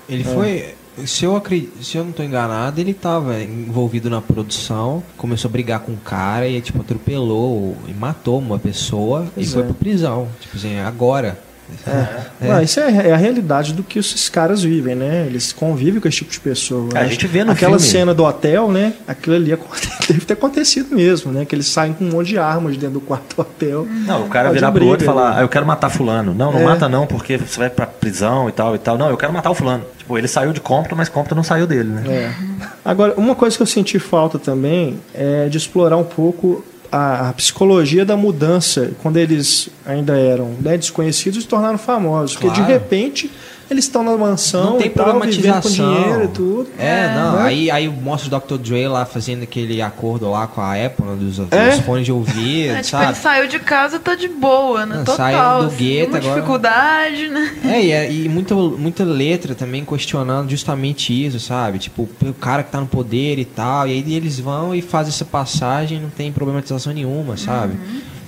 Ele 0.08 0.24
foi. 0.24 0.74
Se 1.06 1.24
eu, 1.24 1.36
acri- 1.38 1.72
se 1.82 1.96
eu 1.98 2.04
não 2.04 2.12
tô 2.12 2.22
enganado, 2.24 2.82
ele 2.82 2.94
tava 2.94 3.40
envolvido 3.42 4.10
na 4.10 4.20
produção, 4.22 5.02
começou 5.16 5.48
a 5.48 5.52
brigar 5.52 5.80
com 5.80 5.94
um 5.94 5.98
cara 5.98 6.46
e 6.46 6.60
tipo, 6.60 6.82
atropelou 6.82 7.78
e 7.88 7.94
matou 7.94 8.38
uma 8.40 8.60
pessoa 8.60 9.28
Pois 9.34 9.48
e 9.48 9.54
foi 9.54 9.62
é. 9.62 9.66
pra 9.66 9.74
prisão. 9.76 10.28
Tipo 10.42 10.58
assim, 10.58 10.78
agora. 10.80 11.40
É. 11.88 12.52
Ah, 12.52 12.64
isso 12.64 12.80
é, 12.80 13.08
é 13.10 13.14
a 13.14 13.18
realidade 13.18 13.74
do 13.74 13.84
que 13.84 14.00
esses 14.00 14.30
caras 14.30 14.64
vivem, 14.64 14.96
né? 14.96 15.26
Eles 15.26 15.52
convivem 15.52 16.00
com 16.00 16.08
esse 16.08 16.18
tipo 16.18 16.32
de 16.32 16.40
pessoa. 16.40 16.90
A 16.96 17.02
né? 17.02 17.08
gente 17.10 17.26
vê 17.28 17.44
no 17.44 17.52
Aquela 17.52 17.78
filme. 17.80 17.92
cena 17.92 18.14
do 18.14 18.24
hotel, 18.24 18.72
né? 18.72 18.94
Aquilo 19.08 19.36
ali 19.36 19.58
deve 20.08 20.22
ter 20.26 20.34
acontecido 20.34 20.96
mesmo, 20.96 21.32
né? 21.32 21.46
Que 21.46 21.56
eles 21.56 21.68
saem 21.68 21.94
com 21.94 22.06
um 22.06 22.10
monte 22.10 22.28
de 22.30 22.38
armas 22.38 22.78
dentro 22.78 22.96
do 22.96 23.02
quarto 23.02 23.36
do 23.36 23.42
hotel. 23.42 23.88
Não, 24.06 24.26
o 24.26 24.30
cara 24.30 24.52
virar 24.52 24.72
pro 24.72 24.86
outro 24.86 25.04
e 25.04 25.06
falar, 25.06 25.32
né? 25.32 25.36
ah, 25.40 25.42
eu 25.42 25.50
quero 25.50 25.66
matar 25.66 25.90
fulano. 25.90 26.34
Não, 26.34 26.52
não 26.52 26.60
É. 26.60 26.64
mata 26.64 26.88
não, 26.90 27.06
porque 27.08 27.38
você 27.38 27.60
vai 27.60 27.70
pra 27.70 27.86
prisão 27.88 28.48
e 28.50 28.52
tal 28.52 28.76
e 28.76 28.80
tal. 28.80 28.98
Não, 28.98 29.10
eu 29.10 29.18
quero 29.18 29.34
matar 29.34 29.50
o 29.50 29.56
fulano. 29.56 29.84
Tipo, 29.98 30.18
ele 30.18 30.28
saiu 30.28 30.54
de 30.54 30.60
Compton, 30.60 30.96
mas 30.96 31.10
Compton 31.10 31.36
não 31.36 31.44
saiu 31.44 31.66
dele, 31.68 31.90
né? 31.90 32.04
É. 32.08 32.32
Agora, 32.84 33.14
uma 33.18 33.36
coisa 33.36 33.56
que 33.56 33.62
eu 33.64 33.68
senti 33.68 34.00
falta 34.00 34.38
também 34.40 35.00
é 35.14 35.48
de 35.50 35.58
explorar 35.58 35.98
um 35.98 36.04
pouco 36.04 36.64
a, 36.92 37.30
a 37.30 37.34
psicologia 37.34 38.04
da 38.06 38.18
mudança 38.18 38.92
quando 39.02 39.18
eles 39.18 39.70
ainda 39.86 40.18
eram 40.18 40.56
né, 40.62 40.78
desconhecidos 40.78 41.44
se 41.44 41.48
tornaram 41.48 41.78
famosos. 41.78 42.36
Porque 42.36 42.50
de 42.50 42.56
Claro. 42.56 42.72
repente 42.72 43.30
eles 43.70 43.86
estão 43.86 44.04
na 44.04 44.18
mansão, 44.18 44.72
Não 44.72 44.78
tem 44.78 44.88
e 44.88 44.90
tal, 44.90 45.06
problematização. 45.06 45.72
dinheiro 45.72 46.24
e 46.24 46.28
tudo. 46.30 46.68
É, 46.78 47.14
não. 47.16 47.36
né? 47.38 47.42
Aí, 47.44 47.70
aí 47.72 47.88
mostra 47.88 48.36
o 48.36 48.40
Dr. 48.40 48.58
Dre 48.58 48.88
lá 48.88 49.06
fazendo 49.06 49.44
aquele 49.44 49.82
acordo 49.82 50.30
lá 50.30 50.48
com 50.48 50.60
a 50.62 50.74
Apple, 50.74 51.06
né, 51.06 51.16
dos, 51.20 51.38
dos 51.38 51.52
É? 51.52 51.72
fones 51.82 52.06
de 52.06 52.12
ouvido, 52.12 52.72
É, 52.74 52.82
tipo, 52.82 52.98
ele 52.98 53.06
sabe? 53.06 53.18
saiu 53.18 53.48
de 53.48 53.60
casa, 53.60 54.00
tá 54.00 54.16
de 54.16 54.28
boa, 54.28 54.86
né? 54.86 54.98
Ah, 55.02 55.04
Total. 55.06 55.16
saiu 55.18 55.60
do 55.62 55.68
assim, 55.68 55.78
gueto 55.78 56.16
agora. 56.18 56.34
dificuldade, 56.36 57.28
né? 57.30 57.58
É, 57.66 57.82
e, 57.84 57.92
é- 57.92 58.12
e 58.12 58.30
muita, 58.30 58.56
muita 58.56 59.04
letra 59.04 59.54
também 59.56 59.86
questionando 59.86 60.50
justamente 60.50 61.14
isso, 61.26 61.40
sabe? 61.40 61.80
Tipo, 61.80 62.08
o 62.22 62.34
cara 62.34 62.64
que 62.64 62.72
tá 62.72 62.80
no 62.80 62.88
poder 62.88 63.38
e 63.40 63.46
tal, 63.46 63.88
e 63.88 63.92
aí 63.92 64.14
eles 64.16 64.40
vão 64.40 64.74
e 64.74 64.82
fazem 64.82 65.10
essa 65.14 65.26
passagem, 65.26 66.00
não 66.00 66.10
tem 66.10 66.32
problematização 66.32 66.94
nenhuma, 66.94 67.38
sabe? 67.38 67.74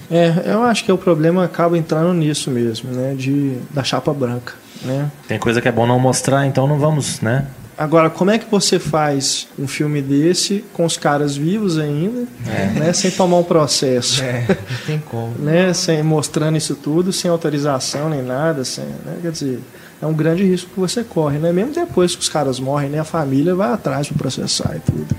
É, 0.09 0.33
eu 0.45 0.63
acho 0.63 0.83
que 0.83 0.91
o 0.91 0.97
problema 0.97 1.45
acaba 1.45 1.77
entrando 1.77 2.13
nisso 2.13 2.51
mesmo, 2.51 2.91
né? 2.91 3.13
De, 3.17 3.53
da 3.69 3.81
chapa 3.83 4.13
branca, 4.13 4.53
né? 4.83 5.09
Tem 5.27 5.37
coisa 5.39 5.61
que 5.61 5.67
é 5.67 5.71
bom 5.71 5.85
não 5.87 5.99
mostrar, 5.99 6.45
então 6.45 6.67
não 6.67 6.77
vamos, 6.77 7.21
né? 7.21 7.45
Agora, 7.77 8.09
como 8.11 8.29
é 8.29 8.37
que 8.37 8.45
você 8.51 8.77
faz 8.77 9.47
um 9.57 9.67
filme 9.67 10.01
desse 10.03 10.63
com 10.73 10.85
os 10.85 10.97
caras 10.97 11.35
vivos 11.35 11.79
ainda, 11.79 12.27
né? 12.75 12.93
Sem 12.93 13.09
tomar 13.09 13.37
um 13.37 13.43
processo, 13.43 14.21
É, 14.23 14.45
não 14.47 14.77
tem 14.85 14.99
como. 14.99 15.33
né? 15.39 15.73
Sem 15.73 16.03
mostrando 16.03 16.57
isso 16.57 16.75
tudo, 16.75 17.11
sem 17.11 17.31
autorização 17.31 18.09
nem 18.09 18.21
nada, 18.21 18.63
sem, 18.63 18.83
né? 18.83 19.17
Quer 19.23 19.31
dizer, 19.31 19.59
é 19.99 20.05
um 20.05 20.13
grande 20.13 20.43
risco 20.43 20.69
que 20.71 20.79
você 20.79 21.03
corre, 21.03 21.39
né? 21.39 21.51
Mesmo 21.51 21.73
depois 21.73 22.15
que 22.15 22.21
os 22.21 22.29
caras 22.29 22.59
morrem, 22.59 22.89
né? 22.89 22.99
A 22.99 23.03
família 23.03 23.55
vai 23.55 23.71
atrás 23.73 24.07
para 24.09 24.17
processar 24.17 24.75
e 24.75 24.79
tudo. 24.79 25.15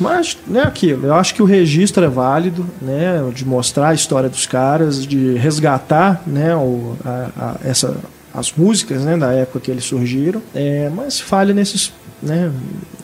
Mas 0.00 0.36
não 0.46 0.60
é 0.60 0.64
aquilo. 0.64 1.06
Eu 1.06 1.14
acho 1.14 1.34
que 1.34 1.42
o 1.42 1.44
registro 1.44 2.02
é 2.04 2.08
válido, 2.08 2.66
né? 2.80 3.22
De 3.34 3.44
mostrar 3.44 3.88
a 3.88 3.94
história 3.94 4.28
dos 4.28 4.46
caras, 4.46 5.06
de 5.06 5.34
resgatar, 5.34 6.22
né? 6.26 6.54
O, 6.56 6.96
a, 7.04 7.28
a- 7.38 7.56
essa, 7.62 7.94
as 8.34 8.52
músicas, 8.52 9.02
né? 9.02 9.16
Da 9.16 9.32
época 9.32 9.60
que 9.60 9.70
eles 9.70 9.84
surgiram. 9.84 10.42
É, 10.54 10.90
mas 10.94 11.20
falha 11.20 11.52
nesses, 11.52 11.92
né? 12.22 12.50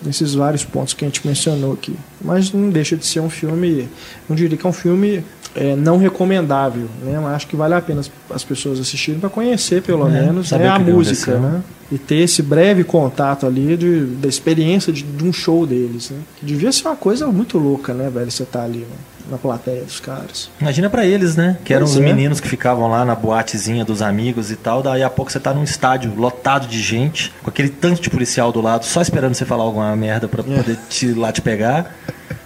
Nesses 0.04 0.34
vários 0.34 0.64
pontos 0.64 0.94
que 0.94 1.04
a 1.04 1.08
gente 1.08 1.26
mencionou 1.26 1.72
aqui. 1.72 1.94
Mas 2.20 2.52
não 2.52 2.70
deixa 2.70 2.96
de 2.96 3.04
ser 3.04 3.20
um 3.20 3.30
filme. 3.30 3.88
Não 4.28 4.34
diria 4.36 4.56
que 4.56 4.66
é 4.66 4.68
um 4.68 4.72
filme 4.72 5.24
é, 5.54 5.74
não 5.74 5.98
recomendável, 5.98 6.88
né? 7.02 7.18
Mas 7.20 7.34
acho 7.34 7.46
que 7.46 7.56
vale 7.56 7.74
a 7.74 7.80
pena 7.80 8.00
as, 8.00 8.10
as 8.30 8.44
pessoas 8.44 8.78
assistirem 8.78 9.20
para 9.20 9.28
conhecer 9.28 9.82
pelo 9.82 10.06
É, 10.08 10.22
menos 10.22 10.50
né, 10.52 10.68
a 10.68 10.78
música, 10.78 11.38
né? 11.38 11.62
E 11.90 11.96
ter 11.96 12.16
esse 12.16 12.42
breve 12.42 12.84
contato 12.84 13.46
ali 13.46 13.76
de, 13.76 14.00
da 14.04 14.28
experiência 14.28 14.92
de, 14.92 15.02
de 15.02 15.24
um 15.24 15.32
show 15.32 15.66
deles, 15.66 16.10
né? 16.10 16.18
Que 16.38 16.46
devia 16.46 16.70
ser 16.70 16.86
uma 16.86 16.96
coisa 16.96 17.26
muito 17.26 17.58
louca, 17.58 17.94
né, 17.94 18.10
velho? 18.10 18.30
Você 18.30 18.44
tá 18.44 18.62
ali 18.62 18.80
né, 18.80 18.86
na 19.30 19.38
plateia 19.38 19.82
dos 19.82 20.00
caras. 20.00 20.50
Imagina 20.60 20.88
pra 20.90 21.04
eles, 21.06 21.36
né? 21.36 21.56
Que 21.64 21.72
eram 21.74 21.86
Pois 21.86 21.96
os 21.96 22.02
é. 22.02 22.04
meninos 22.04 22.40
que 22.40 22.48
ficavam 22.48 22.88
lá 22.88 23.04
na 23.04 23.14
boatezinha 23.14 23.84
dos 23.84 24.02
amigos 24.02 24.50
e 24.50 24.56
tal. 24.56 24.82
Daí 24.82 25.02
a 25.02 25.10
pouco 25.10 25.30
você 25.32 25.38
tá 25.40 25.52
num 25.54 25.62
estádio 25.64 26.14
lotado 26.16 26.66
de 26.66 26.80
gente, 26.80 27.32
com 27.42 27.50
aquele 27.50 27.68
tanto 27.68 28.00
de 28.00 28.10
policial 28.10 28.50
do 28.52 28.60
lado, 28.60 28.84
só 28.84 29.00
esperando 29.00 29.34
você 29.34 29.44
falar 29.44 29.64
alguma 29.64 29.94
merda 29.96 30.26
pra 30.28 30.42
É. 30.42 30.56
poder 30.56 30.78
te, 30.88 31.12
lá 31.14 31.30
te 31.32 31.40
pegar. 31.42 31.94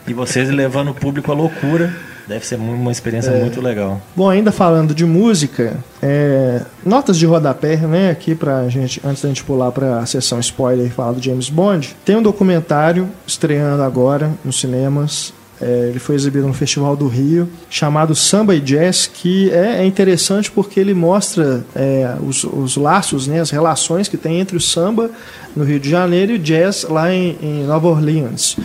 E 0.07 0.13
vocês 0.13 0.51
levando 0.51 0.91
o 0.91 0.95
público 0.95 1.31
à 1.31 1.35
loucura. 1.35 1.93
Deve 2.27 2.47
ser 2.47 2.55
uma 2.55 2.93
experiência 2.93 3.31
É. 3.31 3.41
muito 3.41 3.61
legal. 3.61 4.01
Bom, 4.15 4.31
ainda 4.31 4.53
falando 4.53 4.95
de 4.95 5.05
música, 5.05 5.75
é, 6.01 6.63
notas 6.87 7.19
de 7.19 7.27
rodapé, 7.27 7.77
né, 7.77 8.11
aqui 8.11 8.33
pra 8.33 8.69
gente, 8.69 9.01
antes 9.05 9.23
da 9.23 9.29
gente 9.29 9.43
pular 9.43 9.73
pra 9.73 10.07
sessão 10.07 10.39
spoiler 10.39 10.87
e 10.87 10.91
falar 10.91 11.13
do 11.13 11.23
James 11.23 11.49
Bond, 11.51 11.97
tem 12.05 12.15
um 12.17 12.23
documentário 12.23 13.09
estreando 13.27 13.83
agora 13.83 14.31
nos 14.45 14.59
cinemas. 14.61 15.33
É, 15.63 15.89
ele 15.89 16.01
foi 16.01 16.17
exibido 16.17 16.47
no 16.47 16.53
Festival 16.53 16.97
do 16.97 17.07
Rio, 17.07 17.49
chamado 17.71 18.15
Samba 18.15 18.55
e 18.55 18.61
Jazz, 18.61 19.07
que 19.07 19.51
é, 19.51 19.83
é 19.83 19.87
interessante 19.87 20.51
porque 20.51 20.81
ele 20.81 20.93
mostra 20.93 21.65
é, 21.75 22.17
os, 22.21 22.43
os 22.43 22.77
laços, 22.77 23.29
né, 23.29 23.41
as 23.41 23.51
relações 23.51 24.09
que 24.09 24.17
tem 24.17 24.41
entre 24.41 24.57
o 24.57 24.61
samba 24.61 25.09
no 25.55 25.65
Rio 25.65 25.79
de 25.79 25.89
Janeiro 25.89 26.33
e 26.33 26.35
o 26.35 26.39
jazz 26.39 26.85
lá 26.89 27.13
em, 27.13 27.39
em 27.41 27.65
Nova 27.65 27.87
Orleans. 27.87 28.57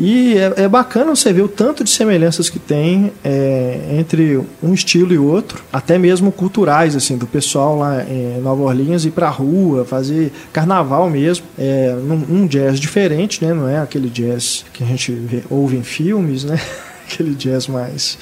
E 0.00 0.38
é, 0.38 0.62
é 0.64 0.68
bacana 0.68 1.14
você 1.16 1.32
ver 1.32 1.42
o 1.42 1.48
tanto 1.48 1.82
de 1.82 1.90
semelhanças 1.90 2.48
que 2.48 2.58
tem 2.60 3.12
é, 3.24 3.96
entre 3.98 4.40
um 4.62 4.72
estilo 4.72 5.12
e 5.12 5.18
outro, 5.18 5.60
até 5.72 5.98
mesmo 5.98 6.30
culturais, 6.30 6.94
assim, 6.94 7.16
do 7.18 7.26
pessoal 7.26 7.76
lá 7.76 8.04
em 8.04 8.40
Nova 8.40 8.62
Orleans 8.62 9.04
ir 9.04 9.10
pra 9.10 9.28
rua, 9.28 9.84
fazer 9.84 10.32
carnaval 10.52 11.10
mesmo, 11.10 11.44
é, 11.58 11.96
num, 12.00 12.16
num 12.16 12.46
jazz 12.46 12.78
diferente, 12.78 13.44
né? 13.44 13.52
Não 13.52 13.68
é 13.68 13.80
aquele 13.80 14.08
jazz 14.08 14.64
que 14.72 14.84
a 14.84 14.86
gente 14.86 15.10
vê- 15.10 15.42
ouve 15.50 15.76
em 15.76 15.82
filmes, 15.82 16.44
né? 16.44 16.60
aquele 17.04 17.34
jazz 17.34 17.66
mais 17.66 18.16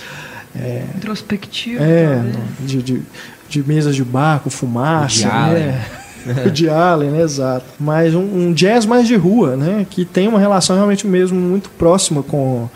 Introspectivo. 0.96 1.82
é, 1.82 2.22
de, 2.60 2.82
de, 2.82 3.02
de 3.48 3.62
mesas 3.68 3.94
de 3.94 4.02
bar 4.02 4.40
com 4.40 4.48
fumaça, 4.48 5.28
Allen. 5.28 5.66
né? 5.66 5.84
o 6.46 6.50
de 6.50 6.68
Allen, 6.68 7.10
né? 7.10 7.22
exato. 7.22 7.66
Mas 7.78 8.14
um, 8.14 8.20
um 8.20 8.52
jazz 8.52 8.86
mais 8.86 9.06
de 9.06 9.16
rua, 9.16 9.56
né? 9.56 9.86
Que 9.88 10.04
tem 10.04 10.28
uma 10.28 10.38
relação 10.38 10.76
realmente 10.76 11.06
mesmo 11.06 11.38
muito 11.38 11.70
próxima 11.70 12.22
com, 12.22 12.68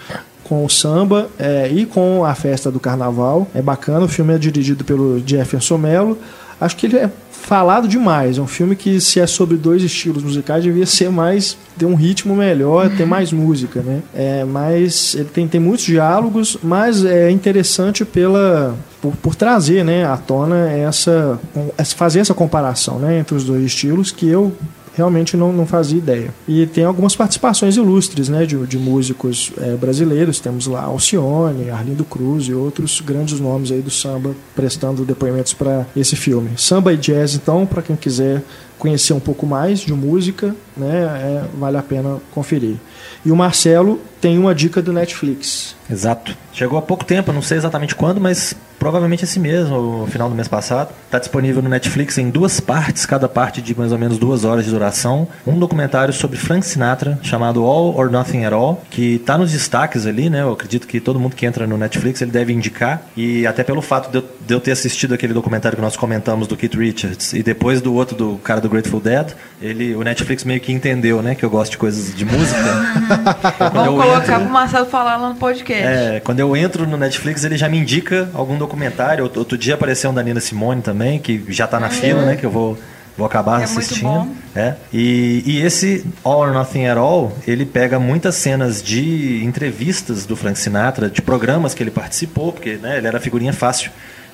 com 0.44 0.64
o 0.64 0.68
samba 0.68 1.28
é, 1.38 1.68
e 1.68 1.86
com 1.86 2.24
a 2.24 2.34
festa 2.34 2.70
do 2.70 2.80
carnaval. 2.80 3.46
É 3.54 3.62
bacana, 3.62 4.04
o 4.04 4.08
filme 4.08 4.34
é 4.34 4.38
dirigido 4.38 4.84
pelo 4.84 5.22
Jefferson 5.24 5.78
Mello. 5.78 6.18
Acho 6.60 6.76
que 6.76 6.86
ele 6.86 6.96
é 6.98 7.10
falado 7.30 7.88
demais. 7.88 8.36
É 8.36 8.40
um 8.42 8.46
filme 8.46 8.76
que, 8.76 9.00
se 9.00 9.18
é 9.18 9.26
sobre 9.26 9.56
dois 9.56 9.82
estilos 9.82 10.22
musicais, 10.22 10.62
devia 10.62 10.84
ser 10.86 11.10
mais. 11.10 11.56
ter 11.78 11.86
um 11.86 11.94
ritmo 11.94 12.36
melhor, 12.36 12.90
ter 12.90 13.06
mais 13.06 13.32
música, 13.32 13.80
né? 13.80 14.02
É, 14.14 14.44
mas 14.44 15.14
ele 15.14 15.24
tem, 15.32 15.48
tem 15.48 15.60
muitos 15.60 15.84
diálogos, 15.86 16.58
mas 16.62 17.04
é 17.04 17.30
interessante 17.30 18.04
pela. 18.04 18.76
Por, 19.00 19.16
por 19.16 19.34
trazer 19.34 19.82
né, 19.82 20.04
à 20.04 20.18
tona 20.18 20.68
essa. 20.70 21.40
essa- 21.78 21.96
fazer 21.96 22.20
essa 22.20 22.34
comparação 22.34 22.98
né, 22.98 23.18
entre 23.18 23.34
os 23.34 23.44
dois 23.44 23.64
estilos 23.64 24.10
que 24.12 24.28
eu 24.28 24.52
realmente 25.00 25.36
não, 25.36 25.52
não 25.52 25.66
fazia 25.66 25.98
ideia. 25.98 26.34
E 26.46 26.66
tem 26.66 26.84
algumas 26.84 27.16
participações 27.16 27.76
ilustres 27.76 28.28
né, 28.28 28.44
de, 28.44 28.56
de 28.66 28.78
músicos 28.78 29.50
eh, 29.58 29.76
brasileiros. 29.80 30.38
Temos 30.40 30.66
lá 30.66 30.82
Alcione, 30.82 31.70
Arlindo 31.70 32.04
Cruz 32.04 32.44
e 32.44 32.54
outros 32.54 33.00
grandes 33.00 33.40
nomes 33.40 33.72
aí 33.72 33.80
do 33.80 33.90
samba 33.90 34.34
prestando 34.54 35.04
depoimentos 35.04 35.54
para 35.54 35.86
esse 35.96 36.16
filme. 36.16 36.50
Samba 36.56 36.92
e 36.92 36.96
jazz, 36.98 37.34
então, 37.34 37.66
para 37.66 37.80
quem 37.80 37.96
quiser 37.96 38.42
conhecer 38.78 39.12
um 39.12 39.20
pouco 39.20 39.46
mais 39.46 39.80
de 39.80 39.92
música, 39.92 40.54
né, 40.76 41.02
é, 41.02 41.44
vale 41.58 41.76
a 41.76 41.82
pena 41.82 42.18
conferir. 42.30 42.76
E 43.24 43.30
o 43.30 43.36
Marcelo 43.36 43.98
tem 44.20 44.38
uma 44.38 44.54
dica 44.54 44.82
do 44.82 44.92
Netflix. 44.92 45.74
Exato. 45.90 46.36
Chegou 46.52 46.78
há 46.78 46.82
pouco 46.82 47.04
tempo, 47.04 47.32
não 47.32 47.42
sei 47.42 47.58
exatamente 47.58 47.94
quando, 47.94 48.20
mas 48.20 48.54
provavelmente 48.78 49.24
esse 49.24 49.38
no 49.38 50.06
final 50.06 50.28
do 50.28 50.34
mês 50.34 50.48
passado. 50.48 50.90
Está 51.06 51.18
disponível 51.18 51.60
no 51.62 51.68
Netflix 51.68 52.16
em 52.18 52.30
duas 52.30 52.60
partes, 52.60 53.04
cada 53.04 53.28
parte 53.28 53.60
de 53.60 53.76
mais 53.76 53.92
ou 53.92 53.98
menos 53.98 54.16
duas 54.18 54.44
horas 54.44 54.64
de 54.64 54.70
duração. 54.70 55.28
Um 55.46 55.58
documentário 55.58 56.12
sobre 56.14 56.38
Frank 56.38 56.64
Sinatra, 56.64 57.18
chamado 57.22 57.62
All 57.64 57.94
or 57.96 58.10
Nothing 58.10 58.44
at 58.46 58.52
All, 58.52 58.82
que 58.90 59.16
está 59.16 59.36
nos 59.36 59.52
destaques 59.52 60.06
ali, 60.06 60.30
né? 60.30 60.40
Eu 60.42 60.52
acredito 60.52 60.86
que 60.86 60.98
todo 61.00 61.20
mundo 61.20 61.36
que 61.36 61.44
entra 61.44 61.66
no 61.66 61.76
Netflix 61.76 62.22
ele 62.22 62.30
deve 62.30 62.52
indicar. 62.52 63.02
E 63.16 63.46
até 63.46 63.62
pelo 63.62 63.82
fato 63.82 64.10
de 64.10 64.18
eu, 64.18 64.24
de 64.46 64.54
eu 64.54 64.60
ter 64.60 64.72
assistido 64.72 65.12
aquele 65.14 65.34
documentário 65.34 65.76
que 65.76 65.82
nós 65.82 65.96
comentamos 65.96 66.46
do 66.48 66.56
Keith 66.56 66.74
Richards 66.74 67.32
e 67.34 67.42
depois 67.42 67.80
do 67.82 67.92
outro 67.94 68.16
do 68.16 68.36
cara 68.42 68.60
do 68.60 68.68
Grateful 68.68 69.00
Dead, 69.00 69.32
ele, 69.60 69.94
o 69.94 70.02
Netflix 70.02 70.42
meio 70.44 70.60
que 70.60 70.72
entendeu, 70.72 71.20
né? 71.22 71.34
Que 71.34 71.44
eu 71.44 71.50
gosto 71.50 71.72
de 71.72 71.78
coisas 71.78 72.14
de 72.14 72.24
música. 72.24 72.60
Vamos 73.72 74.02
colocar 74.02 74.34
entro- 74.34 74.40
pro 74.44 74.50
Marcelo 74.50 74.86
falar 74.86 75.16
lá 75.16 75.28
no 75.28 75.34
podcast. 75.34 75.79
É, 75.80 76.20
quando 76.20 76.40
eu 76.40 76.56
entro 76.56 76.86
no 76.86 76.96
Netflix, 76.96 77.44
ele 77.44 77.56
já 77.56 77.68
me 77.68 77.78
indica 77.78 78.28
algum 78.34 78.56
documentário. 78.56 79.24
Outro, 79.24 79.40
outro 79.40 79.58
dia 79.58 79.74
apareceu 79.74 80.10
um 80.10 80.14
da 80.14 80.22
Nina 80.22 80.40
Simone 80.40 80.82
também, 80.82 81.18
que 81.18 81.44
já 81.48 81.66
tá 81.66 81.78
na 81.80 81.90
fila, 81.90 82.22
né? 82.24 82.36
Que 82.36 82.46
eu 82.46 82.50
vou, 82.50 82.78
vou 83.16 83.26
acabar 83.26 83.60
É 83.60 83.64
assistindo. 83.64 84.28
É. 84.54 84.74
E, 84.92 85.42
e 85.46 85.62
esse 85.62 86.04
All 86.24 86.40
or 86.40 86.52
Nothing 86.52 86.86
at 86.86 86.98
All, 86.98 87.32
ele 87.46 87.64
pega 87.64 87.98
muitas 87.98 88.34
cenas 88.36 88.82
de 88.82 89.44
entrevistas 89.44 90.26
do 90.26 90.36
Frank 90.36 90.58
Sinatra, 90.58 91.08
de 91.08 91.22
programas 91.22 91.74
que 91.74 91.82
ele 91.82 91.90
participou, 91.90 92.52
porque 92.52 92.76
né, 92.76 92.98
ele 92.98 93.06
era 93.06 93.20
figurinha 93.20 93.52
fácil 93.52 93.90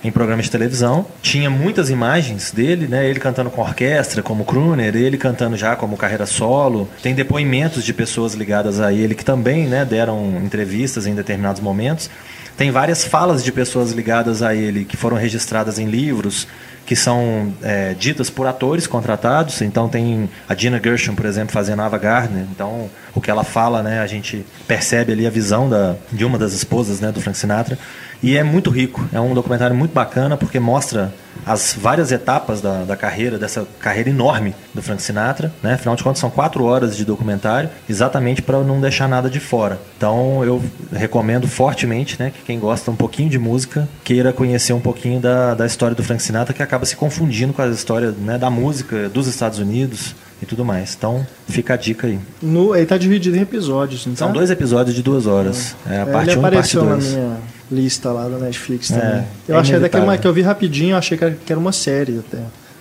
em 0.07 0.13
programas 0.13 0.47
de 0.47 0.51
televisão. 0.51 1.07
Tinha 1.21 1.51
muitas 1.51 1.91
imagens 1.91 2.51
dele, 2.51 2.87
né? 2.87 3.09
Ele 3.09 3.19
cantando 3.19 3.51
com 3.51 3.61
orquestra, 3.61 4.23
como 4.23 4.45
crooner, 4.45 4.95
ele 4.95 5.17
cantando 5.17 5.57
já 5.57 5.75
como 5.77 5.97
carreira 5.97 6.27
solo. 6.27 6.89
Tem 7.03 7.15
depoimentos 7.15 7.85
de 7.85 7.93
pessoas 7.93 8.35
ligadas 8.35 8.81
a 8.81 8.93
ele 8.93 9.15
que 9.15 9.25
também, 9.25 9.67
né, 9.67 9.85
deram 9.85 10.41
entrevistas 10.43 11.07
em 11.07 11.15
determinados 11.15 11.61
momentos. 11.61 12.11
Tem 12.57 12.71
várias 12.71 13.05
falas 13.05 13.45
de 13.45 13.53
pessoas 13.53 13.93
ligadas 13.93 14.43
a 14.43 14.55
ele 14.55 14.85
que 14.85 14.97
foram 14.97 15.17
registradas 15.17 15.79
em 15.79 15.87
livros 15.87 16.49
que 16.87 16.95
são 16.95 17.53
é, 17.63 17.95
ditas 17.95 18.31
por 18.31 18.47
atores 18.47 18.87
contratados. 18.87 19.61
Então 19.61 19.89
tem 19.89 20.31
a 20.49 20.55
Gina 20.55 20.81
Gershon, 20.83 21.15
por 21.15 21.27
exemplo, 21.27 21.53
fazendo 21.53 21.83
Ava 21.83 21.99
Gardner. 21.99 22.47
Então 22.51 22.89
o 23.15 23.21
que 23.21 23.31
ela 23.31 23.43
fala, 23.45 23.83
né, 23.83 24.01
a 24.01 24.07
gente 24.07 24.47
percebe 24.69 25.13
ali 25.13 25.27
a 25.27 25.31
visão 25.31 25.69
da, 25.69 25.97
de 26.13 26.25
uma 26.25 26.39
das 26.39 26.53
esposas, 26.53 27.01
né, 27.01 27.11
do 27.11 27.21
Frank 27.21 27.37
Sinatra. 27.37 27.77
E 28.23 28.37
é 28.37 28.45
muito 28.45 28.71
rico. 28.71 29.07
É 29.13 29.21
um 29.21 29.35
documentário 29.35 29.75
muito 29.75 29.93
bacana 29.93 30.37
porque 30.37 30.61
mostra 30.61 31.13
as 31.47 31.77
várias 31.81 32.11
etapas 32.11 32.61
da, 32.61 32.83
da 32.83 32.97
carreira, 32.97 33.39
dessa 33.39 33.65
carreira 33.79 34.11
enorme 34.11 34.53
do 34.75 34.83
Frank 34.83 35.01
Sinatra, 35.01 35.53
né? 35.63 35.75
Afinal 35.75 35.95
de 35.95 36.03
contas, 36.03 36.19
são 36.19 36.29
quatro 36.29 36.65
horas 36.65 36.97
de 36.97 37.05
documentário, 37.05 37.71
exatamente 37.89 38.43
para 38.43 38.59
não 38.65 38.81
deixar 38.81 39.09
nada 39.09 39.31
de 39.31 39.39
fora. 39.39 39.79
Então, 39.97 40.45
eu 40.45 40.61
recomendo 40.93 41.47
fortemente, 41.47 42.17
né, 42.19 42.33
que 42.35 42.43
quem 42.43 42.59
gosta 42.59 42.91
um 42.91 42.97
pouquinho 42.97 43.31
de 43.31 43.39
música 43.39 43.89
queira 44.03 44.33
conhecer 44.33 44.73
um 44.73 44.81
pouquinho 44.81 45.21
da, 45.21 45.55
da 45.55 45.65
história 45.65 45.95
do 45.95 46.03
Frank 46.03 46.23
Sinatra, 46.23 46.53
que 46.53 46.63
acaba 46.63 46.85
se 46.85 46.97
confundindo 46.97 47.53
com 47.53 47.63
a 47.63 47.69
história 47.69 48.11
né, 48.11 48.37
da 48.39 48.51
música 48.51 49.09
dos 49.09 49.27
Estados 49.29 49.59
Unidos 49.59 50.15
e 50.43 50.47
tudo 50.47 50.65
mais. 50.65 50.95
Então, 50.99 51.25
fica 51.49 51.75
a 51.75 51.77
dica 51.77 52.07
aí. 52.09 52.19
No, 52.43 52.75
ele 52.75 52.87
tá 52.87 52.99
dividido 52.99 53.37
em 53.37 53.41
episódios, 53.43 54.05
não 54.05 54.17
São 54.17 54.29
tá? 54.29 54.35
dois 54.35 54.51
episódios 54.51 54.95
de 54.97 55.03
duas 55.03 55.27
horas. 55.27 55.77
É, 55.89 55.99
a 55.99 56.01
É, 56.01 56.05
parte 56.07 56.31
ele 56.31 56.39
1 56.39 56.43
e 56.43 56.47
a 56.47 56.51
parte 56.51 56.77
apareceu 56.79 56.85
na 56.85 56.95
2. 56.97 57.17
Lista 57.71 58.11
lá 58.13 58.29
da 58.29 58.39
Netflix 58.39 58.91
É, 58.91 58.99
também. 58.99 59.25
eu 59.49 59.57
é 59.57 59.59
achei 59.59 59.75
até 59.77 59.89
que, 59.89 59.97
inevitável. 59.97 60.07
uma, 60.09 60.19
que 60.19 60.27
eu 60.27 60.33
vi 60.33 60.43
rapidinho, 60.43 60.93
eu 60.93 60.97
achei 60.99 61.17
que 61.19 61.25
era, 61.25 61.35
que 61.35 61.53
era 61.53 61.59
uma 61.59 61.73
série 61.73 62.19
até. 62.19 62.39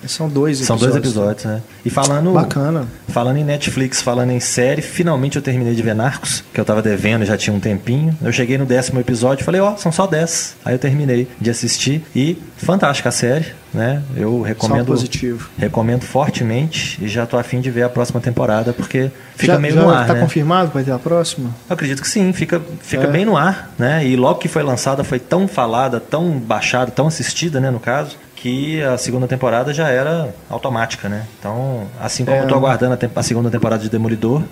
São 0.08 0.28
dois 0.30 0.58
São 0.60 0.76
episódios. 0.76 0.82
dois 0.82 0.96
episódios, 1.06 1.46
né? 1.46 1.62
E 1.86 1.90
falando, 1.90 2.32
Bacana. 2.34 2.86
falando 3.10 3.38
em 3.38 3.44
Netflix, 3.44 4.02
falando 4.02 4.32
em 4.32 4.40
série, 4.40 4.82
finalmente 4.82 5.36
eu 5.36 5.42
terminei 5.42 5.74
de 5.76 5.82
ver 5.82 5.96
Narcos, 5.96 6.44
que 6.54 6.60
eu 6.60 6.66
tava 6.66 6.82
devendo 6.82 7.26
já 7.26 7.38
tinha 7.38 7.56
um 7.56 7.60
tempinho. 7.60 8.18
Eu 8.22 8.32
cheguei 8.32 8.58
no 8.58 8.66
décimo 8.66 9.00
episódio 9.00 9.44
e 9.44 9.46
falei, 9.46 9.62
ó, 9.62 9.76
são 9.78 9.92
só 9.92 10.06
dez. 10.08 10.56
Aí 10.64 10.74
eu 10.76 10.80
terminei 10.80 11.28
de 11.40 11.50
assistir 11.50 12.04
e 12.16 12.38
fantástica 12.58 13.10
a 13.10 13.12
série, 13.12 13.46
né? 13.74 14.02
Eu 14.16 14.42
recomendo 14.42 14.86
positivo. 14.86 15.50
recomendo 15.58 16.04
fortemente 16.04 16.98
e 17.04 17.08
já 17.08 17.26
tô 17.26 17.38
afim 17.38 17.62
de 17.62 17.70
ver 17.70 17.84
a 17.84 17.90
próxima 17.90 18.20
temporada, 18.20 18.74
porque 18.74 19.12
fica 19.36 19.54
já, 19.54 19.60
meio 19.60 19.74
já 19.76 19.82
no 19.82 19.90
ar, 19.90 20.08
tá 20.08 20.14
né? 20.14 20.20
confirmado 20.22 20.70
que 20.70 20.74
vai 20.74 20.84
ter 20.84 20.92
a 20.92 21.00
próxima? 21.00 21.50
Eu 21.70 21.74
acredito 21.74 22.02
que 22.02 22.08
sim, 22.08 22.32
fica, 22.34 22.62
fica 22.82 23.04
É. 23.04 23.08
bem 23.08 23.26
no 23.26 23.38
ar, 23.38 23.72
né? 23.78 24.06
E 24.06 24.16
logo 24.16 24.40
que 24.40 24.48
foi 24.48 24.64
lançada 24.64 25.04
foi 25.04 25.20
tão 25.20 25.48
falada, 25.48 26.00
tão 26.00 26.32
baixada, 26.40 26.92
tão 26.92 27.08
assistida, 27.08 27.60
né, 27.60 27.70
no 27.70 27.80
caso, 27.80 28.18
que 28.46 28.80
a 28.84 28.96
segunda 28.96 29.26
temporada 29.26 29.74
já 29.74 29.90
era 29.90 30.30
automática, 30.48 31.10
né? 31.10 31.24
Então, 31.40 31.88
assim 32.00 32.24
como 32.24 32.38
É. 32.38 32.44
eu 32.44 32.48
tô 32.48 32.54
aguardando 32.54 32.94
a, 32.94 33.20
a 33.20 33.24
segunda 33.24 33.50
temporada 33.50 33.82
de 33.82 33.90
Demolidor, 33.90 34.44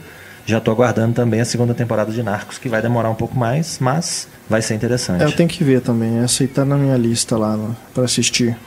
já 0.47 0.59
tô 0.59 0.71
aguardando 0.71 1.13
também 1.13 1.39
a 1.41 1.45
segunda 1.45 1.75
temporada 1.75 2.11
de 2.11 2.23
Narcos, 2.23 2.57
que 2.57 2.67
vai 2.67 2.81
demorar 2.81 3.11
um 3.11 3.13
pouco 3.15 3.37
mais, 3.37 3.77
mas 3.79 4.27
vai 4.49 4.63
ser 4.63 4.73
interessante. 4.73 5.21
É, 5.21 5.25
eu 5.27 5.31
tenho 5.31 5.47
que 5.47 5.63
ver 5.63 5.79
também. 5.81 6.23
Essa 6.23 6.41
aí 6.41 6.47
tá 6.47 6.65
na 6.65 6.75
minha 6.75 6.97
lista 6.97 7.37
lá 7.37 7.55
pra 7.93 8.05
assistir. 8.05 8.57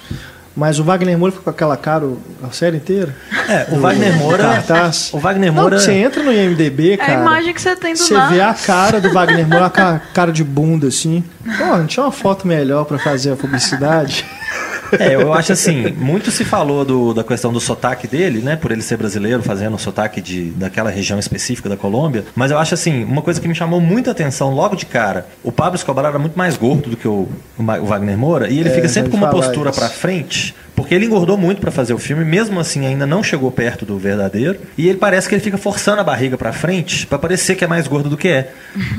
Mas 0.56 0.78
o 0.78 0.84
Wagner 0.84 1.18
Moura 1.18 1.32
ficou 1.32 1.44
com 1.44 1.50
aquela 1.50 1.76
cara 1.76 2.08
a 2.42 2.50
série 2.52 2.76
inteira? 2.76 3.14
É, 3.48 3.66
o 3.74 3.80
Wagner 3.80 4.16
Moura, 4.16 4.42
Cartaz. 4.44 5.10
o 5.12 5.18
Wagner 5.18 5.52
Não, 5.52 5.60
Moura 5.60 5.80
você 5.80 5.92
entra 5.92 6.22
no 6.22 6.32
IMDB, 6.32 6.92
É 6.92 6.96
cara. 6.98 7.18
a 7.18 7.20
imagem 7.20 7.52
que 7.52 7.60
você 7.60 7.74
tem 7.74 7.92
do 7.94 7.98
Você 7.98 8.14
Narcos. 8.14 8.34
vê 8.36 8.40
a 8.42 8.54
cara 8.54 9.00
do 9.00 9.12
Wagner 9.12 9.44
Moura, 9.50 9.66
a 9.66 9.70
ca- 9.70 10.00
cara 10.14 10.30
de 10.32 10.42
bunda 10.44 10.86
assim. 10.86 11.22
Pô, 11.58 11.76
não 11.76 11.86
tinha 11.86 12.04
uma 12.06 12.12
foto 12.12 12.46
melhor 12.46 12.84
pra 12.86 12.96
fazer 12.98 13.32
a 13.32 13.36
publicidade? 13.36 14.24
É, 14.98 15.14
eu 15.14 15.32
acho 15.32 15.52
assim, 15.52 15.90
muito 15.92 16.30
se 16.30 16.44
falou 16.44 16.84
do- 16.84 17.12
da 17.14 17.24
questão 17.24 17.52
do 17.52 17.60
sotaque 17.60 18.06
dele, 18.06 18.40
né? 18.40 18.56
Por 18.56 18.70
ele 18.72 18.82
ser 18.82 18.96
brasileiro, 18.96 19.42
fazendo 19.42 19.74
o 19.74 19.78
sotaque 19.78 20.20
de, 20.20 20.50
daquela 20.50 20.90
região 20.90 21.18
específica 21.18 21.68
da 21.68 21.76
Colômbia. 21.76 22.24
Mas 22.34 22.50
eu 22.50 22.58
acho 22.58 22.74
assim, 22.74 23.04
uma 23.04 23.22
coisa 23.22 23.40
que 23.40 23.48
me 23.48 23.54
chamou 23.54 23.80
muita 23.80 24.10
atenção 24.10 24.50
logo 24.54 24.76
de 24.76 24.86
cara. 24.86 25.26
O 25.42 25.50
Pablo 25.52 25.76
Escobar 25.76 26.04
era 26.06 26.18
muito 26.18 26.36
mais 26.36 26.56
gordo 26.56 26.90
do 26.90 26.96
que 26.96 27.08
o, 27.08 27.28
o 27.58 27.62
Wagner 27.86 28.16
Moura. 28.16 28.48
E 28.48 28.58
ele 28.58 28.68
É, 28.68 28.72
fica 28.72 28.88
sempre 28.88 29.10
com 29.10 29.16
uma 29.16 29.28
postura 29.30 29.72
pra 29.72 29.88
frente. 29.88 30.54
Porque 30.74 30.94
ele 30.94 31.06
engordou 31.06 31.38
muito 31.38 31.58
pra 31.58 31.70
fazer 31.70 31.94
o 31.94 31.98
filme, 31.98 32.22
mesmo 32.22 32.60
assim 32.60 32.84
ainda 32.86 33.06
não 33.06 33.22
chegou 33.22 33.50
perto 33.50 33.86
do 33.86 33.96
verdadeiro. 33.98 34.58
E 34.76 34.86
ele 34.88 34.98
parece 34.98 35.26
que 35.26 35.34
ele 35.34 35.42
fica 35.42 35.56
forçando 35.56 36.02
a 36.02 36.04
barriga 36.04 36.36
pra 36.36 36.52
frente 36.52 37.06
pra 37.06 37.18
parecer 37.18 37.54
que 37.54 37.64
é 37.64 37.66
mais 37.66 37.88
gordo 37.88 38.10
do 38.10 38.16
que 38.16 38.28
é. 38.28 38.52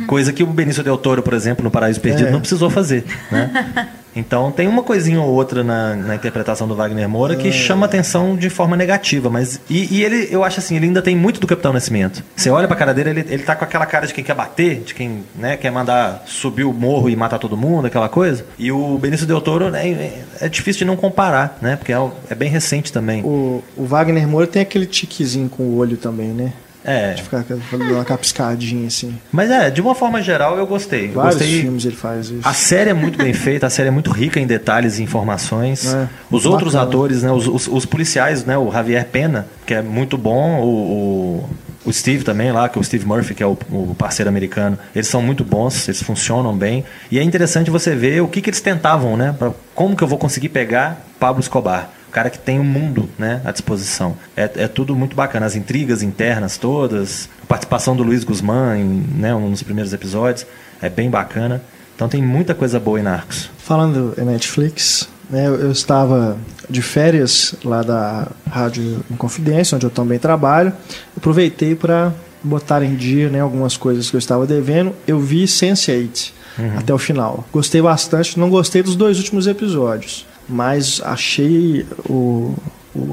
Coisa 0.07 0.33
que 0.33 0.41
o 0.41 0.47
Benício 0.47 0.83
Del 0.83 0.97
Toro, 0.97 1.21
por 1.21 1.35
exemplo, 1.35 1.63
no 1.63 1.69
Paraíso 1.69 2.01
Perdido, 2.01 2.29
É. 2.29 2.31
não 2.31 2.39
precisou 2.39 2.69
fazer, 2.71 3.05
né? 3.31 3.87
Então 4.17 4.51
tem 4.51 4.67
uma 4.67 4.83
coisinha 4.83 5.21
ou 5.21 5.29
outra 5.29 5.63
na, 5.63 5.95
na 5.95 6.15
interpretação 6.15 6.67
do 6.67 6.75
Wagner 6.75 7.07
Moura 7.07 7.35
que 7.35 7.51
chama 7.51 7.85
atenção 7.85 8.35
de 8.35 8.49
forma 8.49 8.75
negativa, 8.75 9.29
mas 9.29 9.59
e, 9.69 9.95
e 9.95 10.03
ele, 10.03 10.27
eu 10.31 10.43
acho 10.43 10.59
assim, 10.59 10.75
ele 10.75 10.87
ainda 10.87 11.01
tem 11.01 11.15
muito 11.15 11.39
do 11.39 11.47
Capitão 11.47 11.71
Nascimento. 11.71 12.23
Você 12.35 12.49
olha 12.49 12.67
pra 12.67 12.75
cara 12.75 12.93
dele, 12.93 13.11
ele, 13.11 13.25
ele 13.29 13.43
tá 13.43 13.55
com 13.55 13.63
aquela 13.63 13.85
cara 13.85 14.07
de 14.07 14.13
quem 14.13 14.23
quer 14.23 14.33
bater, 14.33 14.81
de 14.81 14.93
quem 14.93 15.23
né, 15.35 15.57
quer 15.57 15.71
mandar 15.71 16.23
subir 16.25 16.63
o 16.63 16.73
morro 16.73 17.09
e 17.09 17.15
matar 17.15 17.37
todo 17.37 17.55
mundo, 17.55 17.87
aquela 17.87 18.09
coisa. 18.09 18.45
E 18.57 18.71
o 18.71 18.97
Benício 18.97 19.27
Del 19.27 19.41
Toro 19.41 19.69
né, 19.69 19.87
é, 19.87 20.23
é 20.41 20.49
difícil 20.49 20.79
de 20.79 20.85
não 20.85 20.95
comparar, 20.95 21.57
né? 21.61 21.75
Porque 21.75 21.93
é, 21.93 22.11
é 22.29 22.35
bem 22.35 22.49
recente 22.49 22.91
também. 22.91 23.23
O, 23.23 23.63
o 23.75 23.85
Wagner 23.85 24.27
Moura 24.27 24.47
tem 24.47 24.61
aquele 24.61 24.85
tiquezinho 24.85 25.49
com 25.49 25.63
o 25.63 25.77
olho 25.77 25.97
também, 25.97 26.29
né? 26.29 26.53
É, 26.87 27.13
De 27.15 27.21
ficar 27.23 27.43
dando 27.43 27.93
uma 27.93 28.05
capiscadinha 28.05 28.87
assim. 28.87 29.13
mas 29.31 29.51
é, 29.51 29.69
de 29.69 29.81
uma 29.81 29.93
forma 29.93 30.21
geral 30.21 30.57
eu 30.57 30.65
gostei. 30.65 31.09
Eu 31.09 31.13
Vários 31.15 31.35
gostei 31.35 31.61
filmes 31.61 31.83
ele 31.85 31.95
faz 31.97 32.29
isso. 32.29 32.39
A 32.47 32.53
série 32.53 32.89
é 32.89 32.93
muito 32.93 33.17
bem 33.17 33.33
feita, 33.33 33.67
a 33.67 33.69
série 33.69 33.89
é 33.89 33.91
muito 33.91 34.09
rica 34.09 34.39
em 34.39 34.47
detalhes 34.47 34.97
e 34.97 35.03
informações. 35.03 35.93
É, 35.93 36.07
os 36.31 36.45
outros 36.45 36.73
bacana. 36.73 36.89
atores, 36.89 37.23
né, 37.23 37.31
os, 37.31 37.45
os- 37.47 37.67
os 37.67 37.85
policiais, 37.85 38.45
né, 38.45 38.57
o 38.57 38.71
Javier 38.71 39.05
Pena, 39.05 39.47
que 39.65 39.73
é 39.73 39.81
muito 39.81 40.17
bom, 40.17 40.61
o, 40.61 41.43
o, 41.85 41.89
o 41.89 41.93
Steve 41.93 42.23
também 42.23 42.51
lá, 42.53 42.69
que 42.69 42.77
é 42.77 42.81
o 42.81 42.83
Steve 42.83 43.05
Murphy, 43.05 43.33
que 43.35 43.43
é 43.43 43.45
o, 43.45 43.57
o 43.69 43.93
parceiro 43.97 44.29
americano, 44.29 44.77
eles 44.95 45.07
são 45.07 45.21
muito 45.21 45.43
bons, 45.43 45.87
eles 45.89 46.01
funcionam 46.01 46.55
bem. 46.55 46.85
E 47.11 47.19
é 47.19 47.23
interessante 47.23 47.69
você 47.69 47.93
ver 47.95 48.21
o 48.21 48.27
que, 48.27 48.41
que 48.41 48.49
eles 48.49 48.61
tentavam, 48.61 49.17
né? 49.17 49.35
Pra, 49.37 49.51
como 49.75 49.95
que 49.95 50.03
eu 50.03 50.07
vou 50.07 50.17
conseguir 50.17 50.49
pegar 50.49 51.05
Pablo 51.19 51.41
Escobar? 51.41 51.89
Cara 52.17 52.31
que 52.31 52.39
tem 52.39 52.59
o 52.59 52.63
mundo 52.63 53.07
né, 53.15 53.43
à 53.45 53.51
disposição. 53.51 54.17
É, 54.35 54.49
é 54.55 54.67
tudo 54.67 54.95
muito 54.95 55.15
bacana. 55.15 55.45
As 55.45 55.55
intrigas 55.55 56.01
internas 56.01 56.57
todas, 56.57 57.29
a 57.43 57.45
participação 57.45 57.95
do 57.95 58.01
Luiz 58.01 58.23
Guzmán 58.23 58.75
em 58.75 59.05
né, 59.19 59.35
um 59.35 59.51
dos 59.51 59.61
primeiros 59.61 59.93
episódios, 59.93 60.43
é 60.81 60.89
bem 60.89 61.11
bacana. 61.11 61.61
Então 61.95 62.09
tem 62.09 62.19
muita 62.19 62.55
coisa 62.55 62.79
boa 62.79 62.99
em 62.99 63.03
Narcos. 63.03 63.51
Falando 63.59 64.15
em 64.17 64.25
Netflix, 64.25 65.07
né, 65.29 65.45
eu, 65.45 65.71
estava 65.71 66.39
de 66.67 66.81
férias 66.81 67.53
lá 67.63 67.83
da 67.83 68.27
Rádio 68.49 69.05
Inconfidência, 69.11 69.75
onde 69.75 69.85
eu 69.85 69.91
também 69.91 70.17
trabalho. 70.17 70.73
Aproveitei 71.15 71.75
para 71.75 72.11
botar 72.43 72.81
em 72.81 72.95
dia 72.95 73.29
né, 73.29 73.41
algumas 73.41 73.77
coisas 73.77 74.09
que 74.09 74.15
eu 74.15 74.19
estava 74.19 74.47
devendo. 74.47 74.91
Eu 75.05 75.19
vi 75.19 75.43
Sense8 75.43 76.31
até 76.79 76.91
o 76.91 76.97
final. 76.97 77.45
Gostei 77.53 77.79
bastante. 77.79 78.39
Não 78.39 78.49
gostei 78.49 78.81
dos 78.81 78.95
dois 78.95 79.19
últimos 79.19 79.45
episódios, 79.45 80.25
mas 80.49 81.01
achei 81.03 81.85
o, 82.09 82.53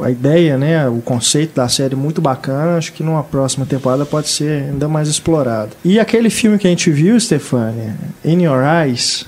a 0.02 0.10
ideia, 0.10 0.56
né, 0.56 0.88
o 0.88 1.00
conceito 1.00 1.54
da 1.56 1.68
série 1.68 1.94
muito 1.94 2.20
bacana. 2.20 2.76
Acho 2.78 2.92
que 2.92 3.02
numa 3.02 3.22
próxima 3.22 3.66
temporada 3.66 4.04
pode 4.06 4.28
ser 4.28 4.64
ainda 4.70 4.88
mais 4.88 5.08
explorado. 5.08 5.70
E 5.84 5.98
aquele 6.00 6.30
filme 6.30 6.58
que 6.58 6.66
a 6.66 6.70
gente 6.70 6.90
viu, 6.90 7.18
Stefania, 7.20 7.94
In 8.24 8.42
Your 8.42 8.62
Eyes, 8.64 9.26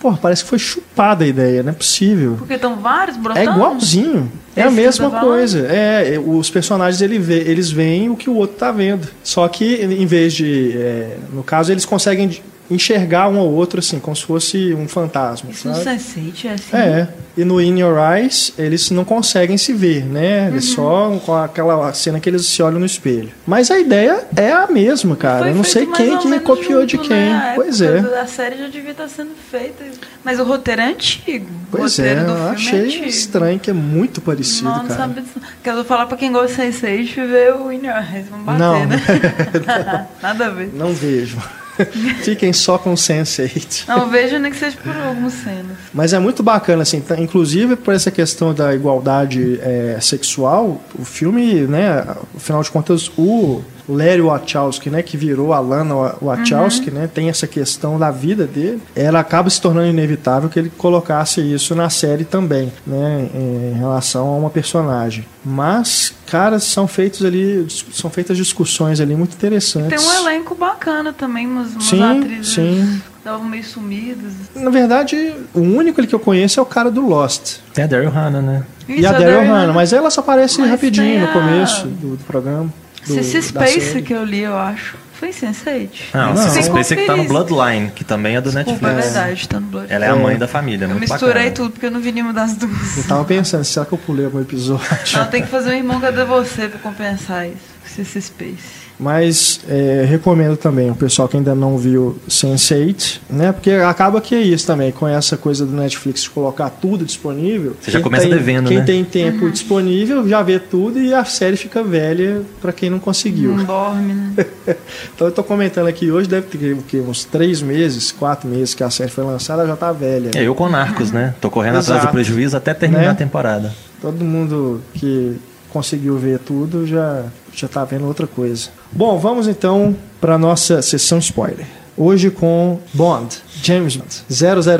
pô, 0.00 0.12
parece 0.14 0.42
que 0.42 0.50
foi 0.50 0.58
chupada 0.58 1.24
a 1.24 1.26
ideia, 1.28 1.62
não 1.62 1.70
é 1.70 1.74
possível. 1.74 2.34
Porque 2.38 2.54
estão 2.54 2.76
vários 2.76 3.16
brotando. 3.16 3.48
É 3.48 3.52
igualzinho. 3.52 4.32
É 4.56 4.62
a 4.62 4.66
Esse 4.66 4.74
que 4.76 4.82
mesma 4.82 5.10
tá 5.10 5.20
coisa. 5.20 5.66
É, 5.66 6.14
é, 6.14 6.18
os 6.20 6.48
personagens 6.48 7.02
ele 7.02 7.18
vê- 7.18 7.40
eles 7.42 7.72
veem 7.72 8.08
o 8.08 8.14
que 8.16 8.30
o 8.30 8.36
outro 8.36 8.56
tá 8.56 8.70
vendo. 8.70 9.08
Só 9.24 9.48
que 9.48 9.74
em 9.82 10.06
vez 10.06 10.32
de, 10.32 10.72
é, 10.76 11.16
no 11.32 11.42
caso, 11.42 11.72
eles 11.72 11.84
conseguem 11.84 12.40
enxergar 12.70 13.28
um 13.28 13.38
ao 13.38 13.46
outro 13.50 13.78
assim, 13.80 13.98
como 13.98 14.16
se 14.16 14.24
fosse 14.24 14.74
um 14.74 14.88
fantasma. 14.88 15.50
Isso 15.50 15.68
no 15.68 15.74
sabe? 15.74 15.98
Sense8 15.98 16.44
é 16.46 16.52
assim. 16.52 16.76
É. 16.76 17.08
E 17.36 17.44
no 17.44 17.60
In 17.60 17.80
Your 17.80 17.96
Eyes, 17.98 18.52
eles 18.56 18.90
não 18.90 19.04
conseguem 19.04 19.58
se 19.58 19.72
ver, 19.72 20.04
né? 20.04 20.46
Eles 20.48 20.68
Uhum. 20.70 20.74
só 20.76 21.20
com 21.26 21.34
aquela 21.34 21.92
cena 21.92 22.20
que 22.20 22.28
eles 22.28 22.46
se 22.46 22.62
olham 22.62 22.78
no 22.78 22.86
espelho. 22.86 23.30
Mas 23.44 23.70
a 23.72 23.78
ideia 23.78 24.24
é 24.36 24.52
a 24.52 24.66
mesma, 24.68 25.16
cara. 25.16 25.48
Eu 25.48 25.54
não 25.56 25.64
sei 25.64 25.84
quem 25.86 26.16
que 26.18 26.40
copiou 26.40 26.86
de 26.86 26.92
junto, 26.96 27.08
quem. 27.08 27.16
né? 27.18 27.52
Pois 27.56 27.80
é. 27.80 27.98
A 28.20 28.26
série 28.26 28.56
já 28.56 28.68
devia 28.68 28.92
estar 28.92 29.08
sendo 29.08 29.32
feita. 29.50 29.84
Mas 30.24 30.38
o 30.38 30.44
roteiro 30.44 30.80
é 30.80 30.86
antigo. 30.90 31.46
o 31.72 31.76
Pois 31.76 31.98
é, 31.98 32.14
eu 32.14 32.36
é 32.46 32.50
achei 32.50 32.84
antigo. 32.86 33.04
estranho 33.06 33.58
que 33.58 33.68
é 33.70 33.74
muito 33.74 34.20
parecido, 34.20 34.68
Não, 34.70 34.76
não 34.78 34.86
cara. 34.86 35.00
sabe 35.00 35.20
disso. 35.20 35.34
Quero 35.62 35.84
falar 35.84 36.06
pra 36.06 36.16
quem 36.16 36.30
gosta 36.32 36.64
de 36.64 36.72
Sense8 36.72 37.14
ver 37.26 37.54
o 37.56 37.72
In 37.72 37.84
Your 37.84 37.96
Eyes. 38.14 38.26
Vamos 38.30 38.46
bater, 38.46 38.58
Não. 38.60 38.86
né? 38.86 39.02
Nada 40.22 40.46
a 40.46 40.50
ver. 40.50 40.70
Não 40.72 40.92
vejo. 40.92 41.36
Fiquem 42.22 42.52
só 42.52 42.78
com 42.78 42.94
Sense8. 42.94 43.84
Não, 43.88 44.08
vejo 44.08 44.38
nem 44.38 44.50
que 44.50 44.58
seja 44.58 44.76
por 44.82 44.94
algumas 44.96 45.32
cenas. 45.34 45.76
Mas 45.92 46.12
é 46.12 46.18
muito 46.18 46.42
bacana, 46.42 46.82
assim, 46.82 47.00
tá- 47.00 47.18
inclusive 47.18 47.76
por 47.76 47.94
essa 47.94 48.10
questão 48.10 48.54
da 48.54 48.74
igualdade 48.74 49.58
é, 49.62 49.98
sexual, 50.00 50.82
o 50.98 51.04
filme, 51.04 51.62
né, 51.62 52.04
afinal 52.36 52.62
de 52.62 52.70
contas, 52.70 53.10
o 53.16 53.62
Larry 53.88 54.20
Wachowski, 54.22 54.88
né, 54.90 55.02
que 55.02 55.16
virou 55.16 55.52
a 55.52 55.58
Lana 55.60 55.94
Wachowski, 56.20 56.90
né, 56.90 57.08
tem 57.12 57.28
essa 57.28 57.46
questão 57.46 57.98
da 57.98 58.10
vida 58.10 58.46
dele, 58.46 58.80
ela 58.96 59.20
acaba 59.20 59.50
se 59.50 59.60
tornando 59.60 59.88
inevitável 59.88 60.48
que 60.48 60.58
ele 60.58 60.70
colocasse 60.76 61.40
isso 61.40 61.74
na 61.74 61.90
série 61.90 62.24
também, 62.24 62.72
né, 62.86 63.28
em 63.34 63.74
relação 63.78 64.26
a 64.28 64.36
uma 64.36 64.50
personagem. 64.50 65.24
Mas, 65.44 66.14
cara, 66.26 66.58
são 66.58 66.86
feitos 66.88 67.24
ali, 67.24 67.66
são 67.92 68.08
feitas 68.10 68.36
discussões 68.36 69.00
ali 69.00 69.14
muito 69.14 69.34
interessantes. 69.34 70.02
Tem 70.02 70.10
um 70.10 70.14
elenco 70.26 70.54
bacana 70.54 71.12
também, 71.12 71.46
umas, 71.46 71.72
umas 71.72 71.84
Sim, 71.84 72.02
atrizes 72.02 72.54
sim. 72.54 73.02
estavam 73.18 73.44
meio 73.44 73.64
sumidos. 73.64 74.32
Na 74.54 74.70
verdade, 74.70 75.34
o 75.52 75.60
único 75.60 76.04
que 76.06 76.14
eu 76.14 76.20
conheço 76.20 76.58
é 76.58 76.62
o 76.62 76.66
cara 76.66 76.90
do 76.90 77.06
Lost. 77.06 77.58
Tem 77.74 77.84
a 77.84 77.86
Daryl 77.86 78.10
Hannah, 78.10 78.40
né? 78.40 78.62
e 78.88 79.00
Isso, 79.00 79.08
a 79.08 79.12
Daryl 79.12 79.40
Hannah, 79.40 79.72
mas 79.72 79.92
ela 79.92 80.10
só 80.10 80.20
aparece 80.20 80.60
Mas 80.60 80.70
rapidinho 80.70 81.06
tem 81.12 81.20
no 81.20 81.26
a- 81.28 81.32
começo 81.32 81.86
do, 81.86 82.16
do 82.16 82.24
programa. 82.24 82.72
Do, 83.06 83.14
Sissy 83.14 83.42
Space 83.42 84.02
que 84.02 84.12
eu 84.14 84.24
li, 84.24 84.40
eu 84.40 84.56
acho. 84.56 84.96
Foi 85.14 85.28
Sense8. 85.30 85.88
Não, 86.12 86.34
Não. 86.34 86.36
Sissy 86.42 86.64
Space 86.64 86.92
é 86.94 86.96
que 86.96 87.06
tá 87.06 87.16
no. 87.16 87.24
Bloodline, 87.24 87.90
que 87.90 88.02
também 88.04 88.36
é 88.36 88.40
do 88.40 88.50
Desculpa, 88.50 88.88
é 88.88 88.94
Netflix. 88.94 89.14
verdade, 89.14 89.48
tá 89.48 89.60
no 89.60 89.66
Blood. 89.68 89.86
Ela 89.92 90.04
é 90.06 90.08
a 90.08 90.16
mãe 90.16 90.36
da 90.36 90.48
família, 90.48 90.84
Eu 90.86 90.88
muito 90.90 91.00
misturei 91.00 91.34
bacana. 91.34 91.50
tudo 91.52 91.70
porque 91.70 91.86
eu 91.86 91.90
não 91.90 92.00
vi 92.00 92.12
nenhuma 92.12 92.32
das 92.32 92.56
duas. 92.56 92.96
Eu 92.96 93.04
tava 93.04 93.24
pensando, 93.24 93.64
será 93.64 93.86
que 93.86 93.92
eu 93.92 93.98
pulei 93.98 94.24
algum 94.26 94.40
episódio? 94.40 94.86
Não, 95.16 95.26
tem 95.26 95.42
que 95.42 95.48
fazer 95.48 95.70
um 95.70 95.74
irmão 95.74 96.00
cadê 96.00 96.24
você 96.24 96.68
pra 96.68 96.78
compensar 96.80 97.46
isso. 97.46 97.56
Sissy 97.86 98.20
Space. 98.22 98.83
Mas 98.98 99.60
é, 99.68 100.04
recomendo 100.08 100.56
também 100.56 100.90
o 100.90 100.94
pessoal 100.94 101.26
que 101.28 101.36
ainda 101.36 101.54
não 101.54 101.76
viu 101.76 102.16
Sense8, 102.28 103.18
né? 103.28 103.52
Porque 103.52 103.70
acaba 103.72 104.20
que 104.20 104.34
é 104.34 104.40
isso 104.40 104.66
também, 104.66 104.92
com 104.92 105.06
essa 105.08 105.36
coisa 105.36 105.66
do 105.66 105.72
Netflix 105.72 106.22
de 106.22 106.30
colocar 106.30 106.70
tudo 106.70 107.04
disponível. 107.04 107.76
Você 107.80 107.90
já 107.90 107.98
quem 107.98 108.04
começa 108.04 108.24
tem, 108.28 108.32
devendo, 108.32 108.68
Quem 108.68 108.78
né? 108.78 108.84
tem 108.84 109.04
tempo 109.04 109.50
disponível 109.50 110.28
já 110.28 110.42
vê 110.42 110.58
tudo 110.60 111.00
e 111.00 111.12
a 111.12 111.24
série 111.24 111.56
fica 111.56 111.82
velha 111.82 112.42
pra 112.62 112.72
quem 112.72 112.88
não 112.88 112.98
conseguiu. 113.00 113.56
Não 113.56 113.64
dorme, 113.64 114.12
né? 114.12 114.46
Então 115.14 115.26
eu 115.28 115.32
tô 115.32 115.42
comentando 115.44 115.86
aqui 115.86 116.10
hoje, 116.10 116.28
deve 116.28 116.46
ter 116.46 116.72
o 116.72 116.82
quê? 116.82 116.98
uns 116.98 117.24
três 117.24 117.60
meses, 117.60 118.10
quatro 118.12 118.48
meses 118.48 118.74
que 118.74 118.82
a 118.82 118.90
série 118.90 119.10
foi 119.10 119.22
lançada, 119.24 119.62
ela 119.62 119.70
já 119.70 119.76
tá 119.76 119.92
velha. 119.92 120.30
É, 120.34 120.42
eu 120.42 120.54
com 120.54 120.68
Narcos, 120.68 121.10
né? 121.12 121.34
Tô 121.40 121.50
correndo 121.50 121.78
atrás 121.78 121.88
Exato. 122.00 122.06
do 122.06 122.10
prejuízo 122.12 122.56
até 122.56 122.72
terminar 122.72 123.02
Né? 123.02 123.08
a 123.10 123.14
temporada. 123.14 123.72
Todo 124.00 124.24
mundo 124.24 124.80
que 124.94 125.36
conseguiu 125.70 126.16
ver 126.16 126.38
tudo 126.38 126.86
já 126.86 127.24
já 127.60 127.68
tá 127.68 127.84
vendo 127.84 128.06
outra 128.06 128.26
coisa. 128.26 128.68
Bom, 128.92 129.18
vamos 129.18 129.48
então 129.48 129.96
para 130.20 130.38
nossa 130.38 130.82
sessão 130.82 131.18
spoiler. 131.18 131.66
Hoje 131.96 132.30
com 132.30 132.80
Bond, 132.92 133.36
James 133.62 133.96
Bond, 133.96 134.24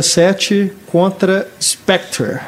007 0.02 0.72
contra 0.86 1.48
Spectre. 1.60 2.40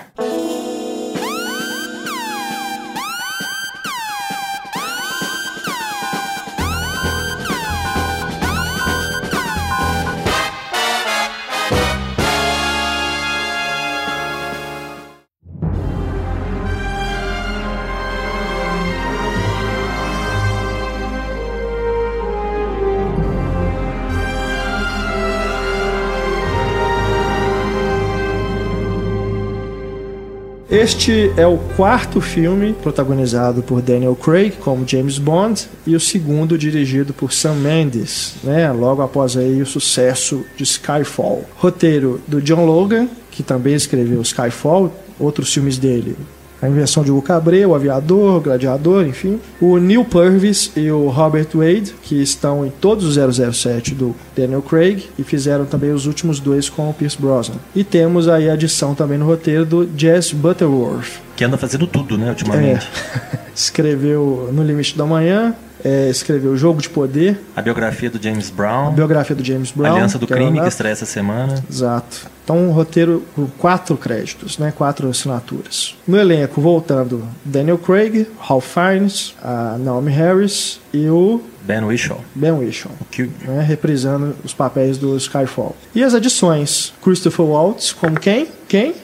Este 30.86 31.32
é 31.36 31.44
o 31.44 31.58
quarto 31.76 32.20
filme 32.20 32.72
protagonizado 32.72 33.60
por 33.60 33.82
Daniel 33.82 34.14
Craig 34.14 34.52
como 34.52 34.86
James 34.86 35.18
Bond 35.18 35.66
e 35.84 35.96
o 35.96 36.00
segundo 36.00 36.56
dirigido 36.56 37.12
por 37.12 37.32
Sam 37.32 37.54
Mendes, 37.54 38.36
né, 38.44 38.70
logo 38.70 39.02
após 39.02 39.36
aí 39.36 39.60
o 39.60 39.66
sucesso 39.66 40.44
de 40.56 40.62
Skyfall. 40.62 41.44
Roteiro 41.56 42.20
do 42.28 42.40
John 42.40 42.64
Logan, 42.64 43.08
que 43.32 43.42
também 43.42 43.74
escreveu 43.74 44.22
Skyfall, 44.22 44.94
outros 45.18 45.52
filmes 45.52 45.76
dele. 45.76 46.16
A 46.60 46.68
Invenção 46.68 47.04
de 47.04 47.10
Hugo 47.10 47.22
Cabret, 47.22 47.66
O 47.66 47.74
Aviador, 47.74 48.36
O 48.36 48.40
Gladiador, 48.40 49.06
enfim. 49.06 49.38
O 49.60 49.78
Neil 49.78 50.04
Purvis 50.04 50.70
e 50.76 50.90
o 50.90 51.08
Robert 51.08 51.48
Wade, 51.54 51.94
que 52.02 52.22
estão 52.22 52.64
em 52.64 52.70
todos 52.70 53.04
os 53.04 53.16
007 53.54 53.94
do 53.94 54.14
Daniel 54.34 54.62
Craig 54.62 55.04
e 55.18 55.22
fizeram 55.22 55.66
também 55.66 55.92
os 55.92 56.06
últimos 56.06 56.40
dois 56.40 56.68
com 56.68 56.88
o 56.88 56.94
Pierce 56.94 57.20
Brosnan. 57.20 57.56
E 57.74 57.84
temos 57.84 58.28
aí 58.28 58.48
a 58.48 58.54
adição 58.54 58.94
também 58.94 59.18
no 59.18 59.26
roteiro 59.26 59.64
do 59.64 59.88
Jess 59.96 60.32
Butterworth, 60.32 61.20
Que 61.36 61.44
anda 61.44 61.58
fazendo 61.58 61.86
tudo, 61.86 62.16
né, 62.16 62.30
ultimamente. 62.30 62.88
escreveu 63.54 64.50
No 64.52 64.62
Limite 64.62 64.96
da 64.96 65.04
Manhã, 65.04 65.54
é, 65.86 66.10
escreveu 66.10 66.56
Jogo 66.56 66.82
de 66.82 66.90
Poder, 66.90 67.38
A 67.54 67.62
biografia 67.62 68.10
do 68.10 68.20
James 68.20 68.50
a 68.50 68.52
Brown, 68.52 68.92
biografia 68.92 69.36
do 69.36 69.44
James 69.44 69.70
Brown. 69.70 69.94
Aliança 69.94 70.18
do 70.18 70.26
que 70.26 70.34
Crime, 70.34 70.60
que 70.60 70.66
estreia 70.66 70.92
essa 70.92 71.06
semana. 71.06 71.62
Exato. 71.70 72.26
Então, 72.42 72.58
um 72.58 72.72
roteiro 72.72 73.24
com 73.36 73.46
quatro 73.46 73.96
créditos, 73.96 74.58
né? 74.58 74.72
quatro 74.76 75.08
assinaturas. 75.08 75.94
No 76.06 76.16
elenco, 76.18 76.60
voltando, 76.60 77.24
Daniel 77.44 77.78
Craig, 77.78 78.26
Ralph 78.40 78.66
Fiennes, 78.66 79.34
a 79.40 79.76
Naomi 79.78 80.10
Harris 80.10 80.80
e 80.92 81.08
o 81.08 81.40
Ben 81.62 81.82
Whishaw. 81.84 82.20
Ben 82.34 82.52
Whishaw, 82.52 82.92
Que 83.10 83.30
né? 83.44 83.62
reprisando 83.62 84.34
os 84.44 84.54
papéis 84.54 84.98
do 84.98 85.16
Skyfall. 85.16 85.74
E 85.94 86.02
as 86.02 86.14
adições, 86.14 86.92
Christopher 87.02 87.46
Waltz 87.46 87.92
como 87.92 88.18
quem? 88.18 88.48
Quem? 88.68 88.94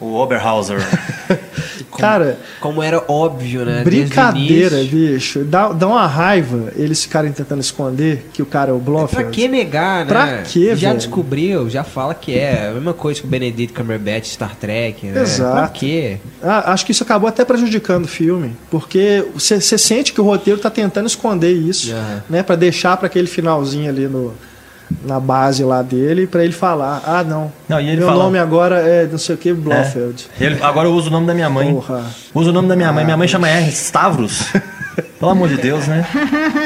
o 0.00 0.14
Oberhauser. 0.14 0.78
Cara, 2.00 2.38
Como 2.60 2.82
era 2.82 3.02
óbvio, 3.08 3.64
né? 3.64 3.82
brincadeira, 3.84 4.76
bicho. 4.84 5.44
Dá, 5.44 5.72
dá 5.72 5.86
uma 5.86 6.06
raiva 6.06 6.72
eles 6.76 7.02
ficarem 7.02 7.32
tentando 7.32 7.60
esconder 7.60 8.26
que 8.32 8.42
o 8.42 8.46
cara 8.46 8.70
é 8.70 8.74
o 8.74 8.78
Blofeld. 8.78 9.24
Pra 9.24 9.30
que 9.32 9.48
negar, 9.48 10.04
né? 10.04 10.08
Pra 10.08 10.42
quê, 10.42 10.74
Já 10.76 10.88
velho? 10.88 10.98
descobriu, 10.98 11.68
já 11.70 11.84
fala 11.84 12.14
que 12.14 12.38
é. 12.38 12.68
A 12.68 12.72
mesma 12.74 12.92
coisa 12.94 13.20
que 13.20 13.26
o 13.26 13.30
Benedict 13.30 13.72
Cumberbatch 13.74 14.26
Star 14.26 14.54
Trek, 14.56 15.06
né? 15.06 15.22
Exato. 15.22 15.52
Pra 15.56 15.68
quê? 15.68 16.18
Ah, 16.42 16.72
acho 16.72 16.84
que 16.84 16.92
isso 16.92 17.02
acabou 17.02 17.28
até 17.28 17.44
prejudicando 17.44 18.04
o 18.04 18.08
filme, 18.08 18.56
porque 18.70 19.24
você 19.34 19.60
sente 19.60 20.12
que 20.12 20.20
o 20.20 20.24
roteiro 20.24 20.60
tá 20.60 20.70
tentando 20.70 21.06
esconder 21.06 21.52
isso, 21.52 21.92
Aham. 21.92 22.22
né, 22.28 22.42
para 22.42 22.56
deixar 22.56 22.96
para 22.96 23.06
aquele 23.06 23.26
finalzinho 23.26 23.88
ali 23.90 24.06
no 24.06 24.32
na 25.04 25.18
base 25.20 25.64
lá 25.64 25.82
dele 25.82 26.26
para 26.26 26.44
ele 26.44 26.52
falar: 26.52 27.02
"Ah, 27.06 27.24
não. 27.24 27.52
Não, 27.68 27.80
e 27.80 27.88
ele 27.88 27.98
meu 27.98 28.06
fala- 28.08 28.24
nome 28.24 28.38
agora 28.38 28.76
é 28.78 29.06
não 29.10 29.18
sei 29.18 29.34
o 29.34 29.38
que 29.38 29.52
Blofeld". 29.52 30.28
É. 30.40 30.44
Ele- 30.44 30.62
agora 30.62 30.88
eu 30.88 30.92
uso 30.94 31.08
o 31.08 31.12
nome 31.12 31.26
da 31.26 31.34
minha 31.34 31.50
mãe. 31.50 31.72
Porra. 31.72 32.02
Uso 32.34 32.50
o 32.50 32.52
nome 32.52 32.68
da 32.68 32.76
minha 32.76 32.92
mãe. 32.92 33.04
Minha 33.04 33.16
mãe 33.16 33.28
chama 33.28 33.48
R. 33.48 33.70
Stavros. 33.72 34.46
Pelo 35.18 35.30
amor 35.30 35.48
de 35.48 35.56
Deus, 35.56 35.86
né? 35.86 36.06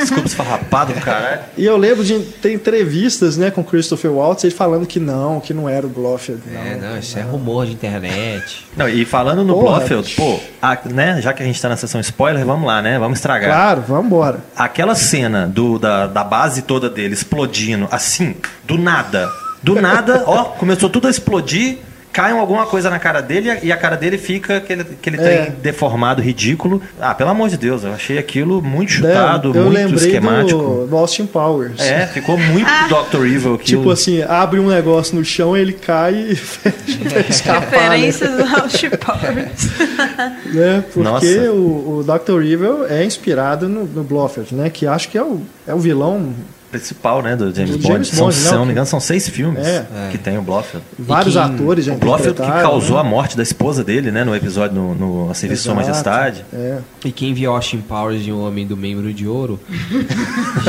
Desculpa 0.00 0.28
se 0.28 0.36
farrapado 0.36 0.92
do 0.92 1.00
caralho. 1.00 1.40
E 1.56 1.64
eu 1.64 1.76
lembro 1.76 2.04
de 2.04 2.18
ter 2.20 2.52
entrevistas, 2.52 3.36
né, 3.36 3.50
com 3.50 3.62
Christopher 3.62 4.10
Waltz, 4.12 4.44
ele 4.44 4.54
falando 4.54 4.86
que 4.86 4.98
não, 5.00 5.40
que 5.40 5.52
não 5.54 5.68
era 5.68 5.86
o 5.86 5.88
Blofeld, 5.90 6.40
não. 6.52 6.60
É, 6.60 6.76
não, 6.76 6.98
isso 6.98 7.18
é 7.18 7.22
rumor 7.22 7.66
de 7.66 7.72
internet. 7.72 8.66
Não, 8.76 8.88
e 8.88 9.04
falando 9.04 9.44
no 9.44 9.54
Porra, 9.54 9.78
Blofeld, 9.78 10.14
pô, 10.16 10.38
a- 10.60 10.78
né, 10.92 11.20
já 11.20 11.32
que 11.32 11.42
a 11.42 11.46
gente 11.46 11.60
tá 11.60 11.68
na 11.68 11.76
sessão 11.76 12.00
spoiler, 12.00 12.44
vamos 12.44 12.66
lá, 12.66 12.80
né? 12.82 12.98
Vamos 12.98 13.18
estragar. 13.18 13.50
Claro, 13.50 13.84
vamos 13.86 14.06
embora. 14.06 14.38
Aquela 14.56 14.94
cena 14.94 15.46
do, 15.46 15.78
da, 15.78 16.06
da 16.06 16.24
base 16.24 16.62
toda 16.62 16.88
dele 16.90 17.14
explodindo, 17.14 17.88
assim, 17.90 18.34
do 18.64 18.76
nada. 18.78 19.28
Do 19.62 19.80
nada, 19.80 20.22
ó, 20.26 20.44
começou 20.44 20.88
tudo 20.88 21.06
a 21.06 21.10
explodir, 21.10 21.78
cai 22.12 22.32
alguma 22.32 22.66
coisa 22.66 22.90
na 22.90 22.98
cara 22.98 23.20
dele 23.20 23.50
e 23.62 23.70
a- 23.72 23.76
cara 23.76 23.96
dele 23.96 24.18
fica 24.18 24.56
aquele, 24.58 24.82
aquele 24.82 25.16
É. 25.16 25.20
trem 25.44 25.54
deformado, 25.62 26.20
ridículo. 26.20 26.82
Ah, 27.00 27.14
pelo 27.14 27.30
amor 27.30 27.48
de 27.48 27.56
Deus, 27.56 27.84
eu 27.84 27.92
achei 27.92 28.18
aquilo 28.18 28.60
muito 28.60 28.92
chutado, 28.92 29.52
eu 29.56 29.70
muito 29.70 29.94
esquemático. 29.94 30.58
do, 30.60 30.86
do 30.88 30.96
Austin 30.96 31.26
Powers. 31.26 31.80
É, 31.80 32.06
ficou 32.06 32.36
muito 32.36 32.68
Dr. 32.88 33.24
Evil 33.26 33.54
aquilo. 33.54 33.80
Tipo 33.80 33.90
assim, 33.90 34.22
abre 34.22 34.58
um 34.60 34.68
negócio 34.68 35.16
no 35.16 35.24
chão, 35.24 35.56
ele 35.56 35.72
cai 35.72 36.14
e 36.14 36.34
fecha 36.36 37.52
né? 37.52 37.58
Referências 37.60 38.30
do 38.36 38.42
Austin 38.60 38.90
Powers. 38.90 39.68
né? 40.52 40.84
Porque 40.92 41.38
o, 41.48 41.98
o 41.98 42.04
Dr. 42.04 42.42
Evil 42.42 42.86
é 42.86 43.04
inspirado 43.04 43.68
no, 43.68 43.84
no 43.84 44.02
Blofeld, 44.02 44.54
né? 44.54 44.68
Que 44.70 44.86
acho 44.86 45.08
que 45.08 45.16
é 45.18 45.22
o, 45.22 45.40
é 45.66 45.74
o 45.74 45.78
vilão. 45.78 46.32
Principal, 46.70 47.22
né, 47.22 47.34
do 47.36 47.52
James 47.54 47.70
Do 47.72 47.78
Bond. 47.78 47.88
James 47.92 48.08
são, 48.08 48.24
Bond, 48.26 48.34
se 48.36 48.44
não, 48.44 48.52
não 48.52 48.60
me 48.60 48.66
que- 48.66 48.72
engano, 48.72 48.86
são 48.86 49.00
seis 49.00 49.28
filmes 49.28 49.66
É. 49.66 49.84
que 50.10 50.18
tem 50.18 50.38
o 50.38 50.42
Blofeld. 50.42 50.84
Vários 50.98 51.34
quem- 51.34 51.42
atores 51.42 51.84
já 51.84 51.92
O 51.94 51.96
Blofeld 51.98 52.34
que 52.34 52.42
interpretaram, 52.42 52.70
causou 52.70 52.96
né? 52.96 53.00
a 53.00 53.04
morte 53.04 53.36
da 53.36 53.42
esposa 53.42 53.82
dele, 53.82 54.10
né, 54.10 54.22
no 54.24 54.34
episódio 54.36 54.76
no, 54.76 54.94
no 54.94 55.30
A 55.30 55.34
Serviço 55.34 55.62
de 55.62 55.68
Sua 55.68 55.72
Exato. 55.74 55.88
Majestade. 55.88 56.44
É. 56.52 56.78
E 57.04 57.10
quem 57.12 57.34
viu 57.34 57.50
Austin 57.52 57.80
Powers 57.80 58.22
de 58.22 58.32
um 58.32 58.46
homem 58.46 58.66
do 58.66 58.76
membro 58.76 59.12
de 59.12 59.26
ouro 59.26 59.58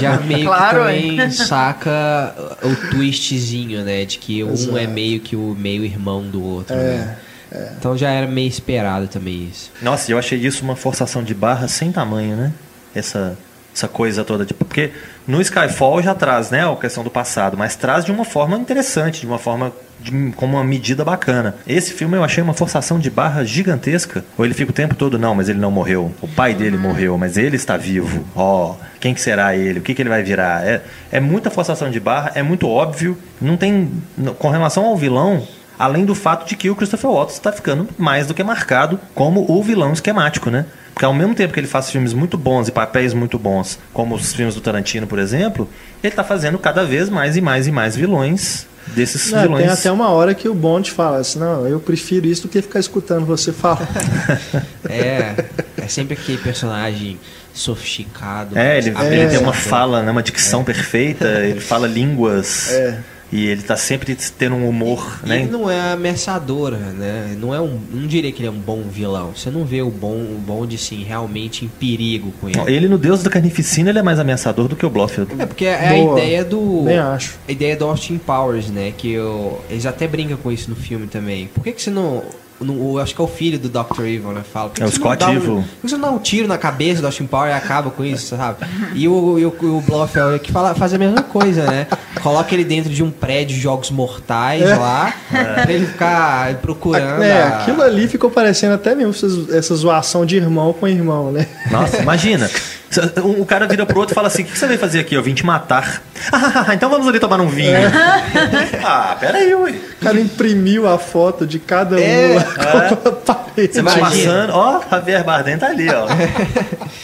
já 0.01 0.17
meio 0.25 0.45
Claro, 0.45 0.79
que 0.79 0.83
também 1.07 1.31
saca 1.31 2.33
o 2.63 2.89
twistzinho, 2.89 3.83
né? 3.83 4.05
De 4.05 4.17
que 4.17 4.43
um 4.43 4.53
Exato. 4.53 4.77
é 4.77 4.87
meio 4.87 5.19
que 5.19 5.35
o 5.35 5.55
meio 5.57 5.83
irmão 5.83 6.23
do 6.23 6.43
outro, 6.43 6.75
né? 6.75 7.15
É. 7.51 7.71
Então 7.77 7.97
já 7.97 8.09
era 8.09 8.25
meio 8.27 8.47
esperado 8.47 9.07
também 9.07 9.49
isso. 9.51 9.71
Nossa, 9.81 10.09
e 10.09 10.13
eu 10.13 10.17
achei 10.17 10.39
isso 10.39 10.63
uma 10.63 10.75
forçação 10.75 11.21
de 11.21 11.33
barra 11.33 11.67
sem 11.67 11.91
tamanho, 11.91 12.35
né? 12.37 12.51
Essa, 12.95 13.37
essa 13.73 13.87
coisa 13.87 14.23
toda. 14.23 14.45
Tipo, 14.45 14.65
porque 14.65 14.91
no 15.27 15.41
Skyfall 15.41 16.01
já 16.01 16.13
traz, 16.13 16.49
né, 16.51 16.69
a 16.69 16.75
questão 16.75 17.03
do 17.03 17.09
passado, 17.09 17.57
mas 17.57 17.75
traz 17.75 18.05
de 18.05 18.11
uma 18.11 18.25
forma 18.25 18.57
interessante, 18.57 19.21
de 19.21 19.27
uma 19.27 19.37
forma 19.37 19.71
de, 19.99 20.11
como 20.35 20.57
uma 20.57 20.63
medida 20.63 21.05
bacana. 21.05 21.55
Esse 21.67 21.93
filme 21.93 22.17
eu 22.17 22.23
achei 22.23 22.43
uma 22.43 22.53
forçação 22.53 22.99
de 22.99 23.09
barra 23.09 23.43
gigantesca. 23.43 24.25
Ou 24.37 24.45
ele 24.45 24.53
fica 24.53 24.71
o 24.71 24.73
tempo 24.73 24.95
todo, 24.95 25.17
não, 25.17 25.35
mas 25.35 25.49
ele 25.49 25.59
não 25.59 25.71
morreu. 25.71 26.13
O 26.21 26.27
pai 26.27 26.53
dele 26.53 26.77
morreu, 26.77 27.17
mas 27.17 27.37
ele 27.37 27.55
está 27.55 27.77
vivo. 27.77 28.25
Ó, 28.35 28.75
quem 28.99 29.13
que 29.13 29.21
será 29.21 29.55
ele? 29.55 29.79
O 29.79 29.81
que, 29.81 29.93
que 29.93 30.01
ele 30.01 30.09
vai 30.09 30.23
virar? 30.23 30.65
É, 30.65 30.81
é 31.11 31.19
muita 31.19 31.49
forçação 31.49 31.89
de 31.89 31.99
barra, 31.99 32.31
é 32.35 32.43
muito 32.43 32.67
óbvio. 32.67 33.17
Não 33.39 33.57
tem. 33.57 33.89
Com 34.37 34.49
relação 34.49 34.85
ao 34.85 34.97
vilão, 34.97 35.45
Além 35.81 36.05
do 36.05 36.13
fato 36.13 36.47
de 36.47 36.55
que 36.55 36.69
o 36.69 36.75
Christopher 36.75 37.09
Waltz 37.09 37.33
está 37.33 37.51
ficando 37.51 37.89
mais 37.97 38.27
do 38.27 38.35
que 38.35 38.43
marcado 38.43 38.99
como 39.15 39.43
o 39.49 39.63
vilão 39.63 39.93
esquemático, 39.93 40.51
né? 40.51 40.67
Porque 41.01 41.07
ao 41.07 41.15
mesmo 41.15 41.33
tempo 41.33 41.51
que 41.51 41.59
ele 41.59 41.65
faz 41.65 41.89
filmes 41.89 42.13
muito 42.13 42.37
bons 42.37 42.67
e 42.67 42.71
papéis 42.71 43.11
muito 43.11 43.39
bons, 43.39 43.79
como 43.91 44.13
os 44.13 44.33
filmes 44.33 44.53
do 44.53 44.61
Tarantino, 44.61 45.07
por 45.07 45.17
exemplo, 45.17 45.67
ele 46.03 46.13
está 46.13 46.23
fazendo 46.23 46.59
cada 46.59 46.85
vez 46.85 47.09
mais 47.09 47.35
e 47.35 47.41
mais 47.41 47.65
e 47.65 47.71
mais 47.71 47.95
vilões 47.95 48.67
desses 48.93 49.31
Não, 49.31 49.41
vilões. 49.41 49.63
tem 49.63 49.71
até 49.71 49.91
uma 49.91 50.09
hora 50.09 50.35
que 50.35 50.47
o 50.47 50.53
Bond 50.53 50.91
fala 50.91 51.17
assim, 51.17 51.39
não, 51.39 51.65
eu 51.65 51.79
prefiro 51.79 52.27
isso 52.27 52.43
do 52.43 52.49
que 52.49 52.61
ficar 52.61 52.79
escutando 52.79 53.25
você 53.25 53.51
falar. 53.51 53.87
É, 54.87 55.45
é 55.77 55.87
sempre 55.87 56.13
aquele 56.13 56.37
personagem 56.37 57.17
sofisticado. 57.51 58.57
É, 58.57 58.77
ele, 58.77 58.89
abençoado. 58.89 59.13
ele 59.13 59.29
tem 59.29 59.39
uma 59.39 59.53
fala, 59.53 60.03
né, 60.03 60.11
uma 60.11 60.21
dicção 60.21 60.63
perfeita, 60.63 61.25
ele 61.25 61.61
fala 61.61 61.87
línguas. 61.87 62.69
É. 62.71 62.99
E 63.31 63.45
ele 63.45 63.61
tá 63.61 63.77
sempre 63.77 64.15
tendo 64.37 64.55
um 64.55 64.67
humor, 64.67 65.19
E 65.23 65.29
né? 65.29 65.41
Ele 65.41 65.51
não 65.51 65.69
é 65.71 65.93
ameaçador, 65.93 66.71
né? 66.71 67.35
Não 67.39 67.55
é 67.55 67.61
um, 67.61 67.79
não 67.91 68.05
diria 68.07 68.31
que 68.31 68.41
ele 68.41 68.47
é 68.47 68.51
um 68.51 68.59
bom 68.59 68.81
vilão. 68.83 69.31
Você 69.35 69.49
não 69.49 69.63
vê 69.63 69.81
o 69.81 69.89
bom, 69.89 70.15
o 70.15 70.37
Bond 70.45 70.75
assim 70.75 71.03
realmente 71.03 71.63
em 71.63 71.67
perigo 71.67 72.33
com 72.41 72.49
ele. 72.49 72.59
Ele 72.67 72.87
no 72.87 72.97
Deus 72.97 73.23
da 73.23 73.29
Carnificina 73.29 73.89
ele 73.89 73.99
é 73.99 74.03
mais 74.03 74.19
ameaçador 74.19 74.67
do 74.67 74.75
que 74.75 74.85
o 74.85 74.89
Blofeld. 74.89 75.31
É 75.39 75.45
porque 75.45 75.65
é 75.65 75.93
Boa. 75.95 76.17
a 76.17 76.19
ideia 76.19 76.43
do 76.43 76.83
Nem 76.83 76.97
acho. 76.97 77.37
a 77.47 77.51
ideia 77.51 77.75
do 77.75 77.85
Austin 77.85 78.17
Powers, 78.17 78.69
né? 78.69 78.93
Que 78.97 79.11
eu, 79.13 79.61
eles 79.69 79.85
até 79.85 80.07
brincam 80.07 80.37
com 80.37 80.51
isso 80.51 80.69
no 80.69 80.75
filme 80.75 81.07
também. 81.07 81.47
Por 81.47 81.63
que, 81.63 81.71
que 81.71 81.81
você 81.81 81.89
não, 81.89 82.23
não- 82.63 82.75
o- 82.79 82.99
Acho 82.99 83.13
que 83.15 83.21
é 83.21 83.23
o 83.23 83.27
filho 83.27 83.57
do 83.59 83.67
Dr. 83.69 84.01
Evil, 84.05 84.31
né? 84.31 84.41
Fala. 84.51 84.71
É 84.79 84.85
o 84.85 84.91
Scott 84.91 85.17
dá 85.19 85.29
um- 85.29 85.33
Evil. 85.35 85.55
Por 85.55 85.81
que 85.81 85.89
você 85.89 85.97
não 85.97 86.09
dá 86.09 86.15
um 86.15 86.19
tiro 86.19 86.47
na 86.47 86.57
cabeça 86.57 87.01
do 87.01 87.05
Austin 87.07 87.25
Powers 87.25 87.51
e 87.53 87.57
acaba 87.57 87.89
com 87.89 88.03
isso, 88.05 88.35
sabe? 88.35 88.65
E 88.93 89.07
o, 89.07 89.39
e 89.39 89.45
o, 89.45 89.49
o 89.77 89.81
Blofeld 89.81 90.39
que 90.39 90.51
fala, 90.51 90.73
faz 90.75 90.93
a 90.93 90.97
mesma 90.97 91.21
coisa, 91.23 91.63
né? 91.69 91.87
Coloca 92.21 92.53
ele 92.53 92.63
dentro 92.63 92.91
de 92.91 93.01
um 93.03 93.09
prédio 93.09 93.55
de 93.55 93.61
jogos 93.61 93.89
mortais 93.89 94.61
lá, 94.77 95.13
pra 95.29 95.71
ele 95.71 95.85
ficar 95.87 96.53
procurando. 96.55 97.23
É, 97.23 97.41
a- 97.43 97.57
aquilo 97.59 97.81
ali 97.81 98.07
ficou 98.07 98.29
parecendo 98.29 98.73
até 98.75 98.93
mesmo 98.95 99.11
essa, 99.11 99.57
essa 99.57 99.75
zoação 99.75 100.25
de 100.25 100.35
irmão 100.37 100.73
com 100.73 100.87
irmão, 100.87 101.31
né? 101.31 101.47
Nossa, 101.71 101.97
imagina. 101.97 102.49
Um- 103.23 103.41
O 103.41 103.45
cara 103.45 103.67
vira 103.67 103.85
pro 103.85 103.99
outro 103.99 104.13
e 104.13 104.15
fala 104.15 104.27
assim: 104.27 104.43
O 104.43 104.45
que 104.45 104.57
você 104.57 104.67
veio 104.67 104.79
fazer 104.79 104.99
aqui? 104.99 105.15
Eu 105.15 105.23
vim 105.23 105.33
te 105.33 105.45
matar. 105.45 106.01
Ah, 106.31 106.73
então 106.75 106.87
vamos 106.89 107.07
ali 107.07 107.19
tomar 107.19 107.41
um 107.41 107.47
vinho. 107.47 107.71
Ah, 108.83 109.15
peraí, 109.19 109.53
ui. 109.55 109.71
O 109.71 110.03
cara 110.03 110.19
imprimiu 110.19 110.87
a 110.87 110.97
foto 110.99 111.45
de 111.47 111.57
cada 111.59 111.95
um 111.95 111.99
É. 111.99 112.37
a 112.37 112.95
parede. 113.11 113.73
Você 113.73 113.79
Imagina. 113.79 114.05
passando, 114.05 114.53
ó, 114.53 114.81
Javier 114.89 115.23
Bardem 115.23 115.57
tá 115.57 115.67
ali, 115.67 115.87
ó. 115.89 116.07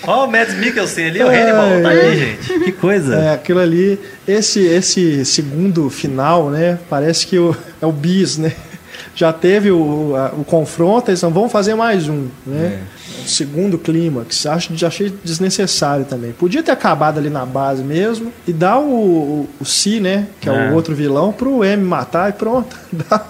Ó, 0.05 0.25
o 0.25 0.31
Mads 0.31 0.53
Mikkelsen 0.55 1.07
ali, 1.07 1.23
o 1.23 1.27
Hannibal, 1.27 1.81
tá 1.81 1.89
aí, 1.89 2.19
gente. 2.19 2.59
Que 2.65 2.71
coisa. 2.71 3.15
É, 3.15 3.33
aquilo 3.33 3.59
ali, 3.59 3.99
esse, 4.27 4.59
esse 4.65 5.25
segundo 5.25 5.89
final, 5.89 6.49
né? 6.49 6.77
Parece 6.89 7.25
que 7.27 7.37
o, 7.39 7.55
é 7.81 7.85
o 7.85 7.91
bis, 7.91 8.37
né? 8.37 8.51
Já 9.15 9.33
teve 9.33 9.71
o, 9.71 10.15
a- 10.15 10.31
o 10.37 10.43
confronto, 10.43 11.09
eles 11.09 11.21
não 11.23 11.31
vão 11.31 11.49
fazer 11.49 11.73
mais 11.75 12.07
um, 12.07 12.27
né? 12.45 12.79
O 12.95 12.96
segundo 13.29 13.77
clímax, 13.77 14.45
acho 14.45 14.75
já 14.75 14.87
achei 14.87 15.13
desnecessário 15.23 16.05
também. 16.05 16.31
Podia 16.31 16.61
ter 16.63 16.71
acabado 16.71 17.17
ali 17.19 17.29
na 17.29 17.45
base 17.45 17.83
mesmo 17.83 18.31
e 18.47 18.53
dar 18.53 18.77
o, 18.79 18.83
o, 18.89 19.49
o 19.59 19.65
Si, 19.65 19.99
né? 19.99 20.27
Que 20.41 20.49
é, 20.49 20.53
É. 20.53 20.69
o 20.71 20.73
outro 20.73 20.95
vilão, 20.95 21.31
pro 21.31 21.63
M 21.63 21.83
matar 21.83 22.29
e 22.29 22.33
pronto. 22.33 22.75
Dá, 22.91 23.25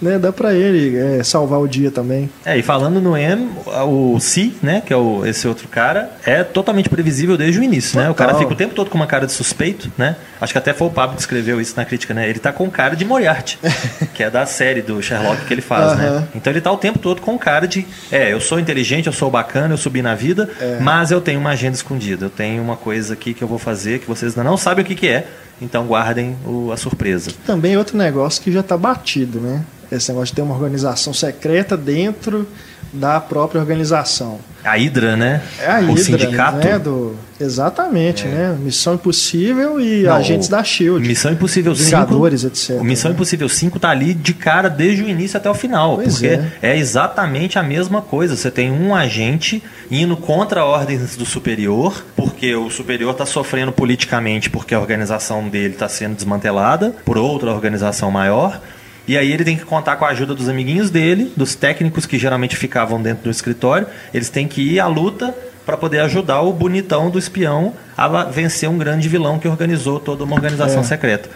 né? 0.00 0.18
Dá 0.18 0.32
pra 0.32 0.54
ele 0.54 0.96
é, 0.96 1.22
salvar 1.22 1.60
o 1.60 1.68
dia 1.68 1.90
também. 1.90 2.30
É, 2.44 2.56
e 2.58 2.62
falando 2.62 3.00
no 3.00 3.16
M, 3.16 3.48
o 3.86 4.18
Si, 4.20 4.54
né, 4.62 4.82
que 4.84 4.92
é 4.92 4.96
o, 4.96 5.24
esse 5.26 5.46
outro 5.46 5.68
cara, 5.68 6.10
é 6.24 6.42
totalmente 6.44 6.88
previsível 6.88 7.36
desde 7.36 7.60
o 7.60 7.62
início, 7.62 7.98
né? 7.98 8.08
O 8.10 8.14
cara 8.14 8.32
Total. 8.32 8.42
fica 8.48 8.54
o 8.54 8.56
tempo 8.56 8.74
todo 8.74 8.88
com 8.90 8.96
uma 8.96 9.06
cara 9.06 9.26
de 9.26 9.32
suspeito, 9.32 9.90
né? 9.98 10.16
Acho 10.40 10.52
que 10.52 10.58
até 10.58 10.72
foi 10.72 10.88
o 10.88 10.90
Pablo 10.90 11.16
que 11.16 11.20
escreveu 11.22 11.60
isso 11.60 11.74
na 11.76 11.84
crítica, 11.84 12.14
né? 12.14 12.28
Ele 12.28 12.38
tá 12.38 12.52
com 12.52 12.70
cara 12.70 12.94
de 12.96 13.04
Moriarty, 13.04 13.58
que 14.14 14.22
é 14.22 14.30
da 14.30 14.46
série 14.46 14.80
do 14.82 15.02
Sherlock 15.02 15.44
que 15.44 15.52
ele 15.54 15.60
faz, 15.60 15.98
né? 15.98 16.08
Aham. 16.08 16.28
Então 16.34 16.52
ele 16.52 16.60
tá 16.60 16.70
o 16.72 16.76
tempo 16.76 16.98
todo 16.98 17.20
com 17.20 17.38
cara 17.38 17.66
de, 17.66 17.86
é, 18.10 18.32
eu 18.32 18.40
sou 18.40 18.58
inteligente, 18.58 19.06
eu 19.06 19.12
sou 19.12 19.30
bacana, 19.42 19.74
eu 19.74 19.78
subi 19.78 20.02
na 20.02 20.14
vida, 20.14 20.48
É. 20.60 20.78
mas 20.80 21.10
eu 21.10 21.20
tenho 21.20 21.40
uma 21.40 21.50
agenda 21.50 21.74
escondida, 21.74 22.26
eu 22.26 22.30
tenho 22.30 22.62
uma 22.62 22.76
coisa 22.76 23.14
aqui 23.14 23.32
que 23.34 23.42
eu 23.42 23.48
vou 23.48 23.58
fazer 23.58 23.98
que 24.00 24.06
vocês 24.06 24.36
ainda 24.36 24.48
não 24.48 24.56
sabem 24.56 24.84
o 24.84 24.86
que 24.86 24.94
que 24.94 25.08
é, 25.08 25.26
então 25.60 25.86
guardem 25.86 26.36
o- 26.46 26.70
a 26.72 26.76
surpresa. 26.76 27.30
Também 27.46 27.76
outro 27.76 27.96
negócio 27.96 28.42
que 28.42 28.50
já 28.52 28.62
tá 28.62 28.76
batido, 28.76 29.40
né? 29.40 29.62
Esse 29.90 30.08
negócio 30.10 30.28
de 30.32 30.36
ter 30.36 30.42
uma 30.42 30.54
organização 30.54 31.12
secreta 31.12 31.76
dentro 31.76 32.46
da 32.92 33.20
própria 33.20 33.60
organização. 33.60 34.38
A 34.64 34.72
Hydra, 34.76 35.16
né? 35.16 35.42
É 35.58 35.70
a 35.70 35.80
o 35.80 35.86
Hydra, 35.92 36.02
sindicato. 36.04 36.58
né? 36.58 36.78
Do... 36.78 37.16
Exatamente, 37.40 38.26
né? 38.26 38.54
Missão 38.60 38.94
Impossível 38.94 39.80
e 39.80 40.02
Não, 40.02 40.14
agentes 40.14 40.48
da 40.48 40.62
SHIELD. 40.62 41.08
Missão 41.08 41.32
Impossível 41.32 41.74
5. 41.74 41.86
Vingadores, 41.86 42.44
etc. 42.44 42.80
O 42.80 42.84
Missão 42.84 43.10
Impossível 43.10 43.48
5 43.48 43.78
tá 43.78 43.88
ali 43.88 44.12
de 44.12 44.34
cara 44.34 44.68
desde 44.68 45.02
o 45.02 45.08
início 45.08 45.38
até 45.38 45.48
o 45.48 45.54
final. 45.54 45.96
Pois 45.96 46.14
porque 46.14 46.26
é. 46.26 46.50
é. 46.60 46.76
exatamente 46.76 47.58
a 47.58 47.62
mesma 47.62 48.02
coisa. 48.02 48.36
Você 48.36 48.50
tem 48.50 48.70
um 48.70 48.94
agente 48.94 49.62
indo 49.90 50.16
contra 50.16 50.64
ordens 50.64 51.16
do 51.16 51.24
superior, 51.24 52.04
porque 52.14 52.54
o 52.54 52.68
superior 52.68 53.12
está 53.12 53.24
sofrendo 53.24 53.72
politicamente 53.72 54.50
porque 54.50 54.74
a 54.74 54.80
organização 54.80 55.48
dele 55.48 55.72
está 55.72 55.88
sendo 55.88 56.16
desmantelada 56.16 56.94
por 57.04 57.16
outra 57.16 57.50
organização 57.50 58.10
maior. 58.10 58.60
E 59.08 59.16
aí 59.16 59.32
ele 59.32 59.44
tem 59.44 59.56
que 59.56 59.64
contar 59.64 59.96
com 59.96 60.04
a 60.04 60.08
ajuda 60.08 60.34
dos 60.34 60.48
amiguinhos 60.48 60.90
dele, 60.90 61.32
dos 61.36 61.54
técnicos 61.54 62.06
que 62.06 62.18
geralmente 62.18 62.56
ficavam 62.56 63.00
dentro 63.02 63.24
do 63.24 63.30
escritório. 63.30 63.86
Eles 64.14 64.28
têm 64.30 64.46
que 64.46 64.60
ir 64.60 64.80
à 64.80 64.86
luta 64.86 65.34
para 65.66 65.76
poder 65.76 66.00
ajudar 66.00 66.40
o 66.42 66.52
bonitão 66.52 67.10
do 67.10 67.18
espião 67.18 67.74
a 67.96 68.24
vencer 68.24 68.68
um 68.68 68.78
grande 68.78 69.08
vilão 69.08 69.38
que 69.38 69.46
organizou 69.48 70.00
toda 70.00 70.24
uma 70.24 70.34
organização 70.34 70.80
É. 70.80 70.84
secreta. 70.84 71.28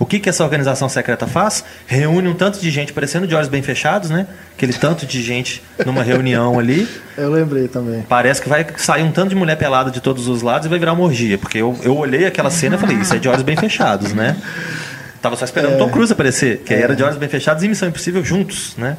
O 0.00 0.06
que, 0.06 0.20
que 0.20 0.28
essa 0.28 0.44
organização 0.44 0.88
secreta 0.88 1.26
faz? 1.26 1.64
Reúne 1.84 2.28
um 2.28 2.34
tanto 2.34 2.60
de 2.60 2.70
gente, 2.70 2.92
parecendo 2.92 3.26
de 3.26 3.34
olhos 3.34 3.48
bem 3.48 3.62
fechados, 3.62 4.10
né? 4.10 4.28
Aquele 4.56 4.72
tanto 4.72 5.04
de 5.04 5.20
gente 5.20 5.60
numa 5.84 6.04
reunião 6.04 6.56
ali. 6.56 6.86
Eu 7.18 7.32
lembrei 7.32 7.66
também. 7.66 8.02
Parece 8.08 8.40
que 8.40 8.48
vai 8.48 8.64
sair 8.76 9.02
um 9.02 9.10
tanto 9.10 9.30
de 9.30 9.34
mulher 9.34 9.56
pelada 9.56 9.90
de 9.90 10.00
todos 10.00 10.28
os 10.28 10.40
lados 10.40 10.66
e 10.66 10.68
vai 10.68 10.78
virar 10.78 10.92
uma 10.92 11.02
orgia. 11.02 11.36
Porque 11.36 11.58
eu, 11.58 11.76
eu 11.82 11.96
olhei 11.96 12.26
aquela 12.26 12.48
cena 12.48 12.76
e 12.76 12.78
falei, 12.78 12.96
isso 12.98 13.12
é 13.12 13.18
de 13.18 13.28
olhos 13.28 13.42
bem 13.42 13.56
fechados, 13.56 14.12
né? 14.14 14.36
Tava 15.20 15.36
só 15.36 15.44
esperando 15.44 15.74
o 15.74 15.78
Tom 15.78 15.88
Cruise 15.90 16.12
aparecer, 16.12 16.58
que 16.58 16.72
aí 16.72 16.80
era 16.82 16.94
de 16.94 17.02
olhos 17.02 17.16
bem 17.16 17.28
fechados 17.28 17.62
e 17.64 17.68
Missão 17.68 17.88
Impossível 17.88 18.24
juntos, 18.24 18.74
né? 18.76 18.96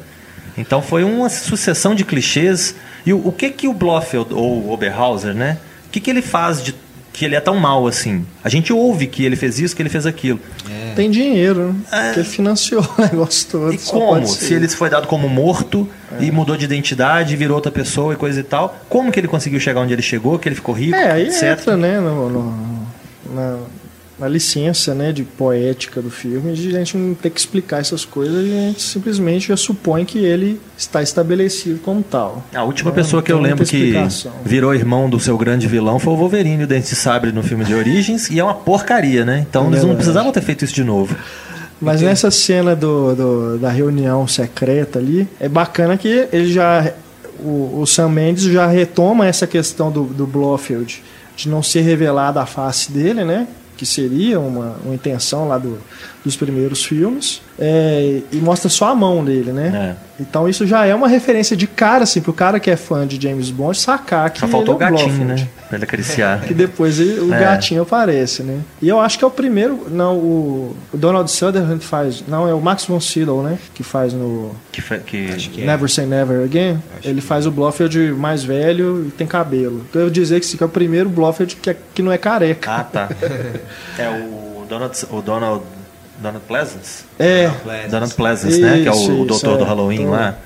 Então 0.58 0.82
foi 0.82 1.02
uma 1.04 1.28
sucessão 1.28 1.94
de 1.94 2.04
clichês. 2.04 2.74
E 3.06 3.12
o, 3.14 3.28
o 3.28 3.32
que 3.32 3.48
que 3.50 3.66
o 3.66 3.72
Blofeld, 3.72 4.34
ou 4.34 4.64
o 4.66 4.72
Oberhauser, 4.72 5.34
né? 5.34 5.56
O 5.86 5.90
que 5.90 6.00
que 6.00 6.10
ele 6.10 6.20
faz 6.20 6.62
de 6.62 6.74
que 7.12 7.24
ele 7.24 7.34
é 7.34 7.40
tão 7.40 7.56
mal 7.56 7.86
assim? 7.86 8.24
A 8.44 8.48
gente 8.50 8.72
ouve 8.72 9.06
que 9.06 9.24
ele 9.24 9.34
fez 9.36 9.58
isso, 9.58 9.74
que 9.74 9.80
ele 9.80 9.88
fez 9.88 10.04
aquilo. 10.06 10.38
Tem 10.94 11.10
dinheiro, 11.10 11.74
né? 11.90 12.10
Que 12.12 12.20
ele 12.20 12.28
financiou 12.28 12.82
o 12.98 13.00
negócio 13.00 13.48
todo. 13.50 13.72
É. 13.72 13.74
E 13.74 13.78
como? 13.78 14.26
Se 14.26 14.52
ele 14.52 14.68
foi 14.68 14.90
dado 14.90 15.06
como 15.06 15.28
morto 15.28 15.88
e 16.20 16.30
mudou 16.30 16.56
de 16.56 16.64
identidade, 16.66 17.34
virou 17.36 17.54
outra 17.56 17.72
pessoa 17.72 18.12
e 18.12 18.16
coisa 18.16 18.40
e 18.40 18.42
tal, 18.44 18.78
como 18.88 19.10
que 19.10 19.18
ele 19.18 19.28
conseguiu 19.28 19.58
chegar 19.58 19.80
onde 19.80 19.94
ele 19.94 20.02
chegou, 20.02 20.38
que 20.38 20.46
ele 20.48 20.56
ficou 20.56 20.74
rico, 20.74 20.94
É, 20.96 21.10
aí 21.12 21.28
etc. 21.28 21.42
entra, 21.58 21.76
né, 21.76 21.98
no, 22.00 22.28
no- 22.28 22.86
na, 23.34 23.58
na 24.20 24.28
licença, 24.28 24.94
né, 24.94 25.12
de 25.12 25.24
poética 25.24 26.02
do 26.02 26.10
filme, 26.10 26.52
de 26.52 26.68
a 26.76 26.78
gente 26.78 26.96
não 26.96 27.14
ter 27.14 27.30
que 27.30 27.40
explicar 27.40 27.80
essas 27.80 28.04
coisas 28.04 28.46
e 28.46 28.50
a 28.52 28.60
gente 28.68 28.82
simplesmente 28.82 29.48
já 29.48 29.56
supõe 29.56 30.04
que 30.04 30.18
ele 30.18 30.60
está 30.76 31.02
estabelecido 31.02 31.78
como 31.82 32.02
tal. 32.02 32.44
A 32.54 32.62
última 32.62 32.90
Não, 32.90 32.94
pessoa 32.94 33.22
que 33.22 33.32
eu 33.32 33.40
lembro 33.40 33.64
que 33.64 33.94
virou 34.44 34.74
irmão 34.74 35.08
do 35.08 35.18
seu 35.18 35.38
grande 35.38 35.66
vilão 35.66 35.98
foi 35.98 36.12
o 36.12 36.16
Wolverine, 36.16 36.64
o 36.64 36.66
Dente 36.66 36.90
de 36.90 36.96
Sabre 36.96 37.32
no 37.32 37.42
filme 37.42 37.64
de 37.64 37.74
Origens, 37.74 38.28
e 38.30 38.38
é 38.38 38.44
uma 38.44 38.54
porcaria, 38.54 39.24
né? 39.24 39.46
Então 39.48 39.68
eles 39.68 39.82
não 39.84 39.94
precisavam 39.96 40.30
ter 40.32 40.42
feito 40.42 40.64
isso 40.64 40.74
de 40.74 40.84
novo. 40.84 41.16
Mas 41.80 42.02
nessa 42.02 42.30
cena 42.30 42.76
do, 42.76 43.14
do- 43.14 43.58
da 43.58 43.70
reunião 43.70 44.28
secreta 44.28 44.98
ali, 44.98 45.26
é 45.40 45.48
bacana 45.48 45.96
que 45.96 46.28
ele 46.30 46.52
já. 46.52 46.92
O, 47.42 47.80
o 47.80 47.86
Sam 47.86 48.10
Mendes 48.10 48.44
já 48.44 48.66
retoma 48.66 49.26
essa 49.26 49.46
questão 49.46 49.90
do, 49.90 50.04
do 50.04 50.26
Blofeld 50.26 51.02
de 51.34 51.48
não 51.48 51.62
ser 51.62 51.80
revelada 51.80 52.38
a 52.42 52.44
face 52.44 52.92
dele, 52.92 53.24
né? 53.24 53.48
Que 53.80 53.86
seria 53.86 54.38
uma, 54.38 54.76
uma 54.84 54.94
intenção 54.94 55.48
lá 55.48 55.56
do, 55.56 55.78
dos 56.22 56.36
primeiros 56.36 56.84
filmes. 56.84 57.40
É, 57.62 58.20
e 58.32 58.36
mostra 58.38 58.70
só 58.70 58.88
a 58.88 58.94
mão 58.94 59.22
dele, 59.22 59.52
né? 59.52 59.96
É. 59.96 60.10
Então 60.22 60.48
isso 60.48 60.66
já 60.66 60.84
é 60.86 60.94
uma 60.94 61.08
referência 61.08 61.56
de 61.56 61.66
cara, 61.66 62.04
assim, 62.04 62.20
pro 62.20 62.32
cara 62.32 62.58
que 62.60 62.70
é 62.70 62.76
fã 62.76 63.06
de 63.06 63.20
James 63.22 63.50
Bond 63.50 63.76
sacar 63.78 64.30
que 64.30 64.40
Só 64.40 64.48
faltou 64.48 64.74
o 64.74 64.78
ele 64.78 64.84
é 64.84 64.88
o 64.88 64.90
gatinho, 64.92 65.16
Blofeld. 65.16 65.42
né? 65.42 65.48
Pra 65.68 65.76
ele 65.76 65.84
acariciar. 65.84 66.40
Que 66.48 66.52
depois 66.54 66.98
ele- 67.00 67.20
o 67.20 67.32
É. 67.34 67.38
gatinho 67.40 67.82
aparece, 67.82 68.42
né? 68.42 68.60
E 68.82 68.88
eu 68.88 68.98
acho 69.00 69.18
que 69.18 69.24
é 69.24 69.26
o 69.26 69.30
primeiro. 69.30 69.86
Não, 69.90 70.16
o, 70.16 70.76
o 70.92 70.96
Donald 70.96 71.30
Sutherland 71.30 71.84
faz. 71.84 72.22
Não, 72.28 72.46
é 72.48 72.52
o 72.54 72.60
Max 72.60 72.84
von 72.84 73.00
Sydow, 73.00 73.42
né? 73.42 73.58
Que 73.74 73.82
faz 73.82 74.12
no 74.12 74.54
Que, 74.72 74.82
que- 75.00 75.36
que 75.50 75.62
é. 75.62 75.66
Never 75.66 75.88
Say 75.90 76.06
Never 76.06 76.44
Again. 76.44 76.78
Ele 77.04 77.20
faz 77.20 77.46
o 77.46 77.50
Blofeld 77.50 78.12
mais 78.12 78.42
velho 78.44 79.06
e 79.08 79.10
tem 79.10 79.26
cabelo. 79.26 79.84
Então 79.88 80.02
eu 80.02 80.10
dizer 80.10 80.38
que 80.40 80.46
esse 80.46 80.56
que 80.56 80.62
é 80.62 80.66
o 80.66 80.68
primeiro 80.70 81.08
Blofeld 81.08 81.56
que, 81.56 81.70
é- 81.70 81.76
que 81.94 82.02
não 82.02 82.10
é 82.12 82.18
careca. 82.18 82.70
Ah, 82.70 82.84
tá. 82.84 83.08
É 83.98 84.08
o 84.08 84.64
Donald, 84.68 84.96
o 85.10 85.20
Donald, 85.22 85.62
Donald 86.20 86.44
Pleasance? 86.46 87.04
É, 87.18 87.50
Donald 87.90 88.14
Pleasance, 88.14 88.60
né? 88.60 88.82
Que 88.82 88.88
é 88.88 88.92
o, 88.92 88.94
Isso, 88.94 89.12
o 89.12 89.26
doutor 89.26 89.36
isso, 89.36 89.58
do 89.58 89.64
é. 89.64 89.66
Halloween 89.66 90.04
Tô- 90.04 90.10
lá. 90.10 90.36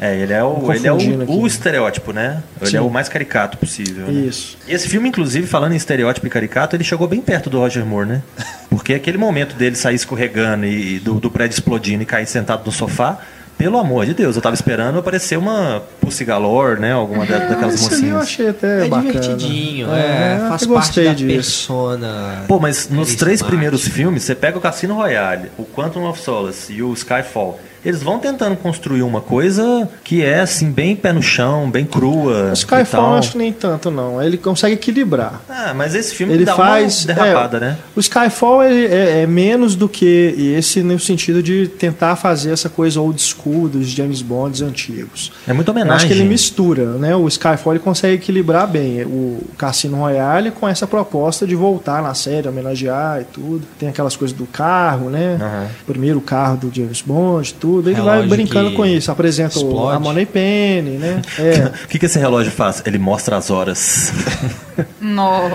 É, 0.00 0.16
ele 0.16 0.32
é 0.32 0.42
o, 0.42 0.72
ele 0.72 0.88
é 0.88 0.92
o, 0.92 1.30
o 1.30 1.46
estereótipo, 1.46 2.12
né? 2.12 2.42
Ele 2.60 2.70
Sim. 2.70 2.76
é 2.78 2.80
o 2.80 2.90
mais 2.90 3.08
caricato 3.08 3.56
possível. 3.56 4.06
Né? 4.06 4.26
Isso. 4.26 4.58
E 4.66 4.72
esse 4.74 4.88
filme, 4.88 5.08
inclusive, 5.08 5.46
falando 5.46 5.72
em 5.72 5.76
estereótipo 5.76 6.26
e 6.26 6.30
caricato, 6.30 6.74
ele 6.74 6.82
chegou 6.82 7.06
bem 7.06 7.20
perto 7.20 7.48
do 7.48 7.58
Roger 7.60 7.86
Moore, 7.86 8.08
né? 8.08 8.22
Porque 8.68 8.92
aquele 8.92 9.16
momento 9.16 9.54
dele 9.54 9.76
sair 9.76 9.94
escorregando 9.94 10.66
e 10.66 10.98
do, 10.98 11.14
do 11.14 11.30
prédio 11.30 11.54
explodindo 11.54 12.02
e 12.02 12.06
cair 12.06 12.26
sentado 12.26 12.64
no 12.66 12.72
sofá 12.72 13.20
pelo 13.64 13.78
amor 13.78 14.04
de 14.04 14.12
Deus, 14.12 14.36
eu 14.36 14.42
tava 14.42 14.54
esperando 14.54 14.98
aparecer 14.98 15.38
uma 15.38 15.82
Pussy 15.98 16.22
Galore, 16.22 16.78
né? 16.78 16.92
Alguma 16.92 17.24
da- 17.24 17.38
daquelas 17.38 17.74
Esse 17.76 17.94
ali 17.94 18.08
eu 18.08 18.16
mocinhas. 18.16 18.22
achei 18.22 18.48
até 18.50 18.84
É 18.84 18.88
bacana. 18.90 19.10
divertidinho, 19.12 19.90
É, 19.90 20.00
é, 20.00 20.34
eu 20.34 20.48
faz 20.50 20.66
parte 20.66 20.68
gostei 20.68 21.04
da 21.06 21.14
disso. 21.14 21.34
persona. 21.34 22.44
Pô, 22.46 22.60
mas 22.60 22.90
nos 22.90 23.14
três 23.14 23.40
primeiros 23.40 23.88
filmes, 23.88 24.22
você 24.22 24.34
pega 24.34 24.58
o 24.58 24.60
Cassino 24.60 24.94
Royale, 24.96 25.50
o 25.56 25.64
Quantum 25.64 26.04
of 26.06 26.20
Solace 26.20 26.74
e 26.74 26.82
o 26.82 26.92
Skyfall. 26.92 27.58
Eles 27.84 28.02
vão 28.02 28.18
tentando 28.18 28.56
construir 28.56 29.02
uma 29.02 29.20
coisa 29.20 29.88
que 30.02 30.22
é 30.22 30.40
assim, 30.40 30.70
bem 30.70 30.96
pé 30.96 31.12
no 31.12 31.22
chão, 31.22 31.70
bem 31.70 31.84
crua. 31.84 32.50
O 32.50 32.52
Skyfall 32.52 33.12
eu 33.12 33.18
acho 33.18 33.32
que 33.32 33.38
nem 33.38 33.52
tanto, 33.52 33.90
não. 33.90 34.22
Ele 34.22 34.36
consegue 34.38 34.74
equilibrar. 34.74 35.42
Ah, 35.48 35.72
mas 35.74 35.94
esse 35.94 36.14
filme 36.14 36.32
Ele 36.32 36.44
dá 36.44 36.54
faz. 36.54 37.04
uma 37.04 37.14
derrapada, 37.14 37.56
é, 37.58 37.60
né? 37.60 37.78
O 37.94 38.00
Skyfall 38.00 38.62
é, 38.62 39.22
é 39.22 39.26
menos 39.26 39.74
do 39.76 39.88
que 39.88 40.54
esse 40.56 40.82
no 40.82 40.98
sentido 40.98 41.42
de 41.42 41.68
tentar 41.68 42.16
fazer 42.16 42.52
essa 42.52 42.68
coisa 42.68 43.00
old 43.00 43.20
school 43.20 43.68
dos 43.68 43.88
James 43.88 44.22
Bonds 44.22 44.62
antigos. 44.62 45.32
É 45.46 45.52
muita 45.52 45.70
Eu 45.70 45.74
acho 45.74 45.82
homenagem. 45.82 46.08
que 46.08 46.14
ele 46.14 46.24
mistura, 46.24 46.84
né? 46.98 47.14
O 47.14 47.28
Skyfall 47.28 47.74
ele 47.74 47.82
consegue 47.82 48.14
equilibrar 48.14 48.66
bem 48.66 49.02
o 49.04 49.42
Cassino 49.58 49.98
Royale 49.98 50.50
com 50.50 50.66
essa 50.68 50.86
proposta 50.86 51.46
de 51.46 51.54
voltar 51.54 52.02
na 52.02 52.14
série, 52.14 52.48
homenagear 52.48 53.20
e 53.20 53.24
tudo. 53.24 53.62
Tem 53.78 53.88
aquelas 53.88 54.16
coisas 54.16 54.36
do 54.36 54.46
carro, 54.46 55.10
né? 55.10 55.38
Aham. 55.40 55.66
Primeiro 55.86 56.18
o 56.18 56.22
carro 56.22 56.56
do 56.56 56.74
James 56.74 57.02
Bond, 57.02 57.52
tudo. 57.54 57.73
Ele 57.80 57.92
vai 57.94 58.16
Relógio 58.16 58.28
brincando 58.28 58.70
que 58.70 58.76
com 58.76 58.86
isso. 58.86 59.10
Apresenta 59.10 59.56
explode. 59.56 59.96
a 59.96 60.00
Money 60.00 60.26
Penny, 60.26 60.90
né? 60.98 61.22
É. 61.38 61.72
O 61.84 61.88
que, 61.88 61.98
que 61.98 62.06
esse 62.06 62.18
relógio 62.18 62.50
faz? 62.52 62.82
Ele 62.86 62.98
mostra 62.98 63.36
as 63.36 63.50
horas. 63.50 64.12
No. 65.00 65.50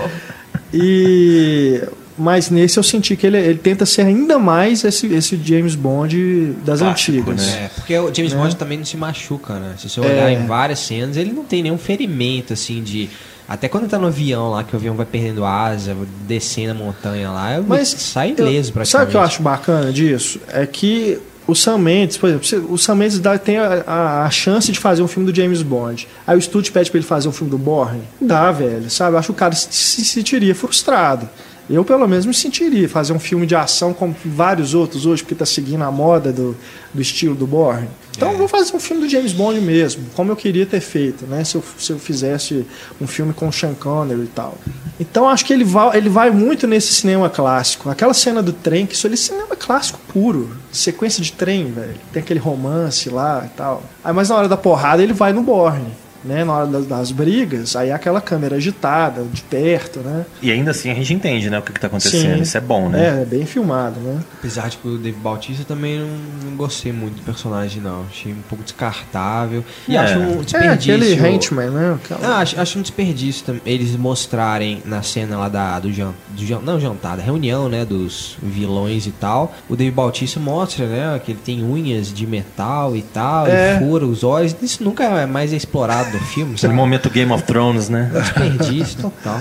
E 0.74 1.82
mas 2.18 2.50
nesse 2.50 2.78
eu 2.78 2.84
senti 2.84 3.16
que 3.16 3.26
ele, 3.26 3.38
ele 3.38 3.58
tenta 3.60 3.86
ser 3.86 4.02
ainda 4.02 4.38
mais 4.38 4.84
esse, 4.84 5.08
esse 5.08 5.40
James 5.42 5.74
Bond 5.74 6.54
das 6.66 6.82
antigas. 6.82 7.48
né? 7.48 7.64
É, 7.66 7.68
porque 7.70 7.98
o 7.98 8.14
James 8.14 8.34
Né? 8.34 8.40
Bond 8.42 8.56
também 8.58 8.78
não 8.78 8.86
se 8.86 8.98
machuca, 8.98 9.54
né? 9.54 9.74
Se 9.78 9.90
você 9.90 10.02
olhar 10.02 10.30
É. 10.30 10.34
em 10.34 10.46
várias 10.46 10.80
cenas, 10.80 11.16
ele 11.16 11.32
não 11.32 11.46
tem 11.46 11.64
nenhum 11.64 11.78
ferimento, 11.78 12.52
assim, 12.54 12.84
de. 12.84 13.10
Até 13.48 13.68
quando 13.70 13.84
ele 13.84 13.90
tá 13.92 13.98
no 13.98 14.08
avião 14.08 14.52
lá, 14.52 14.64
que 14.66 14.74
o 14.74 14.78
avião 14.78 14.96
vai 14.96 15.06
perdendo 15.06 15.44
asa, 15.46 15.96
descendo 16.28 16.72
a 16.72 16.74
montanha 16.76 17.32
lá, 17.32 17.56
ele 17.56 17.64
Mas 17.68 17.88
sai 17.88 18.36
ileso 18.38 18.74
praticamente. 18.74 18.90
Sabe 18.90 19.06
o 19.06 19.08
que 19.08 19.16
eu 19.18 19.22
acho 19.22 19.42
bacana 19.42 19.92
disso? 19.92 20.40
É 20.50 20.66
que 20.68 21.20
o 21.50 21.56
Sam 21.56 21.78
Mendes, 21.80 22.18
por 22.18 22.30
exemplo, 22.30 22.72
o 22.74 22.78
Sam 22.78 22.96
Mendes 22.96 23.20
dá, 23.20 23.38
tem 23.38 23.58
a, 23.58 23.84
a- 23.86 24.24
a 24.26 24.30
chance 24.30 24.72
de 24.72 24.80
fazer 24.80 25.02
um 25.02 25.08
filme 25.08 25.32
do 25.32 25.36
James 25.36 25.62
Bond. 25.62 26.08
Aí 26.26 26.36
o 26.36 26.40
estúdio 26.40 26.72
pede 26.72 26.90
pra 26.92 26.98
ele 27.00 27.08
fazer 27.08 27.28
um 27.28 27.32
filme 27.32 27.50
do 27.52 27.58
Bourne. 27.58 28.02
Dá, 28.22 28.52
velho, 28.52 28.90
sabe? 28.90 29.18
Acho 29.18 29.28
que 29.28 29.32
o 29.32 29.36
cara 29.36 29.54
se, 29.56 29.68
se 29.72 30.06
sentiria 30.06 30.54
frustrado. 30.56 31.28
Eu, 31.70 31.86
pelo 31.86 32.08
menos, 32.08 32.26
me 32.26 32.34
sentiria 32.34 32.90
fazer 32.90 33.14
um 33.14 33.20
filme 33.20 33.46
de 33.46 33.56
ação 33.56 33.94
como 33.94 34.16
vários 34.26 34.74
outros 34.74 35.06
hoje, 35.06 35.22
porque 35.22 35.36
tá 35.36 35.46
seguindo 35.46 35.84
a 35.84 35.92
moda 35.92 36.34
do, 36.34 36.58
do 36.94 37.02
estilo 37.02 37.36
do 37.36 37.46
Bourne. 37.46 37.88
Então 38.18 38.32
eu 38.32 38.38
vou 38.38 38.48
fazer 38.48 38.76
um 38.76 38.80
filme 38.80 39.04
do 39.04 39.10
James 39.10 39.32
Bond 39.32 39.62
mesmo, 39.62 40.04
como 40.14 40.32
eu 40.32 40.36
queria 40.36 40.66
ter 40.66 40.82
feito, 40.82 41.26
né? 41.26 41.44
Se 41.44 41.56
eu, 41.56 41.64
se 41.78 41.92
eu 41.92 42.00
fizesse 42.00 42.66
um 43.00 43.08
filme 43.08 43.34
com 43.34 43.48
o 43.48 43.54
Sean 43.54 43.74
Connery 43.74 44.24
e 44.24 44.28
tal. 44.28 44.58
Então 45.00 45.30
acho 45.30 45.46
que 45.46 45.54
ele 45.54 45.64
vai, 45.64 45.96
ele 45.96 46.10
vai 46.10 46.30
muito 46.30 46.68
nesse 46.68 46.94
cinema 46.94 47.30
clássico. 47.30 47.90
Aquela 47.90 48.14
cena 48.14 48.44
do 48.44 48.52
trem, 48.52 48.86
que 48.86 48.94
isso 48.94 49.08
ali 49.08 49.14
é 49.14 49.18
cinema 49.18 49.56
clássico 49.56 50.00
puro. 50.12 50.50
Sequência 50.72 51.24
de 51.24 51.32
trem, 51.32 51.72
velho. 51.72 51.96
Tem 52.12 52.22
aquele 52.22 52.40
romance 52.40 53.10
lá 53.10 53.44
e 53.46 53.56
tal. 53.56 53.84
Aí, 54.04 54.12
mas 54.12 54.28
na 54.28 54.36
hora 54.36 54.50
da 54.50 54.58
porrada 54.58 55.02
ele 55.02 55.14
vai 55.14 55.32
no 55.32 55.42
Borne. 55.42 55.88
Né, 56.24 56.44
na 56.44 56.54
hora 56.54 56.68
das, 56.68 56.86
das 56.86 57.12
brigas, 57.12 57.76
aí 57.78 57.90
é 57.90 57.94
aquela 57.94 58.20
câmera 58.20 58.58
agitada, 58.58 59.24
de 59.32 59.42
perto, 59.42 60.00
né? 60.02 60.26
E 60.42 60.52
ainda 60.52 60.72
assim 60.72 60.92
a 60.92 60.94
gente 60.94 61.14
entende, 61.14 61.50
né, 61.50 61.60
o 61.60 61.62
que, 61.62 61.72
que 61.72 61.80
tá 61.80 61.88
acontecendo. 61.88 62.36
Sim. 62.36 62.42
Isso 62.42 62.58
é 62.58 62.62
bom, 62.62 62.90
né? 62.90 63.20
É, 63.20 63.22
é 63.22 63.26
bem 63.26 63.46
filmado, 63.46 64.00
né? 64.02 64.20
Apesar 64.38 64.70
de 64.70 64.78
que 64.78 64.88
o 64.88 64.98
Dave 64.98 65.18
Bautista 65.18 65.64
também 65.64 65.98
não, 66.00 66.08
não 66.50 66.58
gostei 66.58 66.92
muito 66.92 67.16
do 67.16 67.22
personagem, 67.22 67.82
não. 67.82 68.04
Achei 68.10 68.34
um 68.34 68.42
pouco 68.50 68.64
descartável. 68.66 69.64
E 69.88 69.96
É. 69.96 70.00
acho 70.00 70.20
um 70.20 70.32
É, 70.42 70.44
desperdício. 70.44 70.94
aquele 70.96 71.28
Henchman, 71.36 71.70
né? 71.70 71.98
Aquela- 72.04 72.36
Ah, 72.36 72.40
acho, 72.40 72.60
acho 72.60 72.80
um 72.80 72.82
desperdício 72.82 73.46
tam- 73.46 73.62
eles 73.66 73.96
mostrarem 73.96 74.82
na 74.86 75.02
cena 75.02 75.38
lá 75.38 75.48
da, 75.48 75.80
do, 75.80 75.92
jan, 75.92 76.14
do 76.30 76.46
jan- 76.46 76.60
não 76.62 76.80
jantar, 76.80 77.16
da 77.16 77.24
reunião, 77.24 77.70
né, 77.70 77.86
dos 77.86 78.38
vilões 78.44 79.08
e 79.08 79.12
tal. 79.12 79.54
O 79.70 79.76
Dave 79.76 79.92
Bautista 79.92 80.40
mostra, 80.40 80.86
né, 80.86 81.22
que 81.24 81.32
ele 81.32 81.40
tem 81.44 81.64
unhas 81.64 82.14
de 82.14 82.28
metal 82.28 82.96
e 82.96 83.02
tal, 83.02 83.48
É. 83.48 83.76
e 83.76 83.80
fura 83.80 84.06
os 84.06 84.24
olhos. 84.24 84.54
Isso 84.62 84.84
nunca 84.84 85.06
é 85.06 85.26
mais 85.26 85.54
explorado 85.54 86.10
filme, 86.26 86.56
Aquele 86.56 86.74
momento 86.74 87.10
Game 87.10 87.32
of 87.32 87.44
Thrones, 87.44 87.90
né? 87.90 88.10
Desperdício 88.14 89.00
total. 89.02 89.40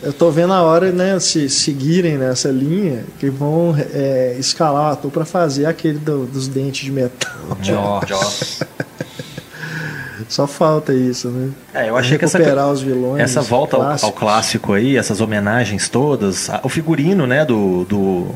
Eu 0.00 0.12
tô 0.12 0.30
vendo 0.30 0.52
a 0.52 0.62
hora, 0.62 0.92
né, 0.92 1.18
se 1.18 1.48
seguirem 1.48 2.16
nessa 2.18 2.50
linha, 2.50 3.04
que 3.18 3.28
vão 3.28 3.74
é, 3.92 4.36
escalar 4.38 4.90
o 4.90 4.92
ator 4.92 5.10
pra 5.10 5.24
fazer 5.24 5.66
aquele 5.66 5.98
do- 5.98 6.24
dos 6.26 6.46
dentes 6.46 6.84
de 6.84 6.92
metal. 6.92 7.32
Jaws. 7.60 8.60
Só 10.28 10.46
falta 10.46 10.92
isso, 10.92 11.28
né? 11.30 11.50
É, 11.72 11.88
eu 11.88 11.96
achei 11.96 12.18
que 12.18 12.24
essa, 12.24 12.38
Recuperar 12.38 12.70
os 12.70 12.82
vilões. 12.82 13.22
essa 13.22 13.40
volta 13.40 13.76
ao, 13.76 13.82
ao 14.02 14.12
clássico 14.12 14.72
aí, 14.74 14.96
essas 14.96 15.20
homenagens 15.20 15.88
todas, 15.88 16.50
a- 16.50 16.60
o 16.62 16.68
figurino, 16.68 17.26
né, 17.26 17.44
do, 17.44 17.84
do, 17.84 18.26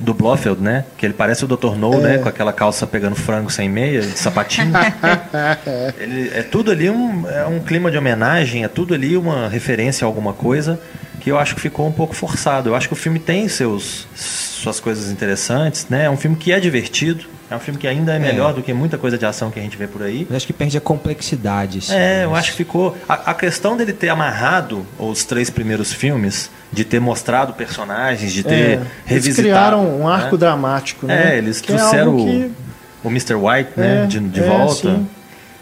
do 0.00 0.14
Blofeld, 0.14 0.60
né, 0.62 0.84
que 0.96 1.04
ele 1.06 1.14
parece 1.14 1.44
o 1.44 1.48
Dr. 1.48 1.76
No, 1.76 1.94
É. 1.94 1.98
né, 1.98 2.18
com 2.18 2.28
aquela 2.28 2.52
calça 2.52 2.86
pegando 2.86 3.14
frango 3.16 3.50
sem 3.50 3.68
meia, 3.68 4.00
de 4.00 4.18
sapatinho. 4.18 4.72
ele, 5.98 6.30
é 6.34 6.42
tudo 6.42 6.70
ali 6.70 6.88
um, 6.90 7.28
é 7.28 7.46
um 7.46 7.60
clima 7.60 7.90
de 7.90 7.98
homenagem, 7.98 8.64
é 8.64 8.68
tudo 8.68 8.94
ali 8.94 9.16
uma 9.16 9.48
referência 9.48 10.04
a 10.04 10.06
alguma 10.06 10.32
coisa 10.32 10.78
que 11.20 11.30
eu 11.30 11.38
acho 11.38 11.54
que 11.54 11.60
ficou 11.60 11.86
um 11.86 11.92
pouco 11.92 12.14
forçado. 12.14 12.70
Eu 12.70 12.74
acho 12.74 12.88
que 12.88 12.94
o 12.94 12.96
filme 12.96 13.18
tem 13.18 13.46
seus 13.48 14.06
suas 14.14 14.78
coisas 14.80 15.10
interessantes, 15.10 15.86
né? 15.88 16.04
É 16.04 16.10
um 16.10 16.16
filme 16.16 16.36
que 16.36 16.52
é 16.52 16.60
divertido, 16.60 17.24
é 17.50 17.56
um 17.56 17.58
filme 17.58 17.78
que 17.80 17.86
ainda 17.88 18.14
é 18.14 18.18
melhor 18.18 18.52
do 18.52 18.62
que 18.62 18.72
muita 18.74 18.98
coisa 18.98 19.16
de 19.16 19.24
ação 19.24 19.50
que 19.50 19.58
a 19.58 19.62
gente 19.62 19.76
vê 19.76 19.86
por 19.86 20.02
aí. 20.02 20.26
Mas 20.28 20.36
acho 20.38 20.46
que 20.46 20.52
perde 20.52 20.76
a 20.76 20.80
complexidade. 20.80 21.78
assim, 21.78 21.94
É, 21.94 22.24
eu 22.24 22.34
acho 22.34 22.50
que 22.50 22.56
ficou. 22.58 22.96
A, 23.08 23.30
a 23.30 23.34
questão 23.34 23.76
dele 23.76 23.92
ter 23.92 24.08
amarrado 24.10 24.84
os 24.98 25.24
três 25.24 25.48
primeiros 25.50 25.92
filmes, 25.92 26.50
de 26.72 26.84
ter 26.84 27.00
mostrado 27.00 27.52
personagens, 27.54 28.32
de 28.32 28.42
ter 28.42 28.52
É, 28.52 28.72
eles 28.74 28.86
revisitado. 29.06 29.42
criaram 29.48 30.00
um 30.00 30.06
arco 30.08 30.32
né? 30.36 30.38
dramático, 30.40 31.06
né? 31.06 31.34
É, 31.34 31.38
eles 31.38 31.60
Que 31.60 31.72
é 31.72 31.76
trouxeram 31.76 32.16
o, 32.16 32.24
que- 32.26 32.50
o 33.02 33.08
Mr. 33.08 33.34
White, 33.34 33.70
né, 33.76 34.02
É, 34.04 34.06
de, 34.06 34.20
de 34.20 34.40
é, 34.40 34.42
volta. 34.46 34.74
sim. 34.96 35.06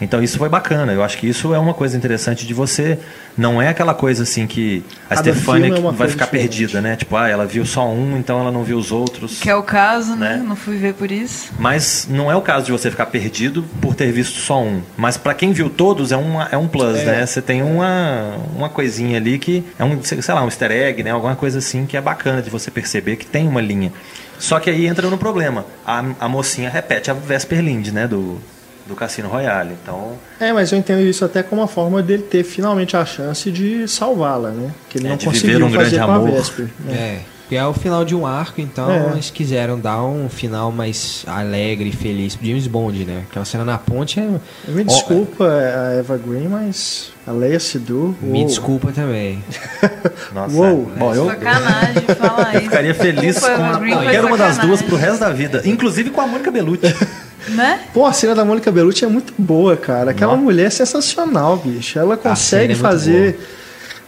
Então 0.00 0.22
isso 0.22 0.38
foi 0.38 0.48
bacana. 0.48 0.92
Eu 0.92 1.02
acho 1.02 1.18
que 1.18 1.28
isso 1.28 1.52
é 1.52 1.58
uma 1.58 1.74
coisa 1.74 1.96
interessante 1.96 2.46
de 2.46 2.54
você. 2.54 2.98
Não 3.36 3.60
é 3.60 3.68
aquela 3.68 3.94
coisa 3.94 4.22
assim 4.22 4.46
que 4.46 4.84
a 5.10 5.16
Stefania 5.16 5.76
é 5.76 5.80
vai 5.80 6.08
ficar 6.08 6.26
diferente. 6.26 6.30
perdida, 6.30 6.80
né? 6.80 6.96
Tipo, 6.96 7.16
ah, 7.16 7.28
ela 7.28 7.46
viu 7.46 7.64
só 7.66 7.88
um, 7.88 8.16
então 8.16 8.40
ela 8.40 8.52
não 8.52 8.62
viu 8.62 8.78
os 8.78 8.92
outros. 8.92 9.40
Que 9.40 9.50
é 9.50 9.54
o 9.54 9.62
caso, 9.62 10.14
né? 10.14 10.28
Né? 10.36 10.44
Não 10.46 10.56
fui 10.56 10.76
ver 10.76 10.94
por 10.94 11.10
isso. 11.10 11.52
Mas 11.58 12.06
não 12.10 12.30
é 12.30 12.36
o 12.36 12.42
caso 12.42 12.66
de 12.66 12.72
você 12.72 12.90
ficar 12.90 13.06
perdido 13.06 13.64
por 13.80 13.94
ter 13.94 14.12
visto 14.12 14.38
só 14.38 14.62
um. 14.62 14.82
Mas 14.96 15.16
pra 15.16 15.34
quem 15.34 15.52
viu 15.52 15.70
todos 15.70 16.12
é, 16.12 16.16
uma, 16.16 16.48
é 16.50 16.56
um 16.56 16.68
plus, 16.68 17.02
né? 17.04 17.24
Você 17.24 17.40
tem 17.40 17.62
uma, 17.62 18.36
uma 18.54 18.68
coisinha 18.68 19.16
ali 19.16 19.38
que 19.38 19.64
é 19.78 19.84
um, 19.84 20.02
sei 20.02 20.34
lá, 20.34 20.42
um 20.42 20.46
easter 20.46 20.70
egg, 20.70 21.02
né? 21.02 21.10
Alguma 21.10 21.36
coisa 21.36 21.58
assim 21.58 21.86
que 21.86 21.96
é 21.96 22.00
bacana 22.00 22.42
de 22.42 22.50
você 22.50 22.70
perceber 22.70 23.16
que 23.16 23.26
tem 23.26 23.48
uma 23.48 23.60
linha. 23.60 23.92
Só 24.38 24.60
que 24.60 24.70
aí 24.70 24.86
entra 24.86 25.08
no 25.08 25.18
problema. 25.18 25.64
A, 25.84 26.04
a 26.20 26.28
mocinha 26.28 26.70
repete 26.70 27.10
a 27.10 27.14
Vesper 27.14 27.60
Lind, 27.60 27.88
né? 27.88 28.06
Do, 28.06 28.40
do 28.88 28.94
Cassino 28.96 29.28
Royale. 29.28 29.76
Então, 29.82 30.12
É, 30.40 30.52
mas 30.52 30.72
eu 30.72 30.78
entendo 30.78 31.02
isso 31.02 31.24
até 31.24 31.42
como 31.42 31.60
uma 31.60 31.68
forma 31.68 32.02
dele 32.02 32.22
ter 32.22 32.42
finalmente 32.42 32.96
a 32.96 33.04
chance 33.04 33.50
de 33.50 33.86
salvá-la, 33.86 34.50
né? 34.50 34.70
Que 34.88 34.98
ele 34.98 35.06
É, 35.06 35.10
não 35.10 35.18
conseguiu 35.18 35.58
viver 35.58 35.64
um 35.64 35.70
fazer 35.70 35.90
grande 35.96 36.06
com 36.06 36.12
amor. 36.12 36.28
a 36.28 36.32
Vesper. 36.32 36.66
né? 36.80 36.94
É, 36.94 37.20
que 37.48 37.56
é 37.56 37.66
o 37.66 37.72
final 37.72 38.04
de 38.04 38.14
um 38.14 38.26
arco, 38.26 38.60
então 38.60 38.90
É. 38.90 39.10
eles 39.12 39.30
quiseram 39.30 39.78
dar 39.80 40.02
um 40.04 40.28
final 40.28 40.70
mais 40.70 41.24
alegre 41.26 41.88
e 41.88 41.92
feliz 41.92 42.36
pro 42.36 42.46
James 42.46 42.66
Bond, 42.66 43.04
né? 43.06 43.22
Aquela 43.30 43.44
cena 43.44 43.64
na 43.64 43.78
ponte 43.78 44.20
é. 44.20 44.28
Me 44.70 44.84
desculpa 44.84 45.44
a 45.48 45.94
Eva 45.94 46.18
Green, 46.18 46.46
mas 46.48 47.10
a 47.26 47.32
Leia 47.32 47.58
Seydoux... 47.58 48.14
Me 48.22 48.44
desculpa 48.44 48.92
também. 48.92 49.42
nossa. 50.34 50.54
Uou. 50.56 50.90
Bom, 50.98 51.14
eu, 51.14 51.26
Sacanagem 51.26 52.02
falar 52.18 52.52
eu 52.54 52.60
isso. 52.60 52.70
ficaria 52.70 52.94
feliz 52.94 53.34
Desculpa, 53.36 53.56
com 53.56 53.64
Eva 53.64 53.78
Green, 53.78 53.92
foi 53.94 54.02
qualquer 54.02 54.24
uma 54.26 54.36
das 54.36 54.58
duas 54.58 54.82
pro 54.82 54.96
resto 54.96 55.20
da 55.20 55.30
vida. 55.30 55.62
Inclusive 55.64 56.10
com 56.10 56.20
a 56.20 56.26
Mônica 56.26 56.50
Bellucci. 56.50 56.86
Né? 57.50 57.80
Pô, 57.92 58.04
a 58.06 58.12
cena 58.12 58.34
da 58.34 58.44
Mônica 58.44 58.70
Bellucci 58.70 59.04
é 59.04 59.08
muito 59.08 59.32
boa, 59.38 59.76
cara. 59.76 60.10
Aquela 60.10 60.32
Nossa. 60.32 60.44
mulher 60.44 60.66
é 60.66 60.70
sensacional, 60.70 61.56
bicho. 61.56 61.98
Ela 61.98 62.16
consegue 62.16 62.64
é 62.64 62.68
muito 62.68 62.80
fazer, 62.80 63.38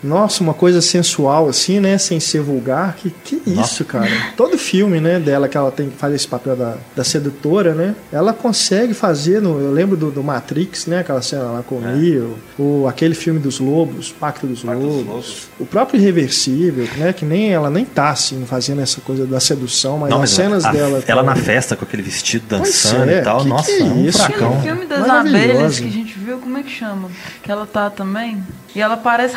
nossa, 0.02 0.42
uma 0.42 0.54
coisa 0.54 0.80
sensual 0.80 1.48
assim, 1.48 1.80
né? 1.80 1.98
Sem 1.98 2.18
ser 2.20 2.40
vulgar. 2.40 2.94
Que, 2.96 3.10
que 3.10 3.36
isso, 3.46 3.54
Nossa. 3.56 3.84
cara. 3.84 4.08
Todo 4.36 4.56
filme, 4.58 5.00
né, 5.00 5.18
dela 5.18 5.48
que 5.48 5.56
ela 5.56 5.70
tem 5.70 5.90
que 5.90 5.96
fazer 5.96 6.16
esse 6.16 6.26
papel 6.28 6.56
da, 6.56 6.76
da 6.96 7.04
sedutora, 7.04 7.74
né? 7.74 7.94
Ela 8.12 8.32
consegue 8.32 8.94
fazer, 8.94 9.40
no, 9.42 9.60
eu 9.60 9.70
lembro 9.72 9.96
do, 9.96 10.10
do 10.10 10.22
Matrix, 10.22 10.86
né? 10.86 11.00
Aquela 11.00 11.20
cena 11.22 11.44
lá 11.44 11.62
com 11.62 11.76
o 11.76 11.80
Neo. 11.80 12.36
O, 12.58 12.86
aquele 12.88 13.14
filme 13.14 13.38
dos 13.38 13.58
lobos, 13.60 14.10
Pacto 14.10 14.46
dos, 14.46 14.62
Pacto 14.62 14.80
dos 14.80 14.94
lobos. 14.96 15.06
Lobos. 15.06 15.48
O 15.58 15.66
próprio 15.66 16.00
Irreversível, 16.00 16.88
né? 16.96 17.12
Que 17.12 17.24
nem 17.24 17.52
ela 17.52 17.70
nem 17.70 17.84
tá 17.84 18.10
assim 18.10 18.44
fazendo 18.46 18.80
essa 18.80 19.00
coisa 19.00 19.26
da 19.26 19.40
sedução, 19.40 19.98
mas 19.98 20.10
Não, 20.10 20.16
as 20.16 20.20
mas 20.22 20.30
cenas 20.30 20.64
a- 20.64 20.72
dela. 20.72 21.02
ela 21.06 21.22
na 21.22 21.36
festa 21.36 21.76
com 21.76 21.84
aquele 21.84 22.02
vestido 22.02 22.44
dançando 22.48 23.10
é, 23.10 23.20
e 23.20 23.22
tal. 23.22 23.42
que 23.42 23.48
Nossa, 23.48 23.70
que 23.70 23.80
é 23.80 23.84
um 23.84 24.04
isso, 24.06 24.18
fracão. 24.18 24.58
Aquele 24.58 24.62
filme 24.62 24.86
das 24.86 25.08
abelhas 25.08 25.78
que 25.78 25.86
a 25.86 25.90
gente 25.90 26.18
viu, 26.18 26.38
como 26.38 26.56
é 26.58 26.62
que 26.62 26.70
chama? 26.70 27.08
Que 27.42 27.50
ela 27.50 27.66
tá 27.66 27.90
também? 27.90 28.42
E 28.74 28.80
ela 28.80 28.96
parece 28.96 29.34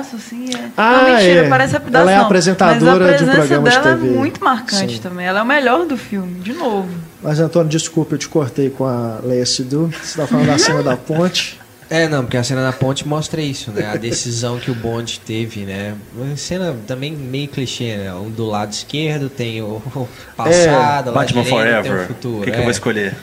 rapidaço, 0.00 0.16
assim. 0.16 0.48
É... 0.54 0.70
Ah, 0.76 0.92
não, 0.92 1.14
mentira, 1.14 1.46
é. 1.46 1.48
parece 1.48 1.72
rapidaço. 1.74 2.02
Ela 2.02 2.12
é 2.12 2.16
não. 2.16 2.24
apresentadora 2.24 3.06
Mas 3.06 3.18
de 3.18 3.24
um 3.24 3.28
a 3.28 3.30
presença 3.30 3.36
programa 3.36 3.70
de 3.70 3.76
dela 3.76 3.96
TV. 3.96 4.08
é 4.08 4.10
muito 4.10 4.44
marcante 4.44 4.94
Sim. 4.94 5.00
também. 5.00 5.26
Ela 5.26 5.40
é 5.40 5.42
o 5.42 5.46
melhor 5.46 5.86
do 5.86 5.96
filme, 5.96 6.40
de 6.40 6.52
novo. 6.52 6.88
Mas, 7.22 7.38
Antônio, 7.38 7.68
desculpa, 7.68 8.14
eu 8.14 8.18
te 8.18 8.28
cortei 8.28 8.70
com 8.70 8.84
a 8.84 9.20
Leia 9.22 9.46
Sidu. 9.46 9.92
Você 10.02 10.20
tá 10.20 10.26
falando 10.26 10.46
da 10.46 10.58
cena 10.58 10.82
da 10.82 10.96
ponte. 10.96 11.60
É, 11.92 12.06
não, 12.06 12.22
porque 12.22 12.36
a 12.36 12.44
cena 12.44 12.62
da 12.62 12.72
ponte 12.72 13.04
mostra 13.04 13.40
isso, 13.40 13.72
né? 13.72 13.90
A 13.92 13.96
decisão 13.96 14.60
que 14.60 14.70
o 14.70 14.74
Bond 14.76 15.18
teve, 15.26 15.62
né? 15.62 15.96
Uma 16.14 16.36
cena 16.36 16.76
também 16.86 17.12
meio 17.16 17.48
clichê, 17.48 17.96
né? 17.96 18.14
Um 18.14 18.30
do 18.30 18.46
lado 18.46 18.70
esquerdo 18.72 19.28
tem 19.28 19.60
o 19.60 19.82
o 19.96 20.08
passado, 20.36 21.08
o 21.08 21.10
lado 21.10 21.12
Batman 21.12 21.42
direito 21.42 21.64
tem 21.64 21.82
o 21.82 21.82
Forever. 21.82 22.06
futuro. 22.06 22.38
O 22.38 22.44
que, 22.44 22.50
que 22.52 22.56
é. 22.56 22.60
eu 22.60 22.62
vou 22.62 22.70
escolher? 22.70 23.16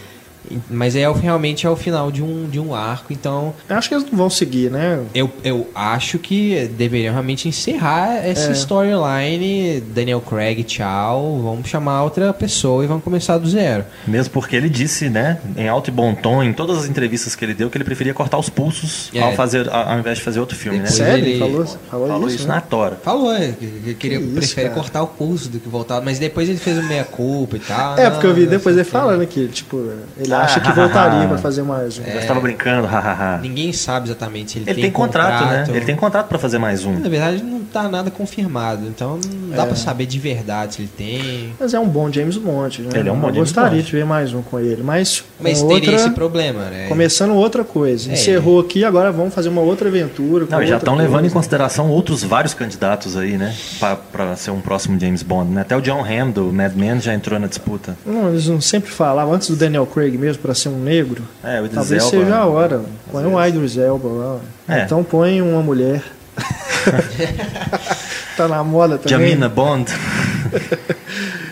Mas 0.70 0.96
é 0.96 1.10
realmente 1.12 1.66
é 1.66 1.70
o 1.70 1.76
final 1.76 2.12
de 2.12 2.22
um, 2.24 2.48
de 2.50 2.60
um 2.60 2.74
arco, 2.76 3.12
então 3.14 3.54
Eu 3.70 3.76
acho 3.78 3.90
que 3.90 3.96
eles 3.96 4.06
não 4.10 4.18
vão 4.18 4.30
seguir, 4.30 4.70
né? 4.72 5.00
eu, 5.14 5.30
eu 5.44 5.68
acho 5.76 6.18
que 6.20 6.68
deveriam 6.78 7.14
realmente 7.14 7.48
encerrar 7.48 8.16
essa 8.26 8.50
É. 8.52 8.54
storyline. 8.54 9.82
Daniel 9.94 10.22
Craig, 10.22 10.64
tchau. 10.64 11.42
Vamos 11.44 11.68
chamar 11.70 12.04
outra 12.04 12.34
pessoa 12.34 12.84
e 12.84 12.88
vamos 12.88 13.04
começar 13.04 13.38
do 13.38 13.50
zero. 13.50 13.86
Mesmo 14.08 14.32
porque 14.34 14.56
ele 14.56 14.70
disse, 14.70 15.10
né, 15.10 15.40
em 15.56 15.68
alto 15.68 15.90
e 15.90 15.92
bom 15.92 16.14
tom, 16.14 16.44
em 16.44 16.54
todas 16.54 16.78
as 16.80 16.90
entrevistas 16.90 17.36
que 17.36 17.44
ele 17.46 17.54
deu, 17.54 17.70
que 17.70 17.78
ele 17.78 17.84
preferia 17.84 18.14
cortar 18.14 18.38
os 18.38 18.50
pulsos 18.50 19.10
É. 19.14 19.22
ao, 19.22 19.34
fazer, 19.34 19.70
ao 19.72 20.00
invés 20.00 20.18
de 20.18 20.24
fazer 20.24 20.40
outro 20.40 20.56
filme, 20.58 20.80
né? 20.80 20.88
Sério? 20.88 21.26
ele- 21.26 21.40
Falou, 21.40 21.66
falou, 21.90 22.08
Falou 22.08 22.28
isso, 22.28 22.38
isso 22.38 22.48
né? 22.48 22.56
na 22.56 22.62
tora. 22.62 22.98
Falou, 23.04 23.34
é, 23.34 23.52
que, 23.52 23.66
que 23.68 23.94
queria, 23.96 24.18
Que 24.20 24.26
isso, 24.26 24.34
prefere 24.36 24.70
cara. 24.70 24.80
cortar 24.82 25.04
o 25.04 25.08
pulso 25.08 25.50
do 25.50 25.60
que 25.60 25.68
voltar, 25.70 26.02
mas 26.02 26.20
depois 26.20 26.50
ele 26.50 26.58
fez 26.58 26.78
o 26.78 26.84
meia-culpa 26.84 27.58
e 27.58 27.60
tal. 27.60 27.98
É, 27.98 28.10
porque 28.10 28.26
eu 28.28 28.34
vi 28.34 28.46
depois 28.46 28.76
ele 28.76 28.84
falando 28.86 29.26
que, 29.28 29.48
tipo, 29.48 29.78
ele 30.18 30.34
acha 30.44 30.60
que 30.60 30.72
voltaria 30.72 31.28
pra 31.28 31.38
fazer 31.38 31.64
mais 31.64 32.00
um. 32.00 32.04
Eu 32.04 32.20
estava 32.20 32.40
brincando, 32.40 32.88
hahaha. 32.88 33.40
Ninguém 33.42 33.72
sabe 33.74 34.08
exatamente 34.08 34.52
se 34.54 34.60
ele, 34.60 34.70
Ele 34.70 34.82
tem 34.82 34.92
contrato, 34.92 35.46
né? 35.46 35.66
Ele 35.70 35.86
tem 35.86 35.96
contrato 35.96 36.28
pra 36.28 36.40
fazer 36.40 36.58
mais 36.58 36.86
um. 36.86 37.00
Na 37.00 37.10
verdade, 37.10 37.44
não 37.44 37.62
tá 37.84 37.88
nada 37.90 38.10
confirmado, 38.10 38.86
então 38.88 39.20
não 39.48 39.54
É. 39.54 39.58
dá 39.58 39.66
pra 39.66 39.76
saber 39.76 40.06
de 40.06 40.18
verdade 40.20 40.76
se 40.76 40.82
ele 40.82 40.90
tem. 40.98 41.54
Mas 41.60 41.74
é 41.74 41.80
um 41.80 41.88
bom 41.88 42.12
James 42.12 42.38
Bond, 42.38 42.82
né? 42.82 42.90
Ele 42.96 43.10
é 43.10 43.12
um 43.12 43.16
bom 43.20 43.28
Eu 43.30 43.34
James 43.36 43.50
gostaria 43.52 43.72
Bond. 43.78 43.84
de 43.84 43.92
ver 43.92 44.06
mais 44.06 44.34
um 44.34 44.42
com 44.42 44.60
ele, 44.60 44.82
mas, 44.84 45.24
Mas 45.40 45.62
com 45.62 45.68
teria 45.68 45.92
outra, 45.92 45.96
esse 46.08 46.10
problema, 46.16 46.66
né? 46.66 46.88
começando 46.88 47.34
outra 47.36 47.64
coisa. 47.64 48.10
É. 48.10 48.14
Encerrou 48.14 48.60
aqui, 48.60 48.84
agora 48.84 49.12
vamos 49.12 49.34
fazer 49.34 49.50
uma 49.50 49.62
outra 49.62 49.88
aventura. 49.90 50.46
com 50.46 50.52
Não, 50.52 50.62
e 50.62 50.68
já 50.68 50.76
outra 50.76 50.90
estão 50.90 50.96
levando 50.96 51.26
em 51.26 51.30
consideração 51.30 51.90
outros 51.90 52.24
vários 52.24 52.54
candidatos 52.54 53.16
aí, 53.16 53.38
né? 53.38 53.56
Pra, 53.80 53.96
pra 53.96 54.36
ser 54.36 54.52
um 54.52 54.60
próximo 54.62 55.00
James 55.00 55.22
Bond, 55.24 55.52
né? 55.52 55.62
Até 55.62 55.76
o 55.78 55.82
John 55.82 56.04
Hamm 56.04 56.32
do 56.32 56.52
Mad 56.52 56.74
Men 56.76 57.00
já 57.00 57.14
entrou 57.14 57.40
na 57.40 57.48
disputa. 57.48 57.98
Não, 58.06 58.30
eles 58.30 58.48
não 58.48 58.60
sempre 58.60 58.90
falavam, 58.92 59.34
antes 59.34 59.48
do 59.50 59.56
Daniel 59.56 59.86
Craig 59.86 60.18
mesmo, 60.18 60.42
pra 60.42 60.54
ser 60.56 60.70
um 60.70 60.80
negro, 60.80 61.22
É, 61.44 61.56
o 61.62 61.66
Idris 61.66 61.76
talvez 61.76 62.04
Elba. 62.04 62.18
seja 62.18 62.36
a 62.38 62.46
hora. 62.46 62.82
Põe 63.12 63.26
um 63.26 63.44
Idris 63.46 63.78
Elba 63.78 64.08
lá. 64.10 64.40
É. 64.68 64.84
Então 64.84 65.04
põe 65.04 65.42
uma 65.42 65.62
mulher. 65.62 66.04
tá 68.38 68.48
na 68.48 68.64
moda 68.64 68.98
também. 68.98 69.28
Jamina 69.30 69.50
Bond. 69.50 69.92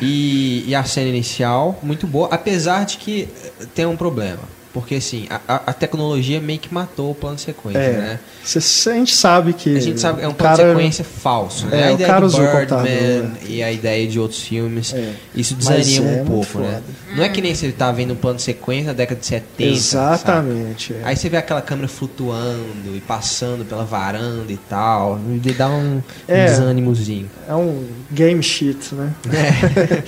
E, 0.02 0.64
e 0.68 0.76
a 0.76 0.84
cena 0.84 1.10
inicial, 1.10 1.80
muito 1.82 2.06
boa, 2.06 2.28
apesar 2.32 2.86
de 2.86 2.98
que 2.98 3.30
tem 3.74 3.86
um 3.86 3.96
problema. 3.96 4.55
Porque 4.76 4.96
assim, 4.96 5.26
a, 5.30 5.40
a- 5.68 5.74
tecnologia 5.74 6.42
meio 6.42 6.60
que 6.60 6.74
matou 6.74 7.12
o 7.12 7.16
plano 7.16 7.38
de 7.38 7.44
sequência, 7.44 7.80
É. 7.80 7.92
né? 7.94 8.20
Cê- 8.44 8.90
a 8.90 8.94
gente 8.96 9.16
sabe 9.16 9.54
que. 9.54 9.78
A 9.78 9.80
gente 9.80 10.02
sabe 10.02 10.20
que 10.20 10.26
é 10.26 10.28
um 10.28 10.32
o 10.32 10.34
plano 10.36 10.58
cara- 10.58 10.68
de 10.68 10.76
sequência 10.76 11.06
falso, 11.06 11.66
né? 11.68 11.80
É, 11.80 11.88
a 11.88 11.92
o 11.92 11.94
ideia 11.94 12.08
cara 12.10 12.20
do 12.20 12.26
usou 12.28 12.42
o 12.44 12.52
Birdman 12.58 13.32
e 13.48 13.64
a 13.64 13.72
ideia 13.72 14.06
de 14.06 14.20
outros 14.20 14.42
filmes, 14.42 14.94
É. 14.94 15.14
isso 15.34 15.56
desanima 15.56 16.10
é 16.10 16.22
um 16.22 16.26
pouco, 16.26 16.60
né? 16.60 16.82
Não 17.16 17.24
é 17.24 17.30
que 17.30 17.42
nem 17.42 17.52
ele 17.54 17.72
tá 17.72 17.90
vendo 17.94 18.12
um 18.12 18.18
plano 18.18 18.36
de 18.36 18.42
sequência 18.44 18.88
na 18.88 18.94
década 18.94 19.18
de 19.22 19.26
70. 19.26 19.64
Exatamente. 19.64 20.94
é. 20.94 21.02
Aí 21.06 21.16
você 21.16 21.30
vê 21.30 21.38
aquela 21.38 21.62
câmera 21.62 21.88
flutuando 21.88 22.94
e 22.94 23.00
passando 23.00 23.64
pela 23.64 23.86
varanda 23.86 24.52
e 24.52 24.58
tal, 24.58 25.18
e 25.42 25.52
dá 25.54 25.70
um, 25.70 25.96
um 25.96 26.02
É. 26.28 26.48
desânimozinho. 26.48 27.30
É 27.48 27.56
um 27.56 27.82
game 28.12 28.44
shit, 28.44 28.94
né? 28.94 29.14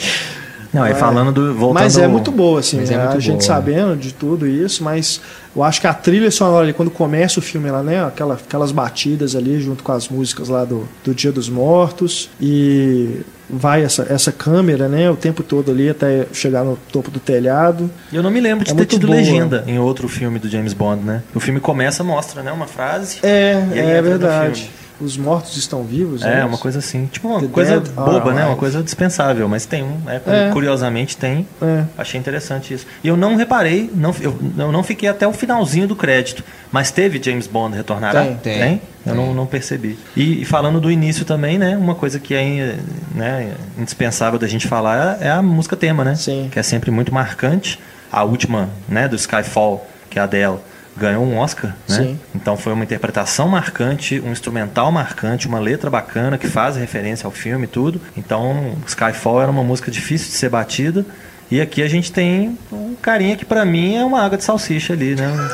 Não, 0.77 0.83
aí 0.83 0.93
falando 0.93 1.31
do. 1.31 1.53
Voltando 1.53 1.83
Mas 1.83 1.97
é 1.97 2.07
muito 2.07 2.31
boa, 2.31 2.59
assim, 2.59 2.77
Mas 2.77 2.91
é 2.91 2.95
a 2.95 3.05
muito 3.09 3.19
gente 3.21 3.39
boa. 3.39 3.47
sabendo 3.47 3.95
de 3.97 4.13
tudo 4.13 4.45
isso, 4.47 4.83
mas 4.83 5.19
eu 5.55 5.63
acho 5.63 5.81
que 5.81 5.87
a 5.87 5.93
trilha 5.93 6.29
sonora 6.31 6.63
ali, 6.63 6.73
quando 6.73 6.91
começa 6.91 7.39
o 7.39 7.41
filme 7.41 7.69
lá, 7.71 7.81
né? 7.81 8.03
Aquela, 8.05 8.35
aquelas 8.35 8.71
batidas 8.71 9.35
ali 9.35 9.59
junto 9.59 9.83
com 9.83 9.91
as 9.91 10.07
músicas 10.09 10.49
lá 10.49 10.63
do, 10.65 10.87
do 11.03 11.13
Dia 11.15 11.31
dos 11.31 11.49
Mortos 11.49 12.29
e 12.39 13.21
vai 13.49 13.81
essa, 13.83 14.05
essa 14.09 14.31
câmera, 14.31 14.87
né? 14.89 15.09
O 15.09 15.15
tempo 15.15 15.41
todo 15.41 15.71
ali 15.71 15.89
até 15.89 16.25
chegar 16.33 16.63
no 16.63 16.77
topo 16.91 17.09
do 17.09 17.19
telhado. 17.19 17.89
Eu 18.11 18.21
não 18.21 18.29
me 18.29 18.39
lembro 18.41 18.65
de 18.65 18.71
É 18.71 18.75
ter 18.75 18.85
tido 18.85 19.07
boa. 19.07 19.17
legenda 19.17 19.63
em 19.65 19.79
outro 19.79 20.07
filme 20.07 20.37
do 20.37 20.49
James 20.49 20.73
Bond, 20.73 21.03
né? 21.03 21.23
O 21.33 21.39
filme 21.39 21.59
começa, 21.59 22.03
mostra, 22.03 22.43
né? 22.43 22.51
Uma 22.51 22.67
frase. 22.67 23.19
É, 23.23 23.63
é 23.73 24.01
verdade. 24.01 24.69
Os 24.99 25.15
mortos 25.15 25.55
estão 25.57 25.83
vivos, 25.83 26.23
É, 26.23 26.37
né? 26.37 26.45
uma 26.45 26.57
coisa 26.57 26.79
assim. 26.79 27.05
Tipo, 27.05 27.27
uma 27.27 27.39
The 27.39 27.47
coisa 27.47 27.79
Dead 27.79 27.93
boba, 27.93 28.33
né? 28.33 28.45
Uma 28.45 28.55
coisa 28.55 28.81
dispensável, 28.81 29.47
mas 29.47 29.65
tem 29.65 29.83
um. 29.83 30.01
É, 30.07 30.47
É. 30.47 30.49
Curiosamente 30.51 31.15
tem. 31.15 31.47
É. 31.61 31.83
Achei 31.97 32.19
interessante 32.19 32.73
isso. 32.73 32.87
E 33.03 33.07
eu 33.07 33.15
não 33.15 33.35
reparei, 33.35 33.91
não, 33.93 34.13
eu, 34.19 34.37
eu 34.57 34.71
não 34.71 34.81
fiquei 34.83 35.07
até 35.07 35.27
o 35.27 35.33
finalzinho 35.33 35.87
do 35.87 35.95
crédito. 35.95 36.43
Mas 36.71 36.89
teve 36.91 37.21
James 37.21 37.45
Bond 37.47 37.75
retornará? 37.77 38.21
Tem. 38.23 38.35
Tem. 38.37 38.81
Eu 39.05 39.13
Tem. 39.13 39.15
não, 39.15 39.33
não 39.33 39.45
percebi. 39.45 39.97
E, 40.15 40.41
e 40.41 40.45
falando 40.45 40.81
do 40.81 40.91
início 40.91 41.23
também, 41.23 41.57
né? 41.57 41.77
Uma 41.77 41.95
coisa 41.95 42.19
que 42.19 42.33
é 42.33 42.77
né, 43.13 43.53
indispensável 43.77 44.37
da 44.39 44.47
gente 44.47 44.67
falar 44.67 45.17
é 45.21 45.29
a 45.29 45.41
música 45.41 45.75
tema, 45.75 46.03
né? 46.03 46.15
Sim. 46.15 46.49
Que 46.51 46.59
é 46.59 46.63
sempre 46.63 46.91
muito 46.91 47.13
marcante. 47.13 47.79
A 48.11 48.23
última, 48.23 48.69
né, 48.89 49.07
do 49.07 49.15
Skyfall, 49.15 49.85
que 50.09 50.17
é 50.17 50.21
a 50.21 50.25
dela, 50.25 50.61
ganhou 50.97 51.23
um 51.23 51.37
Oscar, 51.37 51.75
né? 51.87 51.95
Sim. 51.95 52.19
Então 52.35 52.57
foi 52.57 52.73
uma 52.73 52.83
interpretação 52.83 53.47
marcante, 53.47 54.19
um 54.19 54.31
instrumental 54.31 54.91
marcante, 54.91 55.47
uma 55.47 55.59
letra 55.59 55.89
bacana 55.89 56.37
que 56.37 56.47
faz 56.47 56.75
referência 56.75 57.25
ao 57.25 57.31
filme 57.31 57.65
e 57.65 57.67
tudo. 57.67 58.01
Então, 58.17 58.75
Skyfall 58.87 59.41
era 59.41 59.51
uma 59.51 59.63
música 59.63 59.89
difícil 59.91 60.27
de 60.29 60.33
ser 60.33 60.49
batida. 60.49 61.05
E 61.49 61.61
aqui 61.61 61.81
a 61.81 61.87
gente 61.87 62.11
tem 62.11 62.57
um 62.71 62.95
carinha 63.01 63.37
que 63.37 63.45
pra 63.45 63.63
mim 63.63 63.95
é 63.95 64.03
uma 64.03 64.21
água 64.21 64.37
de 64.37 64.43
salsicha 64.43 64.93
ali, 64.93 65.15
né? 65.15 65.27
Um 65.29 65.47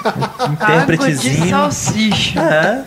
Água 0.08 0.46
de 0.46 0.52
intérpretezinho. 0.52 1.50
salsicha. 1.50 2.40
É, 2.40 2.84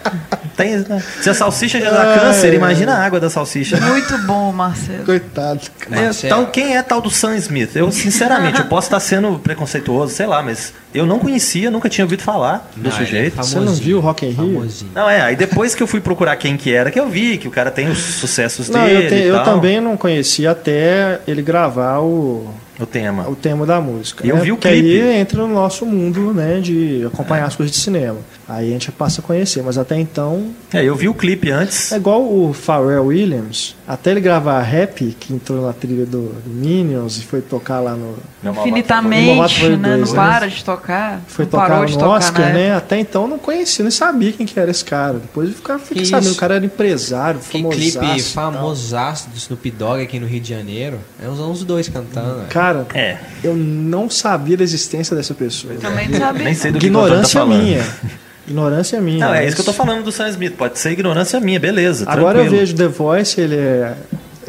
tem, 0.56 0.78
né? 0.78 1.02
Se 1.22 1.30
a 1.30 1.34
salsicha 1.34 1.80
já 1.80 1.92
dá 1.92 2.04
Ai, 2.04 2.20
câncer, 2.20 2.54
imagina 2.54 2.94
a 2.96 3.04
água 3.06 3.20
da 3.20 3.30
salsicha. 3.30 3.78
Muito 3.80 4.18
bom, 4.20 4.52
Marcelo. 4.52 5.04
Coitado. 5.06 5.62
É, 5.92 6.06
Marcelo. 6.06 6.34
tal- 6.36 6.48
quem 6.52 6.78
é 6.78 6.82
tal 6.82 7.02
do 7.02 7.10
Sam 7.10 7.36
Smith? 7.38 7.76
Eu, 7.76 7.92
sinceramente, 7.92 8.60
eu 8.60 8.66
posso 8.66 8.88
estar 8.88 9.00
sendo 9.00 9.40
preconceituoso, 9.40 10.14
sei 10.14 10.26
lá, 10.26 10.42
mas 10.42 10.74
eu 10.94 11.06
não 11.06 11.20
conhecia, 11.20 11.72
nunca 11.72 11.90
tinha 11.90 12.06
ouvido 12.06 12.22
falar 12.24 12.70
do 12.76 12.90
Não, 12.90 12.96
é 12.96 13.00
sujeito. 13.00 13.34
famosinho, 13.36 13.62
Você 13.62 13.66
não 13.66 13.74
viu 13.76 14.00
Rock 14.00 14.26
in 14.26 14.30
Rio? 14.30 14.54
famosinho. 14.54 14.92
Não, 14.94 15.10
é, 15.10 15.22
aí 15.22 15.36
depois 15.36 15.74
que 15.76 15.82
eu 15.84 15.88
fui 15.88 16.00
procurar 16.00 16.36
quem 16.36 16.56
que 16.56 16.74
era, 16.74 16.92
que 16.92 17.00
eu 17.00 17.10
vi 17.10 17.38
que 17.38 17.48
o 17.48 17.52
cara 17.52 17.72
tem 17.72 17.90
os 17.90 17.98
sucessos 18.00 18.70
Não, 18.70 18.84
dele 18.86 19.06
eu, 19.06 19.10
te- 19.10 19.16
e 19.16 19.24
eu 19.28 19.44
também 19.44 19.82
não 19.82 19.98
conhecia 19.98 20.52
até 20.52 21.20
ele 21.28 21.42
gravar 21.42 22.00
o, 22.00 22.54
o 22.80 22.86
tema. 22.86 23.30
o 23.30 23.36
tema 23.36 23.66
da 23.66 23.80
música. 23.80 24.26
E 24.26 24.30
eu 24.30 24.38
né? 24.38 24.42
vi 24.44 24.52
o 24.52 24.56
Porque 24.56 24.70
clipe. 24.70 25.02
aí 25.02 25.18
entra 25.20 25.40
no 25.46 25.54
nosso 25.54 25.86
mundo, 25.86 26.34
né, 26.34 26.60
de 26.60 27.04
acompanhar 27.06 27.46
as 27.46 27.56
coisas 27.56 27.76
de 27.76 27.82
cinema. 27.82 28.18
Aí 28.48 28.70
a 28.70 28.74
gente 28.74 28.92
passa 28.92 29.22
a 29.22 29.24
conhecer, 29.24 29.62
mas 29.64 29.78
até 29.78 29.98
então 30.00 30.48
É, 30.74 30.84
eu 30.84 30.96
vi 30.96 31.08
o 31.08 31.14
clipe 31.14 31.50
antes. 31.52 31.92
é 31.92 31.98
igual 31.98 32.22
o 32.22 32.52
Pharrell 32.54 33.06
Williams, 33.06 33.76
até 33.88 34.12
ele 34.12 34.22
gravar 34.22 34.62
Rap, 34.62 35.16
que 35.20 35.34
entrou 35.34 35.66
na 35.66 35.74
trilha 35.74 36.06
do, 36.06 36.30
do 36.30 36.50
Minions 36.50 37.18
e 37.18 37.22
foi 37.24 37.42
tocar 37.42 37.80
lá 37.80 37.96
no 37.96 38.16
Infinitamente, 38.52 39.56
favorito. 39.56 39.80
né? 39.82 39.90
Não 39.90 39.98
Dois, 39.98 40.10
né? 40.12 40.16
para 40.16 40.48
de 40.48 40.64
tocar. 40.64 41.22
foi 41.28 41.46
não 41.46 41.52
tocar 41.52 41.68
parou 41.68 41.82
no 41.82 41.88
de 41.88 41.94
tocar 41.94 42.08
Oscar, 42.10 42.54
né? 42.54 42.62
época. 42.68 42.78
Até 42.78 43.00
então 43.00 43.22
eu 43.24 43.28
não 43.28 43.38
conhecia, 43.40 43.84
nem 43.84 43.92
sabia 43.92 44.32
quem 44.32 44.46
que 44.46 44.60
era 44.60 44.72
esse 44.72 44.84
cara. 44.86 45.14
Depois 45.14 45.50
eu 45.50 45.56
ficava, 45.56 45.80
fiquei 45.80 46.04
Que 46.04 46.10
sabendo, 46.10 46.32
o 46.32 46.36
cara 46.36 46.56
era 46.56 46.66
empresário, 46.66 47.40
Que 47.40 47.62
famosaço 47.62 48.00
clipe 48.00 48.18
e 48.18 48.22
famosaço 48.22 49.30
do 49.30 49.38
Snoop 49.38 49.72
Dogg 49.72 50.02
aqui 50.04 50.20
no 50.20 50.28
Rio 50.28 50.40
de 50.40 50.50
Janeiro. 50.50 51.00
É 51.22 51.28
uns, 51.28 51.40
uns 51.40 51.64
dois 51.64 51.88
cantando. 51.90 52.38
né? 52.40 52.46
Cara, 52.50 52.86
É, 52.94 53.18
eu 53.44 53.56
não 53.56 54.10
sabia 54.10 54.56
da 54.58 54.64
existência 54.64 55.16
dessa 55.16 55.34
pessoa. 55.34 55.74
Também 55.76 56.08
não 56.08 56.20
sabia. 56.20 56.44
nem 56.46 56.54
sei 56.54 56.72
do 56.72 56.80
tá 56.80 56.86
Ignorância 56.86 57.46
minha. 57.46 57.84
Ignorância 58.48 59.00
minha. 59.02 59.26
Não, 59.26 59.34
é 59.34 59.40
mas- 59.40 59.48
isso 59.48 59.56
que 59.56 59.62
eu 59.62 59.66
tô 59.66 59.74
falando 59.74 60.04
do 60.04 60.12
Sam 60.12 60.30
Smith. 60.30 60.54
Pode 60.56 60.78
ser 60.78 60.92
ignorância 60.92 61.40
minha, 61.40 61.60
beleza. 61.60 62.04
Agora 62.08 62.40
eu 62.40 62.42
tranquilo. 62.44 62.58
vejo 62.60 62.76
The 62.76 62.88
Voice, 62.88 63.40
ele 63.40 63.56
é 63.56 63.94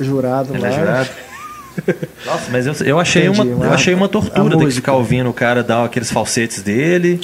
jurado 0.00 0.52
Ele 0.52 0.62
lá. 0.62 0.68
é 0.68 0.72
jurado. 0.72 1.08
Nossa, 2.24 2.50
mas 2.50 2.66
eu, 2.66 2.74
eu, 2.86 3.00
achei, 3.00 3.26
Entendi, 3.26 3.52
uma, 3.52 3.66
eu 3.66 3.72
achei 3.72 3.94
uma 3.94 4.08
tortura 4.08 4.56
ter 4.56 4.66
que 4.66 4.72
ficar 4.72 4.94
ouvindo 4.94 5.28
o 5.28 5.32
cara 5.32 5.62
dar 5.62 5.84
aqueles 5.84 6.10
falsetes 6.10 6.62
dele. 6.62 7.20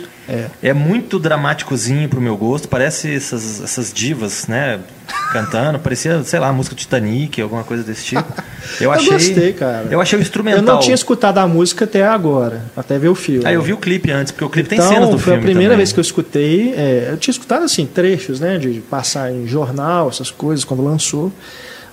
É. 0.63 0.73
muito 0.73 1.19
dramáticozinho 1.19 2.09
pro 2.09 2.21
meu 2.21 2.37
gosto. 2.37 2.69
Parece 2.69 3.13
essas, 3.13 3.61
essas 3.63 3.93
divas, 3.93 4.47
né? 4.47 4.79
Cantando. 5.33 5.79
Parecia, 5.81 6.23
sei 6.23 6.39
lá, 6.39 6.49
a 6.49 6.53
música 6.53 6.77
Titanic, 6.77 7.41
alguma 7.41 7.65
coisa 7.65 7.83
desse 7.83 8.05
tipo. 8.05 8.25
Eu, 8.81 8.93
achei, 8.93 9.11
gostei, 9.11 9.53
cara. 9.53 9.89
Eu 9.91 10.01
achei 10.01 10.17
o 10.17 10.21
Eu 10.21 10.23
instrumental. 10.23 10.63
não 10.63 10.79
tinha 10.79 10.95
escutado 10.95 11.39
a 11.39 11.49
música 11.49 11.85
até 11.85 12.07
agora, 12.07 12.63
até 12.77 12.99
ver 12.99 13.09
o 13.09 13.15
filme. 13.15 13.45
Aí 13.45 13.55
eu 13.55 13.63
vi 13.63 13.73
o 13.73 13.77
clipe 13.77 14.11
antes, 14.11 14.31
porque 14.31 14.45
o 14.45 14.49
clipe 14.51 14.73
então, 14.75 14.87
tem 14.87 14.97
cenas 14.97 15.11
do 15.11 15.19
foi 15.19 15.33
filme 15.33 15.39
a 15.39 15.43
primeira 15.43 15.71
também. 15.71 15.77
vez 15.79 15.93
que 15.93 15.99
eu 15.99 16.03
escutei. 16.03 16.75
é, 16.77 17.09
eu 17.11 17.17
tinha 17.17 17.33
escutado 17.33 17.65
assim, 17.65 17.87
trechos, 17.87 18.39
né? 18.39 18.59
De 18.59 18.81
passar 18.89 19.33
em 19.33 19.47
jornal, 19.49 20.09
essas 20.09 20.31
coisas, 20.31 20.65
quando 20.65 20.85
lançou. 20.85 21.33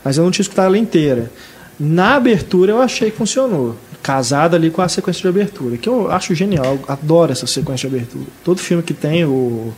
Mas 0.03 0.17
eu 0.17 0.23
não 0.23 0.31
tinha 0.31 0.43
escutado 0.43 0.65
ela 0.65 0.77
inteira. 0.77 1.31
Na 1.79 2.15
abertura 2.15 2.71
eu 2.71 2.81
achei 2.81 3.11
que 3.11 3.17
funcionou. 3.17 3.75
Casada 4.01 4.55
ali 4.55 4.69
com 4.69 4.81
a 4.81 4.87
sequência 4.87 5.21
de 5.21 5.27
abertura, 5.27 5.77
que 5.77 5.89
eu 5.89 6.09
acho 6.09 6.33
genial. 6.33 6.65
Eu 6.65 6.79
adoro 6.87 7.31
essa 7.31 7.45
sequência 7.45 7.89
de 7.89 7.95
abertura. 7.95 8.25
Todo 8.43 8.59
filme 8.59 8.81
que 8.81 8.93
tem 8.93 9.25
o, 9.25 9.73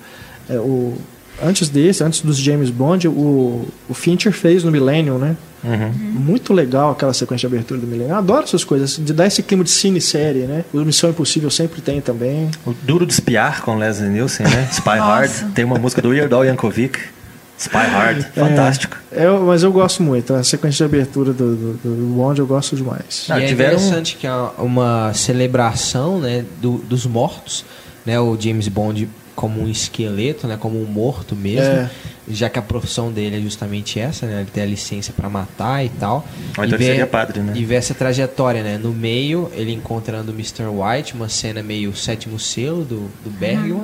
é, 0.47 0.59
o 0.59 0.97
antes 1.41 1.69
desse, 1.69 2.03
antes 2.03 2.21
dos 2.21 2.37
James 2.37 2.69
Bond, 2.69 3.07
o, 3.07 3.67
o 3.87 3.93
Fincher 3.93 4.31
fez 4.31 4.63
no 4.63 4.71
Millennium, 4.71 5.17
né? 5.17 5.35
Uhum. 5.63 5.91
Muito 5.91 6.53
legal 6.53 6.91
aquela 6.91 7.13
sequência 7.13 7.49
de 7.49 7.55
abertura 7.55 7.79
do 7.79 7.87
Millennium. 7.87 8.11
Eu 8.11 8.17
adoro 8.17 8.43
essas 8.43 8.63
coisas, 8.63 8.97
de 8.97 9.13
dar 9.13 9.27
esse 9.27 9.43
clima 9.43 9.63
de 9.63 9.69
cine-série, 9.71 10.39
né? 10.39 10.63
O 10.73 10.79
Missão 10.79 11.09
Impossível 11.09 11.49
sempre 11.49 11.81
tem 11.81 11.99
também. 11.99 12.49
O 12.65 12.73
Duro 12.83 13.05
de 13.05 13.13
Espiar 13.13 13.61
com 13.61 13.77
Leslie 13.77 14.09
Nielsen, 14.09 14.47
né? 14.47 14.69
Spy. 14.71 14.89
Hard. 14.89 15.31
Tem 15.53 15.65
uma 15.65 15.77
música 15.77 16.01
do 16.01 16.09
Weird 16.09 16.33
Al 16.33 16.45
Yankovic. 16.45 16.99
Spy 17.59 17.75
Hard. 17.77 18.23
Fantástico. 18.33 18.97
É, 19.11 19.25
eu- 19.25 19.41
mas 19.45 19.63
eu 19.63 19.71
gosto 19.71 20.01
muito. 20.01 20.33
A 20.33 20.43
sequência 20.43 20.87
de 20.87 20.95
abertura 20.95 21.33
do, 21.33 21.55
do, 21.55 21.73
do 21.83 22.15
Bond 22.15 22.39
eu 22.39 22.47
gosto 22.47 22.75
demais. 22.75 23.25
Ah, 23.29 23.37
e 23.39 23.43
é 23.43 23.47
tiveram- 23.47 23.73
interessante 23.73 24.15
que 24.15 24.25
é 24.25 24.31
uma 24.57 25.11
celebração 25.13 26.19
né, 26.19 26.45
do- 26.61 26.77
dos 26.77 27.05
mortos, 27.05 27.65
né, 28.05 28.19
o 28.19 28.37
James 28.39 28.67
Bond 28.67 29.09
como 29.35 29.61
um 29.61 29.69
esqueleto, 29.69 30.47
né, 30.47 30.57
como 30.59 30.81
um 30.81 30.85
morto 30.85 31.33
mesmo, 31.35 31.63
É. 31.63 31.89
já 32.29 32.49
que 32.49 32.59
a 32.59 32.61
profissão 32.61 33.09
dele 33.11 33.37
é 33.37 33.39
justamente 33.39 33.97
essa, 33.99 34.25
né, 34.25 34.41
ele 34.41 34.49
tem 34.53 34.63
a 34.63 34.65
licença 34.65 35.13
para 35.13 35.29
matar 35.29 35.83
e 35.83 35.89
tal. 35.89 36.25
Ou 36.57 36.63
e 36.63 36.67
então 36.67 36.77
ele 36.77 36.85
seria 36.85 37.07
padre, 37.07 37.39
né? 37.39 37.53
E 37.55 37.63
ver 37.63 37.75
essa 37.75 37.93
trajetória, 37.93 38.61
né, 38.63 38.77
no 38.77 38.91
meio 38.91 39.49
ele 39.53 39.73
encontrando 39.73 40.31
o 40.31 40.35
Mr. 40.35 40.63
White, 40.67 41.13
uma 41.13 41.29
cena 41.29 41.63
meio 41.63 41.95
sétimo 41.95 42.37
selo 42.37 42.83
do, 42.83 43.09
do 43.23 43.29
Bergman, 43.29 43.83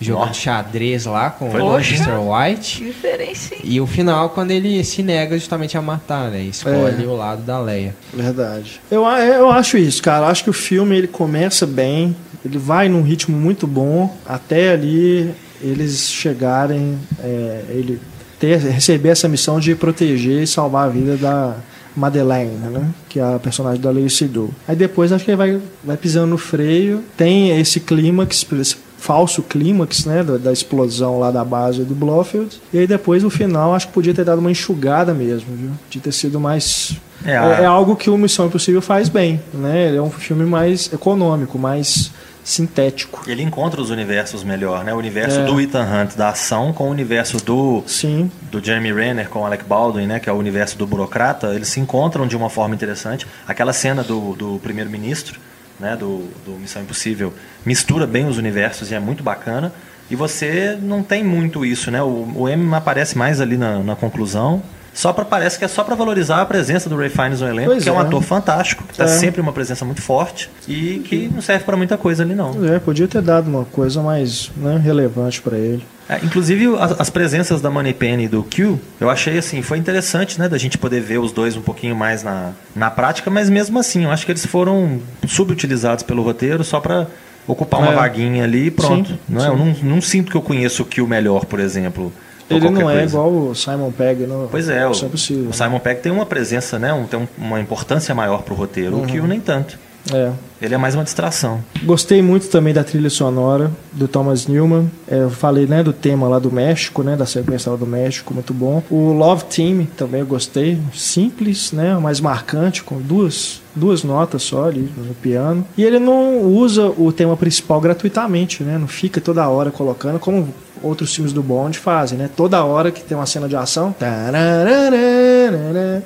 jogando 0.00 0.28
Nossa. 0.28 0.40
xadrez 0.40 1.06
lá 1.06 1.30
com 1.30 1.50
Foi 1.50 1.60
o? 1.60 1.74
Mr. 1.76 2.10
White. 2.18 2.84
Hein? 2.84 3.60
E 3.64 3.80
o 3.80 3.86
final, 3.86 4.30
quando 4.30 4.50
ele 4.50 4.82
se 4.84 5.02
nega 5.02 5.38
justamente 5.38 5.76
a 5.76 5.82
matar, 5.82 6.30
né? 6.30 6.42
Escolhe 6.42 7.02
É. 7.02 7.06
o 7.06 7.16
lado 7.16 7.42
da 7.42 7.58
Leia. 7.60 7.94
Verdade. 8.12 8.80
Eu, 8.90 9.02
eu 9.04 9.50
acho 9.50 9.78
isso, 9.78 10.02
cara. 10.02 10.26
Eu 10.26 10.30
acho 10.30 10.44
que 10.44 10.50
o 10.50 10.52
filme 10.52 10.96
ele 10.96 11.06
começa 11.08 11.66
bem, 11.66 12.14
ele 12.44 12.58
vai 12.58 12.88
num 12.88 13.02
ritmo 13.02 13.36
muito 13.36 13.66
bom, 13.66 14.14
até 14.26 14.72
ali 14.72 15.32
eles 15.62 16.10
chegarem, 16.10 16.98
é, 17.22 17.62
ele 17.70 18.00
ter, 18.38 18.58
receber 18.58 19.08
essa 19.08 19.26
missão 19.28 19.58
de 19.58 19.74
proteger 19.74 20.42
e 20.42 20.46
salvar 20.46 20.86
a 20.86 20.90
vida 20.90 21.16
da 21.16 21.56
Madeleine, 21.96 22.50
né? 22.58 22.90
Que 23.08 23.18
é 23.18 23.22
a 23.34 23.38
personagem 23.38 23.80
da 23.80 23.90
Lei 23.90 24.08
Seydoux. 24.10 24.52
Aí 24.68 24.76
depois 24.76 25.10
acho 25.12 25.24
que 25.24 25.30
ele 25.30 25.36
vai, 25.38 25.58
vai 25.82 25.96
pisando 25.96 26.26
no 26.26 26.36
freio, 26.38 27.02
tem 27.16 27.58
esse 27.58 27.80
clímax, 27.80 28.46
esse 28.60 28.76
falso 29.06 29.42
clímax, 29.42 30.04
né? 30.04 30.22
Da, 30.22 30.36
da 30.36 30.52
explosão 30.52 31.18
lá 31.18 31.30
da 31.30 31.44
base 31.44 31.84
do 31.84 31.94
Blofeld. 31.94 32.60
E 32.72 32.78
aí 32.78 32.86
depois 32.86 33.22
no 33.22 33.30
final 33.30 33.74
acho 33.74 33.86
que 33.88 33.92
podia 33.94 34.12
ter 34.12 34.24
dado 34.24 34.38
uma 34.40 34.50
enxugada 34.50 35.14
mesmo, 35.14 35.54
viu? 35.56 35.70
De 35.88 36.00
ter 36.00 36.12
sido 36.12 36.40
mais 36.40 36.96
É, 37.24 37.30
é, 37.32 37.36
a- 37.36 37.60
é 37.62 37.64
algo 37.66 37.94
que 37.96 38.10
o 38.10 38.18
Missão 38.18 38.46
Impossível 38.46 38.82
faz 38.82 39.08
bem, 39.08 39.40
né? 39.54 39.88
Ele 39.88 39.96
é 39.96 40.02
um 40.02 40.10
filme 40.10 40.44
mais 40.44 40.92
econômico, 40.92 41.58
mais 41.58 42.10
sintético. 42.42 43.22
Ele 43.26 43.42
encontra 43.42 43.80
os 43.80 43.90
universos 43.90 44.44
melhor, 44.44 44.84
né? 44.84 44.94
O 44.94 44.96
universo 44.98 45.40
É. 45.40 45.44
do 45.44 45.60
Ethan 45.60 45.82
Hunt 45.84 46.14
da 46.16 46.28
ação 46.28 46.72
com 46.72 46.84
o 46.84 46.90
universo 46.90 47.38
do, 47.44 47.82
Sim, 47.86 48.30
do 48.52 48.64
Jeremy 48.64 48.92
Renner 48.92 49.28
com 49.28 49.44
Alec 49.44 49.64
Baldwin, 49.64 50.06
né? 50.06 50.20
Que 50.20 50.28
é 50.28 50.32
o 50.32 50.36
universo 50.36 50.78
do 50.78 50.86
burocrata. 50.86 51.48
Eles 51.54 51.68
se 51.68 51.80
encontram 51.80 52.26
de 52.26 52.36
uma 52.36 52.48
forma 52.48 52.74
interessante. 52.74 53.26
Aquela 53.48 53.72
cena 53.72 54.02
do, 54.04 54.34
do 54.36 54.60
primeiro-ministro, 54.62 55.40
né? 55.78 55.96
Do, 55.96 56.28
do 56.44 56.52
Missão 56.52 56.82
Impossível, 56.82 57.32
mistura 57.64 58.06
bem 58.06 58.26
os 58.26 58.38
universos 58.38 58.90
e 58.90 58.94
é 58.94 59.00
muito 59.00 59.22
bacana. 59.22 59.72
E 60.10 60.14
você 60.14 60.78
não 60.80 61.02
tem 61.02 61.24
muito 61.24 61.64
isso, 61.64 61.90
né? 61.90 62.02
O, 62.02 62.32
o 62.34 62.48
M 62.48 62.74
aparece 62.74 63.18
mais 63.18 63.40
ali 63.40 63.56
na, 63.56 63.80
na 63.80 63.96
conclusão. 63.96 64.62
Só 64.96 65.12
pra, 65.12 65.26
parece 65.26 65.58
que 65.58 65.64
é 65.64 65.68
só 65.68 65.84
para 65.84 65.94
valorizar 65.94 66.40
a 66.40 66.46
presença 66.46 66.88
do 66.88 66.96
Ray 66.96 67.10
Fiennes 67.10 67.42
no 67.42 67.48
elenco, 67.48 67.68
Pois 67.70 67.82
que 67.84 67.88
é 67.90 67.92
um 67.92 67.98
é. 67.98 68.00
ator 68.00 68.22
fantástico, 68.22 68.82
que 68.82 68.96
tá 68.96 69.04
É. 69.04 69.08
sempre 69.08 69.42
uma 69.42 69.52
presença 69.52 69.84
muito 69.84 70.00
forte 70.00 70.48
e 70.66 71.00
que 71.04 71.28
não 71.32 71.42
serve 71.42 71.64
pra 71.64 71.76
muita 71.76 71.98
coisa 71.98 72.22
ali 72.22 72.34
não. 72.34 72.64
é, 72.66 72.78
podia 72.78 73.06
ter 73.06 73.20
dado 73.20 73.46
uma 73.46 73.66
coisa 73.66 74.00
mais 74.02 74.50
né, 74.56 74.80
relevante 74.82 75.42
pra 75.42 75.58
ele. 75.58 75.84
É, 76.08 76.16
inclusive 76.24 76.74
as, 76.80 76.98
as 76.98 77.10
presenças 77.10 77.60
da 77.60 77.68
Moneypenny 77.70 78.24
e 78.24 78.28
do 78.28 78.42
Q, 78.42 78.78
eu 78.98 79.10
achei 79.10 79.36
assim, 79.36 79.60
foi 79.60 79.76
interessante, 79.76 80.38
né, 80.38 80.48
da 80.48 80.56
gente 80.56 80.78
poder 80.78 81.00
ver 81.00 81.18
os 81.18 81.30
dois 81.30 81.56
um 81.58 81.60
pouquinho 81.62 81.94
mais 81.94 82.22
na, 82.22 82.52
na 82.74 82.90
prática, 82.90 83.28
mas 83.30 83.50
mesmo 83.50 83.78
assim, 83.78 84.04
eu 84.04 84.10
acho 84.10 84.24
que 84.24 84.32
eles 84.32 84.46
foram 84.46 84.98
subutilizados 85.26 86.04
pelo 86.04 86.22
roteiro 86.22 86.64
só 86.64 86.80
pra 86.80 87.06
ocupar 87.46 87.80
uma 87.80 87.92
É. 87.92 87.96
vaguinha 87.96 88.44
ali 88.44 88.66
e 88.66 88.70
pronto. 88.70 89.10
Sim, 89.10 89.18
não 89.28 89.40
é? 89.40 89.44
sim. 89.44 89.50
Eu 89.50 89.56
não, 89.58 89.76
não 89.96 90.00
sinto 90.00 90.30
que 90.30 90.36
eu 90.36 90.42
conheço 90.42 90.82
o 90.82 90.86
Q 90.86 91.06
melhor, 91.06 91.44
por 91.44 91.60
exemplo. 91.60 92.12
Ele 92.48 92.70
não 92.70 92.88
é 92.90 92.94
coisa. 92.98 93.02
igual 93.16 93.32
o 93.32 93.54
Simon 93.54 93.90
Pegg 93.90 94.26
no 94.26 94.48
Pois 94.50 94.68
é, 94.68 94.86
o, 94.86 94.90
Missão 94.90 95.08
Impossível. 95.08 95.50
o 95.50 95.52
Simon 95.52 95.78
Pegg 95.80 96.00
tem 96.00 96.12
uma 96.12 96.26
presença, 96.26 96.78
né, 96.78 96.92
um, 96.92 97.04
tem 97.06 97.18
um- 97.20 97.28
uma 97.38 97.60
importância 97.60 98.14
maior 98.14 98.42
pro 98.42 98.54
roteiro, 98.54 98.96
Uhum. 98.96 99.02
o 99.02 99.06
Q 99.06 99.20
nem 99.22 99.40
tanto. 99.40 99.78
É. 100.14 100.30
Ele 100.62 100.72
é 100.72 100.78
mais 100.78 100.94
uma 100.94 101.02
distração. 101.02 101.60
Gostei 101.82 102.22
muito 102.22 102.46
também 102.48 102.72
da 102.72 102.84
trilha 102.84 103.10
sonora 103.10 103.72
do 103.92 104.06
Thomas 104.06 104.46
Newman. 104.46 104.88
É, 105.08 105.22
eu 105.24 105.30
falei 105.30 105.66
né, 105.66 105.82
do 105.82 105.92
tema 105.92 106.28
lá 106.28 106.38
do 106.38 106.50
México, 106.52 107.02
né, 107.02 107.16
da 107.16 107.26
sequência 107.26 107.72
lá 107.72 107.76
do 107.76 107.86
México, 107.88 108.32
muito 108.32 108.54
bom. 108.54 108.84
O 108.88 109.12
Love 109.12 109.46
Team 109.46 109.84
também 109.96 110.20
eu 110.20 110.26
gostei. 110.26 110.78
Simples, 110.94 111.72
né, 111.72 111.96
mais 111.98 112.20
marcante, 112.20 112.84
com 112.84 112.98
duas, 113.00 113.60
duas 113.74 114.04
notas 114.04 114.44
só 114.44 114.66
ali 114.68 114.88
no 114.96 115.12
piano. 115.14 115.66
E 115.76 115.82
ele 115.82 115.98
não 115.98 116.40
usa 116.42 116.86
o 116.96 117.10
tema 117.10 117.36
principal 117.36 117.80
gratuitamente, 117.80 118.62
né? 118.62 118.78
Não 118.78 118.86
fica 118.88 119.20
toda 119.20 119.48
hora 119.48 119.72
colocando, 119.72 120.18
como 120.20 120.48
outros 120.82 121.14
filmes 121.14 121.32
do 121.32 121.42
Bond 121.42 121.78
fazem, 121.78 122.18
né? 122.18 122.28
Toda 122.36 122.62
hora 122.64 122.90
que 122.90 123.02
tem 123.02 123.16
uma 123.16 123.26
cena 123.26 123.48
de 123.48 123.56
ação. 123.56 123.94
tararararara. 123.98 126.04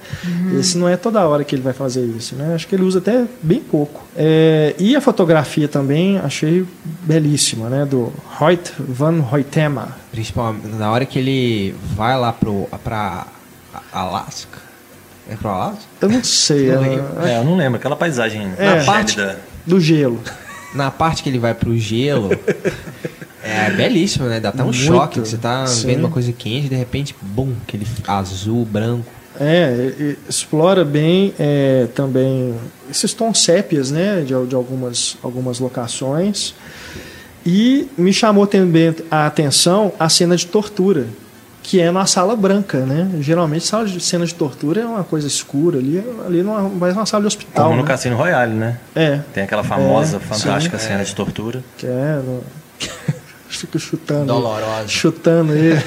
Esse 0.59 0.77
não 0.79 0.89
é 0.89 0.97
toda 0.97 1.27
hora 1.27 1.45
que 1.45 1.55
ele 1.55 1.63
vai 1.63 1.73
fazer 1.73 2.05
isso, 2.05 2.35
né? 2.37 2.55
Acho 2.55 2.67
que 2.67 2.75
ele 2.75 2.83
usa 2.85 2.99
até 2.99 3.25
bem 3.43 3.61
pouco. 3.61 4.05
É, 4.17 4.75
e 4.79 4.95
a 4.97 5.01
fotografia 5.01 5.69
também 5.69 6.19
achei 6.19 6.67
belíssima, 7.03 7.69
né? 7.69 7.85
Do 7.87 8.13
Hoyt 8.41 8.73
van 8.79 9.23
Hoytema. 9.31 9.97
Principalmente 10.11 10.67
na 10.77 10.91
hora 10.91 11.05
que 11.07 11.19
ele 11.19 11.75
vai 11.95 12.19
lá 12.19 12.33
pro, 12.33 12.69
pra 12.83 13.27
Alasca. 13.93 14.59
É 15.29 15.37
pro 15.37 15.49
Alasca? 15.49 15.85
Eu 16.01 16.09
não 16.09 16.25
sei. 16.25 16.73
Não 16.73 16.85
é-. 16.85 17.33
É, 17.35 17.39
eu 17.39 17.45
não 17.45 17.57
lembro, 17.57 17.79
aquela 17.79 17.97
paisagem 17.97 18.51
É. 18.59 18.79
na 18.79 18.85
parte- 18.85 19.15
gélida. 19.15 19.39
do 19.67 19.81
gelo. 19.81 20.21
Na 20.75 20.91
parte 20.91 21.23
que 21.23 21.29
ele 21.29 21.39
vai 21.39 21.55
pro 21.55 21.77
gelo. 21.79 22.31
É 23.43 23.71
belíssimo, 23.71 24.27
né? 24.27 24.39
Dá 24.41 24.51
até 24.51 24.63
um 24.63 24.67
Muito, 24.67 24.79
choque. 24.79 25.21
que 25.21 25.29
Você 25.29 25.37
tá 25.37 25.67
sim. 25.67 25.87
vendo 25.87 26.01
uma 26.01 26.11
coisa 26.11 26.33
quente 26.33 26.67
e 26.67 26.69
de 26.69 26.75
repente, 26.75 27.15
bum, 27.21 27.53
aquele 27.67 27.87
azul, 28.07 28.65
branco. 28.65 29.07
É, 29.41 30.17
explora 30.29 30.85
bem 30.85 31.33
é, 31.39 31.87
também 31.95 32.55
esses 32.91 33.15
tons 33.15 33.43
sépias, 33.43 33.91
né, 33.91 34.21
de, 34.21 34.35
de 34.47 34.55
algumas, 34.55 35.17
algumas 35.23 35.59
locações. 35.59 36.55
E 37.47 37.89
me 37.97 38.13
chamou 38.13 38.47
também 38.47 38.95
a 39.11 39.27
atenção 39.27 39.93
a 39.99 40.11
cena 40.11 40.37
de 40.37 40.47
tortura, 40.47 41.07
que 41.63 41.81
é 41.81 41.91
na 41.91 42.05
sala 42.05 42.37
branca, 42.37 42.81
né? 42.81 43.09
Geralmente 43.21 43.65
sala 43.67 43.87
de 43.87 43.99
cena 44.01 44.27
de 44.27 44.35
tortura 44.35 44.83
é 44.83 44.85
uma 44.85 45.05
coisa 45.05 45.27
escura 45.27 45.79
ali, 45.79 46.05
ali 46.27 46.43
numa, 46.43 46.69
mais 46.69 46.95
uma 46.95 47.07
sala 47.07 47.23
de 47.23 47.29
hospital. 47.29 47.65
Como 47.65 47.77
no 47.77 47.83
né? 47.83 47.89
Cassino 47.89 48.17
Royale, 48.17 48.53
né? 48.53 48.79
É, 48.95 49.21
Tem 49.33 49.45
aquela 49.45 49.65
famosa, 49.65 50.19
É, 50.19 50.21
fantástica 50.21 50.79
sim. 50.79 50.89
cena 50.89 51.05
de 51.05 51.15
tortura. 51.15 51.65
que 51.79 51.87
é 51.87 52.21
no... 52.23 52.43
Fico 53.51 53.79
chutando. 53.79 54.27
Dolorosa. 54.27 54.89
Chutando 54.89 55.53
ele. 55.55 55.77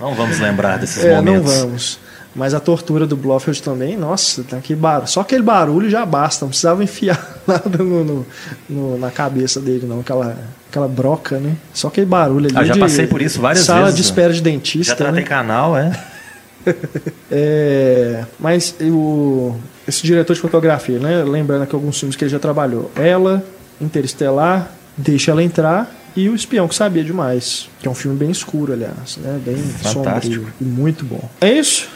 Não 0.00 0.14
vamos 0.14 0.38
lembrar 0.38 0.78
desses 0.78 1.04
É, 1.04 1.20
não 1.20 1.34
momentos. 1.34 1.56
vamos. 1.58 1.98
Mas 2.34 2.54
a 2.54 2.60
tortura 2.60 3.06
do 3.06 3.16
Blofeld 3.16 3.60
também, 3.62 3.96
nossa, 3.96 4.44
tá 4.44 4.58
que 4.58 4.74
bar... 4.74 5.06
só 5.06 5.20
aquele 5.20 5.42
barulho 5.42 5.90
já 5.90 6.06
basta, 6.06 6.44
não 6.44 6.50
precisava 6.50 6.82
enfiar 6.84 7.20
nada 7.46 7.78
no, 7.82 8.04
no- 8.04 8.26
no- 8.68 8.98
na 8.98 9.10
cabeça 9.10 9.60
dele, 9.60 9.84
não, 9.84 9.98
aquela, 10.00 10.36
aquela 10.70 10.86
broca, 10.86 11.38
né? 11.38 11.56
Só 11.74 11.88
aquele 11.88 12.06
barulho 12.06 12.46
ali. 12.46 12.56
Ah, 12.56 12.64
já 12.64 12.74
de 12.74 12.78
passei 12.80 13.06
por 13.08 13.20
isso 13.20 13.40
várias 13.40 13.64
sala 13.64 13.80
vezes, 13.86 13.96
de 13.96 14.02
né? 14.02 14.06
espera 14.08 14.32
de 14.32 14.38
Já 14.38 14.44
dentista. 14.44 14.94
tratei 14.94 15.22
né? 15.22 15.28
canal, 15.28 15.76
é? 15.76 15.90
É, 17.30 18.24
mas 18.38 18.74
o, 18.80 19.54
esse 19.88 20.02
diretor 20.02 20.34
de 20.34 20.40
fotografia, 20.40 20.98
né? 20.98 21.24
Lembrando 21.24 21.62
aqui 21.62 21.74
alguns 21.74 21.98
filmes 21.98 22.16
que 22.16 22.24
ele 22.24 22.30
já 22.30 22.38
trabalhou: 22.38 22.90
Ela, 22.94 23.42
Interestelar, 23.80 24.70
Deixa 25.00 25.30
Ela 25.30 25.42
Entrar 25.42 25.90
e 26.16 26.28
O 26.28 26.34
Espião 26.34 26.68
que 26.68 26.74
Sabia 26.74 27.02
Demais, 27.04 27.68
que 27.80 27.88
é 27.88 27.90
um 27.90 27.94
filme 27.94 28.16
bem 28.16 28.30
escuro, 28.30 28.72
aliás, 28.72 29.16
né? 29.18 29.40
Bem 29.44 29.56
Fantástico. 29.56 30.34
sombrio 30.34 30.52
e 30.60 30.64
muito 30.64 31.04
bom. 31.04 31.28
É 31.40 31.52
isso? 31.52 31.88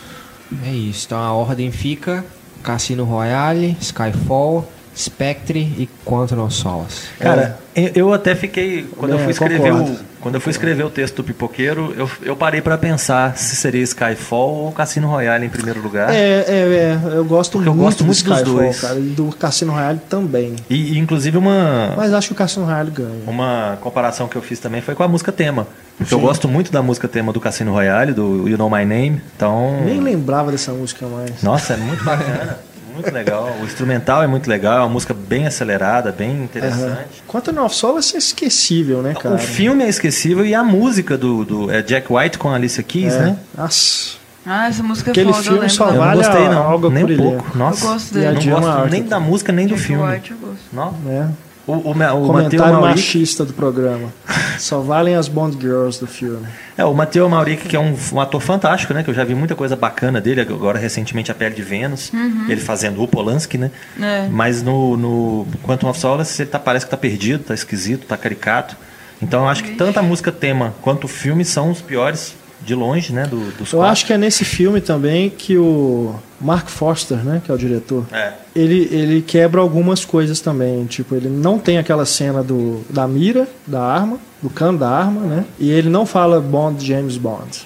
É 0.64 0.70
isso. 0.70 1.06
Então 1.06 1.18
a 1.18 1.32
ordem 1.32 1.70
fica: 1.70 2.24
Cassino 2.62 3.04
Royale, 3.04 3.76
Skyfall, 3.80 4.70
Spectre 4.96 5.58
e 5.60 5.88
Quantum 6.04 6.40
of 6.44 6.54
Solace. 6.54 7.02
Cara, 7.18 7.58
eu- 7.74 7.90
eu 7.94 8.12
até 8.12 8.34
fiquei. 8.34 8.86
Quando 8.96 9.12
eu 9.12 9.18
É, 9.18 9.22
fui 9.22 9.32
escrever 9.32 9.72
o, 9.72 9.78
concordo. 9.78 9.98
quando 10.20 10.34
eu 10.36 10.40
fui 10.40 10.50
escrever 10.50 10.84
o 10.84 10.90
texto 10.90 11.16
do 11.16 11.24
Pipoqueiro, 11.24 11.92
eu, 11.96 12.08
eu 12.22 12.36
parei 12.36 12.60
pra 12.62 12.78
pensar 12.78 13.36
se 13.36 13.56
seria 13.56 13.82
Skyfall 13.82 14.54
ou 14.66 14.72
Cassino 14.72 15.08
Royale 15.08 15.46
em 15.46 15.48
primeiro 15.48 15.80
lugar. 15.82 16.10
É, 16.14 16.16
é, 16.16 16.44
é, 16.46 17.16
eu 17.16 17.24
gosto 17.24 17.52
Porque 17.58 17.68
eu 17.68 17.74
muito, 17.74 17.84
gosto 17.86 17.98
do 17.98 18.04
muito 18.06 18.22
dos 18.24 18.38
Skyfall, 18.38 18.54
dois. 18.62 18.80
cara, 18.80 18.98
e 19.00 19.02
do 19.02 19.26
Cassino 19.36 19.72
Royale 19.72 20.00
também. 20.08 20.54
E, 20.70 20.94
e, 20.94 20.98
inclusive 20.98 21.36
uma, 21.38 21.94
Mas 21.96 22.12
acho 22.12 22.28
que 22.28 22.32
o 22.32 22.36
Cassino 22.36 22.64
Royale 22.66 22.90
ganha. 22.92 23.22
uma 23.26 23.76
comparação 23.80 24.28
que 24.28 24.36
eu 24.36 24.42
fiz 24.42 24.58
também 24.60 24.80
foi 24.80 24.94
com 24.94 25.02
a 25.02 25.08
música 25.08 25.32
tema. 25.32 25.66
Porque 25.98 26.12
eu 26.12 26.18
Sim. 26.18 26.24
gosto 26.24 26.48
muito 26.48 26.72
da 26.72 26.82
música 26.82 27.06
tema 27.06 27.32
do 27.32 27.40
Cassino 27.40 27.72
Royale, 27.72 28.12
do 28.12 28.48
You 28.48 28.58
Know 28.58 28.68
My 28.68 28.84
Name. 28.84 29.20
Então. 29.36 29.80
Nem 29.84 30.00
lembrava 30.00 30.50
dessa 30.50 30.72
música 30.72 31.06
mais. 31.06 31.40
Nossa, 31.42 31.74
é 31.74 31.76
muito 31.76 32.02
bacana. 32.04 32.58
Muito 32.94 33.10
legal. 33.12 33.54
O 33.60 33.64
instrumental 33.64 34.22
é 34.22 34.26
muito 34.26 34.48
legal, 34.48 34.78
é 34.78 34.80
uma 34.80 34.88
música 34.88 35.12
bem 35.12 35.46
acelerada, 35.46 36.12
bem 36.12 36.44
interessante. 36.44 37.22
Quanto 37.26 37.50
of 37.60 37.74
Solace 37.74 38.14
é 38.14 38.18
esquecível, 38.18 39.02
né, 39.02 39.14
cara? 39.14 39.34
O 39.34 39.38
filme 39.38 39.82
é 39.84 39.88
esquecível 39.88 40.46
e 40.46 40.54
a 40.54 40.62
música 40.62 41.18
do, 41.18 41.44
do 41.44 41.70
é 41.70 41.82
Jack 41.82 42.12
White 42.12 42.38
com 42.38 42.48
a 42.50 42.54
Alicia 42.54 42.82
Keys, 42.82 43.14
É. 43.14 43.18
né? 43.20 43.38
Nossa. 43.56 44.14
Ah, 44.46 44.68
essa 44.68 44.82
música 44.82 45.08
é 45.08 45.12
Aquele 45.12 45.32
foda, 45.32 45.46
eu 45.46 45.52
filme 45.54 45.70
só 45.70 45.88
Eu 45.88 45.98
vale 45.98 46.20
não 46.22 46.28
gostei, 46.28 46.48
não. 46.50 46.62
algo 46.62 46.90
nem 46.90 47.04
um 47.04 47.16
pouco. 47.16 47.56
Nossa, 47.58 47.84
Eu 47.86 47.90
gosto 47.92 48.14
dele. 48.14 48.26
não 48.50 48.60
gosto 48.60 48.90
nem 48.90 49.02
da 49.02 49.18
música, 49.18 49.52
nem 49.52 49.66
do 49.66 49.74
Jack 49.74 49.86
filme. 49.86 50.12
White, 50.12 50.30
eu 50.32 50.36
gosto. 50.38 50.62
Não. 50.72 50.92
né? 51.04 51.30
O, 51.66 51.72
o, 51.72 51.90
o, 51.90 52.26
Comentário 52.26 52.74
Mauric, 52.74 53.00
machista 53.00 53.44
do 53.44 53.52
programa. 53.54 54.12
Só 54.58 54.80
valem 54.80 55.14
as 55.14 55.28
Bond 55.28 55.56
Girls 55.58 55.98
do 55.98 56.06
filme. 56.06 56.46
é, 56.76 56.84
o 56.84 56.92
Mateu 56.92 57.28
Mauric, 57.28 57.68
que 57.68 57.74
é 57.74 57.80
um, 57.80 57.96
um 58.12 58.20
ator 58.20 58.40
fantástico, 58.40 58.92
né? 58.92 59.02
Que 59.02 59.10
eu 59.10 59.14
já 59.14 59.24
vi 59.24 59.34
muita 59.34 59.54
coisa 59.54 59.74
bacana 59.74 60.20
dele, 60.20 60.42
agora 60.42 60.78
recentemente 60.78 61.30
A 61.30 61.34
Pele 61.34 61.54
de 61.54 61.62
Vênus, 61.62 62.12
ele 62.48 62.60
fazendo 62.60 63.02
o 63.02 63.08
Polanski, 63.08 63.56
né? 63.56 63.70
É. 64.00 64.28
Mas 64.30 64.62
no, 64.62 64.96
no 64.96 65.46
Quantum 65.62 65.88
of 65.88 65.98
Solace 65.98 66.42
ele 66.42 66.50
tá, 66.50 66.58
parece 66.58 66.84
que 66.84 66.90
tá 66.90 66.96
perdido, 66.96 67.44
tá 67.44 67.54
esquisito, 67.54 68.06
tá 68.06 68.16
caricato. 68.16 68.76
Então 69.22 69.42
eu 69.42 69.48
acho 69.48 69.64
que 69.64 69.74
tanto 69.74 69.98
a 69.98 70.02
música 70.02 70.30
tema 70.30 70.74
quanto 70.82 71.04
o 71.04 71.08
filme 71.08 71.44
são 71.44 71.70
os 71.70 71.80
piores 71.80 72.34
de 72.64 72.74
longe, 72.74 73.12
né? 73.12 73.26
Do, 73.26 73.36
dos 73.58 73.72
Eu 73.72 73.78
quatro. 73.78 73.92
acho 73.92 74.06
que 74.06 74.12
é 74.12 74.18
nesse 74.18 74.44
filme 74.44 74.80
também 74.80 75.28
que 75.30 75.56
o 75.58 76.14
Mark 76.40 76.68
Foster, 76.68 77.18
né, 77.18 77.40
que 77.44 77.50
é 77.50 77.54
o 77.54 77.58
diretor, 77.58 78.04
É. 78.12 78.32
ele, 78.56 78.88
ele 78.90 79.22
quebra 79.22 79.60
algumas 79.60 80.04
coisas 80.04 80.40
também. 80.40 80.84
Tipo, 80.86 81.14
ele 81.14 81.28
não 81.28 81.58
tem 81.58 81.78
aquela 81.78 82.04
cena 82.06 82.42
do, 82.42 82.82
da 82.90 83.06
mira, 83.06 83.46
da 83.66 83.80
arma, 83.82 84.18
do 84.42 84.48
cano 84.50 84.78
da 84.78 84.88
arma, 84.88 85.20
né? 85.22 85.44
E 85.58 85.70
ele 85.70 85.88
não 85.88 86.04
fala 86.06 86.40
Bond, 86.40 86.84
James 86.86 87.16
Bond, 87.16 87.62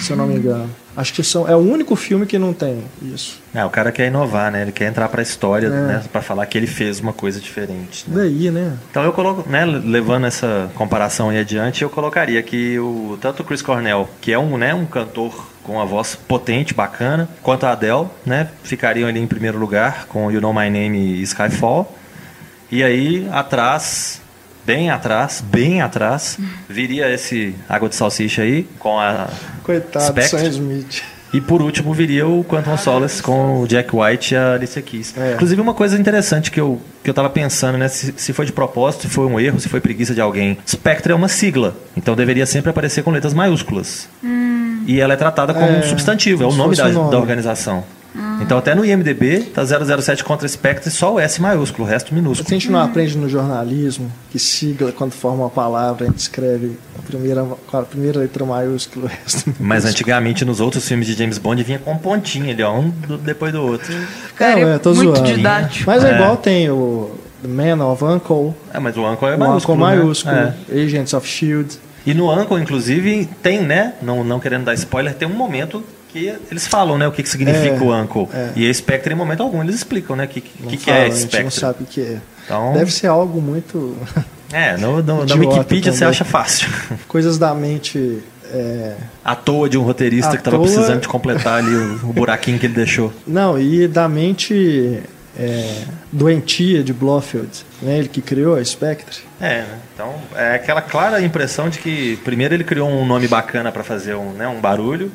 se 0.00 0.10
eu 0.12 0.16
não 0.16 0.26
me 0.26 0.36
engano. 0.36 0.68
Acho 0.96 1.12
que 1.12 1.22
são, 1.22 1.46
é 1.46 1.54
o 1.54 1.58
único 1.58 1.94
filme 1.94 2.24
que 2.24 2.38
não 2.38 2.52
tem 2.54 2.82
isso. 3.02 3.38
É, 3.54 3.62
o 3.64 3.68
cara 3.68 3.92
quer 3.92 4.06
inovar, 4.06 4.50
né? 4.50 4.62
Ele 4.62 4.72
quer 4.72 4.86
entrar 4.88 5.08
pra 5.10 5.20
história, 5.20 5.66
É. 5.66 5.70
né? 5.70 6.02
Pra 6.10 6.22
falar 6.22 6.46
que 6.46 6.56
ele 6.56 6.66
fez 6.66 7.00
uma 7.00 7.12
coisa 7.12 7.38
diferente. 7.38 8.04
né? 8.08 8.22
Daí, 8.22 8.50
né? 8.50 8.72
Então 8.90 9.02
eu 9.04 9.12
coloco, 9.12 9.46
né, 9.48 9.64
levando 9.66 10.26
essa 10.26 10.70
comparação 10.74 11.28
aí 11.28 11.38
adiante, 11.38 11.82
eu 11.82 11.90
colocaria 11.90 12.42
que 12.42 12.78
o 12.78 13.18
tanto 13.20 13.40
o 13.42 13.44
Chris 13.44 13.60
Cornell, 13.60 14.08
que 14.20 14.32
é 14.32 14.38
um, 14.38 14.56
né, 14.56 14.72
um 14.72 14.86
cantor 14.86 15.48
com 15.62 15.74
uma 15.74 15.84
voz 15.84 16.14
potente, 16.14 16.72
bacana, 16.72 17.28
quanto 17.42 17.66
a 17.66 17.72
Adele, 17.72 18.06
né, 18.24 18.48
ficariam 18.62 19.08
ali 19.08 19.20
em 19.20 19.26
primeiro 19.26 19.58
lugar 19.58 20.06
com 20.06 20.30
You 20.30 20.40
Know 20.40 20.54
My 20.54 20.70
Name 20.70 20.96
e 20.98 21.22
Skyfall. 21.22 21.92
E 22.70 22.82
aí 22.82 23.28
atrás, 23.32 24.20
bem 24.66 24.90
atrás, 24.90 25.42
bem 25.46 25.80
atrás, 25.80 26.38
viria 26.68 27.08
esse 27.12 27.54
Água 27.68 27.88
de 27.88 27.94
Salsicha 27.94 28.42
aí 28.42 28.66
com 28.78 28.98
a 28.98 29.28
Coitado, 29.62 30.04
Spectre. 30.06 30.40
Sam 30.40 30.48
Smith. 30.48 31.02
e 31.32 31.40
por 31.40 31.62
último 31.62 31.92
viria 31.94 32.26
o 32.26 32.44
Quantum 32.44 32.76
Solace 32.76 33.22
com 33.22 33.60
o 33.62 33.66
Jack 33.66 33.94
White 33.94 34.34
e 34.34 34.36
a 34.36 34.54
Alicia 34.54 34.82
Keys. 34.82 35.14
É. 35.16 35.34
Inclusive 35.34 35.60
uma 35.60 35.74
coisa 35.74 35.98
interessante 35.98 36.50
que 36.50 36.60
eu, 36.60 36.80
que 37.04 37.08
eu 37.10 37.14
tava 37.14 37.30
pensando, 37.30 37.78
né? 37.78 37.88
Se, 37.88 38.12
se 38.16 38.32
foi 38.32 38.44
de 38.46 38.52
propósito, 38.52 39.02
se 39.02 39.08
foi 39.08 39.26
um 39.26 39.38
erro, 39.38 39.60
se 39.60 39.68
foi 39.68 39.80
preguiça 39.80 40.14
de 40.14 40.20
alguém. 40.20 40.58
Spectre 40.68 41.12
é 41.12 41.14
uma 41.14 41.28
sigla, 41.28 41.76
então 41.96 42.14
deveria 42.16 42.46
sempre 42.46 42.70
aparecer 42.70 43.02
com 43.04 43.10
letras 43.10 43.32
maiúsculas. 43.34 44.08
E 44.86 45.00
ela 45.00 45.14
é 45.14 45.16
tratada 45.16 45.52
como 45.52 45.66
É, 45.66 45.78
um 45.78 45.82
substantivo, 45.82 46.44
é 46.44 46.46
o 46.46 46.52
nome 46.52 46.76
da, 46.76 46.88
nome. 46.88 47.10
da 47.10 47.18
organização. 47.18 47.84
Então 48.40 48.58
até 48.58 48.74
no 48.74 48.84
IMDB 48.84 49.40
tá 49.54 49.62
007 49.64 50.22
contra 50.24 50.46
Spectre 50.48 50.90
só 50.90 51.14
o 51.14 51.20
S 51.20 51.40
maiúsculo, 51.40 51.86
o 51.86 51.90
resto 51.90 52.08
Se 52.08 52.14
a 52.14 52.16
minúsculo. 52.16 52.48
gente 52.50 52.70
não 52.70 52.80
aprende 52.80 53.16
no 53.16 53.28
jornalismo 53.28 54.10
que 54.30 54.38
sigla, 54.38 54.92
quando 54.92 55.12
forma 55.12 55.44
uma 55.44 55.50
palavra, 55.50 56.04
a 56.04 56.08
gente 56.08 56.18
escreve 56.18 56.72
a 56.98 57.02
primeira, 57.02 57.44
com 57.44 57.76
a 57.76 57.82
primeira 57.82 58.18
letra 58.20 58.44
maiúscula, 58.44 59.06
o 59.06 59.08
resto 59.08 59.54
Mas 59.60 59.84
antigamente 59.84 60.44
nos 60.44 60.60
outros 60.60 60.86
filmes 60.86 61.06
de 61.06 61.14
James 61.14 61.38
Bond 61.38 61.62
vinha 61.62 61.78
com 61.78 61.92
um 61.92 61.98
pontinho 61.98 62.50
ali, 62.50 62.62
ó, 62.62 62.72
um 62.78 62.88
do- 62.90 63.18
depois 63.18 63.52
do 63.52 63.62
outro. 63.62 63.92
Cara, 64.36 64.60
Não, 64.60 64.68
é, 64.68 64.78
tô 64.78 64.94
muito 64.94 65.16
zoando. 65.16 65.34
didático. 65.34 65.84
Mas 65.86 66.04
é, 66.04 66.10
É. 66.10 66.14
igual 66.14 66.36
tem 66.36 66.70
o 66.70 67.10
The 67.42 67.48
Man 67.48 67.84
of 67.84 68.02
Uncle, 68.04 68.54
É, 68.72 68.78
mas 68.78 68.96
o 68.96 69.00
Uncle 69.10 69.28
é 69.28 69.34
o 69.34 69.38
maiúsculo. 69.38 69.78
Uncle 69.78 69.96
né? 69.96 69.96
maiúsculo, 70.02 70.34
É. 70.36 70.54
Agents 70.84 71.12
of 71.14 71.26
S.H.I.E.L.D. 71.28 71.74
E 72.06 72.14
no 72.14 72.32
Uncle, 72.32 72.60
inclusive, 72.60 73.28
tem, 73.42 73.60
né? 73.62 73.94
Não, 74.00 74.22
não 74.22 74.38
querendo 74.38 74.64
dar 74.64 74.74
spoiler, 74.74 75.12
tem 75.14 75.26
um 75.26 75.34
momento 75.34 75.82
que 76.16 76.34
eles 76.50 76.66
falam, 76.66 76.96
né? 76.98 77.06
O 77.06 77.12
que, 77.12 77.22
que 77.22 77.28
significa 77.28 77.76
É, 77.76 77.80
o 77.80 77.94
Uncle. 77.94 78.28
é. 78.32 78.50
E 78.56 78.68
a 78.68 78.72
Spectre, 78.72 79.12
em 79.12 79.16
momento 79.16 79.42
algum, 79.42 79.62
eles 79.62 79.74
explicam, 79.74 80.16
né? 80.16 80.24
O 80.24 80.28
que, 80.28 80.40
que, 80.40 80.76
que 80.76 80.90
é 80.90 81.02
a 81.02 81.04
gente 81.06 81.18
Spectre. 81.18 81.44
não 81.44 81.50
sabe 81.50 81.82
o 81.82 81.86
que 81.86 82.00
é. 82.00 82.18
Então, 82.44 82.72
Deve 82.72 82.92
ser 82.92 83.08
algo 83.08 83.40
muito... 83.40 83.96
é, 84.52 84.76
no, 84.76 85.02
no, 85.02 85.24
na 85.26 85.34
Wikipedia 85.34 85.92
você 85.92 85.98
também. 86.00 86.10
acha 86.10 86.24
fácil. 86.24 86.68
coisas 87.08 87.38
da 87.38 87.52
mente... 87.54 88.20
é, 88.52 88.94
À 89.24 89.34
toa 89.34 89.68
de 89.68 89.76
um 89.76 89.82
roteirista 89.82 90.32
À 90.32 90.36
que 90.36 90.42
tava 90.42 90.56
toa. 90.56 90.66
precisando 90.66 91.00
de 91.00 91.08
completar 91.08 91.58
ali 91.58 91.74
o, 91.74 92.10
o 92.10 92.12
buraquinho 92.12 92.58
que 92.58 92.66
ele 92.66 92.74
deixou. 92.74 93.12
Não, 93.26 93.58
e 93.58 93.86
da 93.88 94.08
mente 94.08 95.02
é, 95.38 95.82
doentia 96.12 96.82
de 96.82 96.92
Blofeld, 96.92 97.48
né? 97.82 97.98
Ele 97.98 98.08
que 98.08 98.22
criou 98.22 98.54
a 98.56 98.64
Spectre. 98.64 99.18
É? 99.40 99.64
Então, 99.94 100.14
é 100.34 100.54
aquela 100.54 100.80
clara 100.80 101.20
impressão 101.20 101.68
de 101.68 101.78
que 101.78 102.16
primeiro 102.24 102.54
ele 102.54 102.64
criou 102.64 102.88
um 102.88 103.04
nome 103.04 103.28
bacana 103.28 103.70
para 103.72 103.82
fazer 103.84 104.14
um, 104.14 104.30
né, 104.32 104.46
um 104.48 104.60
barulho 104.60 105.10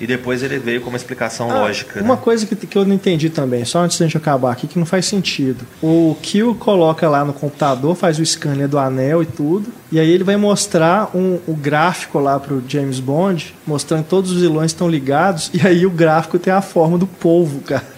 e 0.00 0.06
depois 0.06 0.42
ele 0.42 0.58
veio 0.58 0.80
com 0.80 0.88
uma 0.88 0.96
explicação 0.96 1.50
Ah, 1.50 1.60
lógica. 1.60 2.00
Uma 2.00 2.14
né? 2.16 2.20
coisa 2.22 2.46
que, 2.46 2.54
que 2.54 2.76
eu 2.76 2.84
não 2.84 2.94
entendi 2.94 3.30
também, 3.30 3.64
só 3.64 3.80
antes 3.80 3.98
da 3.98 4.06
gente 4.06 4.16
acabar 4.16 4.52
aqui, 4.52 4.66
que 4.66 4.78
não 4.78 4.86
faz 4.86 5.06
sentido. 5.06 5.64
O 5.82 6.16
Kill 6.20 6.54
coloca 6.54 7.08
lá 7.08 7.24
no 7.24 7.32
computador, 7.32 7.94
faz 7.94 8.18
o 8.18 8.26
scanner 8.26 8.68
do 8.68 8.78
anel 8.78 9.22
e 9.22 9.26
tudo, 9.26 9.68
e 9.92 10.00
aí 10.00 10.10
ele 10.10 10.24
vai 10.24 10.36
mostrar 10.36 11.10
um, 11.14 11.38
o 11.46 11.54
gráfico 11.54 12.18
lá 12.18 12.40
pro 12.40 12.62
James 12.66 12.98
Bond, 12.98 13.54
mostrando 13.66 14.02
que 14.04 14.10
todos 14.10 14.32
os 14.32 14.40
vilões 14.40 14.72
estão 14.72 14.88
ligados, 14.88 15.50
e 15.54 15.66
aí 15.66 15.86
o 15.86 15.90
gráfico 15.90 16.38
tem 16.38 16.52
a 16.52 16.62
forma 16.62 16.98
do 16.98 17.06
polvo, 17.06 17.60
cara. 17.60 17.94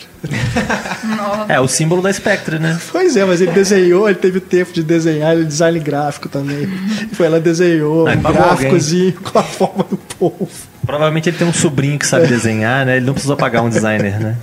É, 1.48 1.60
o 1.60 1.68
símbolo 1.68 2.02
da 2.02 2.12
Spectre, 2.12 2.58
né? 2.58 2.78
Pois 2.90 3.16
é, 3.16 3.24
mas 3.24 3.40
ele 3.40 3.52
desenhou, 3.52 4.08
ele 4.08 4.18
teve 4.18 4.38
o 4.38 4.40
tempo 4.40 4.72
de 4.72 4.82
desenhar, 4.82 5.32
ele 5.32 5.42
é 5.42 5.44
design 5.44 5.78
gráfico 5.78 6.28
também. 6.28 6.66
Foi 7.12 7.28
lá 7.28 7.38
desenhou 7.38 8.06
Aí 8.06 8.16
um 8.16 8.22
pagou 8.22 8.42
gráficozinho 8.42 9.12
com 9.12 9.38
a 9.38 9.42
forma 9.42 9.84
do 9.84 9.96
polvo. 9.96 10.48
Provavelmente 10.86 11.28
ele 11.28 11.36
tem 11.36 11.46
um 11.46 11.52
sobrinho 11.52 11.98
que 11.98 12.06
sabe 12.06 12.26
desenhar, 12.26 12.86
né? 12.86 12.96
Ele 12.96 13.06
não 13.06 13.12
precisou 13.12 13.36
pagar 13.36 13.62
um 13.62 13.68
designer, 13.68 14.20
né? 14.20 14.36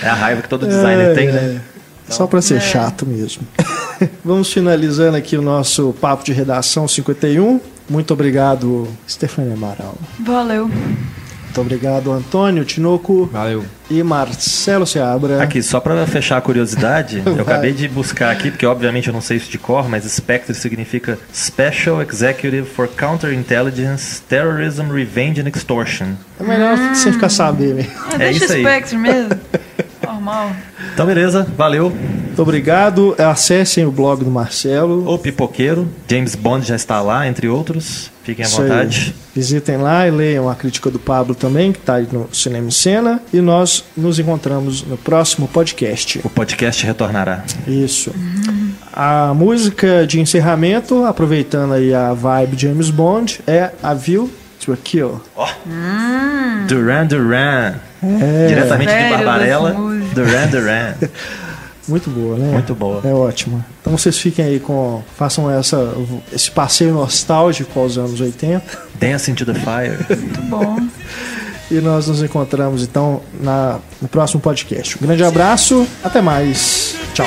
É 0.00 0.08
a 0.08 0.14
raiva 0.14 0.42
que 0.42 0.48
todo 0.48 0.66
designer 0.66 1.10
É, 1.10 1.14
tem, 1.14 1.28
é. 1.28 1.32
né? 1.32 1.60
Só 2.08 2.26
pra 2.26 2.40
ser 2.42 2.60
chato 2.60 3.06
mesmo. 3.06 3.42
Vamos 4.24 4.52
finalizando 4.52 5.16
aqui 5.16 5.36
o 5.36 5.42
nosso 5.42 5.94
papo 6.00 6.24
de 6.24 6.32
redação 6.32 6.86
51. 6.86 7.60
Muito 7.88 8.12
obrigado, 8.12 8.88
Stefania 9.08 9.54
Amaral. 9.54 9.96
Valeu. 10.20 10.70
Muito 11.54 11.60
obrigado, 11.60 12.10
Antônio 12.10 12.64
Tinoco 12.64 13.26
Valeu. 13.26 13.64
e 13.88 14.02
Marcelo 14.02 14.84
Seabra. 14.84 15.40
Aqui, 15.40 15.62
só 15.62 15.78
pra 15.78 16.04
fechar 16.04 16.36
a 16.36 16.40
curiosidade, 16.40 17.22
eu 17.24 17.42
acabei 17.42 17.72
de 17.72 17.86
buscar 17.86 18.32
aqui, 18.32 18.50
porque 18.50 18.66
obviamente 18.66 19.06
eu 19.06 19.14
não 19.14 19.20
sei 19.20 19.36
isso 19.36 19.48
de 19.48 19.56
cor, 19.56 19.88
mas 19.88 20.02
Spectre 20.02 20.52
significa 20.52 21.16
Special 21.32 22.02
Executive 22.02 22.66
for 22.66 22.88
Counterintelligence, 22.88 24.20
Terrorism, 24.22 24.90
Revenge 24.90 25.42
and 25.42 25.48
Extortion. 25.54 26.14
É 26.40 26.42
melhor 26.42 26.76
sem 26.96 27.12
ficar 27.12 27.28
sabendo. 27.28 27.86
Ah, 28.10 28.14
É 28.14 28.18
deixa 28.18 28.44
isso 28.46 28.52
aí. 28.54 28.62
Spectre 28.62 28.96
mesmo. 28.98 29.30
Normal. 30.04 30.50
Então, 30.92 31.06
beleza, 31.06 31.46
valeu. 31.56 31.88
Muito 31.90 32.42
obrigado. 32.42 33.14
Acessem 33.16 33.86
o 33.86 33.92
blog 33.92 34.24
do 34.24 34.30
Marcelo. 34.30 35.08
O 35.08 35.16
Pipoqueiro, 35.18 35.88
James 36.10 36.34
Bond 36.34 36.66
já 36.66 36.74
está 36.74 37.00
lá, 37.00 37.28
entre 37.28 37.46
outros. 37.48 38.12
Fiquem 38.24 38.44
à 38.44 38.48
Isso 38.48 38.60
aí. 38.62 38.68
vontade. 38.68 39.14
Visitem 39.34 39.76
lá 39.76 40.08
e 40.08 40.10
leiam 40.10 40.48
a 40.48 40.54
crítica 40.54 40.90
do 40.90 40.98
Pablo 40.98 41.34
também, 41.34 41.72
que 41.72 41.78
está 41.78 41.96
aí 41.96 42.08
no 42.10 42.28
Cinema 42.32 42.66
em 42.66 42.70
Cena. 42.70 43.20
E 43.32 43.40
nós 43.40 43.84
nos 43.96 44.18
encontramos 44.18 44.82
no 44.82 44.96
próximo 44.96 45.46
podcast. 45.46 46.20
O 46.24 46.30
podcast 46.30 46.84
retornará. 46.86 47.44
Isso. 47.66 48.12
A 48.92 49.32
música 49.34 50.06
de 50.06 50.20
encerramento, 50.20 51.04
aproveitando 51.04 51.74
aí 51.74 51.92
a 51.92 52.14
vibe 52.14 52.58
James 52.58 52.90
Bond, 52.90 53.40
é 53.46 53.70
A 53.82 53.92
View 53.92 54.30
to 54.64 54.72
a 54.72 54.76
Kill. 54.76 55.20
Ó, 55.36 55.46
Duran 56.66 57.06
Duran. 57.06 57.74
É, 58.02 58.46
Diretamente 58.48 58.90
de 58.90 58.96
Velho 58.98 59.16
Barbarella, 59.16 59.68
dessa 59.70 59.80
música. 59.80 60.14
Duran 60.14 60.46
Duran. 60.48 60.94
muito 61.86 62.10
boa, 62.10 62.36
né? 62.36 62.52
Muito 62.52 62.74
boa. 62.74 63.00
É 63.04 63.12
ótima. 63.12 63.64
Então 63.80 63.96
vocês 63.96 64.18
fiquem 64.18 64.44
aí 64.44 64.60
com. 64.60 65.02
Façam 65.16 65.50
essa, 65.50 65.94
esse 66.32 66.50
passeio 66.50 66.94
nostálgico 66.94 67.78
aos 67.78 67.98
anos 67.98 68.20
80. 68.20 68.62
Dance 68.98 69.30
into 69.30 69.44
the 69.44 69.54
Fire. 69.54 69.98
Muito 70.08 70.42
bom. 70.42 70.76
E 71.70 71.80
nós 71.80 72.08
nos 72.08 72.22
encontramos 72.22 72.82
então 72.82 73.22
na, 73.40 73.78
no 74.00 74.08
próximo 74.08 74.40
podcast. 74.40 74.96
Um 74.98 75.06
grande 75.06 75.24
abraço, 75.24 75.86
até 76.02 76.20
mais. 76.20 76.94
Tchau. 77.14 77.26